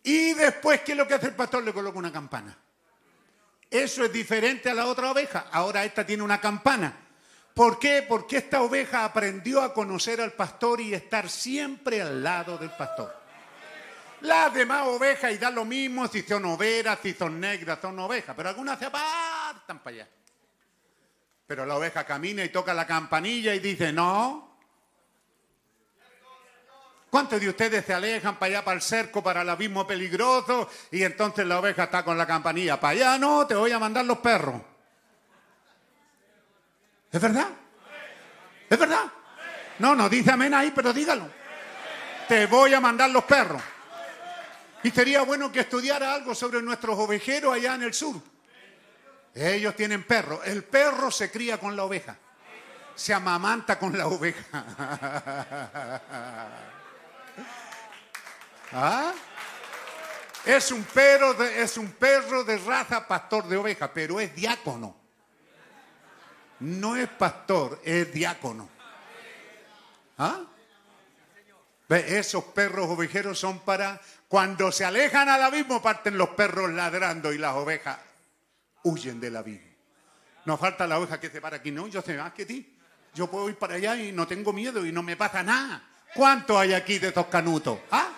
Y 0.02 0.34
después, 0.34 0.80
¿qué 0.80 0.92
es 0.92 0.98
lo 0.98 1.06
que 1.06 1.14
hace 1.14 1.26
el 1.26 1.34
pastor? 1.34 1.64
Le 1.64 1.72
coloca 1.72 1.98
una 1.98 2.12
campana. 2.12 2.56
Eso 3.70 4.04
es 4.04 4.12
diferente 4.12 4.70
a 4.70 4.74
la 4.74 4.86
otra 4.86 5.10
oveja. 5.10 5.48
Ahora 5.52 5.84
esta 5.84 6.06
tiene 6.06 6.22
una 6.22 6.40
campana. 6.40 7.07
¿Por 7.58 7.80
qué? 7.80 8.04
Porque 8.08 8.36
esta 8.36 8.62
oveja 8.62 9.04
aprendió 9.04 9.60
a 9.60 9.74
conocer 9.74 10.20
al 10.20 10.32
pastor 10.32 10.80
y 10.80 10.94
estar 10.94 11.28
siempre 11.28 12.00
al 12.00 12.22
lado 12.22 12.56
del 12.56 12.70
pastor. 12.70 13.12
Las 14.20 14.54
demás 14.54 14.86
ovejas 14.86 15.32
y 15.32 15.38
da 15.38 15.50
lo 15.50 15.64
mismo 15.64 16.06
si 16.06 16.22
son 16.22 16.44
overas, 16.44 17.00
si 17.02 17.14
son 17.14 17.40
negras, 17.40 17.80
son 17.82 17.98
ovejas, 17.98 18.36
pero 18.36 18.50
algunas 18.50 18.78
se 18.78 18.84
apartan 18.84 19.80
para 19.80 19.96
allá. 19.96 20.08
Pero 21.48 21.66
la 21.66 21.74
oveja 21.74 22.04
camina 22.04 22.44
y 22.44 22.50
toca 22.50 22.72
la 22.72 22.86
campanilla 22.86 23.52
y 23.52 23.58
dice, 23.58 23.92
no. 23.92 24.56
¿Cuántos 27.10 27.40
de 27.40 27.48
ustedes 27.48 27.84
se 27.84 27.92
alejan 27.92 28.36
para 28.36 28.50
allá, 28.50 28.64
para 28.64 28.76
el 28.76 28.82
cerco, 28.82 29.20
para 29.20 29.42
el 29.42 29.48
abismo 29.48 29.84
peligroso? 29.84 30.70
Y 30.92 31.02
entonces 31.02 31.44
la 31.44 31.58
oveja 31.58 31.82
está 31.82 32.04
con 32.04 32.16
la 32.16 32.24
campanilla, 32.24 32.78
para 32.78 32.92
allá 32.92 33.18
no, 33.18 33.48
te 33.48 33.56
voy 33.56 33.72
a 33.72 33.80
mandar 33.80 34.04
los 34.04 34.18
perros. 34.18 34.62
¿Es 37.10 37.20
verdad? 37.20 37.48
¿Es 38.68 38.78
verdad? 38.78 39.04
No, 39.78 39.94
no 39.94 40.08
dice 40.08 40.30
amén 40.30 40.52
ahí, 40.54 40.72
pero 40.74 40.92
dígalo. 40.92 41.28
Te 42.28 42.46
voy 42.46 42.74
a 42.74 42.80
mandar 42.80 43.10
los 43.10 43.24
perros. 43.24 43.62
Y 44.82 44.90
sería 44.90 45.22
bueno 45.22 45.50
que 45.50 45.60
estudiara 45.60 46.12
algo 46.14 46.34
sobre 46.34 46.60
nuestros 46.62 46.98
ovejeros 46.98 47.54
allá 47.54 47.74
en 47.74 47.84
el 47.84 47.94
sur. 47.94 48.16
Ellos 49.34 49.74
tienen 49.74 50.04
perro. 50.04 50.42
El 50.44 50.64
perro 50.64 51.10
se 51.10 51.30
cría 51.30 51.58
con 51.58 51.74
la 51.76 51.84
oveja. 51.84 52.16
Se 52.94 53.14
amamanta 53.14 53.78
con 53.78 53.96
la 53.96 54.06
oveja. 54.06 54.42
¿Ah? 58.72 59.12
Es 60.44 60.70
un, 60.72 60.84
perro 60.84 61.34
de, 61.34 61.62
es 61.62 61.76
un 61.78 61.92
perro 61.92 62.44
de 62.44 62.58
raza 62.58 63.06
pastor 63.06 63.46
de 63.48 63.56
oveja, 63.56 63.92
pero 63.92 64.20
es 64.20 64.34
diácono. 64.34 64.97
No 66.60 66.96
es 66.96 67.08
pastor, 67.08 67.80
es 67.84 68.12
diácono. 68.12 68.68
¿Ah? 70.18 70.40
Esos 71.88 72.44
perros 72.44 72.88
ovejeros 72.88 73.38
son 73.38 73.60
para 73.60 74.00
cuando 74.28 74.70
se 74.70 74.84
alejan 74.84 75.28
al 75.28 75.42
abismo, 75.42 75.80
parten 75.80 76.18
los 76.18 76.30
perros 76.30 76.70
ladrando 76.70 77.32
y 77.32 77.38
las 77.38 77.54
ovejas 77.54 77.98
huyen 78.82 79.20
del 79.20 79.36
abismo. 79.36 79.68
Nos 80.44 80.60
falta 80.60 80.86
la 80.86 80.98
oveja 80.98 81.18
que 81.18 81.30
se 81.30 81.40
para 81.40 81.56
aquí, 81.56 81.70
no, 81.70 81.86
yo 81.86 82.02
sé 82.02 82.16
más 82.16 82.32
que 82.32 82.44
ti. 82.44 82.76
Yo 83.14 83.30
puedo 83.30 83.48
ir 83.48 83.56
para 83.56 83.74
allá 83.74 83.96
y 83.96 84.12
no 84.12 84.26
tengo 84.26 84.52
miedo 84.52 84.84
y 84.84 84.92
no 84.92 85.02
me 85.02 85.16
pasa 85.16 85.42
nada. 85.42 85.82
¿Cuántos 86.14 86.56
hay 86.58 86.74
aquí 86.74 86.98
de 86.98 87.08
estos 87.08 87.26
canutos? 87.26 87.78
¿Ah? 87.90 88.08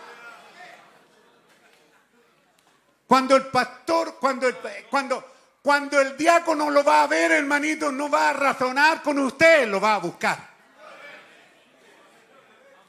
Cuando 3.07 3.37
el 3.37 3.47
pastor, 3.47 4.19
cuando 4.21 4.49
el, 4.49 4.57
cuando, 4.89 5.25
cuando 5.63 6.01
el 6.01 6.17
diácono 6.17 6.71
lo 6.71 6.83
va 6.83 7.03
a 7.03 7.07
ver, 7.07 7.33
hermanito, 7.33 7.93
no 7.93 8.09
va 8.09 8.31
a 8.31 8.33
razonar 8.33 9.03
con 9.03 9.19
usted, 9.19 9.69
lo 9.69 9.81
va 9.81 9.97
a 9.97 9.99
buscar. 9.99 10.39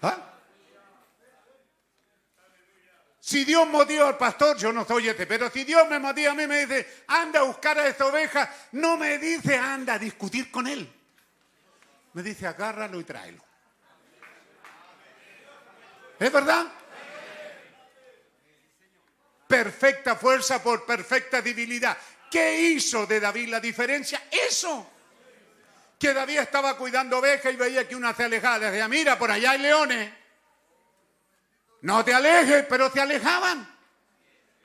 ¿Ah? 0.01 0.17
Si 3.19 3.45
Dios 3.45 3.67
motiva 3.67 4.07
al 4.07 4.17
pastor, 4.17 4.57
yo 4.57 4.73
no 4.73 4.85
soy 4.85 5.09
este, 5.09 5.27
pero 5.27 5.49
si 5.49 5.63
Dios 5.63 5.87
me 5.89 5.99
motiva 5.99 6.31
a 6.31 6.35
mí, 6.35 6.47
me 6.47 6.65
dice, 6.65 7.03
anda 7.07 7.41
a 7.41 7.43
buscar 7.43 7.77
a 7.77 7.87
esta 7.87 8.05
oveja, 8.05 8.51
no 8.73 8.97
me 8.97 9.17
dice, 9.17 9.57
anda 9.57 9.93
a 9.93 9.99
discutir 9.99 10.49
con 10.49 10.67
él. 10.67 10.91
Me 12.13 12.23
dice, 12.23 12.47
agárralo 12.47 12.99
y 12.99 13.03
tráelo. 13.03 13.43
¿Es 16.19 16.31
verdad? 16.31 16.67
Perfecta 19.47 20.15
fuerza 20.15 20.63
por 20.63 20.85
perfecta 20.85 21.41
debilidad. 21.41 21.97
¿Qué 22.31 22.61
hizo 22.61 23.05
de 23.05 23.19
David 23.19 23.49
la 23.49 23.59
diferencia? 23.59 24.23
Eso. 24.31 24.89
Que 25.99 26.13
David 26.13 26.39
estaba 26.39 26.77
cuidando 26.77 27.19
ovejas 27.19 27.53
y 27.53 27.57
veía 27.57 27.85
que 27.87 27.95
una 27.95 28.15
se 28.15 28.23
alejaba. 28.23 28.57
Decía, 28.57 28.87
mira, 28.87 29.19
por 29.19 29.29
allá 29.29 29.51
hay 29.51 29.59
leones. 29.59 30.09
No 31.81 32.05
te 32.05 32.13
alejes, 32.13 32.65
pero 32.69 32.89
se 32.89 33.01
alejaban. 33.01 33.67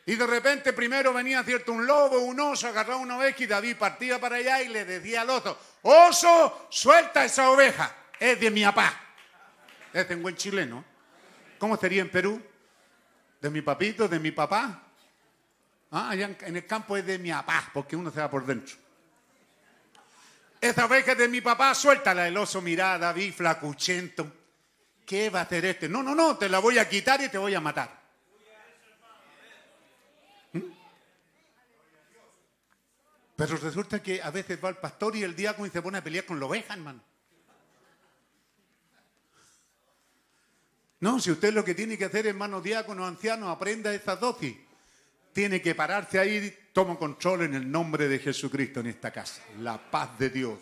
Y 0.08 0.14
de 0.14 0.26
repente 0.26 0.72
primero 0.72 1.12
venía 1.12 1.42
cierto 1.42 1.72
un 1.72 1.84
lobo, 1.84 2.20
un 2.20 2.38
oso, 2.38 2.68
agarraba 2.68 3.00
una 3.00 3.18
oveja 3.18 3.42
y 3.42 3.46
David 3.46 3.76
partía 3.76 4.20
para 4.20 4.36
allá 4.36 4.62
y 4.62 4.68
le 4.68 4.84
decía 4.84 5.22
al 5.22 5.30
oso, 5.30 5.58
oso, 5.82 6.68
suelta 6.70 7.24
esa 7.24 7.50
oveja, 7.50 7.92
es 8.20 8.38
de 8.38 8.50
mi 8.52 8.62
papá. 8.62 9.00
Es 9.92 10.08
en 10.08 10.22
buen 10.22 10.36
chileno. 10.36 10.84
¿Cómo 11.58 11.76
sería 11.76 12.02
en 12.02 12.10
Perú? 12.10 12.40
¿De 13.40 13.50
mi 13.50 13.62
papito, 13.62 14.06
de 14.06 14.20
mi 14.20 14.30
papá? 14.30 14.85
Ah, 15.90 16.10
allá 16.10 16.36
en- 16.40 16.56
el 16.56 16.66
campo 16.66 16.96
es 16.96 17.06
de 17.06 17.18
mi 17.18 17.30
papá, 17.30 17.70
porque 17.72 17.96
uno 17.96 18.10
se 18.10 18.20
va 18.20 18.28
por 18.30 18.44
dentro. 18.44 18.76
Esa 20.60 20.86
oveja 20.86 21.12
es 21.12 21.18
de 21.18 21.28
mi 21.28 21.40
papá, 21.40 21.74
suéltala. 21.74 22.26
El 22.26 22.36
oso 22.36 22.60
mirá 22.60 22.94
a 22.94 22.98
David 22.98 23.32
flacuchento. 23.34 24.32
¿Qué 25.04 25.30
va 25.30 25.40
a 25.40 25.42
hacer 25.42 25.64
este? 25.64 25.88
No, 25.88 26.02
no, 26.02 26.14
no, 26.14 26.36
te 26.36 26.48
la 26.48 26.58
voy 26.58 26.78
a 26.78 26.88
quitar 26.88 27.20
y 27.22 27.28
te 27.28 27.38
voy 27.38 27.54
a 27.54 27.60
matar. 27.60 28.02
¿Mm? 30.52 30.60
Pero 33.36 33.56
resulta 33.58 34.02
que 34.02 34.20
a 34.20 34.30
veces 34.30 34.58
va 34.62 34.70
el 34.70 34.76
pastor 34.78 35.14
y 35.14 35.22
el 35.22 35.36
diácono 35.36 35.66
y 35.66 35.70
se 35.70 35.82
pone 35.82 35.98
a 35.98 36.02
pelear 36.02 36.24
con 36.24 36.40
la 36.40 36.46
oveja, 36.46 36.74
hermano. 36.74 37.00
No, 40.98 41.20
si 41.20 41.30
usted 41.30 41.52
lo 41.52 41.62
que 41.64 41.74
tiene 41.74 41.96
que 41.98 42.06
hacer, 42.06 42.26
hermano 42.26 42.60
diácono, 42.60 43.06
anciano, 43.06 43.50
aprenda 43.50 43.94
esa 43.94 44.16
dosis. 44.16 44.56
Tiene 45.36 45.60
que 45.60 45.74
pararse 45.74 46.18
ahí, 46.18 46.70
toma 46.72 46.96
control 46.96 47.42
en 47.42 47.52
el 47.52 47.70
nombre 47.70 48.08
de 48.08 48.18
Jesucristo 48.18 48.80
en 48.80 48.86
esta 48.86 49.10
casa. 49.10 49.42
La 49.58 49.76
paz 49.76 50.18
de 50.18 50.30
Dios. 50.30 50.60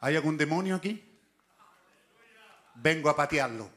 ¿Hay 0.00 0.16
algún 0.16 0.38
demonio 0.38 0.76
aquí? 0.76 1.04
Vengo 2.76 3.10
a 3.10 3.16
patearlo. 3.16 3.68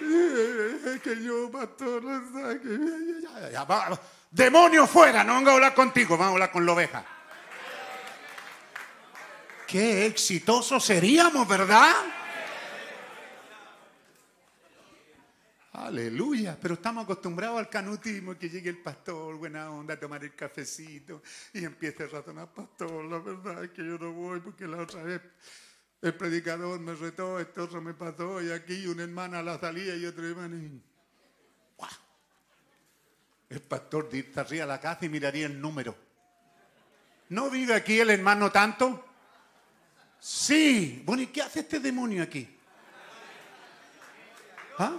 Es 0.00 1.00
que 1.00 1.22
yo, 1.22 1.48
demonio 4.32 4.86
fuera, 4.88 5.22
no 5.22 5.36
vengo 5.36 5.50
a 5.50 5.54
hablar 5.54 5.74
contigo, 5.74 6.16
vamos 6.16 6.30
a 6.30 6.32
hablar 6.32 6.50
con 6.50 6.66
la 6.66 6.72
oveja. 6.72 7.04
Qué 9.64 10.06
exitosos 10.06 10.84
seríamos, 10.84 11.46
¿verdad? 11.46 12.17
Aleluya, 15.80 16.58
pero 16.60 16.74
estamos 16.74 17.04
acostumbrados 17.04 17.56
al 17.60 17.68
canutismo, 17.68 18.36
que 18.36 18.50
llegue 18.50 18.68
el 18.68 18.78
pastor, 18.78 19.36
buena 19.36 19.70
onda, 19.70 19.94
a 19.94 20.00
tomar 20.00 20.24
el 20.24 20.34
cafecito 20.34 21.22
y 21.52 21.64
empiece 21.64 22.02
a 22.02 22.06
razonar, 22.08 22.52
pastor, 22.52 23.04
la 23.04 23.18
verdad 23.20 23.62
es 23.62 23.70
que 23.70 23.86
yo 23.86 23.96
no 23.96 24.12
voy 24.12 24.40
porque 24.40 24.66
la 24.66 24.78
otra 24.78 25.04
vez 25.04 25.22
el 26.02 26.14
predicador 26.14 26.80
me 26.80 26.94
retó, 26.94 27.38
esto 27.38 27.62
otro 27.62 27.80
me 27.80 27.94
pasó 27.94 28.42
y 28.42 28.50
aquí 28.50 28.88
una 28.88 29.04
hermana 29.04 29.40
la 29.40 29.56
salía 29.60 29.94
y 29.94 30.04
otra 30.04 30.26
hermana... 30.26 30.58
El 33.48 33.62
pastor 33.62 34.08
estaría 34.12 34.64
a 34.64 34.66
la 34.66 34.80
casa 34.80 35.06
y 35.06 35.08
miraría 35.08 35.46
el 35.46 35.60
número. 35.60 35.96
¿No 37.28 37.48
vive 37.50 37.74
aquí 37.74 38.00
el 38.00 38.10
hermano 38.10 38.50
tanto? 38.50 39.06
Sí. 40.18 41.02
Bueno, 41.06 41.22
¿y 41.22 41.28
qué 41.28 41.40
hace 41.40 41.60
este 41.60 41.78
demonio 41.78 42.24
aquí? 42.24 42.46
¿Ah? 44.76 44.98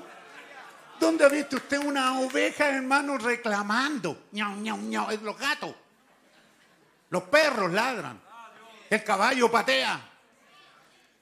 ¿Dónde 0.99 1.26
ha 1.26 1.30
visto 1.30 1.55
usted 1.55 1.77
una 1.77 2.19
oveja, 2.19 2.69
hermano, 2.69 3.17
reclamando? 3.17 4.26
Ñau, 4.34 4.55
ñau, 4.57 4.77
ñau, 4.77 5.07
los 5.21 5.38
gatos. 5.38 5.73
Los 7.09 7.23
perros 7.23 7.71
ladran. 7.71 8.19
El 8.89 9.03
caballo 9.03 9.49
patea. 9.49 9.99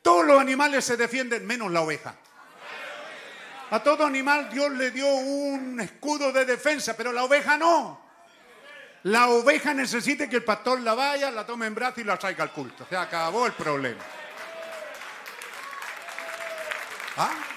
Todos 0.01 0.25
los 0.25 0.39
animales 0.39 0.85
se 0.85 0.97
defienden 0.97 1.45
menos 1.45 1.71
la 1.71 1.81
oveja. 1.81 2.15
A 3.69 3.83
todo 3.83 4.05
animal 4.05 4.49
Dios 4.49 4.71
le 4.71 4.91
dio 4.91 5.07
un 5.07 5.79
escudo 5.81 6.31
de 6.31 6.45
defensa, 6.45 6.95
pero 6.95 7.11
la 7.11 7.25
oveja 7.25 7.57
no. 7.57 8.01
La 9.03 9.27
oveja 9.27 9.73
necesita 9.73 10.29
que 10.29 10.37
el 10.37 10.43
pastor 10.43 10.79
la 10.79 10.95
vaya, 10.95 11.29
la 11.29 11.45
tome 11.45 11.67
en 11.67 11.75
brazos 11.75 11.99
y 11.99 12.03
la 12.03 12.17
traiga 12.17 12.43
al 12.43 12.51
culto. 12.51 12.85
Se 12.89 12.95
acabó 12.95 13.45
el 13.45 13.53
problema. 13.53 14.01
¿Ah? 17.17 17.56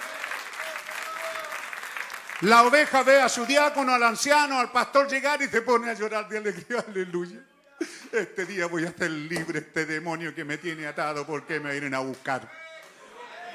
La 2.41 2.63
oveja 2.63 3.03
ve 3.03 3.21
a 3.21 3.29
su 3.29 3.45
diácono, 3.45 3.93
al 3.93 4.01
anciano, 4.01 4.59
al 4.59 4.71
pastor 4.71 5.07
llegar 5.07 5.39
y 5.43 5.47
se 5.47 5.61
pone 5.61 5.91
a 5.91 5.93
llorar 5.93 6.27
de 6.27 6.39
alegría. 6.39 6.83
Aleluya. 6.87 7.39
Este 8.11 8.45
día 8.45 8.65
voy 8.65 8.85
a 8.85 8.91
ser 8.91 9.11
libre 9.11 9.59
este 9.59 9.85
demonio 9.85 10.33
que 10.33 10.43
me 10.43 10.57
tiene 10.57 10.87
atado 10.87 11.25
porque 11.25 11.59
me 11.59 11.71
vienen 11.71 11.93
a 11.93 11.99
buscar. 11.99 12.49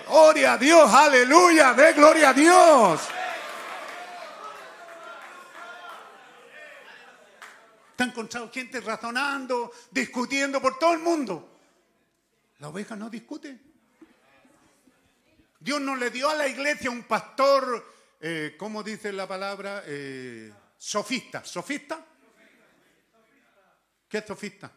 Gloria 0.07 0.53
a 0.53 0.59
Dios, 0.59 0.89
aleluya, 0.93 1.75
de 1.75 1.93
gloria 1.93 2.31
a 2.31 2.33
Dios. 2.33 3.01
Te 7.97 8.03
han 8.05 8.11
encontrado 8.11 8.51
gente 8.53 8.81
razonando, 8.81 9.73
discutiendo 9.91 10.61
por 10.61 10.79
todo 10.79 10.93
el 10.93 11.01
mundo. 11.01 11.59
La 12.61 12.69
oveja 12.69 12.95
no 12.95 13.11
discute. 13.11 13.59
Dios 15.59 15.81
no 15.81 15.97
le 15.97 16.11
dio 16.11 16.31
a 16.31 16.35
la 16.35 16.47
iglesia 16.47 16.91
un 16.91 17.03
pastor, 17.03 17.96
eh, 18.21 18.55
¿cómo 18.59 18.83
dice 18.83 19.13
la 19.13 19.27
palabra? 19.27 19.83
Eh, 19.87 20.53
sofista. 20.77 21.45
¿Sofista? 21.45 22.05
¿Qué 24.09 24.19
es 24.19 24.27
sofista? 24.27 24.71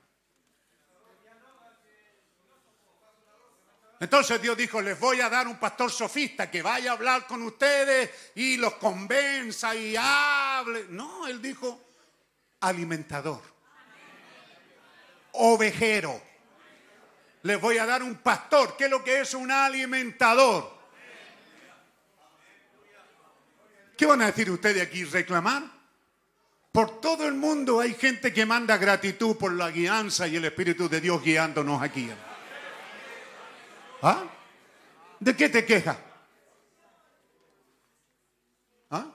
Entonces 4.00 4.42
Dios 4.42 4.56
dijo, 4.56 4.82
les 4.82 4.98
voy 4.98 5.20
a 5.20 5.30
dar 5.30 5.48
un 5.48 5.60
pastor 5.60 5.92
sofista 5.92 6.50
que 6.50 6.62
vaya 6.62 6.92
a 6.92 6.94
hablar 6.94 7.28
con 7.28 7.42
ustedes 7.44 8.32
y 8.36 8.56
los 8.56 8.76
convenza 8.76 9.76
y 9.76 9.96
hable. 9.98 10.86
No, 10.90 11.28
él 11.28 11.42
dijo, 11.42 11.82
alimentador, 12.62 13.42
ovejero. 15.34 16.22
Les 17.44 17.60
voy 17.60 17.78
a 17.78 17.86
dar 17.86 18.02
un 18.02 18.16
pastor. 18.16 18.78
¿Qué 18.78 18.86
es 18.86 18.90
lo 18.90 19.04
que 19.04 19.20
es 19.22 19.34
un 19.34 19.52
alimentador? 19.52 20.79
¿Qué 24.00 24.06
van 24.06 24.22
a 24.22 24.28
decir 24.28 24.50
ustedes 24.50 24.82
aquí? 24.82 25.04
¿Reclamar? 25.04 25.62
Por 26.72 27.02
todo 27.02 27.28
el 27.28 27.34
mundo 27.34 27.82
hay 27.82 27.94
gente 27.96 28.32
que 28.32 28.46
manda 28.46 28.78
gratitud 28.78 29.36
por 29.36 29.52
la 29.52 29.72
guianza 29.72 30.26
y 30.26 30.38
el 30.38 30.46
Espíritu 30.46 30.88
de 30.88 31.02
Dios 31.02 31.22
guiándonos 31.22 31.82
aquí. 31.82 32.10
¿Ah? 34.02 34.24
¿De 35.20 35.36
qué 35.36 35.50
te 35.50 35.66
quejas? 35.66 35.98
¿Ah? 38.90 39.08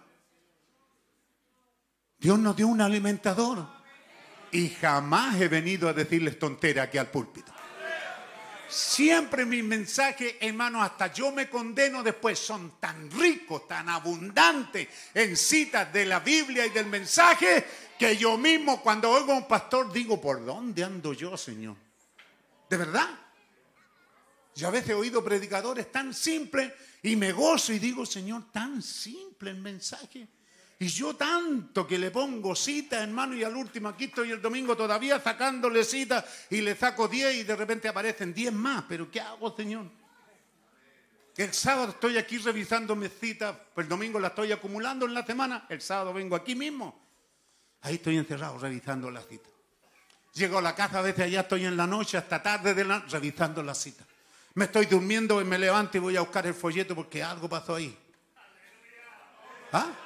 Dios 2.18 2.38
nos 2.38 2.54
dio 2.54 2.68
un 2.68 2.82
alimentador. 2.82 3.66
Y 4.52 4.68
jamás 4.68 5.40
he 5.40 5.48
venido 5.48 5.88
a 5.88 5.94
decirles 5.94 6.38
tontera 6.38 6.82
aquí 6.82 6.98
al 6.98 7.10
púlpito. 7.10 7.53
Siempre 8.68 9.44
mis 9.44 9.62
mensajes, 9.62 10.36
hermanos, 10.40 10.82
hasta 10.82 11.12
yo 11.12 11.30
me 11.32 11.48
condeno 11.48 12.02
después, 12.02 12.38
son 12.38 12.80
tan 12.80 13.10
ricos, 13.10 13.68
tan 13.68 13.88
abundantes 13.88 14.88
en 15.12 15.36
citas 15.36 15.92
de 15.92 16.06
la 16.06 16.20
Biblia 16.20 16.66
y 16.66 16.70
del 16.70 16.86
mensaje, 16.86 17.64
que 17.98 18.16
yo 18.16 18.36
mismo 18.36 18.82
cuando 18.82 19.10
oigo 19.10 19.32
a 19.32 19.36
un 19.36 19.48
pastor 19.48 19.92
digo, 19.92 20.20
¿por 20.20 20.44
dónde 20.44 20.82
ando 20.82 21.12
yo, 21.12 21.36
Señor? 21.36 21.76
¿De 22.68 22.76
verdad? 22.76 23.08
Yo 24.54 24.68
a 24.68 24.70
veces 24.70 24.90
he 24.90 24.94
oído 24.94 25.22
predicadores 25.22 25.90
tan 25.90 26.14
simples 26.14 26.72
y 27.02 27.16
me 27.16 27.32
gozo 27.32 27.72
y 27.72 27.78
digo, 27.78 28.06
Señor, 28.06 28.50
tan 28.52 28.82
simple 28.82 29.50
el 29.50 29.58
mensaje. 29.58 30.28
Y 30.84 30.88
yo 30.88 31.16
tanto 31.16 31.86
que 31.86 31.96
le 31.96 32.10
pongo 32.10 32.54
cita, 32.54 33.02
hermano, 33.02 33.34
y 33.34 33.42
al 33.42 33.56
último 33.56 33.88
aquí 33.88 34.04
estoy 34.04 34.32
el 34.32 34.42
domingo 34.42 34.76
todavía 34.76 35.18
sacándole 35.18 35.82
cita 35.82 36.22
y 36.50 36.60
le 36.60 36.76
saco 36.76 37.08
10 37.08 37.36
y 37.36 37.42
de 37.42 37.56
repente 37.56 37.88
aparecen 37.88 38.34
10 38.34 38.52
más. 38.52 38.84
Pero 38.86 39.10
¿qué 39.10 39.18
hago, 39.18 39.56
Señor? 39.56 39.86
El 41.38 41.54
sábado 41.54 41.92
estoy 41.92 42.18
aquí 42.18 42.36
revisando 42.36 42.94
mis 42.94 43.18
citas, 43.18 43.56
pues 43.74 43.86
el 43.86 43.88
domingo 43.88 44.20
las 44.20 44.32
estoy 44.32 44.52
acumulando 44.52 45.06
en 45.06 45.14
la 45.14 45.24
semana, 45.24 45.64
el 45.70 45.80
sábado 45.80 46.12
vengo 46.12 46.36
aquí 46.36 46.54
mismo. 46.54 47.02
Ahí 47.80 47.94
estoy 47.94 48.18
encerrado 48.18 48.58
revisando 48.58 49.10
las 49.10 49.26
citas. 49.26 49.50
Llego 50.34 50.58
a 50.58 50.62
la 50.62 50.74
casa, 50.74 50.98
a 50.98 51.02
veces 51.02 51.24
allá 51.24 51.40
estoy 51.40 51.64
en 51.64 51.78
la 51.78 51.86
noche, 51.86 52.18
hasta 52.18 52.42
tarde 52.42 52.74
de 52.74 52.84
la 52.84 52.98
revisando 53.08 53.62
las 53.62 53.78
citas. 53.78 54.06
Me 54.52 54.66
estoy 54.66 54.84
durmiendo 54.84 55.40
y 55.40 55.46
me 55.46 55.58
levanto 55.58 55.96
y 55.96 56.00
voy 56.00 56.16
a 56.18 56.20
buscar 56.20 56.46
el 56.46 56.52
folleto 56.52 56.94
porque 56.94 57.22
algo 57.22 57.48
pasó 57.48 57.74
ahí. 57.74 57.96
¿Ah? 59.72 60.03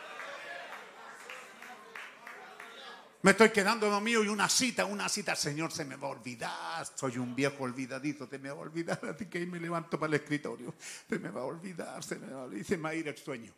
Me 3.22 3.32
estoy 3.32 3.50
quedando 3.50 4.00
mío 4.00 4.22
y 4.22 4.28
una 4.28 4.48
cita, 4.48 4.84
una 4.84 5.08
cita, 5.08 5.34
Señor, 5.34 5.72
se 5.72 5.84
me 5.84 5.96
va 5.96 6.06
a 6.06 6.10
olvidar. 6.12 6.86
Soy 6.94 7.18
un 7.18 7.34
viejo 7.34 7.64
olvidadizo, 7.64 8.28
se 8.28 8.38
me 8.38 8.48
va 8.48 8.56
a 8.56 8.60
olvidar. 8.60 9.00
Así 9.12 9.26
que 9.26 9.38
ahí 9.38 9.46
me 9.46 9.58
levanto 9.58 9.98
para 9.98 10.14
el 10.14 10.20
escritorio. 10.20 10.74
Se 11.08 11.18
me 11.18 11.28
va 11.30 11.40
a 11.40 11.44
olvidar, 11.44 12.02
se 12.04 12.16
me 12.16 12.28
va 12.28 12.42
a 12.42 12.44
olvidar. 12.44 12.60
Y 12.60 12.64
se 12.64 12.76
me 12.76 12.82
va 12.84 12.88
a 12.90 12.94
ir 12.94 13.08
el 13.08 13.16
sueño. 13.16 13.52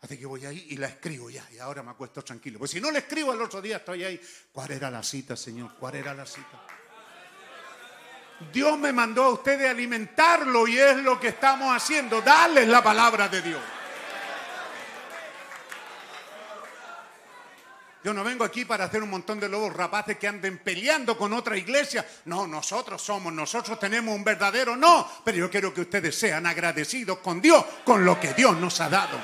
Así 0.00 0.16
que 0.16 0.26
voy 0.26 0.46
ahí 0.46 0.66
y 0.70 0.76
la 0.76 0.86
escribo 0.86 1.28
ya. 1.28 1.44
Y 1.52 1.58
ahora 1.58 1.82
me 1.82 1.90
acuesto 1.90 2.22
tranquilo. 2.22 2.60
Pues 2.60 2.70
si 2.70 2.80
no 2.80 2.92
la 2.92 3.00
escribo 3.00 3.32
el 3.32 3.42
otro 3.42 3.60
día 3.60 3.78
estoy 3.78 4.04
ahí. 4.04 4.20
¿Cuál 4.52 4.70
era 4.70 4.88
la 4.88 5.02
cita, 5.02 5.36
Señor? 5.36 5.74
¿Cuál 5.80 5.96
era 5.96 6.14
la 6.14 6.26
cita? 6.26 6.64
Dios 8.52 8.78
me 8.78 8.92
mandó 8.92 9.24
a 9.24 9.30
ustedes 9.30 9.68
alimentarlo 9.68 10.68
y 10.68 10.78
es 10.78 10.98
lo 10.98 11.18
que 11.18 11.28
estamos 11.28 11.74
haciendo. 11.74 12.22
Darles 12.22 12.68
la 12.68 12.84
palabra 12.84 13.28
de 13.28 13.42
Dios. 13.42 13.60
Yo 18.04 18.14
no 18.14 18.22
vengo 18.22 18.44
aquí 18.44 18.64
para 18.64 18.84
hacer 18.84 19.02
un 19.02 19.10
montón 19.10 19.40
de 19.40 19.48
lobos 19.48 19.72
rapaces 19.72 20.16
que 20.18 20.28
anden 20.28 20.58
peleando 20.58 21.18
con 21.18 21.32
otra 21.32 21.56
iglesia. 21.56 22.06
No, 22.26 22.46
nosotros 22.46 23.02
somos, 23.02 23.32
nosotros 23.32 23.78
tenemos 23.78 24.14
un 24.14 24.22
verdadero 24.22 24.76
no. 24.76 25.10
Pero 25.24 25.38
yo 25.38 25.50
quiero 25.50 25.74
que 25.74 25.80
ustedes 25.80 26.16
sean 26.16 26.46
agradecidos 26.46 27.18
con 27.18 27.40
Dios, 27.40 27.64
con 27.84 28.04
lo 28.04 28.20
que 28.20 28.34
Dios 28.34 28.56
nos 28.56 28.80
ha 28.80 28.88
dado. 28.88 29.18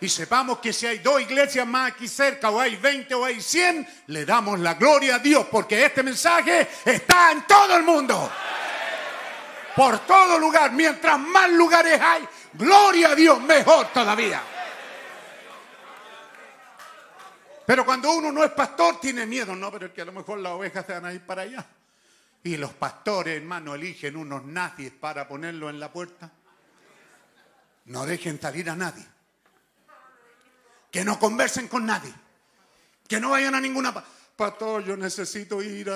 Y 0.00 0.08
sepamos 0.08 0.60
que 0.60 0.72
si 0.72 0.86
hay 0.86 0.98
dos 1.00 1.20
iglesias 1.20 1.66
más 1.66 1.92
aquí 1.92 2.08
cerca, 2.08 2.48
o 2.48 2.58
hay 2.58 2.76
20 2.76 3.14
o 3.14 3.24
hay 3.26 3.42
100, 3.42 3.86
le 4.06 4.24
damos 4.24 4.58
la 4.58 4.74
gloria 4.74 5.16
a 5.16 5.18
Dios, 5.18 5.46
porque 5.50 5.84
este 5.84 6.02
mensaje 6.02 6.68
está 6.86 7.32
en 7.32 7.46
todo 7.46 7.76
el 7.76 7.82
mundo. 7.82 8.32
Por 9.76 9.98
todo 10.00 10.38
lugar. 10.38 10.72
Mientras 10.72 11.18
más 11.18 11.50
lugares 11.50 12.00
hay, 12.00 12.26
gloria 12.54 13.10
a 13.10 13.14
Dios, 13.14 13.42
mejor 13.42 13.88
todavía. 13.92 14.42
Pero 17.70 17.84
cuando 17.84 18.10
uno 18.10 18.32
no 18.32 18.42
es 18.42 18.50
pastor, 18.50 18.98
tiene 18.98 19.26
miedo, 19.26 19.54
no, 19.54 19.70
pero 19.70 19.86
es 19.86 19.92
que 19.92 20.02
a 20.02 20.04
lo 20.04 20.10
mejor 20.10 20.40
las 20.40 20.54
ovejas 20.54 20.84
se 20.84 20.92
van 20.92 21.04
a 21.04 21.12
ir 21.12 21.20
para 21.20 21.42
allá. 21.42 21.64
Y 22.42 22.56
los 22.56 22.72
pastores, 22.72 23.36
hermano, 23.36 23.76
eligen 23.76 24.16
unos 24.16 24.44
nazis 24.44 24.90
para 24.90 25.28
ponerlo 25.28 25.70
en 25.70 25.78
la 25.78 25.92
puerta. 25.92 26.32
No 27.84 28.04
dejen 28.06 28.40
salir 28.40 28.68
a 28.70 28.74
nadie. 28.74 29.06
Que 30.90 31.04
no 31.04 31.16
conversen 31.20 31.68
con 31.68 31.86
nadie. 31.86 32.12
Que 33.06 33.20
no 33.20 33.30
vayan 33.30 33.54
a 33.54 33.60
ninguna... 33.60 33.94
Pastor, 34.34 34.82
yo 34.82 34.96
necesito 34.96 35.62
ir 35.62 35.92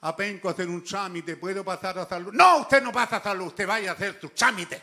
a, 0.00 0.16
Penco 0.16 0.48
a 0.48 0.52
hacer 0.52 0.66
un 0.66 0.82
trámite. 0.82 1.36
¿Puedo 1.36 1.62
pasar 1.62 1.98
a 1.98 2.08
salud? 2.08 2.32
No, 2.32 2.60
usted 2.60 2.82
no 2.82 2.90
pasa 2.90 3.16
a 3.16 3.22
salud. 3.22 3.48
Usted 3.48 3.66
vaya 3.66 3.90
a 3.90 3.92
hacer 3.92 4.18
su 4.18 4.30
trámite. 4.30 4.80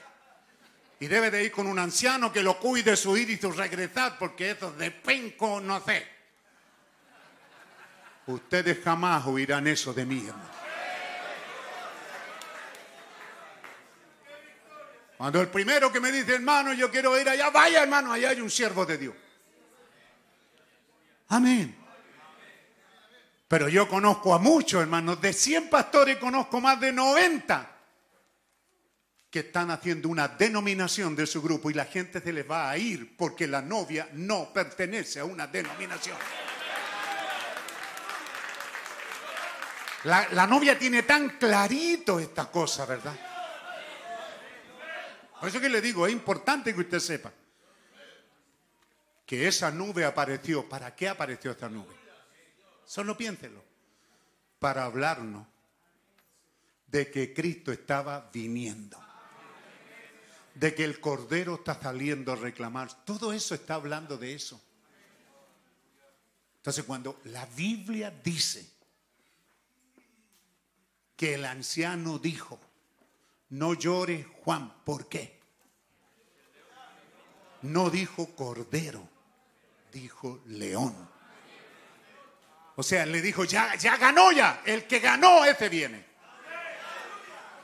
Y 1.00 1.08
debe 1.08 1.32
de 1.32 1.44
ir 1.44 1.52
con 1.52 1.66
un 1.66 1.80
anciano 1.80 2.32
que 2.32 2.44
lo 2.44 2.60
cuide 2.60 2.96
su 2.96 3.18
ir 3.18 3.32
y 3.32 3.38
su 3.38 3.52
regresar, 3.52 4.20
porque 4.20 4.52
eso 4.52 4.72
de 4.74 4.92
Penco 4.92 5.60
no 5.60 5.84
sé. 5.84 6.14
Ustedes 8.28 8.84
jamás 8.84 9.26
oirán 9.28 9.68
eso 9.68 9.94
de 9.94 10.06
mí, 10.06 10.26
hermano. 10.28 10.56
Cuando 15.18 15.42
el 15.42 15.48
primero 15.48 15.92
que 15.92 16.00
me 16.00 16.12
dice, 16.12 16.36
hermano, 16.36 16.74
yo 16.74 16.92
quiero 16.92 17.20
ir 17.20 17.30
allá, 17.30 17.50
vaya, 17.50 17.84
hermano, 17.84 18.12
allá 18.12 18.30
hay 18.30 18.42
un 18.42 18.50
siervo 18.50 18.86
de 18.86 18.98
Dios. 18.98 19.16
Amén. 21.30 21.76
Pero 23.48 23.70
yo 23.70 23.88
conozco 23.88 24.34
a 24.34 24.40
muchos, 24.40 24.82
hermanos. 24.82 25.22
De 25.22 25.32
100 25.32 25.70
pastores 25.70 26.18
conozco 26.18 26.60
más 26.60 26.80
de 26.80 26.92
90 26.92 27.72
que 29.30 29.40
están 29.40 29.70
haciendo 29.70 30.10
una 30.10 30.28
denominación 30.28 31.16
de 31.16 31.28
su 31.28 31.42
grupo 31.42 31.70
y 31.70 31.74
la 31.74 31.86
gente 31.86 32.22
se 32.22 32.34
les 32.34 32.50
va 32.50 32.70
a 32.70 32.78
ir 32.78 33.16
porque 33.16 33.48
la 33.48 33.62
novia 33.62 34.10
no 34.14 34.52
pertenece 34.52 35.20
a 35.20 35.26
una 35.26 35.48
denominación. 35.48 36.18
La, 40.06 40.46
novia 40.46 40.78
tiene 40.78 41.02
tan 41.02 41.30
clarito 41.30 42.20
esta 42.20 42.52
cosa, 42.52 42.86
¿verdad? 42.86 43.18
Por 45.40 45.50
eso 45.50 45.60
que 45.60 45.68
le 45.68 45.82
digo, 45.82 46.06
es 46.06 46.14
importante 46.14 46.76
que 46.76 46.82
usted 46.82 47.00
sepa 47.00 47.34
que 49.26 49.48
esa 49.48 49.72
nube 49.72 50.06
apareció. 50.06 50.70
¿Para 50.70 50.96
qué 50.96 51.10
apareció 51.10 51.52
esta 51.52 51.70
nube? 51.70 51.96
Solo 52.86 53.18
piénselo. 53.18 53.64
Para 54.60 54.86
hablarnos 54.86 55.48
de 56.86 57.10
que 57.10 57.34
Cristo 57.34 57.72
estaba 57.72 58.30
viniendo. 58.32 59.04
De 60.54 60.76
que 60.76 60.84
el 60.84 61.00
Cordero 61.00 61.56
está 61.56 61.82
saliendo 61.82 62.32
a 62.32 62.36
reclamar. 62.36 63.06
Todo 63.06 63.34
eso 63.34 63.56
está 63.56 63.74
hablando 63.74 64.20
de 64.20 64.36
eso. 64.36 64.62
Entonces 66.58 66.84
cuando 66.84 67.20
la 67.24 67.48
Biblia 67.48 68.12
dice 68.12 68.75
que 71.16 71.36
el 71.36 71.46
anciano 71.46 72.20
dijo, 72.20 72.60
no 73.50 73.74
llore 73.74 74.26
Juan, 74.44 74.74
¿por 74.84 75.08
qué? 75.08 75.40
No 77.62 77.90
dijo 77.90 78.36
cordero, 78.36 79.08
dijo 79.92 80.42
león. 80.48 80.94
O 82.76 82.84
sea, 82.84 83.06
le 83.06 83.22
dijo, 83.22 83.46
ya, 83.46 83.76
ya 83.76 83.98
ganó 83.98 84.32
ya, 84.32 84.62
el 84.66 84.86
que 84.86 85.00
ganó 85.00 85.46
ese 85.46 85.70
viene. 85.70 86.06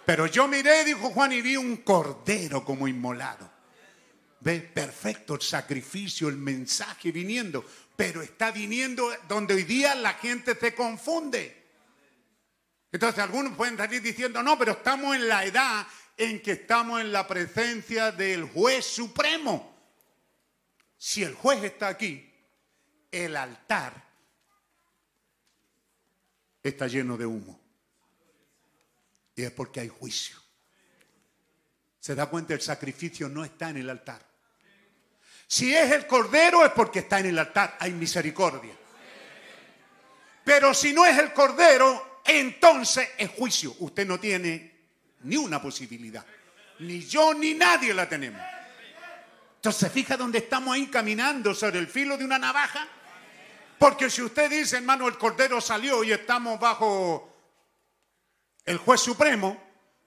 Pero 0.05 0.25
yo 0.25 0.47
miré, 0.47 0.83
dijo 0.83 1.11
Juan, 1.11 1.31
y 1.33 1.41
vi 1.41 1.57
un 1.57 1.77
cordero 1.77 2.65
como 2.65 2.87
inmolado. 2.87 3.49
Ve, 4.39 4.59
perfecto 4.59 5.35
el 5.35 5.41
sacrificio, 5.41 6.27
el 6.27 6.37
mensaje 6.37 7.11
viniendo, 7.11 7.63
pero 7.95 8.23
está 8.23 8.49
viniendo 8.49 9.11
donde 9.27 9.53
hoy 9.53 9.63
día 9.63 9.93
la 9.93 10.13
gente 10.15 10.55
se 10.55 10.73
confunde. 10.73 11.60
Entonces 12.91 13.23
algunos 13.23 13.55
pueden 13.55 13.77
salir 13.77 14.01
diciendo, 14.01 14.43
no, 14.43 14.57
pero 14.57 14.73
estamos 14.73 15.15
en 15.15 15.27
la 15.27 15.45
edad 15.45 15.87
en 16.17 16.41
que 16.41 16.51
estamos 16.51 16.99
en 16.99 17.11
la 17.11 17.25
presencia 17.25 18.11
del 18.11 18.43
juez 18.45 18.85
supremo. 18.85 19.75
Si 20.97 21.23
el 21.23 21.33
juez 21.33 21.63
está 21.63 21.87
aquí, 21.87 22.31
el 23.09 23.35
altar 23.35 23.93
está 26.61 26.87
lleno 26.87 27.17
de 27.17 27.25
humo. 27.25 27.59
Y 29.35 29.43
es 29.43 29.51
porque 29.51 29.79
hay 29.79 29.87
juicio. 29.87 30.37
¿Se 31.99 32.13
da 32.13 32.25
cuenta? 32.25 32.53
El 32.53 32.61
sacrificio 32.61 33.29
no 33.29 33.43
está 33.45 33.69
en 33.69 33.77
el 33.77 33.89
altar. 33.89 34.25
Si 35.47 35.73
es 35.73 35.91
el 35.91 36.07
cordero 36.07 36.65
es 36.65 36.71
porque 36.71 36.99
está 36.99 37.19
en 37.19 37.27
el 37.27 37.39
altar. 37.39 37.77
Hay 37.79 37.91
misericordia. 37.93 38.75
Pero 40.43 40.73
si 40.73 40.93
no 40.93 41.05
es 41.05 41.17
el 41.17 41.33
cordero, 41.33 42.10
entonces 42.25 43.09
es 43.17 43.29
juicio. 43.31 43.75
Usted 43.79 44.05
no 44.05 44.19
tiene 44.19 44.71
ni 45.23 45.37
una 45.37 45.61
posibilidad. 45.61 46.25
Ni 46.79 47.01
yo 47.01 47.33
ni 47.33 47.53
nadie 47.53 47.93
la 47.93 48.07
tenemos. 48.07 48.41
Entonces, 49.55 49.91
fija 49.91 50.17
dónde 50.17 50.39
estamos 50.39 50.73
ahí 50.73 50.87
caminando 50.87 51.53
sobre 51.53 51.77
el 51.77 51.87
filo 51.87 52.17
de 52.17 52.25
una 52.25 52.39
navaja. 52.39 52.87
Porque 53.77 54.09
si 54.09 54.21
usted 54.21 54.49
dice, 54.49 54.77
hermano, 54.77 55.07
el 55.07 55.17
cordero 55.17 55.61
salió 55.61 56.03
y 56.03 56.11
estamos 56.11 56.59
bajo 56.59 57.31
el 58.65 58.77
juez 58.77 59.01
supremo, 59.01 59.61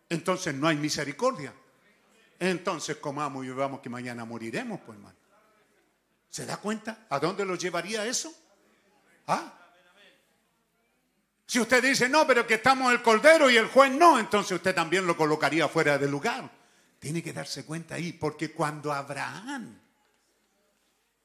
entonces 0.09 0.55
no 0.55 0.69
hay 0.69 0.77
misericordia. 0.77 1.55
Entonces 2.39 2.97
comamos 2.97 3.45
y 3.45 3.49
bebamos 3.49 3.81
que 3.81 3.89
mañana 3.89 4.25
moriremos, 4.25 4.81
pues 4.85 4.97
hermano. 4.97 5.17
¿Se 6.29 6.45
da 6.45 6.57
cuenta? 6.57 7.07
¿A 7.09 7.21
dónde 7.21 7.45
lo 7.45 7.55
llevaría 7.55 8.05
eso? 8.05 8.35
¿Ah? 9.29 9.53
Si 11.55 11.61
usted 11.61 11.85
dice, 11.85 12.09
no, 12.09 12.27
pero 12.27 12.45
que 12.45 12.55
estamos 12.55 12.93
el 12.93 13.01
cordero 13.01 13.49
y 13.49 13.57
el 13.57 13.69
juez 13.69 13.93
no, 13.93 14.19
entonces 14.19 14.57
usted 14.57 14.75
también 14.75 15.07
lo 15.07 15.17
colocaría 15.17 15.69
fuera 15.69 15.97
de 15.97 16.09
lugar. 16.09 16.51
Tiene 16.99 17.23
que 17.23 17.33
darse 17.33 17.65
cuenta 17.65 17.95
ahí, 17.95 18.13
porque 18.13 18.51
cuando 18.51 18.93
Abraham, 18.93 19.79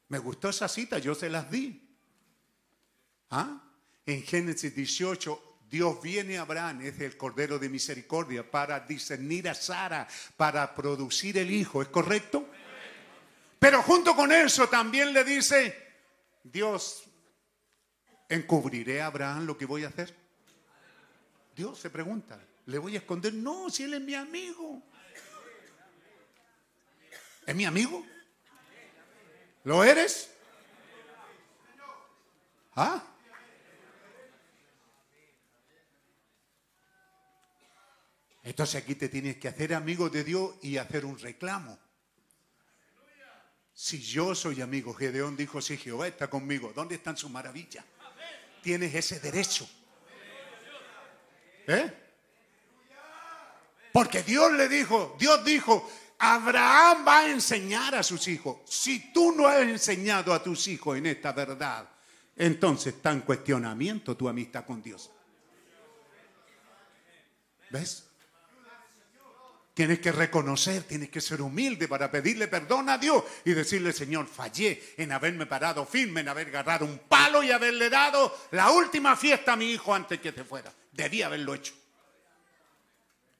me 0.07 0.19
gustó 0.19 0.49
esa 0.49 0.67
cita, 0.67 0.99
yo 0.99 1.15
se 1.15 1.31
las 1.31 1.49
di. 1.49 1.81
¿Ah? 3.31 3.59
En 4.05 4.21
Génesis 4.21 4.75
18, 4.75 5.57
Dios 5.67 5.99
viene 5.99 6.37
a 6.37 6.41
Abraham, 6.41 6.81
es 6.81 6.99
el 6.99 7.17
Cordero 7.17 7.57
de 7.57 7.67
Misericordia, 7.67 8.51
para 8.51 8.81
discernir 8.81 9.49
a 9.49 9.55
Sara, 9.55 10.07
para 10.37 10.75
producir 10.75 11.39
el 11.39 11.49
hijo, 11.49 11.81
¿es 11.81 11.87
correcto? 11.87 12.47
Pero 13.57 13.81
junto 13.81 14.15
con 14.15 14.31
eso 14.31 14.69
también 14.69 15.11
le 15.11 15.23
dice, 15.23 15.75
Dios, 16.43 17.08
¿encubriré 18.29 19.01
a 19.01 19.07
Abraham 19.07 19.45
lo 19.45 19.57
que 19.57 19.65
voy 19.65 19.83
a 19.83 19.89
hacer? 19.89 20.15
Dios 21.55 21.77
se 21.79 21.89
pregunta, 21.89 22.39
¿le 22.67 22.77
voy 22.77 22.95
a 22.95 22.99
esconder? 22.99 23.33
No, 23.33 23.69
si 23.69 23.83
él 23.83 23.95
es 23.95 24.01
mi 24.01 24.13
amigo. 24.15 24.81
¿Es 27.45 27.55
mi 27.55 27.65
amigo? 27.65 28.05
¿Lo 29.63 29.83
eres? 29.83 30.31
¿Ah? 32.75 33.03
Entonces 38.43 38.81
aquí 38.81 38.95
te 38.95 39.09
tienes 39.09 39.37
que 39.37 39.47
hacer 39.47 39.73
amigo 39.73 40.09
de 40.09 40.23
Dios 40.23 40.55
y 40.61 40.77
hacer 40.77 41.05
un 41.05 41.19
reclamo. 41.19 41.77
Si 43.73 44.01
yo 44.01 44.33
soy 44.35 44.61
amigo, 44.61 44.93
Gedeón 44.93 45.35
dijo, 45.37 45.61
si 45.61 45.77
Jehová 45.77 46.07
está 46.07 46.29
conmigo, 46.29 46.71
¿dónde 46.75 46.95
están 46.95 47.15
sus 47.15 47.29
maravillas? 47.29 47.85
Tienes 48.61 48.93
ese 48.93 49.19
derecho. 49.19 49.67
¿Eh? 51.67 51.93
Porque 53.91 54.23
Dios 54.23 54.51
le 54.53 54.67
dijo, 54.67 55.15
Dios 55.19 55.43
dijo, 55.43 55.89
Abraham 56.19 57.05
va 57.07 57.19
a 57.19 57.29
enseñar 57.29 57.95
a 57.95 58.03
sus 58.03 58.27
hijos. 58.27 58.57
Si 58.65 59.11
tú 59.13 59.31
no 59.31 59.47
has 59.47 59.61
enseñado 59.61 60.33
a 60.33 60.43
tus 60.43 60.67
hijos 60.67 60.97
en 60.97 61.05
esta 61.05 61.31
verdad, 61.31 61.87
entonces 62.35 62.95
está 62.95 63.11
en 63.11 63.21
cuestionamiento 63.21 64.15
tu 64.15 64.27
amistad 64.27 64.65
con 64.65 64.81
Dios. 64.81 65.09
¿Ves? 67.69 68.08
Tienes 69.79 69.99
que 69.99 70.11
reconocer, 70.11 70.83
tienes 70.83 71.07
que 71.07 71.21
ser 71.21 71.41
humilde 71.41 71.87
para 71.87 72.11
pedirle 72.11 72.49
perdón 72.49 72.89
a 72.89 72.97
Dios 72.97 73.23
y 73.45 73.53
decirle, 73.53 73.93
Señor, 73.93 74.27
fallé 74.27 74.93
en 74.97 75.13
haberme 75.13 75.45
parado 75.45 75.85
firme, 75.85 76.19
en 76.19 76.27
haber 76.27 76.49
agarrado 76.49 76.83
un 76.83 76.99
palo 77.07 77.41
y 77.41 77.51
haberle 77.51 77.89
dado 77.89 78.37
la 78.51 78.71
última 78.71 79.15
fiesta 79.15 79.53
a 79.53 79.55
mi 79.55 79.71
hijo 79.71 79.95
antes 79.95 80.19
que 80.19 80.33
se 80.33 80.43
fuera. 80.43 80.69
Debía 80.91 81.27
haberlo 81.27 81.53
hecho. 81.53 81.73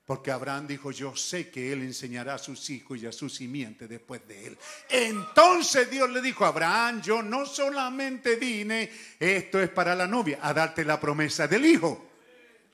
Porque 0.05 0.31
Abraham 0.31 0.65
dijo, 0.65 0.91
yo 0.91 1.13
sé 1.13 1.49
que 1.49 1.73
él 1.73 1.81
enseñará 1.81 2.35
a 2.35 2.37
sus 2.37 2.69
hijos 2.69 2.97
y 2.99 3.05
a 3.05 3.11
su 3.11 3.27
simiente 3.27 3.89
después 3.89 4.25
de 4.25 4.47
él. 4.47 4.57
Entonces 4.89 5.91
Dios 5.91 6.09
le 6.09 6.21
dijo, 6.21 6.45
Abraham, 6.45 7.01
yo 7.01 7.21
no 7.21 7.45
solamente 7.45 8.37
vine, 8.37 8.89
esto 9.19 9.59
es 9.59 9.69
para 9.71 9.93
la 9.93 10.07
novia, 10.07 10.39
a 10.41 10.53
darte 10.53 10.85
la 10.85 11.01
promesa 11.01 11.49
del 11.49 11.65
hijo. 11.65 12.05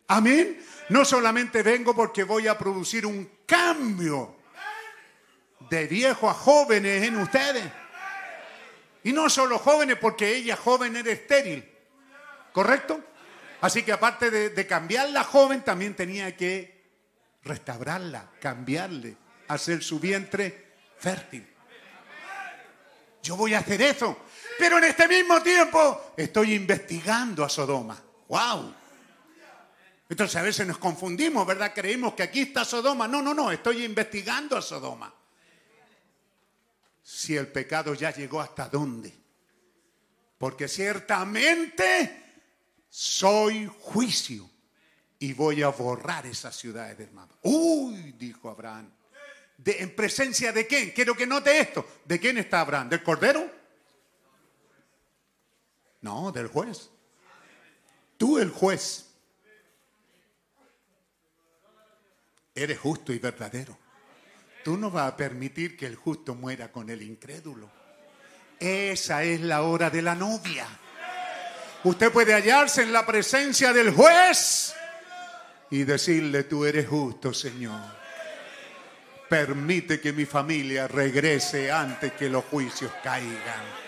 Amén. 0.10 0.64
No 0.90 1.04
solamente 1.04 1.64
vengo 1.64 1.96
porque 1.96 2.24
voy 2.24 2.48
a 2.48 2.56
producir 2.56 3.08
un 3.08 3.28
cambio 3.46 4.36
de 5.70 5.88
viejo 5.88 6.30
a 6.30 6.34
jóvenes 6.34 7.04
en 7.04 7.18
ustedes. 7.18 7.66
Y 9.04 9.14
no 9.14 9.30
solo 9.30 9.60
jóvenes 9.60 9.98
porque 10.00 10.36
ella 10.36 10.56
joven 10.56 10.96
era 10.96 11.12
estéril. 11.12 11.70
¿Correcto? 12.52 13.04
Así 13.62 13.84
que 13.84 13.92
aparte 13.92 14.32
de, 14.32 14.50
de 14.50 14.68
cambiarla 14.68 15.24
joven, 15.24 15.62
también 15.64 15.96
tenía 15.96 16.36
que 16.36 16.84
restaurarla, 17.44 18.32
cambiarle, 18.40 19.16
hacer 19.48 19.84
su 19.84 20.00
vientre 20.00 20.74
fértil. 20.98 21.48
Yo 23.22 23.36
voy 23.36 23.54
a 23.54 23.60
hacer 23.60 23.82
eso. 23.82 24.18
Pero 24.58 24.78
en 24.78 24.86
este 24.86 25.08
mismo 25.08 25.42
tiempo 25.42 26.14
estoy 26.16 26.54
investigando 26.54 27.44
a 27.44 27.50
Sodoma. 27.50 28.02
¡Wow! 28.28 28.74
Entonces 30.08 30.36
a 30.36 30.44
veces 30.44 30.68
nos 30.68 30.78
confundimos, 30.78 31.48
¿verdad? 31.48 31.74
Creímos 31.74 32.14
que 32.14 32.24
aquí 32.24 32.42
está 32.42 32.64
Sodoma. 32.64 33.08
No, 33.08 33.22
no, 33.22 33.34
no, 33.34 33.52
estoy 33.52 33.84
investigando 33.84 34.56
a 34.56 34.62
Sodoma. 34.62 35.14
Si 37.02 37.36
el 37.36 37.48
pecado 37.48 37.94
ya 37.94 38.12
llegó 38.12 38.40
hasta 38.40 38.70
dónde. 38.70 39.14
Porque 40.38 40.68
ciertamente 40.68 42.24
soy 42.90 43.70
juicio 43.80 44.50
y 45.20 45.34
voy 45.34 45.64
a 45.64 45.70
borrar 45.70 46.26
esas 46.28 46.56
ciudades, 46.56 47.00
hermano. 47.00 47.34
Uy, 47.42 48.14
dijo 48.14 48.50
Abraham. 48.50 48.92
De, 49.58 49.82
¿En 49.82 49.96
presencia 49.96 50.52
de 50.52 50.68
quién? 50.68 50.92
Quiero 50.92 51.16
que 51.16 51.26
note 51.26 51.58
esto. 51.58 51.86
¿De 52.04 52.20
quién 52.20 52.38
está 52.38 52.62
Abraham? 52.62 52.90
¿Del 52.90 53.02
cordero? 53.02 53.50
No, 56.02 56.32
del 56.32 56.48
juez. 56.48 56.90
Tú 58.18 58.38
el 58.38 58.52
juez. 58.52 59.05
Eres 62.56 62.80
justo 62.80 63.12
y 63.12 63.20
verdadero. 63.20 63.78
Tú 64.64 64.78
no 64.78 64.90
vas 64.90 65.12
a 65.12 65.18
permitir 65.18 65.78
que 65.78 65.86
el 65.86 65.96
justo 65.96 66.34
muera 66.34 66.72
con 66.72 66.90
el 66.90 67.02
incrédulo. 67.02 67.70
Esa 68.60 69.24
es 69.24 69.42
la 69.42 69.62
hora 69.64 69.90
de 69.90 70.02
la 70.02 70.16
novia. 70.16 70.66
Usted 71.84 72.12
puede 72.12 72.34
hallarse 72.34 72.82
en 72.82 72.94
la 72.94 73.06
presencia 73.06 73.72
del 73.74 73.92
juez 73.92 74.74
y 75.70 75.84
decirle, 75.84 76.46
tú 76.46 76.66
eres 76.66 76.88
justo, 76.88 77.34
Señor. 77.34 77.80
Permite 79.30 80.00
que 80.00 80.14
mi 80.14 80.26
familia 80.26 80.88
regrese 80.88 81.72
antes 81.72 82.14
que 82.14 82.30
los 82.30 82.46
juicios 82.46 82.92
caigan. 83.04 83.86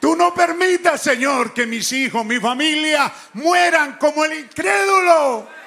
Tú 0.00 0.14
no 0.14 0.32
permitas, 0.32 1.02
Señor, 1.02 1.52
que 1.52 1.66
mis 1.66 1.90
hijos, 1.92 2.24
mi 2.24 2.38
familia 2.38 3.12
mueran 3.32 3.96
como 3.96 4.24
el 4.24 4.34
incrédulo 4.34 5.57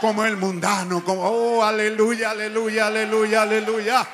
como 0.00 0.24
el 0.24 0.36
mundano, 0.36 1.04
como, 1.04 1.22
oh, 1.22 1.62
aleluya, 1.62 2.30
aleluya, 2.30 2.86
aleluya, 2.86 3.42
aleluya. 3.42 4.08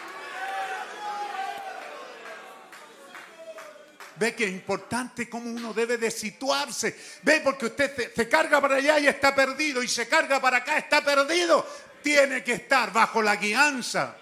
Ve 4.17 4.35
que 4.35 4.45
es 4.45 4.51
importante 4.51 5.29
cómo 5.29 5.51
uno 5.51 5.73
debe 5.75 5.99
de 5.99 6.11
situarse. 6.11 6.97
Ve 7.23 7.41
porque 7.43 7.67
usted 7.67 8.13
se, 8.15 8.29
carga 8.29 8.61
para 8.61 8.77
allá 8.77 8.99
y 8.99 9.09
está 9.09 9.35
perdido 9.35 9.83
y 9.83 9.89
se 9.89 10.09
carga 10.09 10.41
para 10.41 10.59
acá, 10.59 10.79
está 10.79 11.05
perdido. 11.05 11.67
Tiene 12.03 12.45
que 12.45 12.53
estar 12.53 12.93
bajo 12.93 13.21
la 13.21 13.37
guianza 13.37 14.17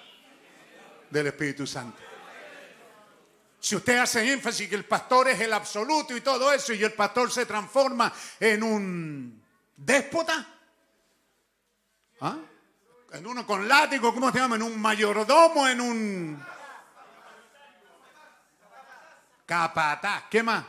del 1.10 1.26
Espíritu 1.26 1.66
Santo. 1.66 1.98
Si 3.60 3.76
usted 3.76 3.98
hace 3.98 4.32
énfasis 4.32 4.68
que 4.68 4.74
el 4.74 4.84
pastor 4.84 5.28
es 5.28 5.40
el 5.40 5.52
absoluto 5.52 6.16
y 6.16 6.20
todo 6.20 6.52
eso 6.52 6.72
y 6.72 6.82
el 6.82 6.94
pastor 6.94 7.30
se 7.30 7.46
transforma 7.46 8.12
en 8.40 8.62
un 8.62 9.42
déspota, 9.76 10.51
¿Ah? 12.24 12.38
En 13.14 13.26
uno 13.26 13.44
con 13.44 13.66
látigo, 13.66 14.14
¿cómo 14.14 14.30
se 14.30 14.38
llama? 14.38 14.54
En 14.54 14.62
un 14.62 14.80
mayordomo, 14.80 15.66
en 15.66 15.80
un 15.80 16.44
capataz. 19.44 20.28
¿Qué 20.30 20.40
más? 20.40 20.64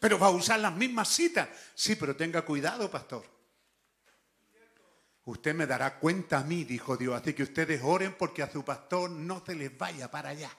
Pero 0.00 0.18
va 0.18 0.28
a 0.28 0.30
usar 0.30 0.58
las 0.60 0.72
mismas 0.72 1.08
citas. 1.08 1.46
Sí, 1.74 1.94
pero 1.96 2.16
tenga 2.16 2.40
cuidado, 2.42 2.90
pastor. 2.90 3.22
Usted 5.26 5.54
me 5.54 5.66
dará 5.66 5.98
cuenta 5.98 6.38
a 6.38 6.44
mí, 6.44 6.64
dijo 6.64 6.96
Dios. 6.96 7.20
Así 7.20 7.34
que 7.34 7.42
ustedes 7.42 7.82
oren 7.84 8.14
porque 8.14 8.42
a 8.42 8.50
su 8.50 8.64
pastor 8.64 9.10
no 9.10 9.44
se 9.44 9.54
les 9.54 9.76
vaya 9.76 10.10
para 10.10 10.30
allá. 10.30 10.50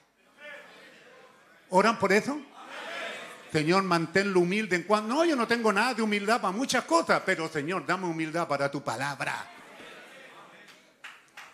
¿Oran 1.70 1.98
por 1.98 2.12
eso? 2.12 2.40
Señor, 3.52 3.82
manténlo 3.82 4.40
humilde 4.40 4.76
en 4.76 4.84
cuanto. 4.84 5.08
No, 5.08 5.24
yo 5.24 5.34
no 5.34 5.46
tengo 5.46 5.72
nada 5.72 5.94
de 5.94 6.02
humildad 6.02 6.40
para 6.40 6.52
muchas 6.52 6.84
cosas, 6.84 7.22
pero 7.26 7.48
Señor, 7.48 7.84
dame 7.84 8.06
humildad 8.06 8.46
para 8.46 8.70
tu 8.70 8.82
palabra. 8.82 9.44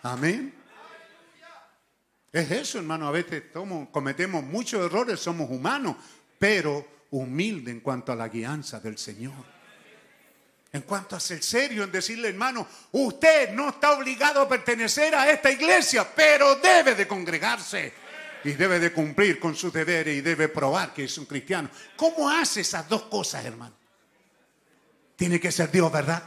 Amén. 0.03 0.53
Es 2.31 2.51
eso, 2.51 2.79
hermano. 2.79 3.09
A 3.09 3.11
veces 3.13 3.45
cometemos 3.91 4.45
muchos 4.45 4.85
errores, 4.85 5.19
somos 5.21 5.51
humanos, 5.51 5.97
pero 6.39 6.87
humilde 7.11 7.71
en 7.71 7.81
cuanto 7.81 8.13
a 8.13 8.17
la 8.17 8.29
guianza 8.29 8.79
del 8.79 8.99
Señor. 8.99 9.57
En 10.73 10.83
cuanto 10.83 11.17
a 11.17 11.21
ser 11.21 11.43
serio 11.43 11.85
en 11.85 11.93
decirle, 11.93 12.29
hermano, 12.29 12.69
usted 12.93 13.53
no 13.53 13.71
está 13.71 13.93
obligado 13.93 14.43
a 14.43 14.49
pertenecer 14.49 15.15
a 15.15 15.31
esta 15.31 15.51
iglesia, 15.51 16.07
pero 16.15 16.57
debe 16.57 16.95
de 16.95 17.09
congregarse 17.09 18.06
y 18.45 18.53
debe 18.53 18.79
de 18.79 18.93
cumplir 18.93 19.39
con 19.39 19.55
sus 19.55 19.73
deberes 19.73 20.17
y 20.17 20.21
debe 20.21 20.49
probar 20.49 20.93
que 20.95 21.05
es 21.05 21.19
un 21.19 21.27
cristiano. 21.27 21.71
¿Cómo 21.97 22.31
hace 22.31 22.61
esas 22.61 22.89
dos 22.89 23.03
cosas, 23.03 23.45
hermano? 23.45 23.75
Tiene 25.17 25.41
que 25.41 25.51
ser 25.51 25.71
Dios, 25.71 25.91
¿verdad? 25.91 26.23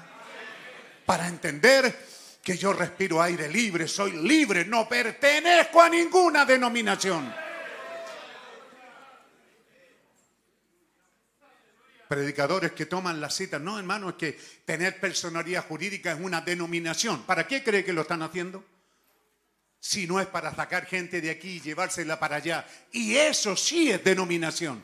Para 1.05 1.27
entender 1.27 2.07
que 2.43 2.57
yo 2.57 2.73
respiro 2.73 3.21
aire 3.21 3.47
libre, 3.47 3.87
soy 3.87 4.13
libre, 4.13 4.65
no 4.65 4.87
pertenezco 4.87 5.81
a 5.81 5.89
ninguna 5.89 6.45
denominación. 6.45 7.33
Predicadores 12.07 12.71
que 12.71 12.87
toman 12.87 13.21
la 13.21 13.29
cita, 13.29 13.59
no 13.59 13.77
hermano, 13.77 14.09
es 14.09 14.15
que 14.15 14.39
tener 14.65 14.99
personalidad 14.99 15.67
jurídica 15.67 16.11
es 16.11 16.19
una 16.19 16.41
denominación. 16.41 17.21
¿Para 17.21 17.45
qué 17.45 17.63
cree 17.63 17.85
que 17.85 17.93
lo 17.93 18.01
están 18.01 18.23
haciendo? 18.23 18.63
Si 19.79 20.07
no 20.07 20.19
es 20.19 20.27
para 20.27 20.53
sacar 20.53 20.85
gente 20.85 21.21
de 21.21 21.29
aquí 21.29 21.57
y 21.57 21.61
llevársela 21.61 22.19
para 22.19 22.37
allá. 22.37 22.65
Y 22.91 23.15
eso 23.15 23.55
sí 23.55 23.91
es 23.91 24.03
denominación. 24.03 24.83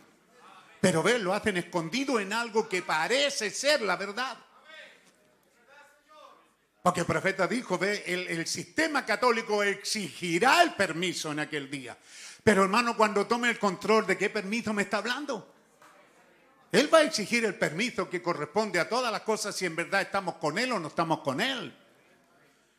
Pero 0.80 1.04
ve, 1.04 1.20
lo 1.20 1.34
hacen 1.34 1.58
escondido 1.58 2.20
en 2.20 2.32
algo 2.32 2.70
que 2.70 2.82
parece 2.82 3.50
ser 3.50 3.82
la 3.82 3.96
verdad. 3.96 4.38
Porque 6.82 7.00
el 7.00 7.06
profeta 7.08 7.48
dijo, 7.48 7.80
ve, 7.80 8.04
el, 8.06 8.28
el, 8.28 8.46
sistema 8.46 9.04
católico 9.04 9.64
exigirá 9.64 10.62
el 10.62 10.76
permiso 10.76 11.32
en 11.32 11.40
aquel 11.40 11.70
día. 11.70 11.98
Pero 12.44 12.64
hermano, 12.64 12.96
cuando 12.96 13.26
tome 13.26 13.50
el 13.50 13.58
control 13.58 14.06
de 14.06 14.18
qué 14.18 14.30
permiso 14.30 14.72
me 14.72 14.84
está 14.84 14.98
hablando, 14.98 15.56
él 16.72 16.94
va 16.94 17.00
a 17.00 17.04
exigir 17.04 17.46
el 17.46 17.56
permiso 17.56 18.10
que 18.10 18.22
corresponde 18.22 18.80
a 18.80 18.90
todas 18.90 19.12
las 19.12 19.22
cosas 19.22 19.56
si 19.56 19.66
en 19.66 19.78
verdad 19.78 20.02
estamos 20.02 20.36
con 20.36 20.60
Él 20.60 20.74
o 20.74 20.80
no 20.80 20.90
estamos 20.90 21.22
con 21.22 21.40
Él. 21.40 21.74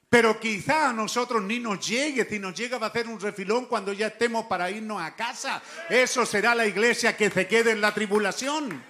Pero 0.09 0.39
quizá 0.39 0.91
a 0.91 0.93
nosotros 0.93 1.43
ni 1.43 1.59
nos 1.59 1.87
llegue, 1.87 2.25
si 2.25 2.39
nos 2.39 2.55
llega 2.55 2.79
va 2.79 2.87
a 2.87 2.91
hacer 2.91 3.09
un 3.09 3.21
refilón 3.21 3.67
cuando 3.67 3.93
ya 3.93 4.07
estemos 4.07 4.47
para 4.47 4.71
irnos 4.71 5.03
a 5.03 5.17
casa. 5.17 5.63
Eso 5.91 6.25
será 6.25 6.55
la 6.55 6.67
iglesia 6.67 7.17
que 7.17 7.29
se 7.29 7.49
quede 7.49 7.73
en 7.73 7.81
la 7.81 7.93
tribulación. 7.93 8.83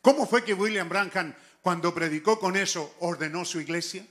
¿Cómo 0.00 0.26
fue 0.26 0.44
que 0.44 0.54
William 0.54 0.88
Branham, 0.88 1.34
cuando 1.62 1.94
predicó 1.94 2.38
con 2.38 2.56
eso, 2.56 2.94
ordenó 3.00 3.44
su 3.44 3.58
iglesia? 3.58 4.06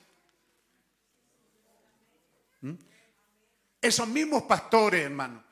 ¿Mm? 2.61 2.73
Esos 3.80 4.07
mismos 4.07 4.43
pastores, 4.43 5.05
hermano, 5.05 5.43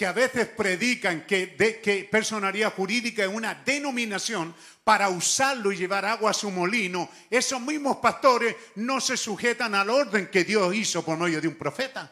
que 0.00 0.06
a 0.06 0.12
veces 0.14 0.48
predican 0.48 1.26
que, 1.26 1.48
de, 1.48 2.08
personalidad 2.10 2.72
jurídica 2.72 3.22
es 3.22 3.28
una 3.28 3.54
denominación 3.54 4.54
para 4.82 5.10
usarlo 5.10 5.70
y 5.70 5.76
llevar 5.76 6.06
agua 6.06 6.30
a 6.30 6.32
su 6.32 6.50
molino, 6.50 7.10
esos 7.28 7.60
mismos 7.60 7.98
pastores 7.98 8.56
no 8.76 8.98
se 8.98 9.18
sujetan 9.18 9.74
al 9.74 9.90
orden 9.90 10.28
que 10.28 10.42
Dios 10.42 10.74
hizo 10.74 11.04
por 11.04 11.18
medio 11.18 11.38
de 11.38 11.48
un 11.48 11.54
profeta. 11.54 12.10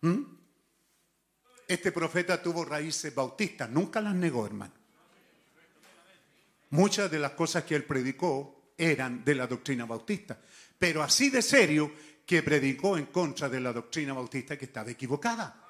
¿Mm? 0.00 0.22
Este 1.68 1.92
profeta 1.92 2.42
tuvo 2.42 2.64
raíces 2.64 3.14
bautistas, 3.14 3.68
nunca 3.68 4.00
las 4.00 4.14
negó, 4.14 4.46
hermano. 4.46 4.72
Muchas 6.70 7.10
de 7.10 7.18
las 7.18 7.32
cosas 7.32 7.64
que 7.64 7.74
él 7.74 7.84
predicó 7.84 8.72
eran 8.78 9.22
de 9.22 9.34
la 9.34 9.46
doctrina 9.46 9.84
bautista, 9.84 10.40
pero 10.78 11.02
así 11.02 11.28
de 11.28 11.42
serio 11.42 11.92
que 12.28 12.42
predicó 12.42 12.98
en 12.98 13.06
contra 13.06 13.48
de 13.48 13.58
la 13.58 13.72
doctrina 13.72 14.12
bautista 14.12 14.58
que 14.58 14.66
estaba 14.66 14.90
equivocada. 14.90 15.66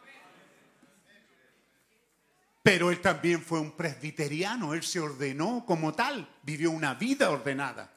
Pero 2.61 2.91
él 2.91 3.01
también 3.01 3.41
fue 3.41 3.61
un 3.61 3.77
presbiteriano, 3.77 4.75
él 4.75 4.83
se 4.83 4.99
ordenó 4.99 5.65
como 5.65 5.95
tal, 5.95 6.29
vivió 6.43 6.73
una 6.73 6.95
vida 6.95 7.31
ordenada. 7.31 7.95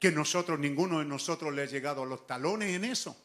Que 0.00 0.10
nosotros, 0.10 0.58
ninguno 0.58 0.98
de 0.98 1.04
nosotros 1.04 1.54
le 1.54 1.62
ha 1.62 1.66
llegado 1.66 2.02
a 2.02 2.06
los 2.06 2.26
talones 2.26 2.74
en 2.74 2.84
eso. 2.84 3.16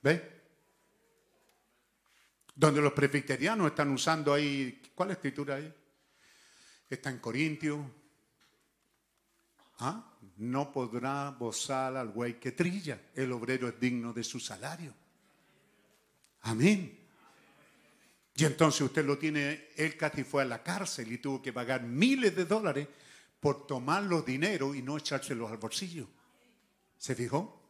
¿Ve? 0.00 0.42
Donde 2.54 2.80
los 2.80 2.92
presbiterianos 2.92 3.66
están 3.66 3.90
usando 3.90 4.32
ahí, 4.32 4.80
¿cuál 4.94 5.10
escritura 5.10 5.56
ahí? 5.56 5.74
Está 6.88 7.10
en 7.10 7.18
Corintios. 7.18 7.80
¿Ah? 9.80 10.11
No 10.42 10.72
podrá 10.72 11.30
bozar 11.30 11.96
al 11.96 12.08
güey 12.08 12.40
que 12.40 12.52
trilla. 12.52 13.00
El 13.14 13.30
obrero 13.30 13.68
es 13.68 13.78
digno 13.78 14.12
de 14.12 14.24
su 14.24 14.40
salario. 14.40 14.92
Amén. 16.42 16.98
Y 18.34 18.44
entonces 18.44 18.80
usted 18.80 19.04
lo 19.04 19.18
tiene, 19.18 19.68
él 19.76 19.96
casi 19.96 20.24
fue 20.24 20.42
a 20.42 20.46
la 20.46 20.62
cárcel 20.62 21.12
y 21.12 21.18
tuvo 21.18 21.40
que 21.40 21.52
pagar 21.52 21.82
miles 21.82 22.34
de 22.34 22.44
dólares 22.44 22.88
por 23.38 23.66
tomar 23.66 24.02
los 24.02 24.26
dineros 24.26 24.74
y 24.74 24.82
no 24.82 24.98
echárselos 24.98 25.50
al 25.50 25.58
bolsillo. 25.58 26.08
¿Se 26.98 27.14
fijó? 27.14 27.60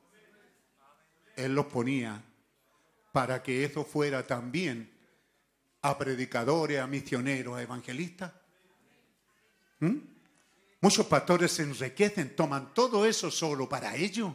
Él 1.37 1.55
los 1.55 1.67
ponía 1.67 2.23
para 3.13 3.43
que 3.43 3.65
eso 3.65 3.85
fuera 3.85 4.27
también 4.27 4.91
a 5.83 5.99
predicadores, 5.99 6.81
a 6.81 6.87
misioneros, 6.87 7.57
a 7.57 7.63
evangelistas. 7.63 8.33
¿Mm? 9.81 10.12
Muchos 10.83 11.07
pastores 11.07 11.53
se 11.53 11.63
enriquecen, 11.63 12.35
toman 12.35 12.75
todo 12.75 13.07
eso 13.07 13.31
solo 13.31 13.69
para 13.69 13.95
ellos. 13.95 14.35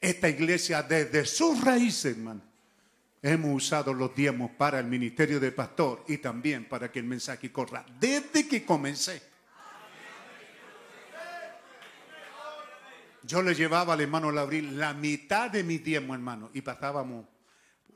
Esta 0.00 0.26
iglesia 0.26 0.82
desde 0.82 1.26
sus 1.26 1.62
raíces, 1.62 2.16
hermano, 2.16 2.40
hemos 3.20 3.54
usado 3.54 3.92
los 3.92 4.14
diezmos 4.14 4.52
para 4.52 4.80
el 4.80 4.86
ministerio 4.86 5.38
de 5.38 5.52
pastor 5.52 6.02
y 6.08 6.16
también 6.16 6.66
para 6.66 6.90
que 6.90 7.00
el 7.00 7.04
mensaje 7.04 7.52
corra. 7.52 7.84
Desde 8.00 8.48
que 8.48 8.64
comencé. 8.64 9.20
Yo 13.22 13.42
le 13.42 13.54
llevaba 13.54 13.92
al 13.92 14.00
hermano 14.00 14.32
Labril 14.32 14.78
la 14.78 14.94
mitad 14.94 15.50
de 15.50 15.62
mis 15.62 15.84
diezmos, 15.84 16.14
hermano, 16.14 16.50
y 16.54 16.62
pasábamos, 16.62 17.26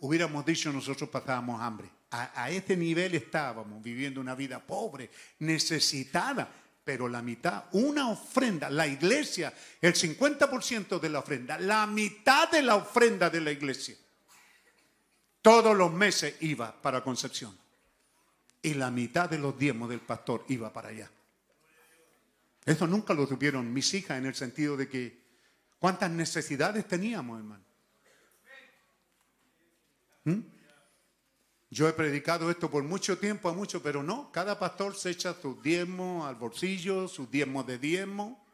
hubiéramos 0.00 0.44
dicho 0.44 0.70
nosotros 0.70 1.08
pasábamos 1.08 1.62
hambre. 1.62 1.88
A, 2.10 2.42
a 2.42 2.50
este 2.50 2.76
nivel 2.76 3.14
estábamos 3.14 3.82
viviendo 3.82 4.20
una 4.20 4.34
vida 4.34 4.60
pobre, 4.60 5.10
necesitada 5.38 6.61
pero 6.84 7.08
la 7.08 7.22
mitad, 7.22 7.64
una 7.72 8.10
ofrenda, 8.10 8.68
la 8.68 8.86
iglesia, 8.86 9.52
el 9.80 9.94
50% 9.94 10.98
de 10.98 11.08
la 11.08 11.20
ofrenda, 11.20 11.58
la 11.58 11.86
mitad 11.86 12.50
de 12.50 12.62
la 12.62 12.76
ofrenda 12.76 13.30
de 13.30 13.40
la 13.40 13.52
iglesia, 13.52 13.96
todos 15.40 15.76
los 15.76 15.92
meses 15.92 16.36
iba 16.40 16.80
para 16.80 17.02
Concepción. 17.02 17.56
Y 18.64 18.74
la 18.74 18.90
mitad 18.90 19.28
de 19.28 19.38
los 19.38 19.58
diezmos 19.58 19.88
del 19.88 20.00
pastor 20.00 20.44
iba 20.48 20.72
para 20.72 20.90
allá. 20.90 21.10
Eso 22.64 22.86
nunca 22.86 23.12
lo 23.12 23.26
tuvieron 23.26 23.72
mis 23.72 23.92
hijas 23.94 24.18
en 24.18 24.26
el 24.26 24.36
sentido 24.36 24.76
de 24.76 24.88
que 24.88 25.20
cuántas 25.80 26.10
necesidades 26.10 26.86
teníamos, 26.86 27.38
hermano. 27.38 27.64
¿Mm? 30.24 30.40
Yo 31.72 31.88
he 31.88 31.94
predicado 31.94 32.50
esto 32.50 32.70
por 32.70 32.84
mucho 32.84 33.16
tiempo 33.16 33.48
a 33.48 33.54
mucho, 33.54 33.82
pero 33.82 34.02
no, 34.02 34.30
cada 34.30 34.58
pastor 34.58 34.94
se 34.94 35.08
echa 35.08 35.32
sus 35.32 35.62
diezmos 35.62 36.28
al 36.28 36.34
bolsillo, 36.34 37.08
sus 37.08 37.30
diezmos 37.30 37.66
de 37.66 37.78
diezmo. 37.78 38.44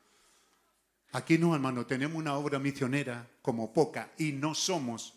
Aquí 1.10 1.36
no, 1.36 1.52
hermano, 1.52 1.84
tenemos 1.84 2.16
una 2.16 2.36
obra 2.36 2.60
misionera 2.60 3.28
como 3.42 3.72
poca 3.72 4.12
y 4.18 4.30
no 4.30 4.54
somos 4.54 5.14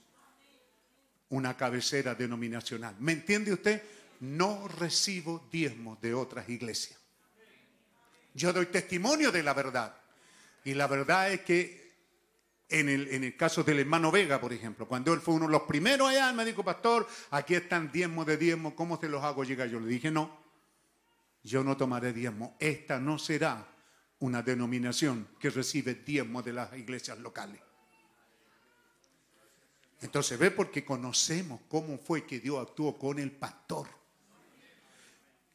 una 1.30 1.55
cabecera 1.55 2.15
denominacional. 2.15 2.95
¿Me 2.97 3.11
entiende 3.11 3.53
usted? 3.53 3.83
No 4.21 4.67
recibo 4.67 5.47
diezmos 5.51 6.01
de 6.01 6.15
otras 6.15 6.49
iglesias. 6.49 6.99
Yo 8.33 8.51
doy 8.51 8.65
testimonio 8.65 9.31
de 9.31 9.43
la 9.43 9.53
verdad. 9.53 9.95
Y 10.65 10.73
la 10.73 10.88
verdad 10.88 11.31
es 11.31 11.41
que 11.41 11.81
en 12.72 12.90
el, 12.90 13.35
caso 13.35 13.64
del 13.64 13.80
hermano 13.80 14.11
Vega, 14.11 14.40
por 14.40 14.53
ejemplo, 14.53 14.88
cuando 14.88 15.14
él 15.14 15.19
fue 15.19 15.33
uno 15.33 15.45
de 15.45 15.51
los 15.51 15.64
primeros 15.64 16.09
allá, 16.09 16.32
me 16.32 16.45
dijo, 16.45 16.64
pastor, 16.64 17.06
aquí 17.32 17.53
están 17.56 17.91
diezmos 17.91 18.25
de 18.25 18.38
diezmo, 18.38 18.75
¿cómo 18.75 19.00
se 19.00 19.09
los 19.09 19.24
hago 19.24 19.43
llegar? 19.43 19.67
Yo 19.67 19.80
le 19.80 19.88
dije, 19.88 20.09
no, 20.09 20.40
yo 21.43 21.64
no 21.64 21.75
tomaré 21.75 22.14
diezmo. 22.14 22.56
Esta 22.59 23.00
no 23.00 23.19
será 23.19 23.67
una 24.19 24.41
denominación 24.41 25.27
que 25.40 25.50
recibe 25.50 25.95
diezmo 25.95 26.41
de 26.41 26.53
las 26.53 26.74
iglesias 26.77 27.19
locales. 27.19 27.61
Entonces 30.00 30.40
ve 30.40 30.50
porque 30.50 30.85
conocemos 30.85 31.61
cómo 31.67 31.98
fue 31.98 32.25
que 32.25 32.40
Dios 32.40 32.59
actuó 32.59 32.98
con 32.98 33.19
el 33.19 33.32
pastor. 33.32 33.88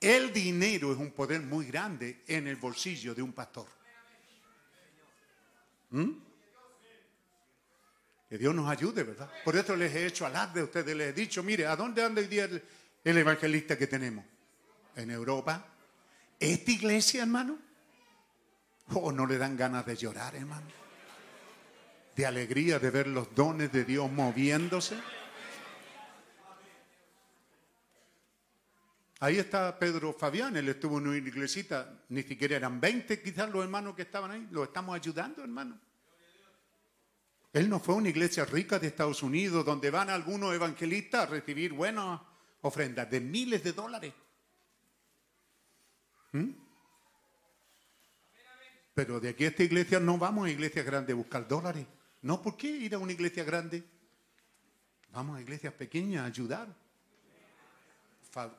El 0.00 0.32
dinero 0.32 0.92
es 0.92 0.98
un 0.98 1.12
poder 1.12 1.40
muy 1.40 1.66
grande 1.66 2.22
en 2.26 2.46
el 2.46 2.56
bolsillo 2.56 3.14
de 3.14 3.22
un 3.22 3.32
pastor. 3.32 3.66
¿Mm? 5.90 6.25
Que 8.28 8.38
Dios 8.38 8.54
nos 8.54 8.68
ayude, 8.68 9.04
¿verdad? 9.04 9.30
Por 9.44 9.56
eso 9.56 9.76
les 9.76 9.94
he 9.94 10.06
hecho 10.06 10.26
alarde 10.26 10.60
a 10.60 10.64
ustedes, 10.64 10.96
les 10.96 11.10
he 11.10 11.12
dicho, 11.12 11.42
mire, 11.42 11.66
¿a 11.66 11.76
dónde 11.76 12.02
anda 12.02 12.20
hoy 12.20 12.26
día 12.26 12.44
el, 12.44 12.62
el 13.04 13.18
evangelista 13.18 13.78
que 13.78 13.86
tenemos? 13.86 14.24
En 14.96 15.10
Europa. 15.10 15.64
¿Esta 16.40 16.70
iglesia, 16.70 17.22
hermano? 17.22 17.58
¿O 18.92 18.98
oh, 18.98 19.12
no 19.12 19.26
le 19.26 19.38
dan 19.38 19.56
ganas 19.56 19.86
de 19.86 19.96
llorar, 19.96 20.34
hermano? 20.34 20.66
De 22.14 22.26
alegría 22.26 22.78
de 22.78 22.90
ver 22.90 23.06
los 23.06 23.34
dones 23.34 23.70
de 23.72 23.84
Dios 23.84 24.10
moviéndose. 24.10 24.96
Ahí 29.20 29.38
está 29.38 29.78
Pedro 29.78 30.12
Fabián, 30.12 30.56
él 30.56 30.68
estuvo 30.68 30.98
en 30.98 31.06
una 31.08 31.16
iglesita, 31.16 32.00
ni 32.10 32.22
siquiera 32.22 32.56
eran 32.56 32.80
20 32.80 33.22
quizás 33.22 33.48
los 33.50 33.62
hermanos 33.62 33.96
que 33.96 34.02
estaban 34.02 34.30
ahí, 34.30 34.46
lo 34.50 34.64
estamos 34.64 34.94
ayudando, 34.94 35.42
hermano. 35.42 35.78
Él 37.56 37.70
no 37.70 37.80
fue 37.80 37.94
una 37.94 38.10
iglesia 38.10 38.44
rica 38.44 38.78
de 38.78 38.88
Estados 38.88 39.22
Unidos 39.22 39.64
donde 39.64 39.90
van 39.90 40.10
algunos 40.10 40.54
evangelistas 40.54 41.22
a 41.22 41.26
recibir 41.30 41.72
buenas 41.72 42.20
ofrendas 42.60 43.10
de 43.10 43.18
miles 43.18 43.64
de 43.64 43.72
dólares. 43.72 44.12
¿Mm? 46.32 46.50
Pero 48.92 49.20
de 49.20 49.30
aquí 49.30 49.46
a 49.46 49.48
esta 49.48 49.62
iglesia 49.62 49.98
no 49.98 50.18
vamos 50.18 50.46
a 50.46 50.50
iglesias 50.50 50.84
grandes 50.84 51.14
a 51.14 51.16
buscar 51.16 51.48
dólares. 51.48 51.86
No, 52.20 52.42
¿por 52.42 52.58
qué 52.58 52.68
ir 52.68 52.94
a 52.94 52.98
una 52.98 53.12
iglesia 53.12 53.42
grande? 53.42 53.82
Vamos 55.12 55.38
a 55.38 55.40
iglesias 55.40 55.72
pequeñas 55.72 56.24
a 56.24 56.26
ayudar. 56.26 56.68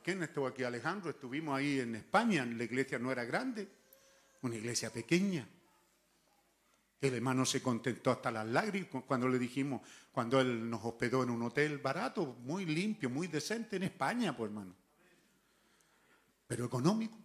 ¿Quién 0.03 0.23
estuvo 0.23 0.47
aquí? 0.47 0.63
Alejandro, 0.63 1.11
estuvimos 1.11 1.55
ahí 1.55 1.81
en 1.81 1.93
España, 1.97 2.43
la 2.47 2.63
iglesia 2.63 2.97
no 2.97 3.11
era 3.11 3.25
grande, 3.25 3.67
una 4.41 4.55
iglesia 4.55 4.91
pequeña. 4.91 5.47
El 6.99 7.13
hermano 7.13 7.45
se 7.45 7.61
contentó 7.61 8.09
hasta 8.09 8.31
las 8.31 8.47
lágrimas 8.47 9.03
cuando 9.05 9.27
le 9.29 9.37
dijimos, 9.37 9.81
cuando 10.11 10.41
él 10.41 10.67
nos 10.67 10.83
hospedó 10.83 11.21
en 11.21 11.29
un 11.29 11.43
hotel 11.43 11.77
barato, 11.77 12.37
muy 12.41 12.65
limpio, 12.65 13.09
muy 13.09 13.27
decente 13.27 13.75
en 13.75 13.83
España, 13.83 14.35
pues 14.35 14.49
hermano. 14.49 14.75
Pero 16.47 16.65
económico. 16.65 17.17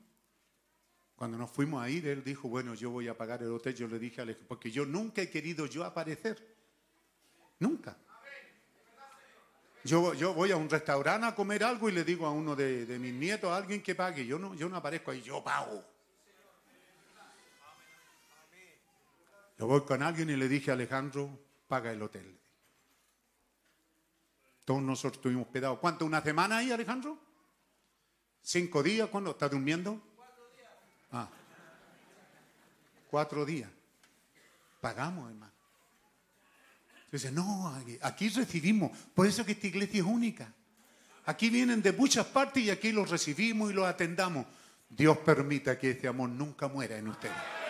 Cuando 1.16 1.38
nos 1.38 1.50
fuimos 1.50 1.82
a 1.82 1.88
ir, 1.88 2.06
él 2.06 2.22
dijo, 2.22 2.48
bueno, 2.48 2.74
yo 2.74 2.90
voy 2.90 3.08
a 3.08 3.16
pagar 3.16 3.42
el 3.42 3.52
hotel. 3.52 3.74
Yo 3.74 3.86
le 3.86 3.98
dije 3.98 4.20
a 4.20 4.24
Alejandro, 4.24 4.48
porque 4.48 4.70
yo 4.70 4.84
nunca 4.84 5.22
he 5.22 5.30
querido 5.30 5.66
yo 5.66 5.84
aparecer. 5.84 6.54
Nunca. 7.60 7.96
Yo, 9.84 10.14
yo 10.14 10.34
voy 10.34 10.50
a 10.50 10.56
un 10.56 10.68
restaurante 10.68 11.26
a 11.26 11.34
comer 11.34 11.64
algo 11.64 11.88
y 11.88 11.92
le 11.92 12.04
digo 12.04 12.26
a 12.26 12.30
uno 12.30 12.54
de, 12.54 12.86
de 12.86 12.98
mis 12.98 13.14
nietos, 13.14 13.50
a 13.50 13.56
alguien 13.56 13.82
que 13.82 13.94
pague. 13.94 14.26
Yo 14.26 14.38
no, 14.38 14.54
yo 14.54 14.68
no 14.68 14.76
aparezco 14.76 15.12
ahí, 15.12 15.22
yo 15.22 15.42
pago. 15.42 15.91
Yo 19.62 19.68
voy 19.68 19.82
con 19.82 20.02
alguien 20.02 20.28
y 20.28 20.34
le 20.34 20.48
dije 20.48 20.72
a 20.72 20.74
Alejandro, 20.74 21.38
paga 21.68 21.92
el 21.92 22.02
hotel. 22.02 22.36
Todos 24.64 24.82
nosotros 24.82 25.18
estuvimos 25.18 25.46
hospedados. 25.46 25.78
¿Cuánto? 25.78 26.04
¿Una 26.04 26.20
semana 26.20 26.56
ahí, 26.56 26.72
Alejandro? 26.72 27.16
¿Cinco 28.42 28.82
días? 28.82 29.08
¿Cuándo? 29.08 29.30
¿Está 29.30 29.48
durmiendo? 29.48 30.02
Ah. 31.12 31.28
Cuatro 33.08 33.44
días. 33.44 33.70
Pagamos, 34.80 35.30
hermano. 35.30 35.52
Dice, 37.12 37.30
no, 37.30 37.72
aquí 38.00 38.30
recibimos. 38.30 38.90
Por 39.14 39.28
eso 39.28 39.46
que 39.46 39.52
esta 39.52 39.68
iglesia 39.68 40.00
es 40.00 40.06
única. 40.06 40.52
Aquí 41.26 41.50
vienen 41.50 41.80
de 41.80 41.92
muchas 41.92 42.26
partes 42.26 42.64
y 42.64 42.70
aquí 42.70 42.90
los 42.90 43.08
recibimos 43.08 43.70
y 43.70 43.74
los 43.74 43.86
atendamos. 43.86 44.44
Dios 44.88 45.18
permita 45.18 45.78
que 45.78 45.92
este 45.92 46.08
amor 46.08 46.30
nunca 46.30 46.66
muera 46.66 46.98
en 46.98 47.06
ustedes. 47.06 47.61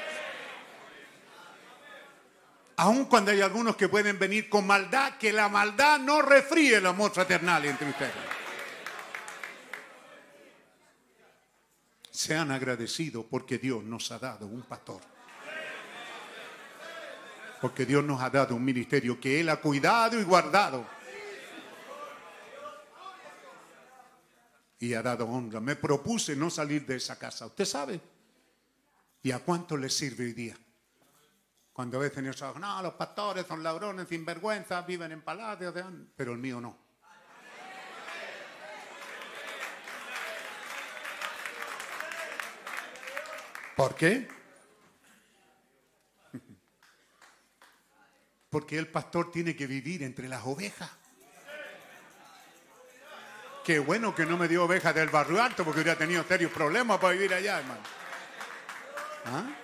Aun 2.77 3.05
cuando 3.05 3.31
hay 3.31 3.41
algunos 3.41 3.77
que 3.77 3.89
pueden 3.89 4.19
venir 4.19 4.49
con 4.49 4.67
maldad, 4.67 5.19
que 5.19 5.33
la 5.33 5.49
maldad 5.49 5.99
no 5.99 6.23
refríe 6.23 6.77
el 6.77 6.87
amor 6.87 7.13
fraternal 7.13 7.65
entre 7.65 7.91
ustedes. 7.91 8.13
Sean 12.11 12.51
agradecidos 12.51 13.25
porque 13.29 13.59
Dios 13.59 13.83
nos 13.85 14.11
ha 14.13 14.19
dado 14.19 14.47
un 14.47 14.63
pastor. 14.63 15.01
Porque 17.61 17.87
Dios 17.87 18.05
nos 18.05 18.21
ha 18.21 18.31
dado 18.31 18.57
un 18.57 18.65
ministerio 18.65 19.21
que 19.21 19.41
Él 19.41 19.49
ha 19.49 19.57
cuidado 19.57 20.21
y 20.21 20.25
guardado. 20.25 20.87
Y 24.81 24.95
ha 24.95 25.03
dado 25.03 25.29
honra. 25.29 25.61
Me 25.61 25.77
propuse 25.77 26.35
no 26.35 26.51
salir 26.51 26.85
de 26.85 26.97
esa 26.97 27.19
casa. 27.19 27.47
¿Usted 27.47 27.65
sabe? 27.65 28.01
¿Y 29.23 29.31
a 29.31 29.39
cuánto 29.39 29.77
le 29.77 29.89
sirve 29.89 30.25
hoy 30.25 30.33
día? 30.33 30.57
Cuando 31.73 31.97
a 31.97 32.01
veces 32.01 32.23
nosotros, 32.23 32.61
no, 32.61 32.83
los 32.83 32.95
pastores 32.95 33.47
son 33.47 33.63
ladrones, 33.63 34.07
sinvergüenza, 34.07 34.83
viven 34.83 35.13
en 35.13 35.23
palacios, 35.23 35.75
pero 36.15 36.33
el 36.33 36.39
mío 36.39 36.61
no. 36.61 36.77
¿Por 43.75 43.95
qué? 43.95 44.29
Porque 48.51 48.79
el 48.79 48.89
pastor 48.89 49.31
tiene 49.31 49.57
que 49.57 49.67
vivir 49.67 50.03
entre 50.03 50.29
las 50.29 50.45
ovejas. 50.45 50.91
Qué 53.65 53.79
bueno 53.79 54.15
que 54.15 54.27
no 54.27 54.37
me 54.37 54.47
dio 54.47 54.65
ovejas 54.65 54.95
del 54.95 55.09
barrio 55.09 55.43
alto 55.43 55.65
porque 55.65 55.81
hubiera 55.81 55.97
tenido 55.97 56.23
serios 56.25 56.53
problemas 56.53 56.99
para 56.99 57.15
vivir 57.15 57.33
allá, 57.33 57.61
hermano. 57.61 57.81
¿Ah? 59.25 59.62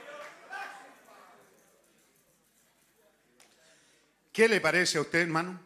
¿Qué 4.38 4.46
le 4.46 4.60
parece 4.60 4.98
a 4.98 5.00
usted, 5.00 5.22
hermano? 5.22 5.58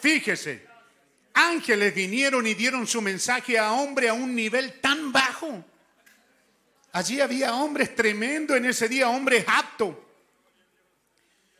Fíjese, 0.00 0.66
ángeles 1.34 1.94
vinieron 1.94 2.46
y 2.46 2.54
dieron 2.54 2.86
su 2.86 3.02
mensaje 3.02 3.58
a 3.58 3.72
hombre 3.72 4.08
a 4.08 4.14
un 4.14 4.34
nivel 4.34 4.80
tan 4.80 5.12
bajo. 5.12 5.66
Allí 6.92 7.20
había 7.20 7.54
hombres 7.56 7.94
tremendos 7.94 8.56
en 8.56 8.64
ese 8.64 8.88
día, 8.88 9.10
hombres 9.10 9.44
aptos. 9.46 9.94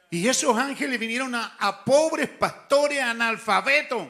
Y 0.08 0.26
esos 0.26 0.56
ángeles 0.56 0.98
vinieron 0.98 1.34
a, 1.34 1.54
a 1.58 1.84
pobres 1.84 2.30
pastores 2.30 3.02
analfabetos. 3.02 4.08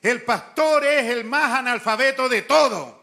El 0.00 0.22
pastor 0.22 0.86
es 0.86 1.10
el 1.10 1.24
más 1.24 1.52
analfabeto 1.52 2.26
de 2.30 2.40
todos. 2.40 3.01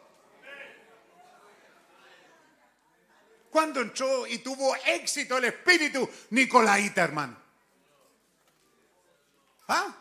Cuando 3.50 3.82
entró 3.82 4.28
y 4.28 4.40
tuvo 4.40 4.76
éxito 4.76 5.38
el 5.38 5.45
espíritu 5.45 6.08
Nicolaita, 6.32 7.03
hermano. 7.03 7.38
¿Ah? 9.68 9.95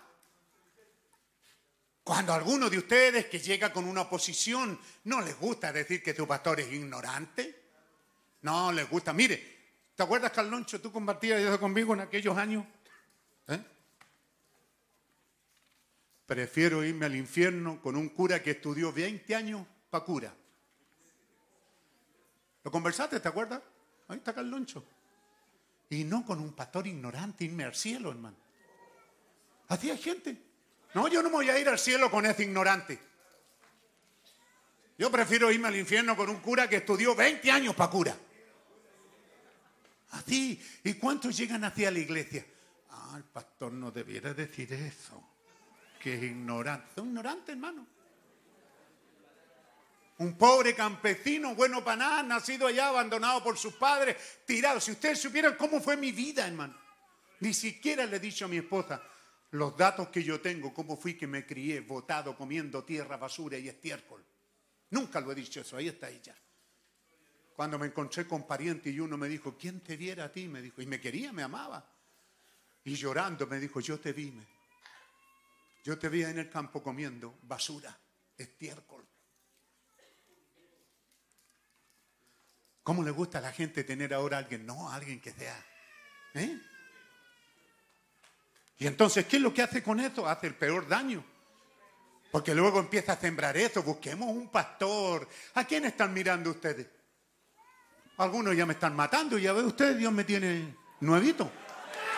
Cuando 2.03 2.33
alguno 2.33 2.71
de 2.71 2.79
ustedes 2.79 3.27
que 3.27 3.39
llega 3.39 3.73
con 3.73 3.85
una 3.85 4.03
oposición 4.03 4.79
no 5.05 5.21
les 5.21 5.39
gusta 5.39 5.73
decir 5.73 6.03
que 6.03 6.15
tu 6.15 6.27
pastor 6.27 6.61
es 6.61 6.73
ignorante. 6.73 7.65
No 8.43 8.73
les 8.73 8.89
gusta. 8.89 9.13
Mire, 9.13 9.59
¿te 9.95 10.03
acuerdas, 10.03 10.33
Carloncho? 10.33 10.81
Tú 10.81 10.91
compartías 10.91 11.41
eso 11.41 11.61
conmigo 11.61 11.93
en 11.95 12.01
aquellos 12.01 12.37
años. 12.37 12.65
¿Eh? 13.49 13.63
Prefiero 16.27 16.85
irme 16.85 17.07
al 17.07 17.17
infierno 17.17 17.81
con 17.83 17.97
un 17.97 18.09
cura 18.11 18.43
que 18.43 18.53
estudió 18.53 18.93
20 18.93 19.35
años 19.35 19.67
para 19.91 20.05
cura 20.05 20.35
¿Lo 22.65 22.71
conversaste, 22.71 23.21
te 23.21 23.29
acuerdas? 23.29 23.63
Ahí 24.09 24.19
está 24.19 24.35
Carloncho. 24.35 24.85
Y 25.91 26.05
no 26.05 26.25
con 26.25 26.41
un 26.41 26.53
pastor 26.53 26.87
ignorante, 26.87 27.45
irme 27.45 27.65
al 27.65 27.75
cielo, 27.75 28.11
hermano. 28.11 28.37
Así 29.69 29.91
hay 29.91 29.99
gente. 29.99 30.37
No, 30.95 31.09
yo 31.09 31.23
no 31.23 31.29
me 31.29 31.37
voy 31.37 31.51
a 31.51 31.59
ir 31.59 31.69
al 31.69 31.79
cielo 31.79 32.11
con 32.11 32.27
ese 32.27 32.43
ignorante. 32.43 32.99
Yo 34.99 35.11
prefiero 35.11 35.51
irme 35.51 35.69
al 35.69 35.77
infierno 35.77 36.17
con 36.17 36.29
un 36.29 36.41
cura 36.41 36.69
que 36.69 36.77
estudió 36.77 37.15
20 37.15 37.51
años 37.51 37.75
para 37.75 37.91
cura. 37.91 38.17
Así. 40.11 40.61
¿Y 40.85 40.95
cuántos 40.95 41.37
llegan 41.37 41.65
hacia 41.65 41.91
la 41.91 41.99
iglesia? 41.99 42.45
Ah, 42.91 43.15
el 43.17 43.25
pastor 43.25 43.73
no 43.73 43.91
debiera 43.91 44.35
decir 44.35 44.73
eso. 44.73 45.23
Que 46.01 46.15
es 46.15 46.23
ignorante. 46.23 46.87
Son 46.95 47.09
ignorantes, 47.09 47.51
hermano. 47.51 47.87
Un 50.19 50.37
pobre 50.37 50.75
campesino, 50.75 51.55
bueno 51.55 51.85
para 51.85 52.23
nacido 52.23 52.67
allá, 52.67 52.89
abandonado 52.89 53.43
por 53.43 53.57
sus 53.57 53.75
padres, 53.75 54.17
tirado. 54.45 54.81
Si 54.81 54.91
ustedes 54.91 55.21
supieran 55.21 55.57
cómo 55.57 55.81
fue 55.81 55.97
mi 55.97 56.11
vida, 56.11 56.47
hermano. 56.47 56.77
Ni 57.41 57.55
siquiera 57.55 58.05
le 58.05 58.17
he 58.17 58.21
dicho 58.21 58.47
a 58.47 58.49
mi 58.49 58.57
esposa 58.57 59.01
los 59.51 59.77
datos 59.77 60.09
que 60.09 60.23
yo 60.23 60.41
tengo, 60.41 60.75
cómo 60.75 60.97
fui 60.97 61.15
que 61.15 61.27
me 61.27 61.47
crié, 61.47 61.81
botado, 61.81 62.37
comiendo 62.37 62.85
tierra, 62.85 63.17
basura 63.17 63.57
y 63.59 63.69
estiércol. 63.69 64.25
Nunca 64.91 65.21
lo 65.21 65.33
he 65.33 65.35
dicho 65.35 65.61
eso, 65.61 65.77
ahí 65.77 65.89
está 65.89 66.11
ella. 66.11 66.35
Cuando 67.55 67.79
me 67.79 67.87
encontré 67.87 68.27
con 68.27 68.47
pariente 68.47 68.91
y 68.91 69.01
uno 69.01 69.17
me 69.17 69.29
dijo, 69.29 69.57
¿quién 69.57 69.81
te 69.81 69.97
viera 69.97 70.25
a 70.25 70.33
ti? 70.33 70.49
Me 70.49 70.61
dijo, 70.61 70.83
y 70.83 70.87
me 70.87 71.01
quería, 71.01 71.33
me 71.33 71.43
amaba. 71.43 71.85
Y 72.85 72.95
llorando 72.95 73.47
me 73.47 73.59
dijo, 73.59 73.81
yo 73.81 73.99
te 73.99 74.13
vi, 74.13 74.33
yo 75.85 75.99
te 75.99 76.09
vi 76.09 76.25
en 76.25 76.39
el 76.39 76.51
campo 76.51 76.83
comiendo 76.83 77.39
basura, 77.43 77.97
estiércol. 78.37 79.07
¿Cómo 82.89 83.03
le 83.03 83.11
gusta 83.11 83.37
a 83.37 83.43
la 83.43 83.53
gente 83.53 83.85
tener 83.85 84.15
ahora 84.15 84.39
a 84.39 84.41
alguien? 84.41 84.65
No, 84.65 84.91
alguien 84.91 85.21
que 85.21 85.31
sea. 85.31 85.63
¿eh? 86.33 86.59
Y 88.79 88.87
entonces, 88.87 89.27
¿qué 89.27 89.37
es 89.37 89.43
lo 89.43 89.53
que 89.53 89.61
hace 89.61 89.83
con 89.83 90.01
esto? 90.01 90.27
Hace 90.27 90.47
el 90.47 90.55
peor 90.55 90.89
daño. 90.89 91.23
Porque 92.33 92.55
luego 92.55 92.81
empieza 92.81 93.13
a 93.13 93.17
sembrar 93.19 93.59
eso. 93.59 93.83
Busquemos 93.83 94.31
un 94.31 94.49
pastor. 94.49 95.29
¿A 95.57 95.65
quién 95.65 95.85
están 95.85 96.15
mirando 96.15 96.49
ustedes? 96.49 96.87
Algunos 98.17 98.57
ya 98.57 98.65
me 98.65 98.73
están 98.73 98.97
matando. 98.97 99.37
Ya 99.37 99.53
ve 99.53 99.65
usted, 99.65 99.95
Dios 99.95 100.11
me 100.11 100.25
tiene 100.25 100.75
nuevito. 101.01 101.53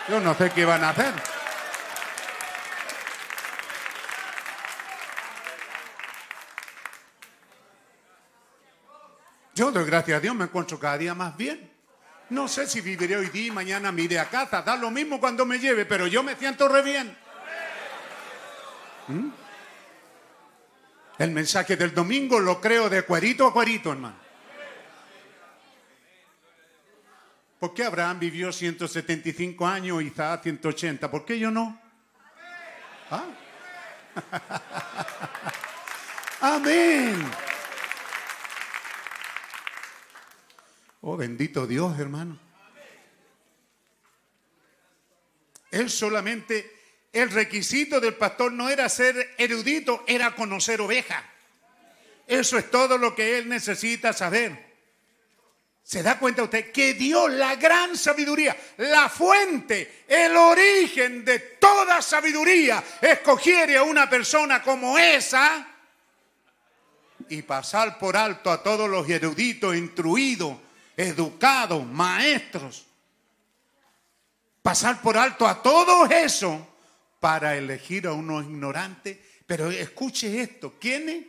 Yo 0.08 0.20
no 0.20 0.36
sé 0.36 0.52
qué 0.52 0.64
van 0.64 0.84
a 0.84 0.90
hacer. 0.90 1.14
Yo 9.60 9.70
gracias 9.70 10.16
a 10.16 10.20
Dios, 10.20 10.34
me 10.34 10.44
encuentro 10.44 10.80
cada 10.80 10.96
día 10.96 11.14
más 11.14 11.36
bien. 11.36 11.70
No 12.30 12.48
sé 12.48 12.66
si 12.66 12.80
viviré 12.80 13.18
hoy 13.18 13.28
día 13.28 13.48
y 13.48 13.50
mañana 13.50 13.92
me 13.92 14.00
iré 14.00 14.18
a 14.18 14.24
casa. 14.24 14.62
Da 14.62 14.74
lo 14.74 14.90
mismo 14.90 15.20
cuando 15.20 15.44
me 15.44 15.58
lleve, 15.58 15.84
pero 15.84 16.06
yo 16.06 16.22
me 16.22 16.34
siento 16.34 16.66
re 16.66 16.80
bien. 16.80 17.14
¿Mm? 19.08 19.28
El 21.18 21.30
mensaje 21.32 21.76
del 21.76 21.92
domingo 21.92 22.40
lo 22.40 22.58
creo 22.58 22.88
de 22.88 23.02
cuerito 23.02 23.46
a 23.46 23.52
cuerito, 23.52 23.92
hermano. 23.92 24.16
¿Por 27.58 27.74
qué 27.74 27.84
Abraham 27.84 28.18
vivió 28.18 28.50
175 28.54 29.66
años 29.66 30.00
y 30.00 30.06
Isaac 30.06 30.44
180? 30.44 31.10
¿Por 31.10 31.26
qué 31.26 31.38
yo 31.38 31.50
no? 31.50 31.78
¿Ah? 33.10 33.26
Amén. 36.56 37.49
Oh, 41.02 41.16
bendito 41.16 41.66
Dios, 41.66 41.98
hermano. 41.98 42.38
Él 45.70 45.88
solamente, 45.88 46.78
el 47.12 47.30
requisito 47.30 48.00
del 48.00 48.14
pastor 48.14 48.52
no 48.52 48.68
era 48.68 48.88
ser 48.88 49.34
erudito, 49.38 50.04
era 50.06 50.34
conocer 50.34 50.80
oveja. 50.80 51.24
Eso 52.26 52.58
es 52.58 52.70
todo 52.70 52.98
lo 52.98 53.14
que 53.14 53.38
él 53.38 53.48
necesita 53.48 54.12
saber. 54.12 54.70
¿Se 55.82 56.02
da 56.02 56.18
cuenta 56.18 56.42
usted 56.42 56.70
que 56.70 56.94
Dios, 56.94 57.32
la 57.32 57.56
gran 57.56 57.96
sabiduría, 57.96 58.56
la 58.76 59.08
fuente, 59.08 60.04
el 60.06 60.36
origen 60.36 61.24
de 61.24 61.38
toda 61.38 62.02
sabiduría, 62.02 62.84
escogiere 63.00 63.76
a 63.76 63.82
una 63.82 64.08
persona 64.08 64.62
como 64.62 64.98
esa 64.98 65.66
y 67.28 67.42
pasar 67.42 67.98
por 67.98 68.16
alto 68.16 68.50
a 68.52 68.62
todos 68.62 68.88
los 68.88 69.08
eruditos, 69.08 69.74
instruidos, 69.74 70.58
educados, 71.08 71.86
maestros? 71.86 72.86
Pasar 74.62 75.00
por 75.00 75.16
alto 75.16 75.46
a 75.46 75.62
todo 75.62 76.06
eso 76.06 76.66
para 77.18 77.56
elegir 77.56 78.06
a 78.06 78.12
unos 78.12 78.44
ignorantes. 78.44 79.18
Pero 79.46 79.70
escuche 79.70 80.40
esto, 80.40 80.74
¿quién 80.78 81.08
es? 81.08 81.24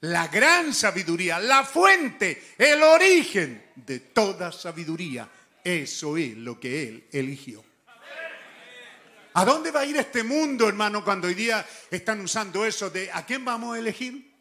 la 0.00 0.28
gran 0.28 0.74
sabiduría, 0.74 1.38
la 1.38 1.64
fuente, 1.64 2.54
el 2.58 2.82
origen 2.82 3.70
de 3.74 4.00
toda 4.00 4.52
sabiduría. 4.52 5.28
Eso 5.62 6.16
es 6.16 6.36
lo 6.36 6.60
que 6.60 6.88
Él 6.88 7.06
eligió. 7.12 7.64
¿A 9.34 9.44
dónde 9.44 9.70
va 9.70 9.80
a 9.80 9.86
ir 9.86 9.96
este 9.96 10.22
mundo, 10.22 10.68
hermano, 10.68 11.04
cuando 11.04 11.28
hoy 11.28 11.34
día 11.34 11.66
están 11.90 12.20
usando 12.20 12.64
eso 12.64 12.88
de 12.88 13.10
a 13.12 13.26
quién 13.26 13.44
vamos 13.44 13.76
a 13.76 13.78
elegir? 13.78 14.35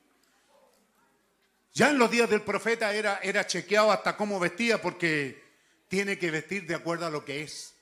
Ya 1.76 1.90
en 1.90 2.00
los 2.00 2.10
días 2.10 2.30
del 2.30 2.42
profeta 2.42 2.94
era, 2.94 3.20
era 3.22 3.46
chequeado 3.46 3.92
hasta 3.92 4.16
cómo 4.16 4.40
vestía 4.40 4.82
porque 4.82 5.44
tiene 5.90 6.18
que 6.18 6.32
vestir 6.32 6.66
de 6.66 6.74
acuerdo 6.74 7.06
a 7.06 7.10
lo 7.10 7.26
que 7.26 7.44
es. 7.44 7.76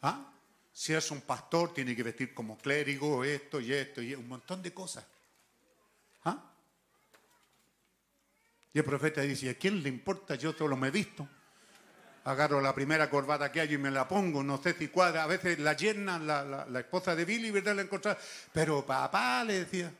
¿Ah? 0.00 0.32
Si 0.72 0.94
es 0.94 1.10
un 1.10 1.22
pastor, 1.22 1.74
tiene 1.74 1.96
que 1.96 2.04
vestir 2.04 2.32
como 2.32 2.56
clérigo, 2.56 3.24
esto 3.24 3.60
y 3.60 3.72
esto 3.72 4.00
y 4.00 4.14
un 4.14 4.28
montón 4.28 4.62
de 4.62 4.72
cosas. 4.72 5.04
¿Ah? 6.24 6.52
Y 8.72 8.78
el 8.78 8.84
profeta 8.84 9.22
dice, 9.22 9.50
¿a 9.50 9.54
quién 9.54 9.82
le 9.82 9.88
importa? 9.88 10.36
Yo 10.36 10.52
solo 10.52 10.76
me 10.76 10.86
he 10.86 10.92
visto. 10.92 11.28
Agarro 12.22 12.60
la 12.60 12.72
primera 12.72 13.10
corbata 13.10 13.50
que 13.50 13.60
hay 13.60 13.74
y 13.74 13.78
me 13.78 13.90
la 13.90 14.06
pongo, 14.06 14.44
no 14.44 14.62
sé 14.62 14.74
si 14.74 14.86
cuadra. 14.86 15.24
A 15.24 15.26
veces 15.26 15.58
la 15.58 15.72
yerna, 15.72 16.16
la, 16.20 16.44
la, 16.44 16.80
esposa 16.80 17.16
de 17.16 17.24
Billy, 17.24 17.50
¿verdad? 17.50 17.74
La 17.74 17.82
encontraba. 17.82 18.20
Pero 18.52 18.86
papá 18.86 19.42
le 19.42 19.64
decía, 19.64 19.92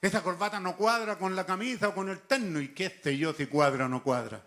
esa 0.00 0.22
corbata 0.22 0.60
no 0.60 0.76
cuadra 0.76 1.18
con 1.18 1.34
la 1.34 1.44
camisa 1.44 1.88
o 1.88 1.94
con 1.94 2.08
el 2.08 2.20
terno. 2.20 2.60
¿Y 2.60 2.68
qué 2.68 3.00
sé 3.02 3.16
yo 3.16 3.32
si 3.32 3.46
cuadra 3.46 3.86
o 3.86 3.88
no 3.88 4.02
cuadra? 4.02 4.42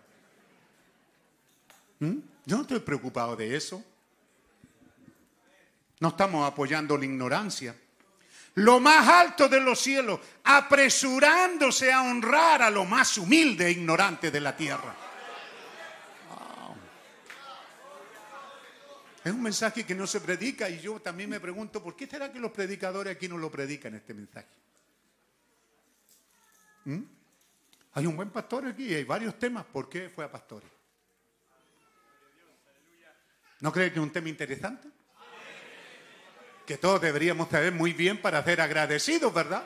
¿Mm? 2.00 2.18
Yo 2.46 2.56
no 2.56 2.62
estoy 2.62 2.80
preocupado 2.80 3.36
de 3.36 3.56
eso. 3.56 3.82
No 6.00 6.08
estamos 6.08 6.46
apoyando 6.46 6.96
la 6.96 7.04
ignorancia 7.04 7.76
lo 8.54 8.80
más 8.80 9.08
alto 9.08 9.48
de 9.48 9.60
los 9.60 9.80
cielos, 9.80 10.20
apresurándose 10.44 11.92
a 11.92 12.02
honrar 12.02 12.62
a 12.62 12.70
lo 12.70 12.84
más 12.84 13.16
humilde 13.16 13.66
e 13.66 13.70
ignorante 13.70 14.30
de 14.30 14.40
la 14.40 14.56
tierra. 14.56 14.94
Es 19.24 19.32
un 19.32 19.42
mensaje 19.42 19.86
que 19.86 19.94
no 19.94 20.06
se 20.06 20.20
predica 20.20 20.68
y 20.68 20.80
yo 20.80 21.00
también 21.00 21.30
me 21.30 21.38
pregunto, 21.38 21.82
¿por 21.82 21.94
qué 21.94 22.08
será 22.08 22.32
que 22.32 22.40
los 22.40 22.50
predicadores 22.50 23.14
aquí 23.14 23.28
no 23.28 23.38
lo 23.38 23.50
predican 23.50 23.94
este 23.94 24.14
mensaje? 24.14 24.48
¿Mm? 26.84 27.02
Hay 27.94 28.06
un 28.06 28.16
buen 28.16 28.30
pastor 28.30 28.66
aquí, 28.66 28.94
hay 28.94 29.04
varios 29.04 29.38
temas. 29.38 29.64
¿Por 29.64 29.88
qué 29.88 30.08
fue 30.08 30.24
a 30.24 30.30
pastores? 30.30 30.70
¿No 33.60 33.72
cree 33.72 33.92
que 33.92 33.98
es 33.98 34.02
un 34.02 34.10
tema 34.10 34.28
interesante? 34.28 34.88
que 36.66 36.78
todos 36.78 37.00
deberíamos 37.00 37.48
saber 37.48 37.72
muy 37.72 37.92
bien 37.92 38.20
para 38.20 38.42
ser 38.44 38.60
agradecidos, 38.60 39.32
¿verdad? 39.34 39.64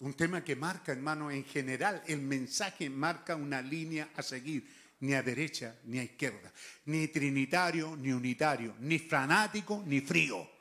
Un 0.00 0.14
tema 0.14 0.44
que 0.44 0.54
marca, 0.54 0.92
hermano, 0.92 1.30
en 1.30 1.44
general, 1.44 2.02
el 2.06 2.20
mensaje 2.20 2.88
marca 2.88 3.34
una 3.34 3.60
línea 3.60 4.10
a 4.14 4.22
seguir, 4.22 4.72
ni 5.00 5.14
a 5.14 5.22
derecha 5.22 5.76
ni 5.84 5.98
a 5.98 6.04
izquierda, 6.04 6.52
ni 6.86 7.08
trinitario 7.08 7.96
ni 7.96 8.12
unitario, 8.12 8.74
ni 8.80 8.98
fanático 8.98 9.82
ni 9.86 10.00
frío. 10.00 10.57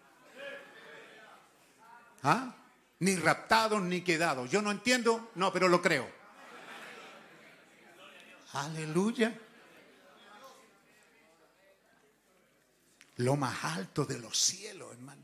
¿Ah? 2.28 2.56
Ni 3.00 3.16
raptados 3.16 3.82
ni 3.82 4.02
quedados. 4.02 4.50
Yo 4.50 4.62
no 4.62 4.72
entiendo, 4.72 5.32
no, 5.36 5.54
pero 5.54 5.68
lo 5.68 5.82
creo. 5.82 6.10
Aleluya. 8.54 9.34
lo 13.18 13.36
más 13.36 13.64
alto 13.64 14.06
de 14.06 14.20
los 14.20 14.38
cielos, 14.38 14.92
hermano. 14.92 15.24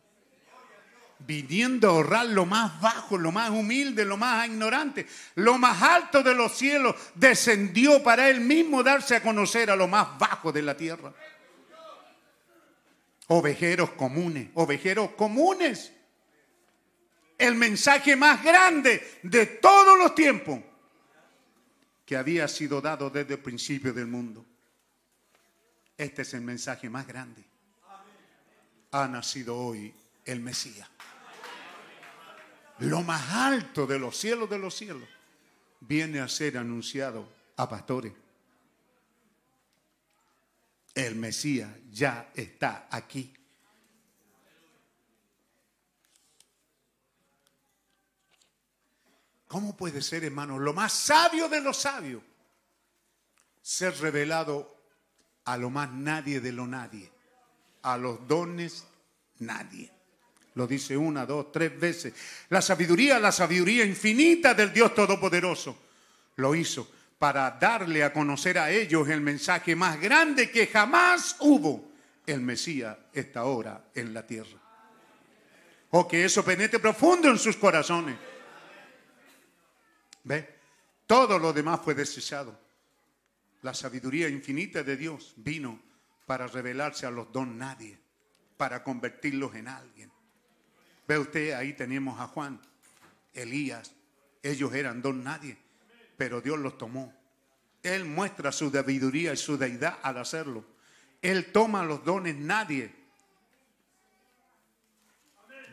Viniendo 1.19 1.88
a 1.88 1.91
ahorrar 1.91 2.25
lo 2.25 2.45
más 2.45 2.82
bajo, 2.82 3.17
lo 3.17 3.32
más 3.32 3.49
humilde, 3.49 4.03
lo 4.03 4.17
más 4.17 4.45
ignorante. 4.48 5.07
Lo 5.35 5.57
más 5.57 5.82
alto 5.82 6.22
de 6.22 6.33
los 6.33 6.51
cielos 6.51 6.95
descendió 7.15 8.03
para 8.03 8.30
él 8.30 8.41
mismo 8.41 8.83
darse 8.83 9.15
a 9.15 9.22
conocer 9.22 9.72
a 9.72 9.75
lo 9.75 9.88
más 9.88 10.17
bajo 10.17 10.51
de 10.51 10.61
la 10.61 10.75
tierra. 10.75 11.14
Ovejeros 13.27 13.91
comunes, 13.91 14.49
ovejeros 14.56 15.11
comunes. 15.11 15.92
El 17.43 17.55
mensaje 17.55 18.15
más 18.15 18.43
grande 18.43 19.19
de 19.23 19.45
todos 19.45 19.97
los 19.97 20.15
tiempos 20.15 20.59
que 22.05 22.15
había 22.15 22.47
sido 22.47 22.80
dado 22.80 23.09
desde 23.09 23.33
el 23.33 23.39
principio 23.39 23.93
del 23.93 24.07
mundo. 24.07 24.45
Este 25.97 26.22
es 26.22 26.33
el 26.33 26.41
mensaje 26.41 26.89
más 26.89 27.05
grande 27.05 27.53
ha 28.93 29.07
nacido 29.07 29.57
hoy 29.57 29.93
el 30.23 30.39
Mesías. 30.39 30.88
Lo 32.80 33.01
más 33.01 33.30
alto 33.31 33.85
de 33.88 33.99
los 33.99 34.15
cielos 34.15 34.49
de 34.49 34.59
los 34.59 34.75
cielos 34.75 35.07
viene 35.80 36.19
a 36.19 36.27
ser 36.27 36.57
anunciado 36.57 37.27
a 37.57 37.67
pastores. 37.67 38.13
El 40.93 41.15
Mesías 41.15 41.69
ya 41.91 42.31
está 42.35 42.88
aquí. 42.89 43.33
¿Cómo 49.53 49.77
puede 49.77 50.01
ser, 50.01 50.25
hermano, 50.25 50.57
lo 50.57 50.73
más 50.73 50.91
sabio 50.91 51.48
de 51.48 51.61
los 51.61 51.77
sabios 51.77 52.23
ser 53.61 53.95
revelado 53.99 54.75
a 55.45 55.57
lo 55.57 55.69
más 55.69 55.91
nadie 55.91 56.41
de 56.41 56.51
lo 56.51 56.65
nadie? 56.65 57.14
a 57.83 57.98
los 57.98 58.27
dones 58.27 58.83
nadie. 59.40 59.91
Lo 60.56 60.65
dice 60.65 60.98
una, 60.98 61.25
dos, 61.27 61.51
tres 61.51 61.80
veces. 61.80 62.15
La 62.49 62.64
sabiduría, 62.64 63.19
la 63.19 63.32
sabiduría 63.32 63.85
infinita 63.85 64.56
del 64.56 64.73
Dios 64.73 64.95
Todopoderoso, 64.95 65.77
lo 66.38 66.56
hizo 66.56 66.90
para 67.19 67.51
darle 67.51 68.03
a 68.03 68.11
conocer 68.11 68.57
a 68.57 68.72
ellos 68.72 69.07
el 69.07 69.22
mensaje 69.22 69.75
más 69.75 70.01
grande 70.01 70.49
que 70.49 70.65
jamás 70.65 71.35
hubo. 71.41 71.91
El 72.25 72.41
Mesías 72.41 72.98
está 73.14 73.41
ahora 73.41 73.85
en 73.93 74.15
la 74.15 74.25
tierra. 74.25 74.59
O 75.91 76.07
que 76.07 76.25
eso 76.25 76.43
penetre 76.43 76.80
profundo 76.80 77.30
en 77.30 77.38
sus 77.38 77.57
corazones. 77.57 78.32
¿Ve? 80.24 80.60
Todo 81.06 81.38
lo 81.38 81.53
demás 81.53 81.82
fue 81.84 81.93
desechado. 81.93 82.58
La 83.61 83.74
sabiduría 83.74 84.27
infinita 84.27 84.84
de 84.84 84.98
Dios 84.98 85.34
vino 85.38 85.80
para 86.26 86.48
revelarse 86.48 87.06
a 87.06 87.11
los 87.11 87.32
don 87.32 87.58
nadie, 87.58 87.98
para 88.58 88.84
convertirlos 88.84 89.56
en 89.56 89.68
alguien. 89.68 90.11
Ve 91.08 91.18
usted, 91.18 91.53
ahí 91.53 91.74
tenemos 91.74 92.19
a 92.19 92.27
Juan, 92.27 92.60
Elías, 93.34 93.93
ellos 94.42 94.74
eran 94.74 95.02
don 95.02 95.24
nadie, 95.24 95.58
pero 96.18 96.42
Dios 96.42 96.60
los 96.60 96.77
tomó. 96.77 97.14
Él 97.82 98.06
muestra 98.06 98.52
su 98.52 98.69
sabiduría 98.69 99.34
y 99.34 99.38
su 99.38 99.58
deidad 99.58 100.00
al 100.02 100.18
hacerlo. 100.18 100.64
Él 101.22 101.52
toma 101.52 101.84
los 101.84 102.03
dones 102.03 102.35
nadie. 102.35 102.93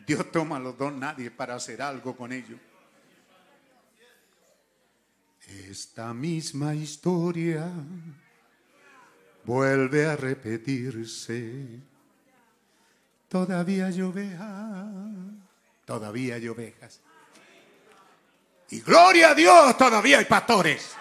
Dios 0.05 0.31
toma 0.31 0.59
los 0.59 0.77
dones 0.77 0.99
nadie 0.99 1.31
para 1.31 1.55
hacer 1.55 1.81
algo 1.81 2.15
con 2.15 2.31
ellos. 2.33 2.59
Esta 5.47 6.13
misma 6.13 6.75
historia 6.75 7.69
vuelve 9.43 10.05
a 10.05 10.15
repetirse. 10.15 11.79
Todavía 13.27 13.87
hay 13.87 14.01
todavía 15.85 16.35
hay 16.35 16.47
ovejas. 16.47 17.01
Y 18.69 18.81
gloria 18.81 19.31
a 19.31 19.35
Dios, 19.35 19.77
todavía 19.77 20.19
hay 20.19 20.25
pastores. 20.25 20.95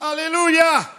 Aleluya. 0.00 0.90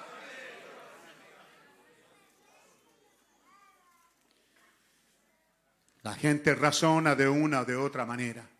La 6.03 6.13
gente 6.13 6.55
razona 6.55 7.15
de 7.15 7.27
una 7.27 7.61
o 7.61 7.65
de 7.65 7.75
otra 7.75 8.05
manera. 8.05 8.50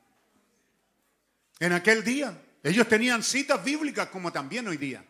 En 1.61 1.73
aquel 1.73 2.03
día, 2.03 2.35
ellos 2.63 2.87
tenían 2.87 3.21
citas 3.21 3.63
bíblicas 3.63 4.07
como 4.07 4.31
también 4.31 4.67
hoy 4.67 4.77
día. 4.77 5.05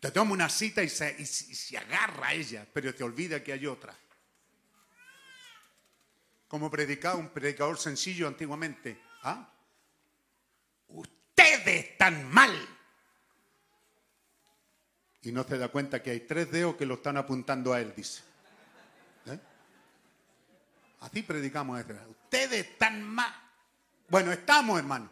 Te 0.00 0.10
toma 0.10 0.32
una 0.32 0.48
cita 0.48 0.82
y 0.82 0.88
se, 0.88 1.78
agarra 1.78 2.26
a 2.26 2.34
ella, 2.34 2.66
pero 2.72 2.92
te 2.92 3.04
olvida 3.04 3.40
que 3.44 3.52
hay 3.52 3.66
otra. 3.66 3.96
Como 6.48 6.68
predicaba 6.68 7.14
un 7.14 7.28
predicador 7.28 7.78
sencillo 7.78 8.26
antiguamente. 8.26 9.00
¿ah? 9.22 9.48
Ustedes 10.88 11.90
están 11.90 12.28
mal. 12.32 12.52
Y 15.22 15.30
no 15.30 15.44
se 15.44 15.56
da 15.56 15.68
cuenta 15.68 16.02
que 16.02 16.10
hay 16.10 16.20
tres 16.20 16.50
dedos 16.50 16.74
que 16.74 16.84
lo 16.84 16.94
están 16.94 17.16
apuntando 17.16 17.72
a 17.72 17.80
él, 17.80 17.94
dice. 17.94 18.22
¿Eh? 19.26 19.38
Así 20.98 21.22
predicamos. 21.22 21.80
Ustedes 22.24 22.66
están 22.66 23.04
mal. 23.04 23.49
Bueno, 24.10 24.32
estamos, 24.32 24.76
hermano. 24.76 25.08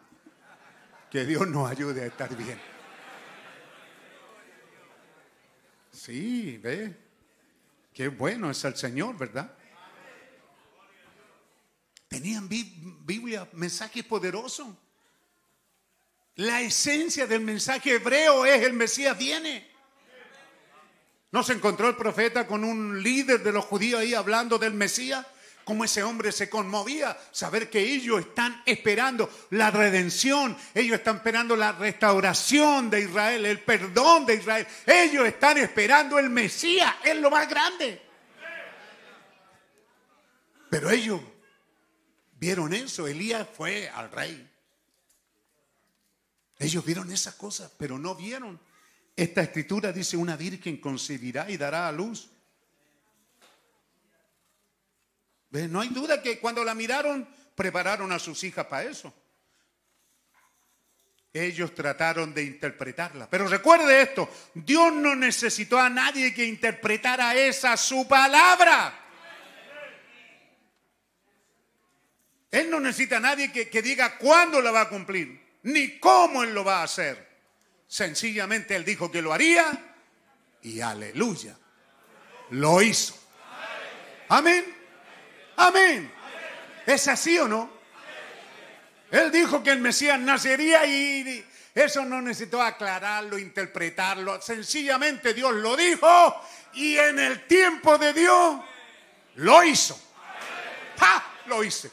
Que 1.09 1.25
Dios 1.25 1.47
nos 1.47 1.71
ayude 1.71 2.03
a 2.03 2.05
estar 2.07 2.35
bien. 2.35 2.59
Sí, 5.89 6.57
ve. 6.57 6.95
Qué 7.93 8.09
bueno 8.09 8.51
es 8.51 8.63
el 8.65 8.75
Señor, 8.75 9.17
¿verdad? 9.17 9.53
Tenían 12.09 12.49
Biblia, 12.49 13.47
mensaje 13.53 14.03
poderoso. 14.03 14.77
La 16.35 16.61
esencia 16.61 17.25
del 17.25 17.41
mensaje 17.41 17.95
hebreo 17.95 18.45
es 18.45 18.61
el 18.63 18.73
Mesías 18.73 19.17
viene. 19.17 19.69
¿No 21.31 21.43
se 21.43 21.53
encontró 21.53 21.87
el 21.87 21.95
profeta 21.95 22.45
con 22.45 22.65
un 22.65 23.01
líder 23.01 23.43
de 23.43 23.51
los 23.53 23.63
judíos 23.63 24.01
ahí 24.01 24.13
hablando 24.13 24.57
del 24.57 24.73
Mesías? 24.73 25.25
Cómo 25.69 25.83
ese 25.83 26.01
hombre 26.01 26.31
se 26.31 26.49
conmovía 26.49 27.15
saber 27.31 27.69
que 27.69 27.79
ellos 27.79 28.21
están 28.21 28.63
esperando 28.65 29.29
la 29.51 29.69
redención, 29.69 30.57
ellos 30.73 30.97
están 30.97 31.17
esperando 31.17 31.55
la 31.55 31.73
restauración 31.73 32.89
de 32.89 33.01
Israel, 33.01 33.45
el 33.45 33.59
perdón 33.59 34.25
de 34.25 34.33
Israel. 34.33 34.65
Ellos 34.87 35.27
están 35.27 35.59
esperando 35.59 36.17
el 36.17 36.31
Mesías, 36.31 36.91
es 37.03 37.15
lo 37.17 37.29
más 37.29 37.47
grande. 37.47 38.01
Pero 40.71 40.89
ellos 40.89 41.21
vieron 42.39 42.73
eso, 42.73 43.07
Elías 43.07 43.47
fue 43.55 43.89
al 43.89 44.11
rey. 44.11 44.49
Ellos 46.57 46.83
vieron 46.83 47.11
esas 47.11 47.35
cosas, 47.35 47.71
pero 47.77 47.99
no 47.99 48.15
vieron. 48.15 48.59
Esta 49.15 49.43
escritura 49.43 49.91
dice, 49.91 50.17
una 50.17 50.35
virgen 50.35 50.77
concebirá 50.77 51.47
y 51.47 51.57
dará 51.57 51.87
a 51.87 51.91
luz 51.91 52.31
No 55.51 55.81
hay 55.81 55.89
duda 55.89 56.21
que 56.21 56.39
cuando 56.39 56.63
la 56.63 56.75
miraron, 56.75 57.27
prepararon 57.55 58.11
a 58.11 58.19
sus 58.19 58.43
hijas 58.43 58.65
para 58.67 58.89
eso. 58.89 59.13
Ellos 61.33 61.75
trataron 61.75 62.33
de 62.33 62.43
interpretarla. 62.43 63.29
Pero 63.29 63.47
recuerde 63.47 64.01
esto, 64.01 64.29
Dios 64.53 64.93
no 64.93 65.15
necesitó 65.15 65.79
a 65.79 65.89
nadie 65.89 66.33
que 66.33 66.45
interpretara 66.45 67.35
esa 67.35 67.77
su 67.77 68.07
palabra. 68.07 69.05
Él 72.51 72.69
no 72.71 72.79
necesita 72.79 73.17
a 73.17 73.19
nadie 73.19 73.51
que, 73.51 73.69
que 73.69 73.81
diga 73.81 74.17
cuándo 74.17 74.59
la 74.59 74.71
va 74.71 74.81
a 74.81 74.89
cumplir, 74.89 75.39
ni 75.63 75.99
cómo 75.99 76.43
Él 76.43 76.53
lo 76.53 76.63
va 76.63 76.79
a 76.79 76.83
hacer. 76.83 77.29
Sencillamente 77.87 78.75
Él 78.75 78.83
dijo 78.83 79.11
que 79.11 79.21
lo 79.21 79.33
haría 79.33 79.95
y 80.63 80.81
aleluya, 80.81 81.55
lo 82.51 82.81
hizo. 82.81 83.15
Amén. 84.29 84.78
Amén. 85.59 86.11
¿Es 86.85 87.07
así 87.09 87.37
o 87.37 87.47
no? 87.47 87.69
Él 89.11 89.29
dijo 89.31 89.61
que 89.61 89.71
el 89.71 89.79
Mesías 89.79 90.17
nacería 90.19 90.85
y 90.85 91.45
eso 91.75 92.05
no 92.05 92.21
necesitó 92.21 92.61
aclararlo, 92.61 93.37
interpretarlo. 93.37 94.41
Sencillamente 94.41 95.33
Dios 95.33 95.53
lo 95.55 95.75
dijo 95.75 96.41
y 96.73 96.97
en 96.97 97.19
el 97.19 97.45
tiempo 97.45 97.97
de 97.97 98.13
Dios 98.13 98.61
lo 99.35 99.63
hizo. 99.63 99.99
¡Ja! 100.97 101.25
Lo 101.47 101.63
hice. 101.63 101.91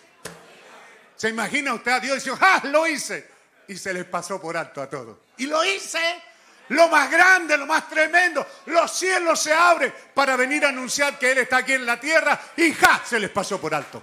¿Se 1.16 1.28
imagina 1.28 1.74
usted 1.74 1.90
a 1.90 2.00
Dios 2.00 2.16
diciendo, 2.16 2.40
¡ja! 2.40 2.60
Lo 2.68 2.86
hice. 2.86 3.28
Y 3.68 3.76
se 3.76 3.92
les 3.92 4.04
pasó 4.04 4.40
por 4.40 4.56
alto 4.56 4.80
a 4.80 4.88
todos. 4.88 5.18
Y 5.38 5.46
lo 5.46 5.64
hice 5.64 6.22
lo 6.68 6.88
más 6.88 7.10
grande, 7.10 7.56
lo 7.56 7.66
más 7.66 7.88
tremendo. 7.88 8.46
Los 8.66 8.92
cielos 8.92 9.40
se 9.40 9.52
abren 9.52 9.92
para 10.14 10.36
venir 10.36 10.64
a 10.64 10.70
anunciar 10.70 11.18
que 11.18 11.32
Él 11.32 11.38
está 11.38 11.58
aquí 11.58 11.72
en 11.72 11.86
la 11.86 12.00
tierra 12.00 12.40
y 12.56 12.72
ja, 12.72 13.02
se 13.04 13.20
les 13.20 13.30
pasó 13.30 13.60
por 13.60 13.74
alto. 13.74 14.02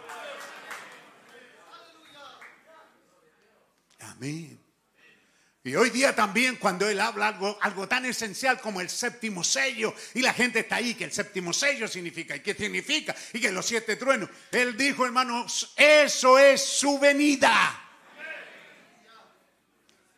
Amén. 4.02 4.60
Y 5.66 5.76
hoy 5.76 5.92
día 5.92 6.14
también 6.14 6.58
cuando 6.58 6.90
Él 6.90 7.00
habla 7.00 7.30
algo, 7.30 7.58
algo 7.62 7.88
tan 7.88 8.06
esencial 8.06 8.60
como 8.60 8.82
el 8.82 8.90
séptimo 8.90 9.46
sello 9.46 9.96
y 10.14 10.22
la 10.22 10.34
gente 10.34 10.60
está 10.60 10.76
ahí, 10.76 10.94
que 10.94 11.06
el 11.06 11.14
séptimo 11.14 11.54
sello 11.54 11.88
significa 11.88 12.36
y 12.36 12.42
qué 12.42 12.54
significa 12.54 13.16
y 13.32 13.40
que 13.40 13.52
los 13.52 13.66
siete 13.66 13.96
truenos. 13.96 14.30
Él 14.52 14.76
dijo, 14.76 15.06
hermanos, 15.06 15.74
eso 15.78 16.38
es 16.38 16.62
su 16.62 17.00
venida 17.00 17.83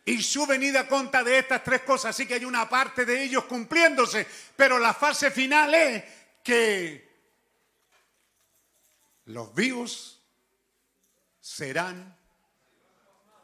y 0.08 0.22
su 0.22 0.46
venida 0.46 0.86
conta 0.88 1.24
de 1.24 1.40
estas 1.40 1.64
tres 1.64 1.82
cosas. 1.82 2.10
Así 2.10 2.26
que 2.26 2.34
hay 2.34 2.44
una 2.44 2.68
parte 2.68 3.04
de 3.04 3.24
ellos 3.24 3.44
cumpliéndose, 3.44 4.24
pero 4.56 4.78
la 4.78 4.94
fase 4.94 5.32
final 5.32 5.74
es 5.74 6.04
que 6.44 7.04
los 9.26 9.52
vivos 9.52 10.22
serán 11.40 12.16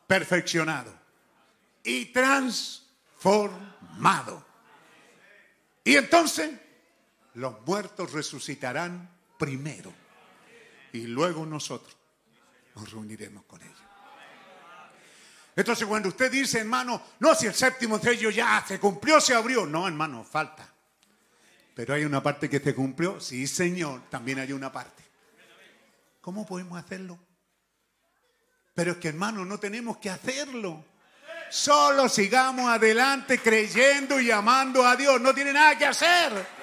perfeccionados 0.06 0.94
y 1.82 2.04
transformados. 2.06 4.44
Y 5.82 5.96
entonces 5.96 6.52
los 7.34 7.60
muertos 7.66 8.12
resucitarán 8.12 9.10
primero 9.36 9.92
y 10.92 11.08
luego 11.08 11.44
nosotros 11.44 11.96
nos 12.76 12.92
reuniremos 12.92 13.42
con 13.46 13.60
ellos. 13.62 13.81
Entonces 15.54 15.86
cuando 15.86 16.08
usted 16.08 16.30
dice, 16.30 16.60
hermano, 16.60 17.02
no, 17.20 17.34
si 17.34 17.46
el 17.46 17.54
séptimo 17.54 17.98
sello 17.98 18.30
ya 18.30 18.64
se 18.66 18.80
cumplió, 18.80 19.20
se 19.20 19.34
abrió. 19.34 19.66
No, 19.66 19.86
hermano, 19.86 20.24
falta. 20.24 20.66
Pero 21.74 21.94
hay 21.94 22.04
una 22.04 22.22
parte 22.22 22.48
que 22.48 22.60
se 22.60 22.74
cumplió. 22.74 23.20
Sí, 23.20 23.46
Señor, 23.46 24.02
también 24.10 24.38
hay 24.38 24.52
una 24.52 24.72
parte. 24.72 25.02
¿Cómo 26.20 26.46
podemos 26.46 26.78
hacerlo? 26.78 27.18
Pero 28.74 28.92
es 28.92 28.98
que, 28.98 29.08
hermano, 29.08 29.44
no 29.44 29.58
tenemos 29.58 29.98
que 29.98 30.08
hacerlo. 30.08 30.84
Solo 31.50 32.08
sigamos 32.08 32.70
adelante 32.70 33.38
creyendo 33.38 34.18
y 34.20 34.30
amando 34.30 34.86
a 34.86 34.96
Dios. 34.96 35.20
No 35.20 35.34
tiene 35.34 35.52
nada 35.52 35.76
que 35.76 35.84
hacer. 35.84 36.61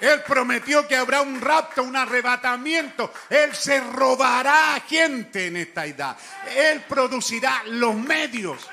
Él 0.00 0.22
prometió 0.26 0.86
que 0.86 0.96
habrá 0.96 1.22
un 1.22 1.40
rapto, 1.40 1.82
un 1.82 1.96
arrebatamiento. 1.96 3.12
Él 3.28 3.54
se 3.54 3.80
robará 3.80 4.76
a 4.76 4.80
gente 4.80 5.46
en 5.46 5.56
esta 5.56 5.86
edad. 5.86 6.16
Él 6.56 6.84
producirá 6.88 7.62
los 7.66 7.94
medios. 7.94 8.68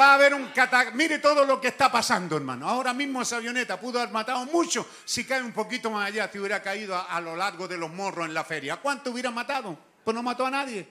Va 0.00 0.12
a 0.12 0.14
haber 0.14 0.34
un 0.34 0.46
cataclismo. 0.48 0.96
Mire 0.96 1.18
todo 1.18 1.44
lo 1.44 1.60
que 1.60 1.68
está 1.68 1.90
pasando, 1.90 2.36
hermano. 2.36 2.68
Ahora 2.68 2.92
mismo 2.92 3.22
esa 3.22 3.36
avioneta 3.36 3.78
pudo 3.78 4.00
haber 4.00 4.12
matado 4.12 4.44
mucho. 4.46 4.86
Si 5.04 5.24
cae 5.24 5.42
un 5.42 5.52
poquito 5.52 5.90
más 5.90 6.08
allá, 6.08 6.30
te 6.30 6.38
hubiera 6.38 6.62
caído 6.62 6.96
a, 6.96 7.20
lo 7.20 7.36
largo 7.36 7.66
de 7.68 7.76
los 7.76 7.90
morros 7.90 8.26
en 8.26 8.34
la 8.34 8.44
feria. 8.44 8.76
¿Cuánto 8.76 9.10
hubiera 9.10 9.30
matado? 9.30 9.78
Pues 10.04 10.14
no 10.14 10.22
mató 10.22 10.46
a 10.46 10.50
nadie. 10.50 10.88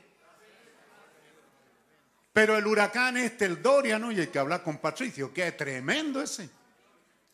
Pero 2.34 2.58
el 2.58 2.68
huracán 2.68 3.18
este, 3.18 3.46
el 3.46 3.62
Dorian, 3.62 4.12
y 4.12 4.20
hay 4.20 4.28
que 4.28 4.40
hablar 4.40 4.62
con 4.62 4.78
Patricio, 4.78 5.34
que 5.34 5.48
es 5.48 5.58
tremendo 5.58 6.22
ese. 6.22 6.57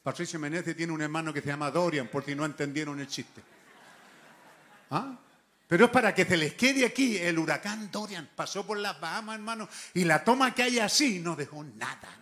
Patricio 0.04 0.38
Menezes 0.38 0.76
tiene 0.76 0.92
un 0.92 1.02
hermano 1.02 1.34
que 1.34 1.42
se 1.42 1.48
llama 1.48 1.72
Dorian, 1.72 2.10
por 2.10 2.26
si 2.26 2.36
no 2.36 2.44
entendieron 2.44 3.00
el 3.00 3.08
chiste. 3.08 3.42
¿Ah? 4.92 5.18
Pero 5.66 5.86
es 5.86 5.92
para 5.92 6.14
que 6.14 6.26
se 6.26 6.36
les 6.36 6.54
quede 6.56 6.86
aquí. 6.86 7.18
El 7.18 7.40
huracán 7.40 7.90
Dorian 7.90 8.30
pasó 8.36 8.68
por 8.68 8.78
las 8.78 9.00
Bahamas, 9.00 9.36
hermano, 9.36 9.70
y 9.94 10.04
la 10.04 10.24
toma 10.24 10.54
que 10.54 10.64
hay 10.64 10.80
así 10.80 11.20
no 11.20 11.38
dejó 11.38 11.64
nada. 11.64 12.20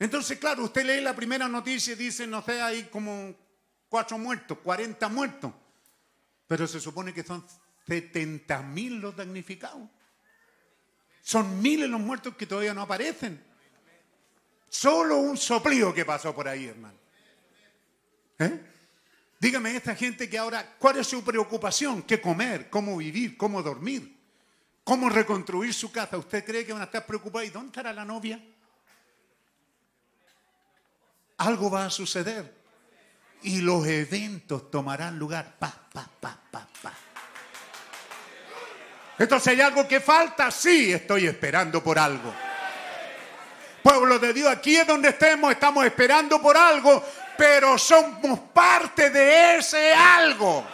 Entonces, 0.00 0.38
claro, 0.38 0.64
usted 0.64 0.84
lee 0.84 1.00
la 1.00 1.14
primera 1.14 1.48
noticia 1.48 1.92
y 1.92 1.96
dice, 1.96 2.26
no 2.26 2.42
sé, 2.42 2.60
hay 2.60 2.84
como 2.84 3.32
cuatro 3.88 4.18
muertos, 4.18 4.58
40 4.58 5.08
muertos. 5.08 5.52
Pero 6.48 6.66
se 6.66 6.80
supone 6.80 7.14
que 7.14 7.22
son 7.22 7.46
70 7.86 8.60
mil 8.62 9.00
los 9.00 9.14
damnificados. 9.14 9.88
Son 11.22 11.62
miles 11.62 11.88
los 11.88 12.00
muertos 12.00 12.34
que 12.36 12.44
todavía 12.44 12.74
no 12.74 12.82
aparecen. 12.82 13.53
Solo 14.74 15.18
un 15.18 15.36
soplío 15.36 15.94
que 15.94 16.04
pasó 16.04 16.34
por 16.34 16.48
ahí, 16.48 16.66
hermano. 16.66 16.98
¿Eh? 18.40 18.60
Dígame 19.38 19.76
esta 19.76 19.94
gente 19.94 20.28
que 20.28 20.36
ahora, 20.36 20.74
¿cuál 20.80 20.96
es 20.96 21.06
su 21.06 21.22
preocupación? 21.22 22.02
¿Qué 22.02 22.20
comer? 22.20 22.68
¿Cómo 22.70 22.96
vivir? 22.96 23.36
¿Cómo 23.36 23.62
dormir? 23.62 24.18
¿Cómo 24.82 25.08
reconstruir 25.08 25.72
su 25.72 25.92
casa? 25.92 26.18
¿Usted 26.18 26.44
cree 26.44 26.66
que 26.66 26.72
van 26.72 26.82
a 26.82 26.86
estar 26.86 27.06
preocupados? 27.06 27.46
¿Y 27.46 27.52
dónde 27.52 27.68
estará 27.68 27.92
la 27.92 28.04
novia? 28.04 28.44
Algo 31.36 31.70
va 31.70 31.86
a 31.86 31.90
suceder. 31.90 32.52
Y 33.42 33.60
los 33.60 33.86
eventos 33.86 34.72
tomarán 34.72 35.16
lugar. 35.16 35.54
Pa, 35.56 35.70
pa, 35.92 36.10
pa, 36.20 36.36
pa, 36.50 36.68
pa. 36.82 36.94
Entonces 39.20 39.46
hay 39.52 39.60
algo 39.60 39.86
que 39.86 40.00
falta, 40.00 40.50
sí, 40.50 40.92
estoy 40.92 41.28
esperando 41.28 41.80
por 41.80 41.96
algo. 41.96 42.34
Pueblo 43.84 44.18
de 44.18 44.32
Dios, 44.32 44.50
aquí 44.50 44.76
es 44.76 44.86
donde 44.86 45.10
estemos, 45.10 45.52
estamos 45.52 45.84
esperando 45.84 46.40
por 46.40 46.56
algo, 46.56 47.04
pero 47.36 47.76
somos 47.76 48.40
parte 48.54 49.10
de 49.10 49.58
ese 49.58 49.92
algo. 49.92 50.66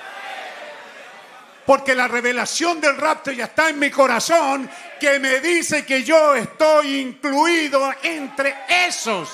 Porque 1.67 1.93
la 1.97 2.07
revelación 2.07 2.81
del 2.81 2.97
rapto 2.97 3.33
ya 3.33 3.47
está 3.47 3.69
en 3.69 3.81
mi 3.81 3.91
corazón, 3.91 4.71
que 5.01 5.19
me 5.19 5.41
dice 5.41 5.85
que 5.85 6.05
yo 6.05 6.37
estoy 6.37 7.01
incluido 7.01 7.93
entre 8.01 8.55
esos. 8.87 9.29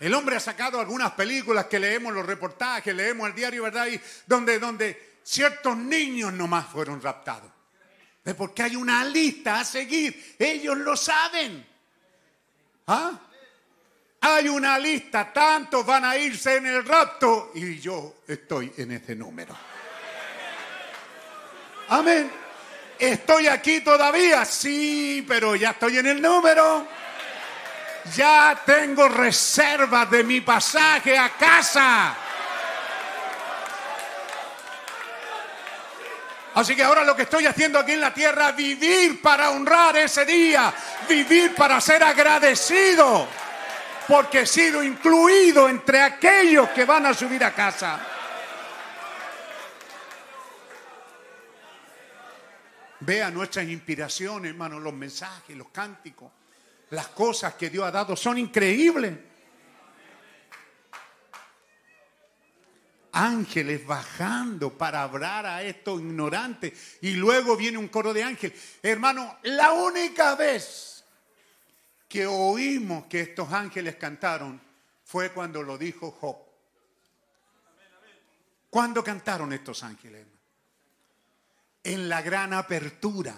El 0.00 0.12
hombre 0.14 0.34
ha 0.34 0.40
sacado 0.40 0.80
algunas 0.80 1.12
películas 1.12 1.66
que 1.66 1.78
leemos 1.78 2.12
los 2.12 2.26
reportajes, 2.26 2.92
leemos 2.92 3.28
el 3.28 3.34
diario, 3.36 3.62
¿verdad? 3.62 3.86
Y 3.86 4.00
donde, 4.26 4.58
donde 4.58 5.18
ciertos 5.22 5.76
niños 5.76 6.32
nomás 6.32 6.66
fueron 6.66 7.00
raptados. 7.00 7.59
Porque 8.36 8.62
hay 8.62 8.76
una 8.76 9.04
lista 9.04 9.60
a 9.60 9.64
seguir. 9.64 10.36
Ellos 10.38 10.76
lo 10.78 10.96
saben. 10.96 11.66
¿Ah? 12.86 13.18
Hay 14.20 14.48
una 14.48 14.78
lista. 14.78 15.32
Tantos 15.32 15.84
van 15.84 16.04
a 16.04 16.16
irse 16.16 16.56
en 16.56 16.66
el 16.66 16.84
rapto 16.84 17.52
y 17.54 17.78
yo 17.78 18.22
estoy 18.28 18.72
en 18.76 18.92
ese 18.92 19.16
número. 19.16 19.56
Amén. 21.88 22.30
¿Estoy 22.98 23.48
aquí 23.48 23.80
todavía? 23.80 24.44
Sí, 24.44 25.24
pero 25.26 25.56
ya 25.56 25.70
estoy 25.70 25.98
en 25.98 26.06
el 26.06 26.22
número. 26.22 26.86
Ya 28.14 28.62
tengo 28.64 29.08
reservas 29.08 30.10
de 30.10 30.22
mi 30.22 30.40
pasaje 30.42 31.18
a 31.18 31.30
casa. 31.30 32.16
Así 36.54 36.74
que 36.74 36.82
ahora 36.82 37.04
lo 37.04 37.14
que 37.14 37.22
estoy 37.22 37.46
haciendo 37.46 37.78
aquí 37.78 37.92
en 37.92 38.00
la 38.00 38.12
tierra, 38.12 38.52
vivir 38.52 39.22
para 39.22 39.50
honrar 39.50 39.96
ese 39.96 40.24
día, 40.24 40.72
vivir 41.08 41.54
para 41.54 41.80
ser 41.80 42.02
agradecido, 42.02 43.28
porque 44.08 44.40
he 44.40 44.46
sido 44.46 44.82
incluido 44.82 45.68
entre 45.68 46.00
aquellos 46.00 46.70
que 46.70 46.84
van 46.84 47.06
a 47.06 47.14
subir 47.14 47.44
a 47.44 47.54
casa. 47.54 48.00
Vea 53.00 53.30
nuestras 53.30 53.66
inspiraciones, 53.66 54.50
hermano, 54.50 54.78
los 54.78 54.92
mensajes, 54.92 55.56
los 55.56 55.68
cánticos, 55.68 56.30
las 56.90 57.08
cosas 57.08 57.54
que 57.54 57.70
Dios 57.70 57.84
ha 57.84 57.90
dado 57.90 58.16
son 58.16 58.36
increíbles. 58.38 59.29
Ángeles 63.12 63.86
bajando 63.86 64.76
para 64.76 65.02
hablar 65.02 65.46
a 65.46 65.62
estos 65.62 66.00
ignorantes. 66.00 66.98
Y 67.02 67.12
luego 67.12 67.56
viene 67.56 67.78
un 67.78 67.88
coro 67.88 68.12
de 68.12 68.22
ángeles. 68.22 68.78
Hermano, 68.82 69.38
la 69.42 69.72
única 69.72 70.34
vez 70.34 71.04
que 72.08 72.26
oímos 72.26 73.06
que 73.06 73.20
estos 73.20 73.52
ángeles 73.52 73.96
cantaron 73.96 74.60
fue 75.04 75.32
cuando 75.32 75.62
lo 75.62 75.78
dijo 75.78 76.10
Job. 76.10 76.36
¿Cuándo 78.68 79.02
cantaron 79.02 79.52
estos 79.52 79.82
ángeles? 79.82 80.26
En 81.82 82.08
la 82.08 82.22
gran 82.22 82.52
apertura, 82.52 83.34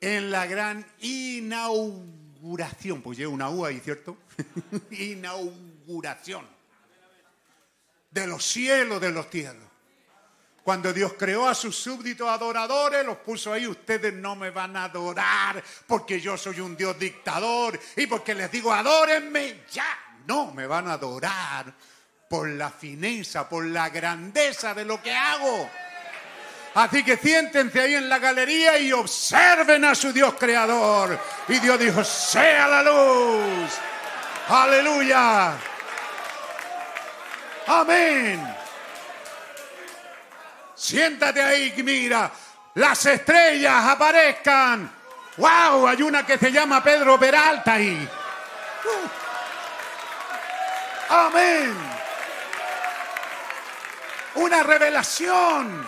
en 0.00 0.30
la 0.30 0.46
gran 0.46 0.86
inauguración. 1.00 3.02
Pues 3.02 3.18
lleva 3.18 3.32
una 3.32 3.50
U 3.50 3.64
ahí, 3.64 3.80
¿cierto? 3.80 4.18
inauguración 4.90 6.61
de 8.12 8.26
los 8.26 8.44
cielos, 8.44 9.00
de 9.00 9.10
los 9.10 9.28
cielos. 9.28 9.72
Cuando 10.62 10.92
Dios 10.92 11.14
creó 11.18 11.48
a 11.48 11.54
sus 11.56 11.74
súbditos 11.74 12.28
adoradores, 12.28 13.04
los 13.04 13.16
puso 13.16 13.52
ahí, 13.52 13.66
ustedes 13.66 14.14
no 14.14 14.36
me 14.36 14.50
van 14.50 14.76
a 14.76 14.84
adorar 14.84 15.62
porque 15.88 16.20
yo 16.20 16.36
soy 16.36 16.60
un 16.60 16.76
Dios 16.76 16.96
dictador 16.98 17.78
y 17.96 18.06
porque 18.06 18.34
les 18.34 18.50
digo, 18.52 18.72
adórenme, 18.72 19.64
ya, 19.72 19.98
no, 20.26 20.52
me 20.52 20.68
van 20.68 20.86
a 20.86 20.92
adorar 20.92 21.72
por 22.28 22.48
la 22.48 22.70
fineza, 22.70 23.48
por 23.48 23.64
la 23.66 23.88
grandeza 23.88 24.72
de 24.72 24.84
lo 24.84 25.02
que 25.02 25.12
hago. 25.12 25.68
Así 26.74 27.02
que 27.04 27.16
siéntense 27.16 27.80
ahí 27.80 27.94
en 27.96 28.08
la 28.08 28.18
galería 28.18 28.78
y 28.78 28.92
observen 28.92 29.84
a 29.84 29.94
su 29.96 30.12
Dios 30.12 30.34
creador. 30.38 31.18
Y 31.48 31.58
Dios 31.58 31.78
dijo, 31.78 32.04
sea 32.04 32.68
la 32.68 32.82
luz. 32.82 33.72
Aleluya. 34.48 35.58
Amén. 37.66 38.56
Siéntate 40.74 41.42
ahí 41.42 41.72
mira. 41.82 42.30
Las 42.74 43.04
estrellas 43.06 43.84
aparezcan. 43.86 44.90
¡Wow! 45.36 45.86
Hay 45.86 46.02
una 46.02 46.26
que 46.26 46.38
se 46.38 46.50
llama 46.50 46.82
Pedro 46.82 47.18
Peralta 47.18 47.74
ahí. 47.74 48.08
Uh. 48.84 49.08
Amén. 51.14 51.74
Una 54.36 54.62
revelación. 54.62 55.86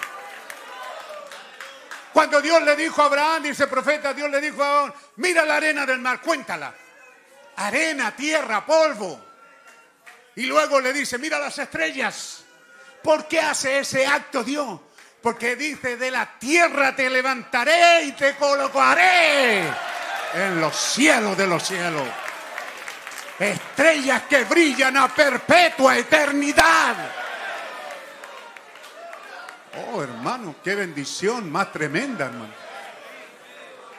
Cuando 2.13 2.41
Dios 2.41 2.63
le 2.63 2.77
dijo 2.77 3.03
a 3.03 3.07
Abraham, 3.07 3.43
dice 3.43 3.67
profeta, 3.67 4.15
Dios 4.15 4.31
le 4.31 4.41
dijo 4.41 4.63
a 4.63 4.83
Abraham, 4.83 4.93
mira 5.17 5.45
la 5.45 5.57
arena 5.57 5.85
del 5.85 5.99
mar, 5.99 6.21
cuéntala. 6.21 6.73
Arena, 7.57 8.15
tierra, 8.15 8.65
polvo. 8.65 9.34
Y 10.37 10.47
luego 10.47 10.81
le 10.81 10.93
dice, 10.93 11.19
mira 11.19 11.39
las 11.39 11.59
estrellas. 11.59 12.45
¿Por 13.03 13.29
qué 13.29 13.41
hace 13.41 13.81
ese 13.81 14.07
acto 14.07 14.43
Dios? 14.43 14.81
Porque 15.23 15.57
dice, 15.57 15.97
de 15.97 16.11
la 16.11 16.39
tierra 16.39 16.95
te 16.95 17.09
levantaré 17.09 18.05
y 18.05 18.13
te 18.13 18.35
colocaré 18.37 19.65
en 20.35 20.61
los 20.61 20.75
cielos 20.77 21.37
de 21.37 21.47
los 21.47 21.63
cielos. 21.63 22.09
Estrellas 23.39 24.23
que 24.29 24.45
brillan 24.45 24.97
a 24.97 25.15
perpetua 25.15 25.99
eternidad. 25.99 26.97
Oh, 29.93 30.03
hermano, 30.03 30.57
qué 30.63 30.75
bendición 30.75 31.51
más 31.51 31.73
tremenda, 31.73 32.27
hermano. 32.27 32.65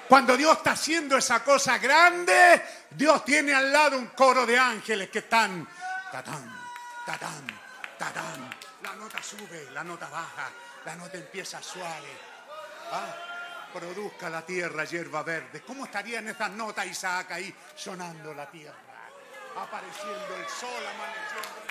Cuando 0.08 0.38
Dios 0.38 0.58
está 0.58 0.72
haciendo 0.72 1.18
esa 1.18 1.44
cosa 1.44 1.78
grande, 1.80 2.62
Dios 2.92 3.26
tiene 3.26 3.54
al 3.54 3.72
lado 3.72 3.98
un 3.98 4.08
coro 4.08 4.46
de 4.46 4.58
ángeles 4.58 5.10
que 5.10 5.20
están 5.20 5.68
tatán, 6.16 6.48
tatán, 7.06 7.46
tatán. 8.00 8.50
La 8.84 8.96
nota 8.96 9.22
sube, 9.22 9.70
la 9.72 9.84
nota 9.84 10.08
baja, 10.08 10.50
la 10.86 10.96
nota 10.96 11.18
empieza 11.18 11.62
suave. 11.62 12.08
Ah, 12.92 13.14
produzca 13.74 14.30
la 14.30 14.46
tierra 14.46 14.86
hierba 14.86 15.24
verde. 15.24 15.62
¿Cómo 15.64 15.84
estarían 15.84 16.28
esas 16.30 16.52
notas, 16.52 16.86
Isaac, 16.86 17.32
ahí 17.32 17.54
sonando 17.76 18.34
la 18.34 18.50
tierra? 18.50 18.78
Apareciendo 19.58 20.36
el 20.38 20.48
sol, 20.48 20.84
amaneciendo 20.88 21.66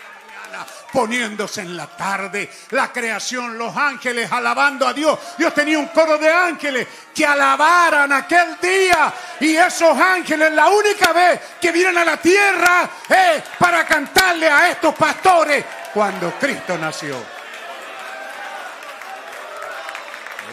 poniéndose 0.92 1.62
en 1.62 1.76
la 1.76 1.88
tarde, 1.88 2.48
la 2.70 2.92
creación, 2.92 3.58
los 3.58 3.76
ángeles 3.76 4.30
alabando 4.30 4.86
a 4.86 4.92
Dios. 4.92 5.18
Dios 5.36 5.52
tenía 5.52 5.78
un 5.78 5.88
coro 5.88 6.18
de 6.18 6.30
ángeles 6.30 6.86
que 7.12 7.26
alabaran 7.26 8.12
aquel 8.12 8.56
día 8.62 9.12
y 9.40 9.56
esos 9.56 9.98
ángeles 9.98 10.52
la 10.52 10.68
única 10.68 11.12
vez 11.12 11.40
que 11.60 11.72
vienen 11.72 11.98
a 11.98 12.04
la 12.04 12.16
tierra 12.16 12.88
es 13.08 13.42
para 13.58 13.84
cantarle 13.84 14.48
a 14.48 14.70
estos 14.70 14.94
pastores 14.94 15.64
cuando 15.92 16.32
Cristo 16.38 16.78
nació. 16.78 17.16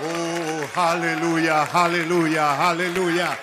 Oh, 0.03 0.79
aleluya, 0.81 1.67
aleluya, 1.71 2.69
aleluya. 2.69 3.37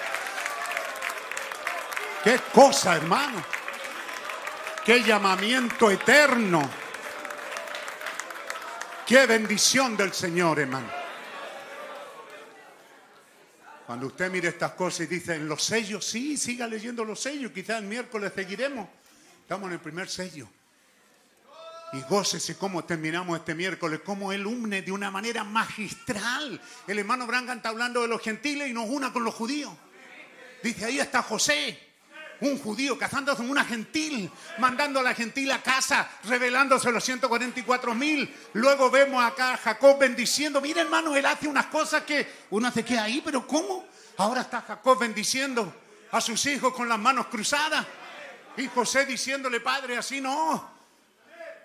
Qué 2.25 2.41
cosa, 2.53 2.97
hermano. 2.97 3.58
Qué 4.89 5.03
llamamiento 5.03 5.91
eterno. 5.91 6.63
Qué 9.07 9.27
bendición 9.27 9.95
del 9.99 10.15
Señor, 10.15 10.61
hermano. 10.61 10.89
Cuando 13.87 14.07
usted 14.07 14.31
mire 14.31 14.49
estas 14.49 14.73
cosas 14.73 15.01
y 15.01 15.07
dice, 15.09 15.35
en 15.35 15.47
los 15.47 15.63
sellos, 15.63 16.07
sí, 16.07 16.39
siga 16.39 16.67
leyendo 16.67 17.05
los 17.05 17.21
sellos. 17.21 17.53
Quizás 17.53 17.83
el 17.83 17.85
miércoles 17.87 18.33
seguiremos. 18.35 18.89
Estamos 19.43 19.67
en 19.67 19.75
el 19.75 19.81
primer 19.81 20.09
sello. 20.09 20.49
Y 21.93 22.01
gócese 22.09 22.57
cómo 22.57 22.83
terminamos 22.83 23.39
este 23.39 23.55
miércoles, 23.55 24.01
cómo 24.03 24.33
Él 24.33 24.47
une 24.47 24.81
de 24.81 24.91
una 24.91 25.11
manera 25.11 25.45
magistral. 25.45 26.59
El 26.87 26.99
hermano 26.99 27.27
Brangan 27.27 27.59
está 27.59 27.69
hablando 27.69 28.01
de 28.01 28.09
los 28.09 28.23
gentiles 28.23 28.71
y 28.71 28.73
nos 28.73 28.89
una 28.89 29.13
con 29.13 29.23
los 29.23 29.35
judíos. 29.35 29.75
Dice, 30.63 30.87
ahí 30.87 30.99
está 30.99 31.23
José 31.23 31.88
un 32.41 32.59
judío 32.59 32.97
casándose 32.99 33.39
con 33.39 33.51
una 33.51 33.65
gentil, 33.65 34.31
mandando 34.59 35.01
a 35.01 35.03
la 35.03 35.15
gentil 35.15 35.51
a 35.51 35.63
casa, 35.63 36.09
revelándose 36.25 36.91
los 36.93 37.03
144 37.05 37.95
mil. 37.95 38.33
Luego 38.53 38.91
vemos 38.91 39.25
acá 39.25 39.55
a 39.55 39.57
Jacob 39.57 39.99
bendiciendo. 39.99 40.61
Mira, 40.61 40.83
hermano, 40.83 41.17
él 41.17 41.27
hace 41.27 41.49
unas 41.49 41.67
cosas 41.67 42.03
que 42.05 42.27
uno 42.51 42.71
se 42.71 42.85
queda 42.85 43.05
ahí, 43.05 43.21
pero 43.25 43.47
¿cómo? 43.47 43.87
Ahora 44.19 44.43
está 44.43 44.61
Jacob 44.63 44.99
bendiciendo 44.99 45.75
a 46.13 46.21
sus 46.21 46.45
hijos 46.47 46.73
con 46.75 46.89
las 46.89 46.99
manos 46.99 47.27
cruzadas. 47.27 47.87
Y 48.57 48.67
José 48.69 49.05
diciéndole, 49.07 49.61
padre, 49.61 49.97
así 49.97 50.21
no. 50.21 50.79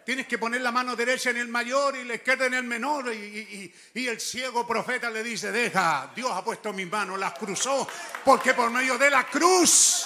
Tienes 0.06 0.28
que 0.28 0.38
poner 0.38 0.60
la 0.60 0.72
mano 0.72 0.98
derecha 0.98 1.30
en 1.30 1.38
el 1.38 1.48
mayor 1.48 1.96
y 1.96 2.04
la 2.04 2.16
izquierda 2.16 2.46
en 2.48 2.56
el 2.56 2.64
menor. 2.64 3.12
Y, 3.14 3.74
y- 3.96 4.08
el 4.08 4.20
ciego 4.20 4.68
profeta 4.68 5.10
le 5.10 5.24
dice, 5.24 5.50
deja, 5.52 6.12
Dios 6.14 6.30
ha 6.32 6.44
puesto 6.44 6.74
mis 6.74 6.90
manos, 6.92 7.18
las 7.18 7.34
cruzó, 7.34 7.88
porque 8.26 8.54
por 8.54 8.70
medio 8.70 8.98
de 8.98 9.10
la 9.10 9.26
cruz 9.26 10.06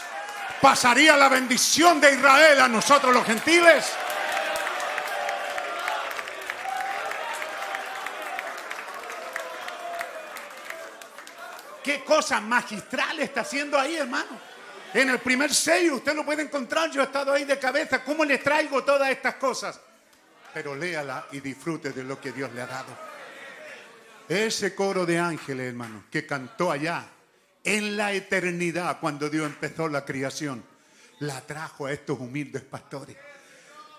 pasaría 0.62 1.16
la 1.16 1.30
bendición 1.30 2.00
de 2.02 2.14
Israel 2.14 2.62
a 2.62 2.68
nosotros 2.68 3.14
los 3.14 3.26
gentiles. 3.26 3.86
¿Qué 11.84 12.04
cosa 12.04 12.42
magistral 12.42 13.20
está 13.20 13.42
haciendo 13.42 13.80
ahí, 13.80 13.96
hermano? 13.96 14.58
En 14.94 15.10
el 15.10 15.20
primer 15.20 15.54
sello 15.54 15.96
usted 15.96 16.16
lo 16.16 16.26
puede 16.26 16.44
encontrar, 16.44 16.92
yo 16.92 17.02
he 17.02 17.06
estado 17.06 17.34
ahí 17.34 17.46
de 17.46 17.60
cabeza, 17.60 18.04
¿cómo 18.04 18.26
les 18.26 18.44
traigo 18.44 18.84
todas 18.84 19.10
estas 19.10 19.36
cosas? 19.36 19.80
Pero 20.54 20.76
léala 20.76 21.28
y 21.32 21.40
disfrute 21.40 21.92
de 21.92 22.04
lo 22.04 22.20
que 22.20 22.32
Dios 22.32 22.52
le 22.54 22.62
ha 22.62 22.68
dado. 22.68 22.98
Ese 24.28 24.76
coro 24.76 25.06
de 25.06 25.20
ángeles, 25.20 25.68
hermano, 25.68 26.06
que 26.12 26.26
cantó 26.26 26.72
allá 26.72 27.06
en 27.68 27.98
la 27.98 28.14
eternidad 28.14 28.98
cuando 29.02 29.30
Dios 29.30 29.46
empezó 29.46 29.90
la 29.90 30.06
creación, 30.06 30.64
la 31.20 31.42
trajo 31.42 31.86
a 31.86 31.92
estos 31.92 32.18
humildes 32.18 32.64
pastores. 32.64 33.18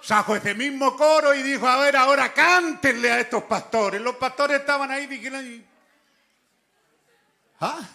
Trajo 0.06 0.34
ese 0.34 0.54
mismo 0.54 0.96
coro 0.96 1.34
y 1.34 1.42
dijo, 1.42 1.68
a 1.68 1.76
ver, 1.76 1.94
ahora 1.96 2.32
cántenle 2.32 3.12
a 3.12 3.20
estos 3.20 3.42
pastores. 3.42 4.00
Los 4.00 4.16
pastores 4.16 4.60
estaban 4.60 4.90
ahí 4.90 5.06
vigilando 5.06 5.50
y... 5.50 5.66
¿Ah? 7.60 7.86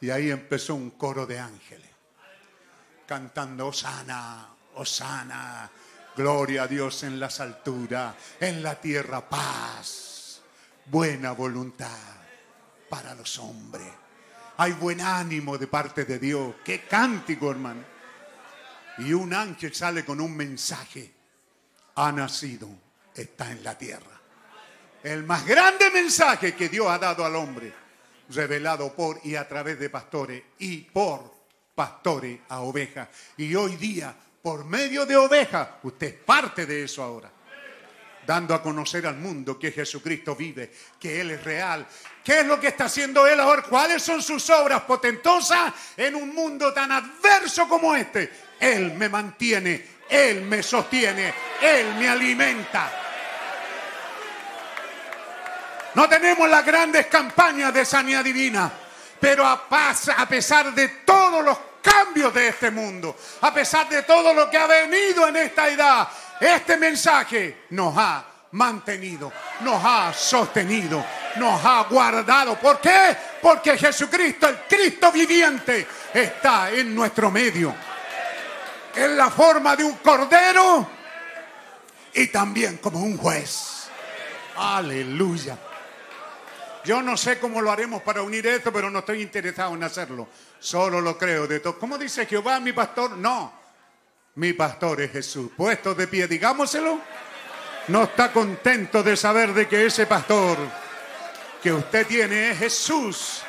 Y 0.00 0.10
ahí 0.10 0.30
empezó 0.30 0.76
un 0.76 0.90
coro 0.90 1.26
de 1.26 1.40
ángeles 1.40 1.90
cantando 3.06 3.66
Osana, 3.66 4.50
Osana, 4.76 5.68
gloria 6.14 6.62
a 6.62 6.66
Dios 6.68 7.02
en 7.02 7.18
las 7.18 7.40
alturas, 7.40 8.14
en 8.38 8.62
la 8.62 8.80
tierra 8.80 9.28
paz, 9.28 10.42
buena 10.86 11.32
voluntad 11.32 11.88
para 12.88 13.16
los 13.16 13.36
hombres. 13.40 13.88
Hay 14.60 14.72
buen 14.72 15.00
ánimo 15.00 15.56
de 15.56 15.68
parte 15.68 16.04
de 16.04 16.18
Dios. 16.18 16.56
Qué 16.62 16.82
cántico, 16.82 17.50
hermano. 17.50 17.82
Y 18.98 19.14
un 19.14 19.32
ángel 19.32 19.74
sale 19.74 20.04
con 20.04 20.20
un 20.20 20.36
mensaje. 20.36 21.10
Ha 21.94 22.12
nacido, 22.12 22.68
está 23.14 23.50
en 23.50 23.64
la 23.64 23.78
tierra. 23.78 24.20
El 25.02 25.24
más 25.24 25.46
grande 25.46 25.90
mensaje 25.90 26.54
que 26.54 26.68
Dios 26.68 26.88
ha 26.88 26.98
dado 26.98 27.24
al 27.24 27.36
hombre, 27.36 27.72
revelado 28.28 28.94
por 28.94 29.18
y 29.24 29.34
a 29.34 29.48
través 29.48 29.80
de 29.80 29.88
pastores 29.88 30.42
y 30.58 30.82
por 30.82 31.32
pastores 31.74 32.40
a 32.50 32.60
ovejas. 32.60 33.08
Y 33.38 33.54
hoy 33.54 33.76
día, 33.76 34.14
por 34.42 34.66
medio 34.66 35.06
de 35.06 35.16
ovejas, 35.16 35.68
usted 35.84 36.08
es 36.08 36.14
parte 36.22 36.66
de 36.66 36.84
eso 36.84 37.02
ahora. 37.02 37.32
Dando 38.30 38.54
a 38.54 38.62
conocer 38.62 39.04
al 39.08 39.16
mundo 39.16 39.58
que 39.58 39.72
Jesucristo 39.72 40.36
vive, 40.36 40.70
que 41.00 41.20
Él 41.20 41.32
es 41.32 41.42
real. 41.42 41.84
¿Qué 42.22 42.38
es 42.38 42.46
lo 42.46 42.60
que 42.60 42.68
está 42.68 42.84
haciendo 42.84 43.26
Él 43.26 43.40
ahora? 43.40 43.62
¿Cuáles 43.62 44.04
son 44.04 44.22
sus 44.22 44.48
obras 44.50 44.82
potentosas 44.82 45.72
en 45.96 46.14
un 46.14 46.32
mundo 46.32 46.72
tan 46.72 46.92
adverso 46.92 47.68
como 47.68 47.92
este? 47.92 48.30
Él 48.60 48.92
me 48.92 49.08
mantiene, 49.08 49.84
Él 50.08 50.42
me 50.42 50.62
sostiene, 50.62 51.34
Él 51.60 51.96
me 51.96 52.08
alimenta. 52.08 52.92
No 55.96 56.08
tenemos 56.08 56.48
las 56.48 56.64
grandes 56.64 57.06
campañas 57.06 57.74
de 57.74 57.84
sanidad 57.84 58.22
divina, 58.22 58.70
pero 59.18 59.44
a, 59.44 59.66
a 60.16 60.28
pesar 60.28 60.72
de 60.72 60.86
todos 61.04 61.44
los 61.44 61.58
cambios 61.82 62.32
de 62.32 62.46
este 62.46 62.70
mundo, 62.70 63.18
a 63.40 63.52
pesar 63.52 63.88
de 63.88 64.04
todo 64.04 64.32
lo 64.32 64.48
que 64.48 64.56
ha 64.56 64.68
venido 64.68 65.26
en 65.26 65.34
esta 65.34 65.68
edad, 65.68 66.08
este 66.40 66.76
mensaje 66.76 67.66
nos 67.70 67.94
ha 67.96 68.24
mantenido, 68.52 69.32
nos 69.60 69.80
ha 69.84 70.12
sostenido, 70.12 71.04
nos 71.36 71.64
ha 71.64 71.84
guardado. 71.84 72.58
¿Por 72.58 72.80
qué? 72.80 73.16
Porque 73.40 73.76
Jesucristo, 73.76 74.48
el 74.48 74.58
Cristo 74.68 75.12
viviente, 75.12 75.86
está 76.12 76.70
en 76.70 76.94
nuestro 76.94 77.30
medio, 77.30 77.74
en 78.94 79.16
la 79.16 79.30
forma 79.30 79.76
de 79.76 79.84
un 79.84 79.94
cordero 79.96 80.88
y 82.14 82.26
también 82.28 82.78
como 82.78 83.00
un 83.00 83.16
juez. 83.16 83.88
Aleluya. 84.56 85.56
Yo 86.84 87.02
no 87.02 87.16
sé 87.16 87.38
cómo 87.38 87.60
lo 87.60 87.70
haremos 87.70 88.02
para 88.02 88.22
unir 88.22 88.46
esto, 88.46 88.72
pero 88.72 88.90
no 88.90 89.00
estoy 89.00 89.20
interesado 89.20 89.74
en 89.74 89.84
hacerlo. 89.84 90.28
Solo 90.58 91.00
lo 91.00 91.16
creo 91.18 91.46
de 91.46 91.60
todo. 91.60 91.78
¿Cómo 91.78 91.98
dice 91.98 92.26
Jehová, 92.26 92.58
mi 92.58 92.72
pastor? 92.72 93.16
No. 93.16 93.59
Mi 94.36 94.52
pastor 94.52 95.00
es 95.00 95.12
Jesús. 95.12 95.50
Puesto 95.56 95.94
de 95.94 96.06
pie, 96.06 96.28
digámoselo. 96.28 97.00
No 97.88 98.04
está 98.04 98.32
contento 98.32 99.02
de 99.02 99.16
saber 99.16 99.52
de 99.52 99.66
que 99.66 99.86
ese 99.86 100.06
pastor 100.06 100.56
que 101.62 101.72
usted 101.72 102.06
tiene 102.06 102.50
es 102.50 102.58
Jesús 102.58 103.42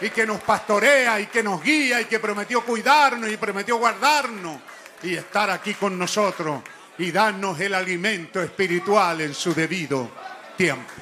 y 0.00 0.10
que 0.10 0.26
nos 0.26 0.40
pastorea 0.40 1.20
y 1.20 1.26
que 1.26 1.42
nos 1.42 1.62
guía 1.62 2.00
y 2.00 2.04
que 2.04 2.20
prometió 2.20 2.64
cuidarnos 2.64 3.30
y 3.30 3.36
prometió 3.36 3.78
guardarnos 3.78 4.60
y 5.02 5.16
estar 5.16 5.50
aquí 5.50 5.74
con 5.74 5.98
nosotros 5.98 6.62
y 6.98 7.10
darnos 7.10 7.58
el 7.58 7.74
alimento 7.74 8.40
espiritual 8.40 9.22
en 9.22 9.34
su 9.34 9.54
debido 9.54 10.10
tiempo. 10.56 10.92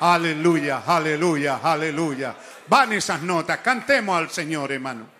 Aleluya, 0.00 0.82
aleluya, 0.86 1.60
aleluya. 1.62 2.34
Van 2.66 2.92
esas 2.92 3.22
notas, 3.22 3.58
cantemos 3.58 4.18
al 4.18 4.30
Señor, 4.30 4.72
hermano. 4.72 5.13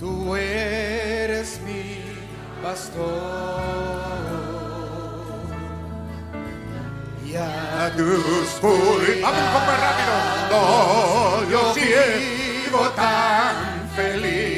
Tú 0.00 0.34
eres 0.34 1.60
mi 1.60 2.00
pastor. 2.62 3.00
Y 7.24 7.36
a 7.36 7.92
tus 7.96 8.46
Vamos 9.22 9.78
rápido. 9.86 10.14
No, 10.50 11.50
yo 11.50 11.74
vivo 11.74 12.88
tan 12.96 13.88
feliz. 13.94 14.49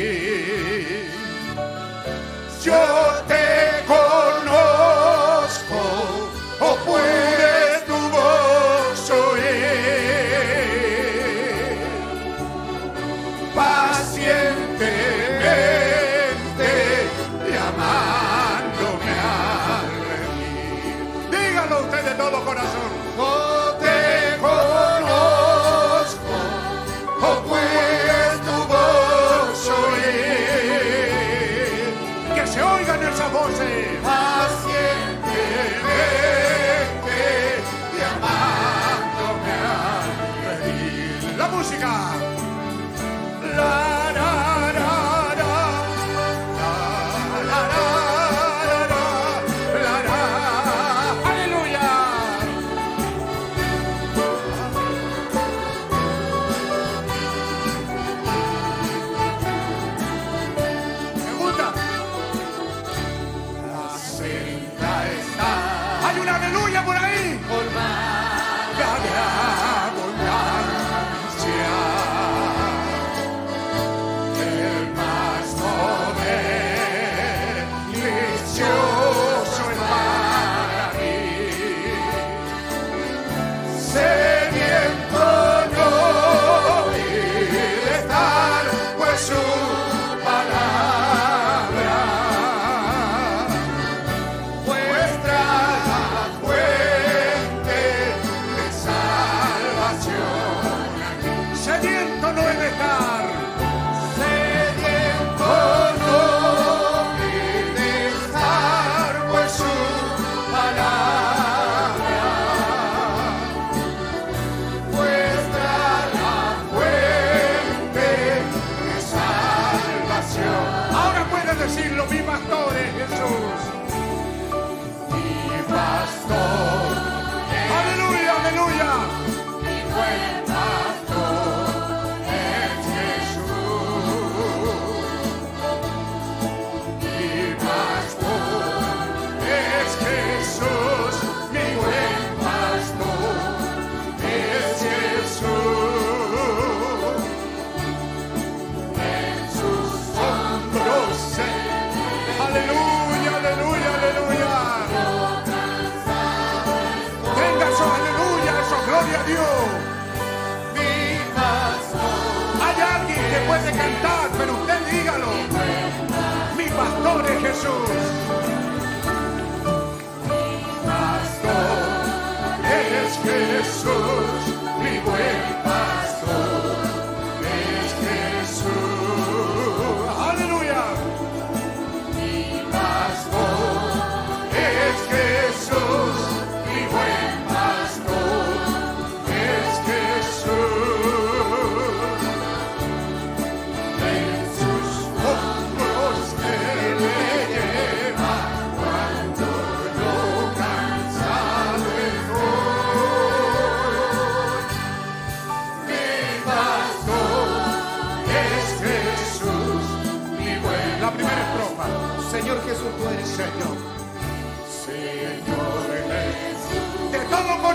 Pastor 167.52 168.41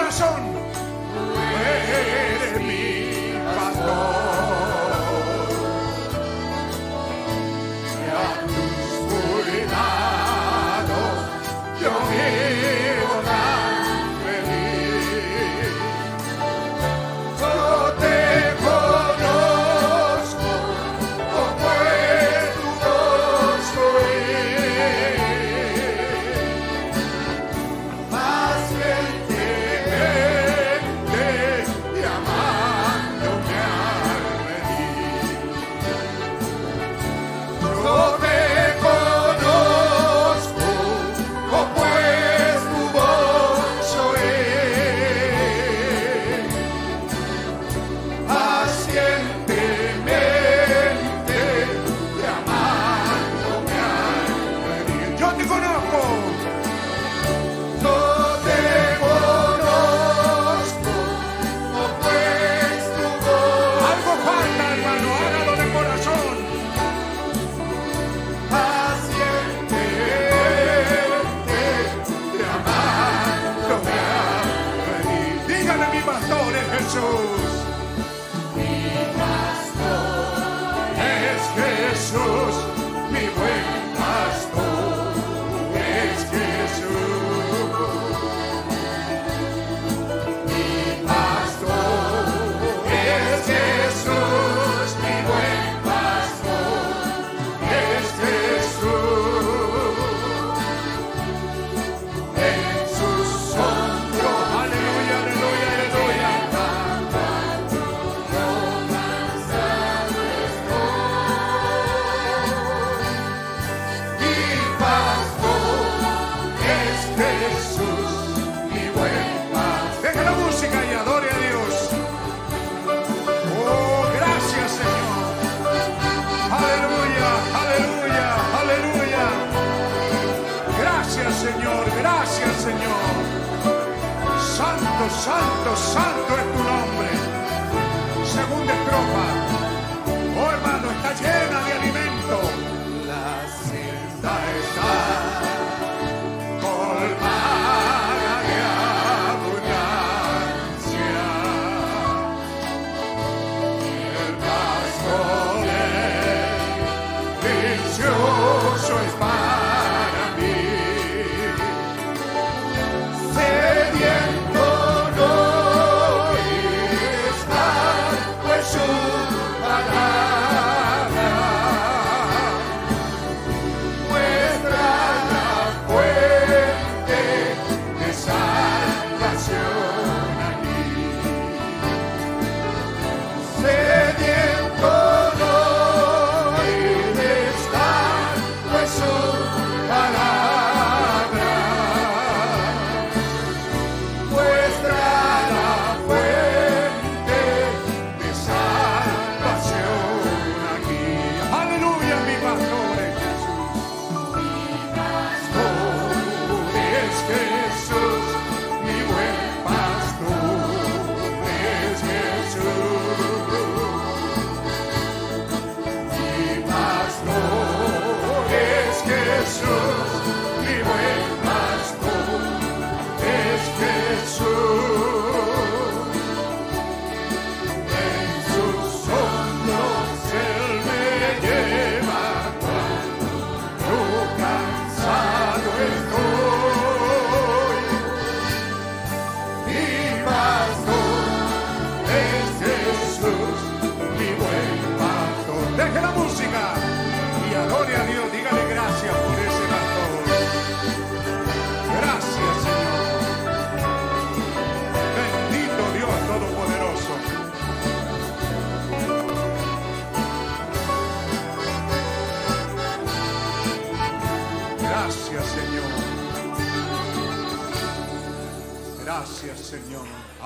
corazón, 0.08 0.54
tú 1.14 1.20
eres 1.66 2.62
mi 2.62 3.34
pastor. 3.56 4.27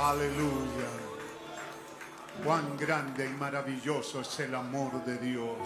Aleluya. 0.02 0.90
Cuán 2.44 2.76
grande 2.76 3.28
y 3.28 3.40
maravilloso 3.40 4.22
es 4.22 4.40
el 4.40 4.56
amor 4.56 5.06
de 5.06 5.20
Dios. 5.20 5.60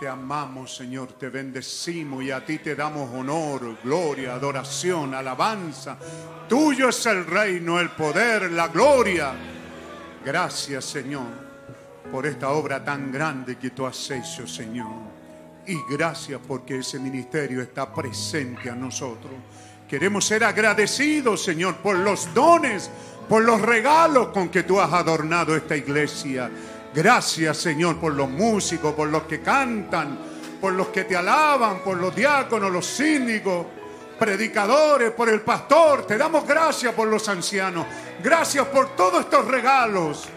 Te 0.00 0.08
amamos, 0.08 0.74
Señor, 0.74 1.12
te 1.12 1.28
bendecimos 1.28 2.24
y 2.24 2.30
a 2.30 2.42
ti 2.42 2.58
te 2.58 2.74
damos 2.74 3.10
honor, 3.12 3.76
gloria, 3.84 4.32
adoración, 4.32 5.14
alabanza. 5.14 5.98
Tuyo 6.48 6.88
es 6.88 7.04
el 7.04 7.26
reino, 7.26 7.78
el 7.78 7.90
poder, 7.90 8.50
la 8.50 8.68
gloria. 8.68 9.34
Gracias, 10.24 10.86
Señor, 10.86 11.26
por 12.10 12.26
esta 12.26 12.48
obra 12.48 12.82
tan 12.82 13.12
grande 13.12 13.58
que 13.58 13.70
tú 13.70 13.84
has 13.84 14.10
hecho, 14.10 14.46
Señor. 14.46 15.12
Y 15.66 15.76
gracias 15.90 16.40
porque 16.48 16.78
ese 16.78 16.98
ministerio 16.98 17.60
está 17.60 17.92
presente 17.92 18.70
a 18.70 18.74
nosotros. 18.74 19.32
Queremos 19.88 20.24
ser 20.24 20.44
agradecidos, 20.44 21.44
Señor, 21.44 21.76
por 21.76 21.96
los 21.96 22.32
dones, 22.32 22.90
por 23.28 23.44
los 23.44 23.60
regalos 23.60 24.28
con 24.28 24.48
que 24.48 24.62
tú 24.62 24.80
has 24.80 24.92
adornado 24.92 25.56
esta 25.56 25.76
iglesia. 25.76 26.50
Gracias, 26.94 27.56
Señor, 27.56 27.98
por 27.98 28.14
los 28.14 28.28
músicos, 28.28 28.94
por 28.94 29.08
los 29.08 29.24
que 29.24 29.40
cantan, 29.40 30.18
por 30.60 30.72
los 30.72 30.88
que 30.88 31.04
te 31.04 31.16
alaban, 31.16 31.80
por 31.80 31.96
los 31.96 32.14
diáconos, 32.14 32.70
los 32.70 32.86
síndicos, 32.86 33.66
predicadores, 34.18 35.10
por 35.10 35.28
el 35.28 35.40
pastor. 35.40 36.06
Te 36.06 36.16
damos 36.16 36.46
gracias 36.46 36.94
por 36.94 37.08
los 37.08 37.28
ancianos. 37.28 37.86
Gracias 38.22 38.66
por 38.68 38.94
todos 38.94 39.20
estos 39.20 39.46
regalos 39.46 40.28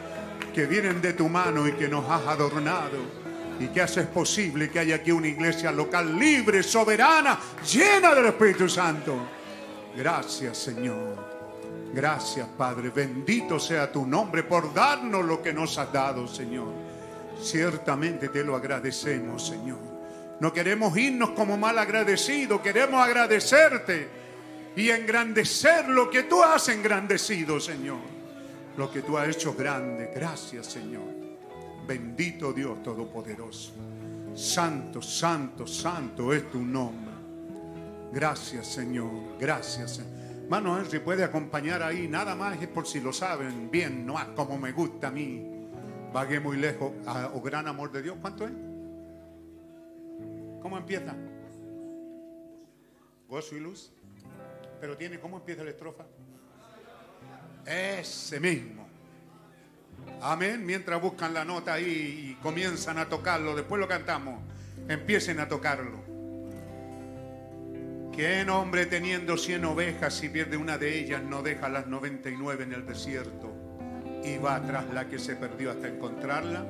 que 0.53 0.65
vienen 0.65 1.01
de 1.01 1.13
tu 1.13 1.29
mano 1.29 1.67
y 1.67 1.73
que 1.73 1.87
nos 1.87 2.09
has 2.09 2.25
adornado 2.25 2.97
y 3.59 3.67
que 3.67 3.81
haces 3.81 4.07
posible 4.07 4.69
que 4.69 4.79
haya 4.79 4.95
aquí 4.95 5.11
una 5.11 5.27
iglesia 5.27 5.71
local 5.71 6.17
libre, 6.17 6.63
soberana, 6.63 7.39
llena 7.71 8.13
del 8.13 8.27
Espíritu 8.27 8.67
Santo. 8.67 9.15
Gracias, 9.95 10.57
Señor. 10.57 11.36
Gracias, 11.93 12.47
Padre. 12.57 12.89
Bendito 12.89 13.59
sea 13.59 13.91
tu 13.91 14.05
nombre 14.05 14.43
por 14.43 14.73
darnos 14.73 15.25
lo 15.25 15.41
que 15.41 15.53
nos 15.53 15.77
has 15.77 15.91
dado, 15.91 16.27
Señor. 16.27 16.73
Ciertamente 17.41 18.29
te 18.29 18.43
lo 18.43 18.55
agradecemos, 18.55 19.47
Señor. 19.47 19.79
No 20.39 20.53
queremos 20.53 20.95
irnos 20.97 21.31
como 21.31 21.57
mal 21.57 21.77
agradecidos, 21.79 22.61
queremos 22.61 23.03
agradecerte 23.03 24.07
y 24.75 24.89
engrandecer 24.89 25.89
lo 25.89 26.09
que 26.09 26.23
tú 26.23 26.43
has 26.43 26.69
engrandecido, 26.69 27.59
Señor. 27.59 27.97
Lo 28.77 28.91
que 28.91 29.01
tú 29.01 29.17
has 29.17 29.29
hecho 29.29 29.55
grande. 29.55 30.11
Gracias, 30.13 30.67
Señor. 30.67 31.17
Bendito 31.87 32.53
Dios 32.53 32.83
Todopoderoso. 32.83 33.73
Santo, 34.35 35.01
santo, 35.01 35.65
santo 35.65 36.31
es 36.31 36.51
tu 36.51 36.59
nombre. 36.59 37.15
Gracias, 38.11 38.67
Señor. 38.67 39.37
Gracias, 39.39 39.95
Señor. 39.95 40.16
Hermano 40.47 40.79
Henry 40.79 40.99
puede 40.99 41.25
acompañar 41.25 41.83
ahí, 41.83 42.07
nada 42.07 42.33
más 42.33 42.61
es 42.61 42.69
por 42.69 42.87
si 42.87 43.01
lo 43.01 43.11
saben 43.11 43.69
bien, 43.69 44.05
no 44.05 44.15
como 44.33 44.57
me 44.57 44.71
gusta 44.71 45.09
a 45.09 45.11
mí. 45.11 45.45
Vagué 46.13 46.39
muy 46.39 46.55
lejos. 46.55 46.93
O 47.33 47.41
gran 47.41 47.67
amor 47.67 47.91
de 47.91 48.01
Dios, 48.01 48.15
¿cuánto 48.21 48.45
es? 48.45 48.53
¿Cómo 50.61 50.77
empieza? 50.77 51.13
Gozo 53.27 53.57
y 53.57 53.59
luz. 53.59 53.91
Pero 54.79 54.95
tiene, 54.95 55.19
¿cómo 55.19 55.35
empieza 55.35 55.65
la 55.65 55.71
estrofa? 55.71 56.05
Ese 57.65 58.39
mismo. 58.39 58.87
Amén. 60.21 60.65
Mientras 60.65 61.01
buscan 61.01 61.33
la 61.33 61.43
nota 61.43 61.73
ahí 61.73 62.37
y 62.37 62.41
comienzan 62.41 62.99
a 62.99 63.09
tocarlo, 63.09 63.53
después 63.53 63.81
lo 63.81 63.87
cantamos. 63.89 64.39
Empiecen 64.87 65.41
a 65.41 65.49
tocarlo. 65.49 66.16
¿Qué 68.17 68.43
hombre 68.49 68.87
teniendo 68.87 69.37
cien 69.37 69.63
ovejas, 69.63 70.11
si 70.11 70.27
pierde 70.27 70.57
una 70.57 70.79
de 70.79 70.97
ellas, 70.97 71.21
no 71.21 71.43
deja 71.43 71.69
las 71.69 71.85
99 71.85 72.63
en 72.63 72.73
el 72.73 72.83
desierto 72.83 73.53
y 74.23 74.39
va 74.39 74.59
tras 74.59 74.91
la 74.91 75.07
que 75.07 75.19
se 75.19 75.35
perdió 75.35 75.69
hasta 75.69 75.87
encontrarla? 75.87 76.65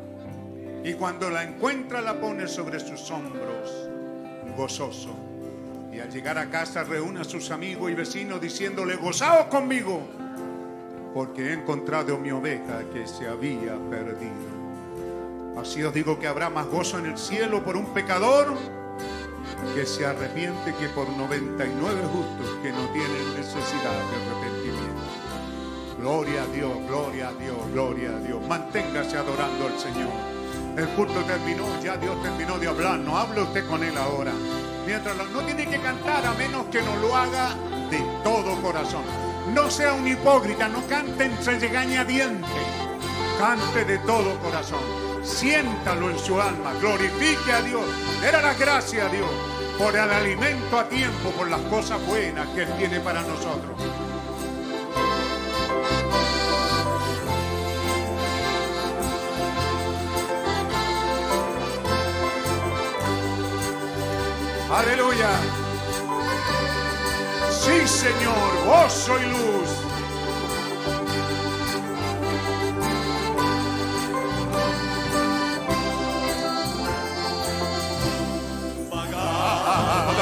Y 0.83 0.95
cuando 0.95 1.29
la 1.29 1.45
encuentra, 1.45 2.01
la 2.01 2.19
pone 2.19 2.49
sobre 2.49 2.81
sus 2.81 3.09
hombros, 3.11 3.87
gozoso. 4.57 5.15
Y 5.93 5.99
al 6.01 6.11
llegar 6.11 6.37
a 6.37 6.49
casa, 6.49 6.83
reúne 6.83 7.21
a 7.21 7.23
sus 7.23 7.49
amigos 7.49 7.89
y 7.91 7.95
vecinos 7.95 8.41
diciéndole: 8.41 8.97
Gozaos 8.97 9.45
conmigo, 9.45 10.05
porque 11.13 11.51
he 11.51 11.53
encontrado 11.53 12.17
mi 12.19 12.29
oveja 12.29 12.83
que 12.91 13.07
se 13.07 13.25
había 13.25 13.77
perdido. 13.89 14.57
Así 15.57 15.81
os 15.81 15.93
digo 15.93 16.19
que 16.19 16.27
habrá 16.27 16.49
más 16.49 16.65
gozo 16.65 16.99
en 16.99 17.05
el 17.05 17.17
cielo 17.17 17.63
por 17.63 17.77
un 17.77 17.93
pecador 17.93 18.53
que 19.73 19.85
se 19.85 20.05
arrepiente 20.05 20.73
que 20.75 20.87
por 20.89 21.09
99 21.09 22.01
justos 22.11 22.57
que 22.61 22.71
no 22.71 22.87
tienen 22.89 23.35
necesidad 23.35 23.91
de 23.91 24.15
arrepentimiento. 24.15 25.07
Gloria 25.99 26.43
a 26.43 26.47
Dios, 26.47 26.71
gloria 26.87 27.29
a 27.29 27.33
Dios, 27.33 27.57
gloria 27.73 28.09
a 28.09 28.19
Dios. 28.19 28.47
Manténgase 28.47 29.17
adorando 29.17 29.67
al 29.67 29.79
Señor. 29.79 30.11
El 30.77 30.87
culto 30.89 31.21
terminó, 31.23 31.65
ya 31.81 31.97
Dios 31.97 32.21
terminó 32.21 32.59
de 32.59 32.67
hablar. 32.67 32.99
No 32.99 33.17
hable 33.17 33.41
usted 33.41 33.67
con 33.67 33.83
Él 33.83 33.97
ahora. 33.97 34.31
Mientras 34.85 35.15
no 35.15 35.41
tiene 35.41 35.65
que 35.67 35.79
cantar 35.79 36.25
a 36.25 36.33
menos 36.33 36.67
que 36.67 36.81
no 36.81 36.95
lo 36.97 37.15
haga 37.15 37.55
de 37.89 37.99
todo 38.23 38.61
corazón. 38.61 39.03
No 39.53 39.71
sea 39.71 39.93
un 39.93 40.07
hipócrita, 40.07 40.69
no 40.69 40.85
cante 40.87 41.25
entre 41.25 42.05
dientes. 42.05 42.49
Cante 43.39 43.85
de 43.85 43.97
todo 43.99 44.37
corazón 44.39 45.06
siéntalo 45.27 46.09
en 46.09 46.17
su 46.17 46.39
alma, 46.41 46.73
glorifique 46.79 47.51
a 47.51 47.61
Dios, 47.61 47.85
era 48.25 48.41
la 48.41 48.53
gracia 48.53 49.05
a 49.05 49.09
Dios 49.09 49.29
por 49.77 49.95
el 49.95 50.09
alimento 50.09 50.79
a 50.79 50.87
tiempo, 50.87 51.29
por 51.31 51.49
las 51.49 51.61
cosas 51.61 52.03
buenas 52.07 52.47
que 52.49 52.63
Él 52.63 52.73
tiene 52.77 52.99
para 52.99 53.21
nosotros. 53.21 53.77
Aleluya. 64.71 65.29
Sí, 67.51 67.87
Señor, 67.87 68.65
gozo 68.65 69.19
y 69.19 69.25
luz. 69.25 69.86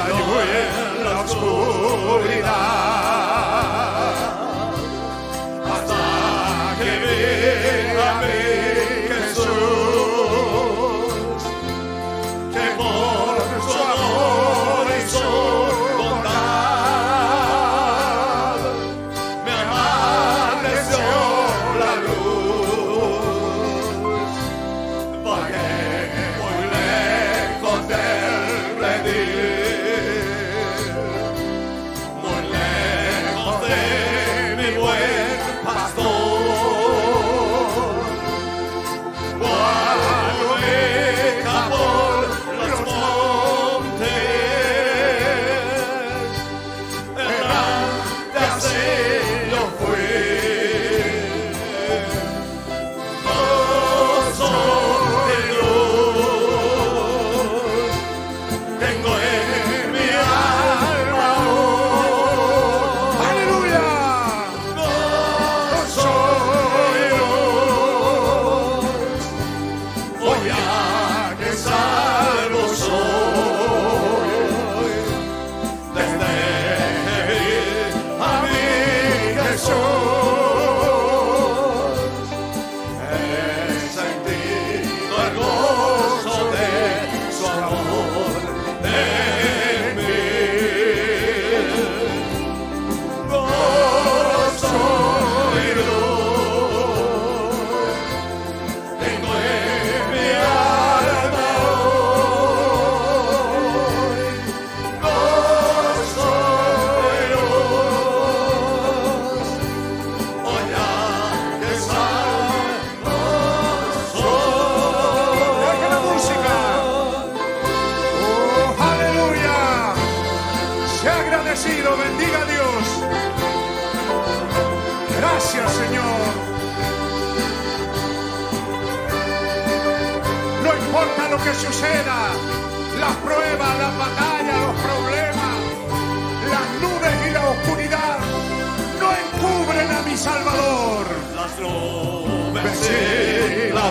En 0.08 1.04
la 1.04 1.22
oscuridad. 1.22 2.46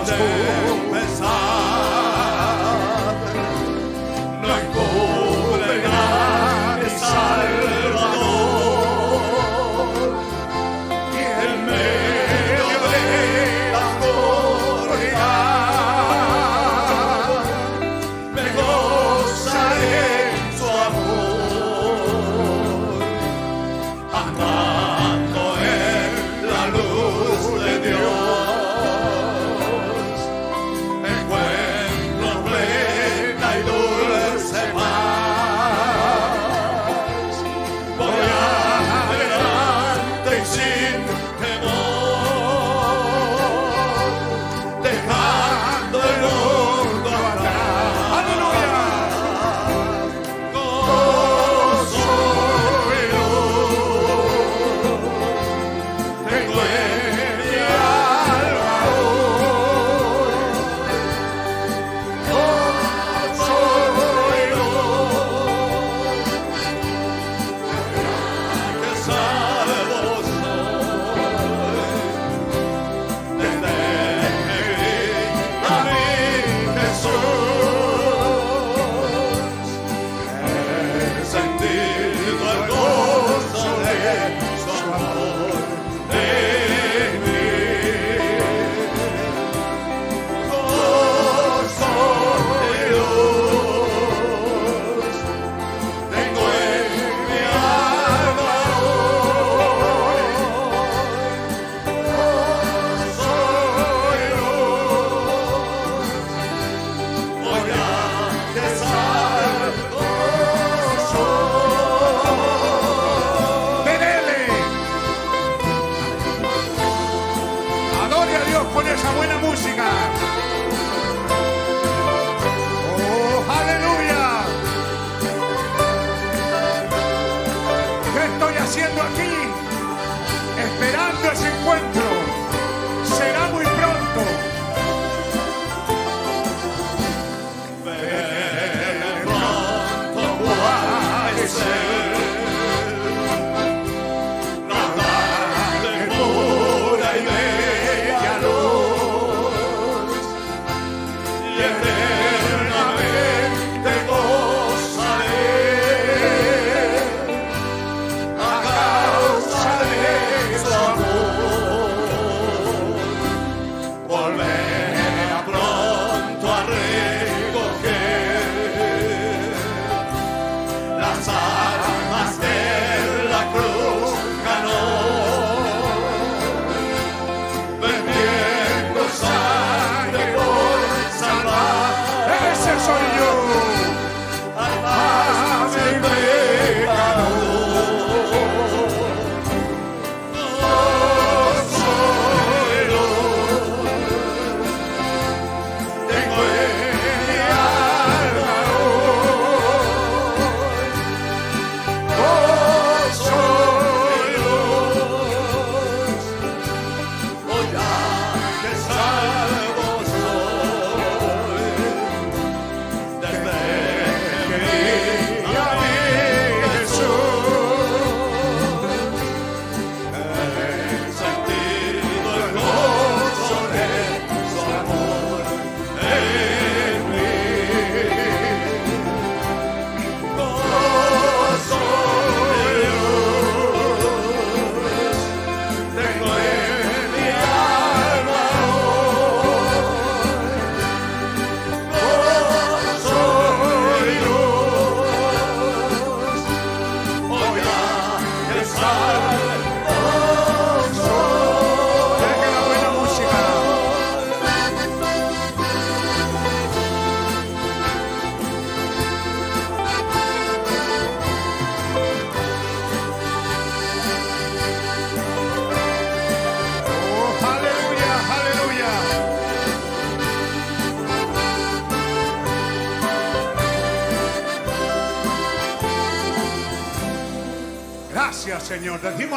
Y 0.07 0.11
la 0.11 0.64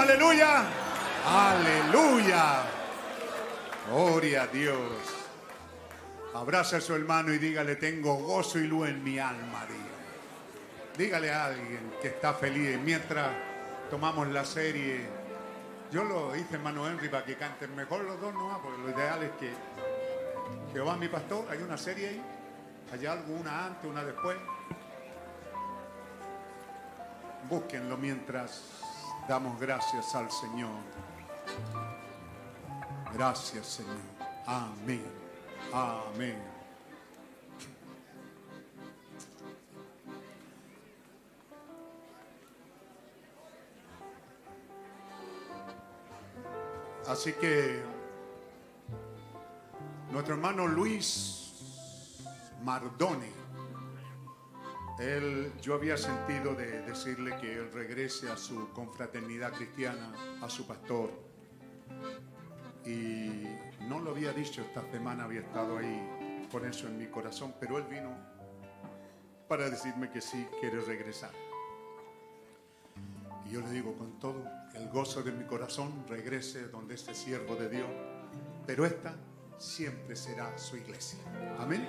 aleluya. 0.08 0.64
Aleluya. 1.26 2.64
Gloria 3.90 4.44
a 4.44 4.48
Dios. 4.48 4.80
Abraza 6.34 6.78
a 6.78 6.82
su 6.82 6.96
hermano 6.96 7.34
y 7.34 7.38
dígale, 7.38 7.76
tengo 7.76 8.16
gozo 8.16 8.60
y 8.60 8.68
luz 8.68 8.90
en 8.90 9.04
mi 9.04 9.20
alma. 9.20 9.66
Dígale, 9.66 11.28
dígale 11.28 11.32
a 11.32 11.46
alguien 11.46 11.94
que 12.02 12.10
está 12.10 12.34
feliz. 12.34 12.78
Mientras 12.80 13.30
tomamos 13.90 14.28
la 14.30 14.46
serie, 14.46 15.06
yo 15.92 16.04
lo 16.04 16.36
hice 16.36 16.56
hermano 16.56 16.88
Henry 16.88 17.10
para 17.10 17.26
que 17.26 17.36
canten 17.36 17.76
mejor 17.76 18.04
los 18.04 18.20
dos, 18.22 18.34
no, 18.34 18.62
porque 18.62 18.82
lo 18.82 18.90
ideal 18.90 19.24
es 19.24 19.32
que 19.32 19.52
Jehová 20.74 20.96
mi 20.96 21.08
pastor, 21.08 21.46
hay 21.50 21.62
una 21.62 21.78
serie 21.78 22.10
ahí, 22.10 22.24
hay 22.94 23.06
algo, 23.06 23.34
una 23.34 23.66
antes, 23.66 23.90
una 23.90 24.04
después. 24.04 24.38
Búsquenlo 27.50 27.98
mientras 27.98 28.87
damos 29.28 29.60
gracias 29.60 30.16
al 30.16 30.32
Señor. 30.32 30.72
Gracias, 33.14 33.66
Señor. 33.68 33.98
Amén. 34.46 35.04
Amén. 35.74 36.58
Así 47.08 47.32
que 47.34 47.82
nuestro 50.12 50.36
hermano 50.36 50.68
Luis 50.68 51.54
Mardoni, 52.64 53.32
él, 55.00 55.52
yo 55.62 55.76
había 55.76 55.96
sentido 55.96 56.56
de 56.56 56.82
decirle 56.82 57.38
que 57.38 57.54
él 57.54 57.72
regrese 57.72 58.30
a 58.30 58.38
su 58.38 58.70
confraternidad 58.72 59.54
cristiana, 59.54 60.14
a 60.42 60.50
su 60.50 60.66
pastor. 60.66 61.12
Y 62.86 63.44
no 63.88 64.00
lo 64.00 64.12
había 64.12 64.34
dicho, 64.34 64.62
esta 64.62 64.90
semana 64.92 65.26
había 65.26 65.42
estado 65.42 65.78
ahí 65.78 66.48
con 66.52 66.66
eso 66.66 66.88
en 66.88 66.98
mi 66.98 67.08
corazón, 67.08 67.54
pero 67.60 67.78
él 67.78 67.84
vino 67.90 68.16
para 69.48 69.70
decirme 69.70 70.10
que 70.10 70.22
sí 70.22 70.48
quiere 70.60 70.82
regresar. 70.82 71.32
Y 73.46 73.52
yo 73.52 73.62
le 73.62 73.70
digo 73.70 73.96
con 73.98 74.20
todo 74.20 74.44
el 74.74 74.90
gozo 74.90 75.22
de 75.22 75.32
mi 75.32 75.46
corazón, 75.46 76.06
regrese 76.08 76.68
donde 76.70 76.96
este 76.96 77.14
siervo 77.14 77.56
de 77.56 77.70
Dios, 77.70 77.90
pero 78.66 78.86
esta 78.86 79.16
siempre 79.58 80.16
será 80.16 80.58
su 80.58 80.78
iglesia. 80.78 81.20
Amén. 81.60 81.88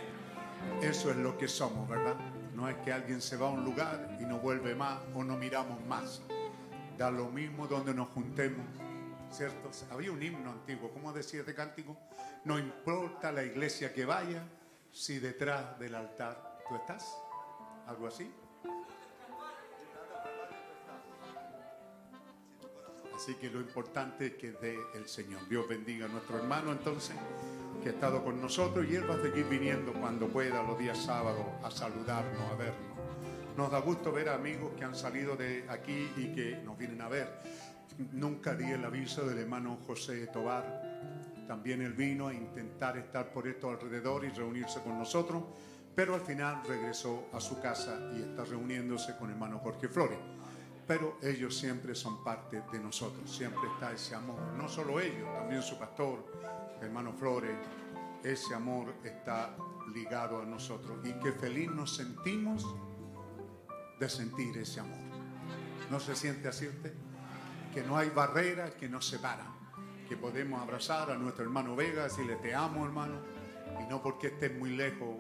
Eso 0.83 1.11
es 1.11 1.17
lo 1.17 1.39
que 1.39 1.49
somos, 1.49 1.89
¿verdad? 1.89 2.17
No 2.59 2.69
es 2.69 2.77
que 2.79 2.93
alguien 2.93 3.23
se 3.23 3.37
va 3.37 3.47
a 3.47 3.51
un 3.51 3.65
lugar 3.65 4.19
y 4.21 4.25
no 4.25 4.41
vuelve 4.41 4.75
más 4.75 4.99
o 5.15 5.23
no 5.23 5.37
miramos 5.37 5.81
más. 5.87 6.21
Da 6.97 7.09
lo 7.09 7.27
mismo 7.27 7.69
donde 7.69 7.95
nos 7.95 8.09
juntemos, 8.09 8.67
¿cierto? 9.31 9.71
Había 9.93 10.11
un 10.11 10.21
himno 10.21 10.51
antiguo, 10.51 10.91
¿cómo 10.91 11.13
decía 11.13 11.39
este 11.39 11.55
cántico? 11.55 11.97
No 12.45 12.59
importa 12.59 13.31
la 13.31 13.45
iglesia 13.45 13.95
que 13.95 14.05
vaya, 14.05 14.43
si 14.91 15.21
detrás 15.21 15.79
del 15.79 15.95
altar 15.95 16.59
tú 16.69 16.75
estás. 16.75 17.17
Algo 17.87 18.09
así. 18.09 18.29
Así 23.19 23.35
que 23.35 23.51
lo 23.51 23.61
importante 23.61 24.27
es 24.27 24.35
que 24.35 24.53
dé 24.53 24.79
el 24.95 25.09
Señor. 25.09 25.41
Dios 25.49 25.67
bendiga 25.67 26.07
a 26.07 26.09
nuestro 26.09 26.39
hermano 26.39 26.71
entonces, 26.71 27.17
que 27.83 27.89
ha 27.89 27.93
estado 27.93 28.23
con 28.23 28.41
nosotros 28.41 28.87
y 28.89 28.95
él 28.95 29.11
va 29.11 29.17
a 29.17 29.21
seguir 29.21 29.45
viniendo 29.47 29.93
cuando 29.93 30.29
pueda 30.29 30.63
los 30.63 30.79
días 30.79 30.99
sábados 30.99 31.45
a 31.65 31.69
saludarnos, 31.69 32.41
a 32.41 32.55
vernos. 32.55 32.97
Nos 33.57 33.73
da 33.73 33.81
gusto 33.81 34.13
ver 34.13 34.29
amigos 34.29 34.71
que 34.79 34.85
han 34.85 34.95
salido 34.95 35.35
de 35.35 35.65
aquí 35.69 36.09
y 36.17 36.33
que 36.33 36.63
nos 36.65 36.79
vienen 36.79 37.01
a 37.01 37.09
ver. 37.09 37.41
Nunca 38.13 38.55
di 38.55 38.71
el 38.71 38.85
aviso 38.85 39.27
del 39.27 39.39
hermano 39.39 39.81
José 39.85 40.29
Tobar. 40.29 41.45
También 41.49 41.83
él 41.83 41.95
vino 41.95 42.29
a 42.29 42.35
intentar 42.35 42.97
estar 42.99 43.33
por 43.33 43.49
esto 43.49 43.69
alrededor 43.69 44.27
y 44.27 44.29
reunirse 44.29 44.81
con 44.81 44.97
nosotros, 44.97 45.43
pero 45.93 46.15
al 46.15 46.21
final 46.21 46.63
regresó 46.69 47.27
a 47.33 47.41
su 47.41 47.61
casa 47.61 47.99
y 48.17 48.23
está 48.23 48.45
reuniéndose 48.45 49.17
con 49.17 49.27
el 49.27 49.33
hermano 49.33 49.59
Jorge 49.59 49.89
Flores 49.89 50.38
pero 50.89 51.19
ellos 51.23 51.55
siempre 51.55 51.95
son 51.95 52.25
parte 52.25 52.63
de 52.73 52.81
nosotros, 52.81 53.31
siempre 53.31 53.69
está 53.75 53.93
ese 53.93 54.15
amor, 54.15 54.41
no 54.57 54.71
solo 54.71 54.99
ellos, 54.99 55.31
también 55.35 55.63
su 55.63 55.79
pastor, 55.79 56.25
hermano 56.81 57.13
Flores, 57.13 57.59
ese 58.25 58.55
amor 58.55 58.95
está 59.05 59.55
ligado 59.93 60.41
a 60.41 60.47
nosotros. 60.47 60.99
Y 61.05 61.13
qué 61.23 61.33
feliz 61.33 61.71
nos 61.71 61.95
sentimos 61.95 62.67
de 64.01 64.09
sentir 64.09 64.57
ese 64.57 64.81
amor. 64.81 64.99
¿No 65.91 66.01
se 66.01 66.17
siente 66.17 66.49
así 66.49 66.67
usted? 66.67 66.95
Que 67.75 67.83
no 67.83 67.97
hay 67.99 68.09
barreras 68.09 68.73
que 68.73 68.89
nos 68.89 69.07
separan, 69.07 69.47
que 70.09 70.17
podemos 70.17 70.61
abrazar 70.61 71.11
a 71.11 71.19
nuestro 71.19 71.45
hermano 71.45 71.77
Vega, 71.77 72.05
decirle 72.05 72.37
te 72.37 72.55
amo 72.55 72.87
hermano, 72.87 73.21
y 73.79 73.85
no 73.91 74.03
porque 74.03 74.29
estés 74.29 74.57
muy 74.59 74.71
lejos. 74.71 75.17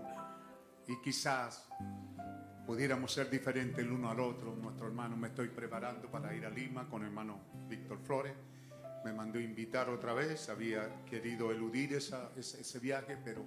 Y 0.87 0.97
quizás 1.03 1.69
pudiéramos 2.69 3.11
ser 3.11 3.31
diferentes 3.31 3.79
el 3.79 3.91
uno 3.91 4.11
al 4.11 4.21
otro. 4.21 4.55
Nuestro 4.55 4.89
hermano 4.89 5.17
me 5.17 5.29
estoy 5.29 5.49
preparando 5.49 6.11
para 6.11 6.35
ir 6.35 6.45
a 6.45 6.51
Lima 6.51 6.87
con 6.87 7.03
hermano 7.03 7.41
Víctor 7.67 7.99
Flores. 8.05 8.35
Me 9.07 9.13
mandó 9.15 9.41
invitar 9.41 9.89
otra 9.89 10.13
vez, 10.13 10.51
había 10.51 11.03
querido 11.07 11.51
eludir 11.51 11.95
esa, 11.95 12.31
ese, 12.37 12.61
ese 12.61 12.79
viaje, 12.79 13.17
pero 13.25 13.43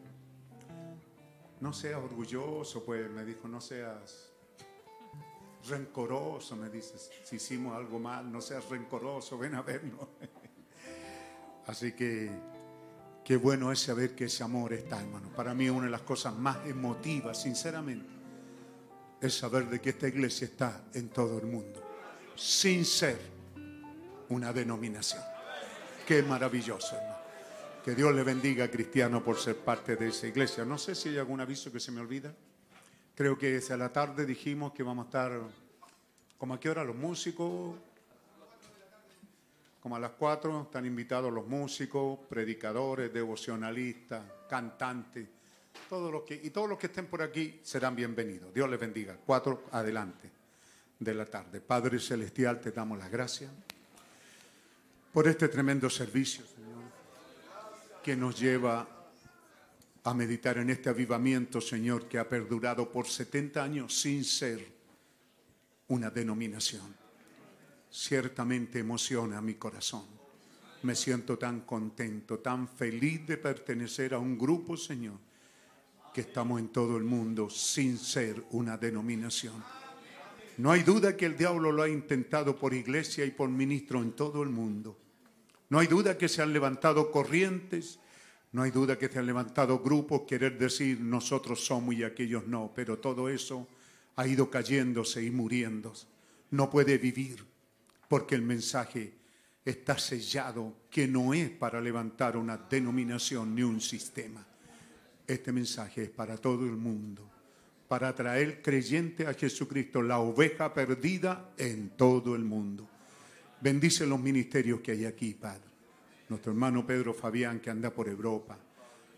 no 1.59 1.71
seas 1.71 2.01
orgulloso, 2.01 2.83
pues 2.83 3.11
me 3.11 3.23
dijo, 3.23 3.47
no 3.47 3.61
seas 3.61 4.31
rencoroso, 5.69 6.55
me 6.55 6.69
dices, 6.69 7.11
si 7.23 7.35
hicimos 7.35 7.75
algo 7.75 7.99
mal, 7.99 8.31
no 8.31 8.41
seas 8.41 8.67
rencoroso, 8.69 9.37
ven 9.37 9.53
a 9.53 9.61
vernos. 9.61 10.07
Así 11.67 11.91
que 11.91 12.31
qué 13.23 13.35
bueno 13.35 13.71
es 13.71 13.81
saber 13.81 14.15
que 14.15 14.25
ese 14.25 14.43
amor 14.43 14.73
está, 14.73 14.99
hermano. 14.99 15.29
Para 15.35 15.53
mí 15.53 15.65
es 15.65 15.71
una 15.71 15.85
de 15.85 15.91
las 15.91 16.01
cosas 16.01 16.35
más 16.35 16.65
emotivas, 16.65 17.39
sinceramente 17.39 18.20
es 19.21 19.37
saber 19.37 19.69
de 19.69 19.79
que 19.79 19.91
esta 19.91 20.07
iglesia 20.07 20.45
está 20.45 20.85
en 20.95 21.09
todo 21.09 21.37
el 21.37 21.45
mundo, 21.45 21.81
sin 22.35 22.83
ser 22.83 23.19
una 24.29 24.51
denominación. 24.51 25.21
Qué 26.07 26.23
maravilloso, 26.23 26.95
hermano. 26.95 27.21
Que 27.85 27.95
Dios 27.95 28.13
le 28.13 28.23
bendiga 28.23 28.65
a 28.65 28.71
Cristiano 28.71 29.23
por 29.23 29.37
ser 29.37 29.57
parte 29.57 29.95
de 29.95 30.09
esa 30.09 30.27
iglesia. 30.27 30.65
No 30.65 30.77
sé 30.77 30.95
si 30.95 31.09
hay 31.09 31.17
algún 31.19 31.39
aviso 31.39 31.71
que 31.71 31.79
se 31.79 31.91
me 31.91 32.01
olvida. 32.01 32.33
Creo 33.15 33.37
que 33.37 33.61
a 33.69 33.77
la 33.77 33.93
tarde 33.93 34.25
dijimos 34.25 34.73
que 34.73 34.83
vamos 34.83 35.05
a 35.05 35.07
estar, 35.07 35.41
¿como 36.37 36.55
a 36.55 36.59
qué 36.59 36.69
hora 36.69 36.83
los 36.83 36.95
músicos? 36.95 37.75
Como 39.79 39.95
a 39.95 39.99
las 39.99 40.11
cuatro 40.11 40.63
están 40.63 40.85
invitados 40.85 41.31
los 41.31 41.47
músicos, 41.47 42.19
predicadores, 42.29 43.11
devocionalistas, 43.13 44.23
cantantes 44.47 45.27
que, 46.25 46.39
y 46.41 46.49
todos 46.51 46.69
los 46.69 46.77
que 46.77 46.87
estén 46.87 47.07
por 47.07 47.21
aquí 47.21 47.59
serán 47.63 47.95
bienvenidos. 47.95 48.53
Dios 48.53 48.69
les 48.69 48.79
bendiga. 48.79 49.17
Cuatro 49.25 49.65
adelante 49.71 50.29
de 50.99 51.13
la 51.13 51.25
tarde. 51.25 51.59
Padre 51.59 51.99
Celestial, 51.99 52.61
te 52.61 52.71
damos 52.71 52.97
las 52.97 53.11
gracias 53.11 53.51
por 55.11 55.27
este 55.27 55.49
tremendo 55.49 55.89
servicio, 55.89 56.45
Señor, 56.45 56.83
que 58.01 58.15
nos 58.15 58.39
lleva 58.39 58.87
a 60.03 60.13
meditar 60.13 60.57
en 60.57 60.69
este 60.69 60.89
avivamiento, 60.89 61.59
Señor, 61.59 62.07
que 62.07 62.17
ha 62.17 62.27
perdurado 62.27 62.89
por 62.89 63.07
70 63.07 63.63
años 63.63 63.99
sin 63.99 64.23
ser 64.23 64.65
una 65.89 66.09
denominación. 66.09 66.95
Ciertamente 67.91 68.79
emociona 68.79 69.41
mi 69.41 69.55
corazón. 69.55 70.05
Me 70.83 70.95
siento 70.95 71.37
tan 71.37 71.61
contento, 71.61 72.39
tan 72.39 72.67
feliz 72.67 73.27
de 73.27 73.37
pertenecer 73.37 74.13
a 74.13 74.19
un 74.19 74.37
grupo, 74.37 74.77
Señor, 74.77 75.19
que 76.13 76.21
estamos 76.21 76.59
en 76.59 76.69
todo 76.69 76.97
el 76.97 77.03
mundo 77.03 77.49
sin 77.49 77.97
ser 77.97 78.43
una 78.51 78.77
denominación. 78.77 79.63
No 80.57 80.71
hay 80.71 80.83
duda 80.83 81.15
que 81.15 81.25
el 81.25 81.37
diablo 81.37 81.71
lo 81.71 81.83
ha 81.83 81.89
intentado 81.89 82.57
por 82.57 82.73
iglesia 82.73 83.25
y 83.25 83.31
por 83.31 83.49
ministro 83.49 84.01
en 84.01 84.11
todo 84.11 84.43
el 84.43 84.49
mundo. 84.49 84.97
No 85.69 85.79
hay 85.79 85.87
duda 85.87 86.17
que 86.17 86.27
se 86.27 86.41
han 86.41 86.53
levantado 86.53 87.11
corrientes, 87.11 87.99
no 88.51 88.63
hay 88.63 88.71
duda 88.71 88.99
que 88.99 89.07
se 89.07 89.19
han 89.19 89.25
levantado 89.25 89.79
grupos, 89.79 90.23
querer 90.27 90.57
decir 90.57 90.99
nosotros 90.99 91.65
somos 91.65 91.95
y 91.95 92.03
aquellos 92.03 92.45
no, 92.45 92.71
pero 92.75 92.99
todo 92.99 93.29
eso 93.29 93.67
ha 94.17 94.27
ido 94.27 94.49
cayéndose 94.49 95.23
y 95.23 95.31
muriendo. 95.31 95.93
No 96.51 96.69
puede 96.69 96.97
vivir 96.97 97.45
porque 98.09 98.35
el 98.35 98.41
mensaje 98.41 99.13
está 99.63 99.97
sellado 99.97 100.75
que 100.89 101.07
no 101.07 101.33
es 101.33 101.49
para 101.49 101.79
levantar 101.79 102.35
una 102.35 102.57
denominación 102.57 103.55
ni 103.55 103.63
un 103.63 103.79
sistema. 103.79 104.45
Este 105.27 105.51
mensaje 105.51 106.03
es 106.03 106.09
para 106.09 106.37
todo 106.37 106.65
el 106.65 106.77
mundo, 106.77 107.29
para 107.87 108.13
traer 108.15 108.61
creyente 108.61 109.27
a 109.27 109.33
Jesucristo, 109.33 110.01
la 110.01 110.19
oveja 110.19 110.73
perdida 110.73 111.51
en 111.57 111.89
todo 111.91 112.35
el 112.35 112.43
mundo. 112.43 112.87
Bendice 113.61 114.05
los 114.05 114.19
ministerios 114.19 114.81
que 114.81 114.91
hay 114.91 115.05
aquí, 115.05 115.33
Padre. 115.33 115.69
Nuestro 116.29 116.51
hermano 116.51 116.85
Pedro 116.85 117.13
Fabián 117.13 117.59
que 117.59 117.69
anda 117.69 117.91
por 117.91 118.07
Europa. 118.07 118.57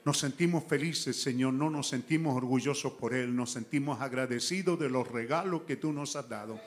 Nos 0.05 0.19
sentimos 0.19 0.65
felices, 0.65 1.21
Señor, 1.21 1.53
no 1.53 1.69
nos 1.69 1.87
sentimos 1.87 2.35
orgullosos 2.35 2.93
por 2.93 3.13
Él, 3.13 3.33
nos 3.35 3.51
sentimos 3.51 4.01
agradecidos 4.01 4.77
de 4.79 4.89
los 4.89 5.07
regalos 5.07 5.61
que 5.61 5.77
tú 5.77 5.93
nos 5.93 6.15
has 6.15 6.27
dado. 6.27 6.59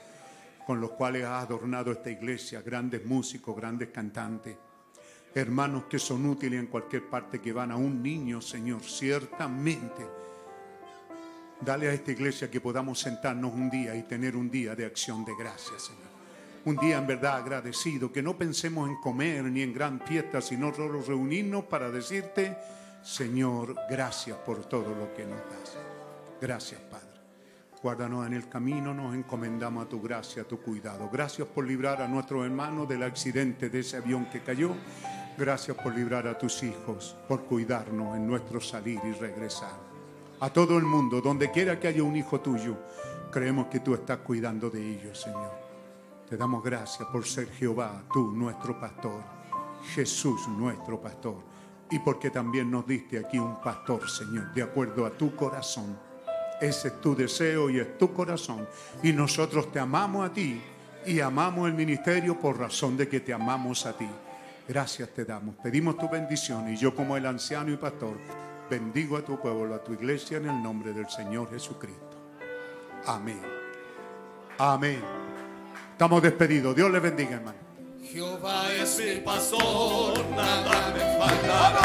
con 0.66 0.81
los 0.81 0.90
cuales 0.90 1.24
has 1.24 1.44
adornado 1.44 1.92
esta 1.92 2.10
iglesia, 2.10 2.60
grandes 2.60 3.06
músicos, 3.06 3.55
grandes 3.55 3.90
cantantes, 3.90 4.56
hermanos 5.36 5.84
que 5.84 5.98
son 5.98 6.24
útiles 6.24 6.58
en 6.58 6.66
cualquier 6.66 7.10
parte 7.10 7.40
que 7.40 7.52
van 7.52 7.70
a 7.70 7.76
un 7.76 8.02
niño, 8.02 8.40
Señor, 8.40 8.82
ciertamente. 8.82 10.06
Dale 11.60 11.89
a 11.89 11.92
esta 11.92 12.10
iglesia 12.10 12.50
que 12.50 12.60
podamos 12.60 12.98
sentarnos 12.98 13.52
un 13.52 13.68
día 13.68 13.94
y 13.94 14.05
tener 14.05 14.34
un 14.34 14.50
día 14.50 14.74
de 14.74 14.86
acción 14.86 15.26
de 15.26 15.34
gracias, 15.39 15.82
Señor. 15.82 16.06
Un 16.65 16.76
día 16.76 16.97
en 16.97 17.06
verdad 17.06 17.36
agradecido, 17.36 18.10
que 18.10 18.23
no 18.23 18.36
pensemos 18.36 18.89
en 18.89 18.97
comer 18.97 19.44
ni 19.44 19.60
en 19.60 19.74
gran 19.74 20.00
fiesta, 20.00 20.40
sino 20.40 20.74
solo 20.74 21.02
reunirnos 21.02 21.65
para 21.65 21.90
decirte, 21.90 22.56
Señor, 23.02 23.76
gracias 23.90 24.39
por 24.39 24.65
todo 24.65 24.94
lo 24.94 25.15
que 25.15 25.24
nos 25.26 25.39
das. 25.39 25.76
Gracias, 26.40 26.81
Padre. 26.81 27.06
Guárdanos 27.82 28.26
en 28.26 28.32
el 28.32 28.48
camino, 28.48 28.94
nos 28.94 29.15
encomendamos 29.15 29.84
a 29.84 29.89
tu 29.89 30.00
gracia, 30.00 30.42
a 30.42 30.44
tu 30.47 30.60
cuidado. 30.60 31.10
Gracias 31.12 31.47
por 31.47 31.66
librar 31.66 32.00
a 32.00 32.08
nuestros 32.08 32.44
hermanos 32.44 32.89
del 32.89 33.02
accidente 33.02 33.68
de 33.68 33.81
ese 33.81 33.98
avión 33.98 34.24
que 34.31 34.40
cayó. 34.40 34.74
Gracias 35.39 35.76
por 35.76 35.94
librar 35.94 36.26
a 36.26 36.39
tus 36.39 36.62
hijos, 36.62 37.15
por 37.28 37.44
cuidarnos 37.44 38.16
en 38.16 38.26
nuestro 38.26 38.58
salir 38.58 38.98
y 39.05 39.12
regresar. 39.12 39.78
A 40.40 40.48
todo 40.48 40.78
el 40.78 40.84
mundo, 40.84 41.20
donde 41.20 41.50
quiera 41.50 41.78
que 41.78 41.89
haya 41.89 42.02
un 42.02 42.16
hijo 42.16 42.40
tuyo, 42.40 42.74
creemos 43.31 43.66
que 43.66 43.81
tú 43.81 43.92
estás 43.92 44.18
cuidando 44.18 44.70
de 44.70 44.81
ellos, 44.81 45.20
Señor. 45.20 45.52
Te 46.26 46.39
damos 46.39 46.65
gracias 46.65 47.06
por 47.08 47.26
ser 47.26 47.50
Jehová, 47.50 48.02
tú, 48.10 48.32
nuestro 48.32 48.81
pastor, 48.81 49.23
Jesús, 49.94 50.48
nuestro 50.48 50.98
pastor, 50.98 51.36
y 51.90 51.98
porque 51.98 52.31
también 52.31 52.70
nos 52.70 52.86
diste 52.86 53.18
aquí 53.18 53.39
un 53.39 53.60
pastor, 53.60 54.08
Señor, 54.08 54.55
de 54.55 54.62
acuerdo 54.62 55.05
a 55.05 55.10
tu 55.10 55.36
corazón. 55.36 55.98
Ese 56.62 56.89
es 56.89 57.00
tu 57.02 57.15
deseo 57.15 57.68
y 57.68 57.78
es 57.78 57.98
tu 57.98 58.10
corazón. 58.15 58.66
Y 59.02 59.12
nosotros 59.12 59.70
te 59.70 59.81
amamos 59.81 60.31
a 60.31 60.32
ti 60.32 60.62
y 61.05 61.20
amamos 61.20 61.68
el 61.68 61.74
ministerio 61.74 62.40
por 62.40 62.58
razón 62.58 62.97
de 62.97 63.06
que 63.06 63.20
te 63.20 63.34
amamos 63.34 63.84
a 63.84 63.94
ti. 63.94 64.08
Gracias 64.68 65.10
te 65.10 65.24
damos. 65.24 65.54
Pedimos 65.56 65.96
tu 65.96 66.08
bendición 66.08 66.72
y 66.72 66.76
yo 66.76 66.94
como 66.94 67.16
el 67.16 67.26
anciano 67.26 67.72
y 67.72 67.76
pastor 67.76 68.18
bendigo 68.68 69.16
a 69.16 69.22
tu 69.22 69.40
pueblo, 69.40 69.74
a 69.74 69.82
tu 69.82 69.92
iglesia 69.92 70.38
en 70.38 70.48
el 70.48 70.62
nombre 70.62 70.92
del 70.92 71.08
Señor 71.08 71.50
Jesucristo. 71.50 72.16
Amén. 73.06 73.40
Amén. 74.58 75.00
Estamos 75.92 76.20
despedidos. 76.20 76.74
Dios 76.74 76.90
les 76.90 77.00
bendiga, 77.00 77.36
hermano. 77.36 77.58
Jehová 78.02 78.72
es 78.72 78.98
mi 78.98 79.20
pastor, 79.20 80.24
nada 80.30 80.92
me 80.94 81.18
faltará. 81.18 81.80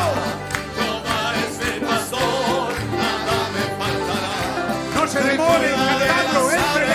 Jehová 0.75 1.33
es 1.35 1.57
mi 1.59 1.85
pastor, 1.85 2.73
nada 2.91 3.49
me 3.53 3.63
faltará. 3.77 4.95
No 4.95 5.07
se 5.07 5.21
demoren 5.21 5.75
cantando, 5.75 6.51
entre. 6.51 6.87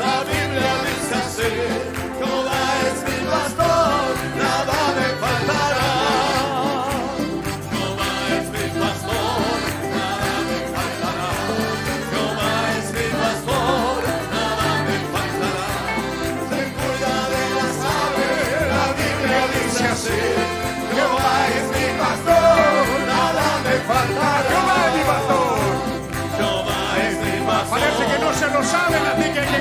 La 0.00 0.24
Biblia 0.24 0.72
dice 0.84 1.14
así. 1.14 1.91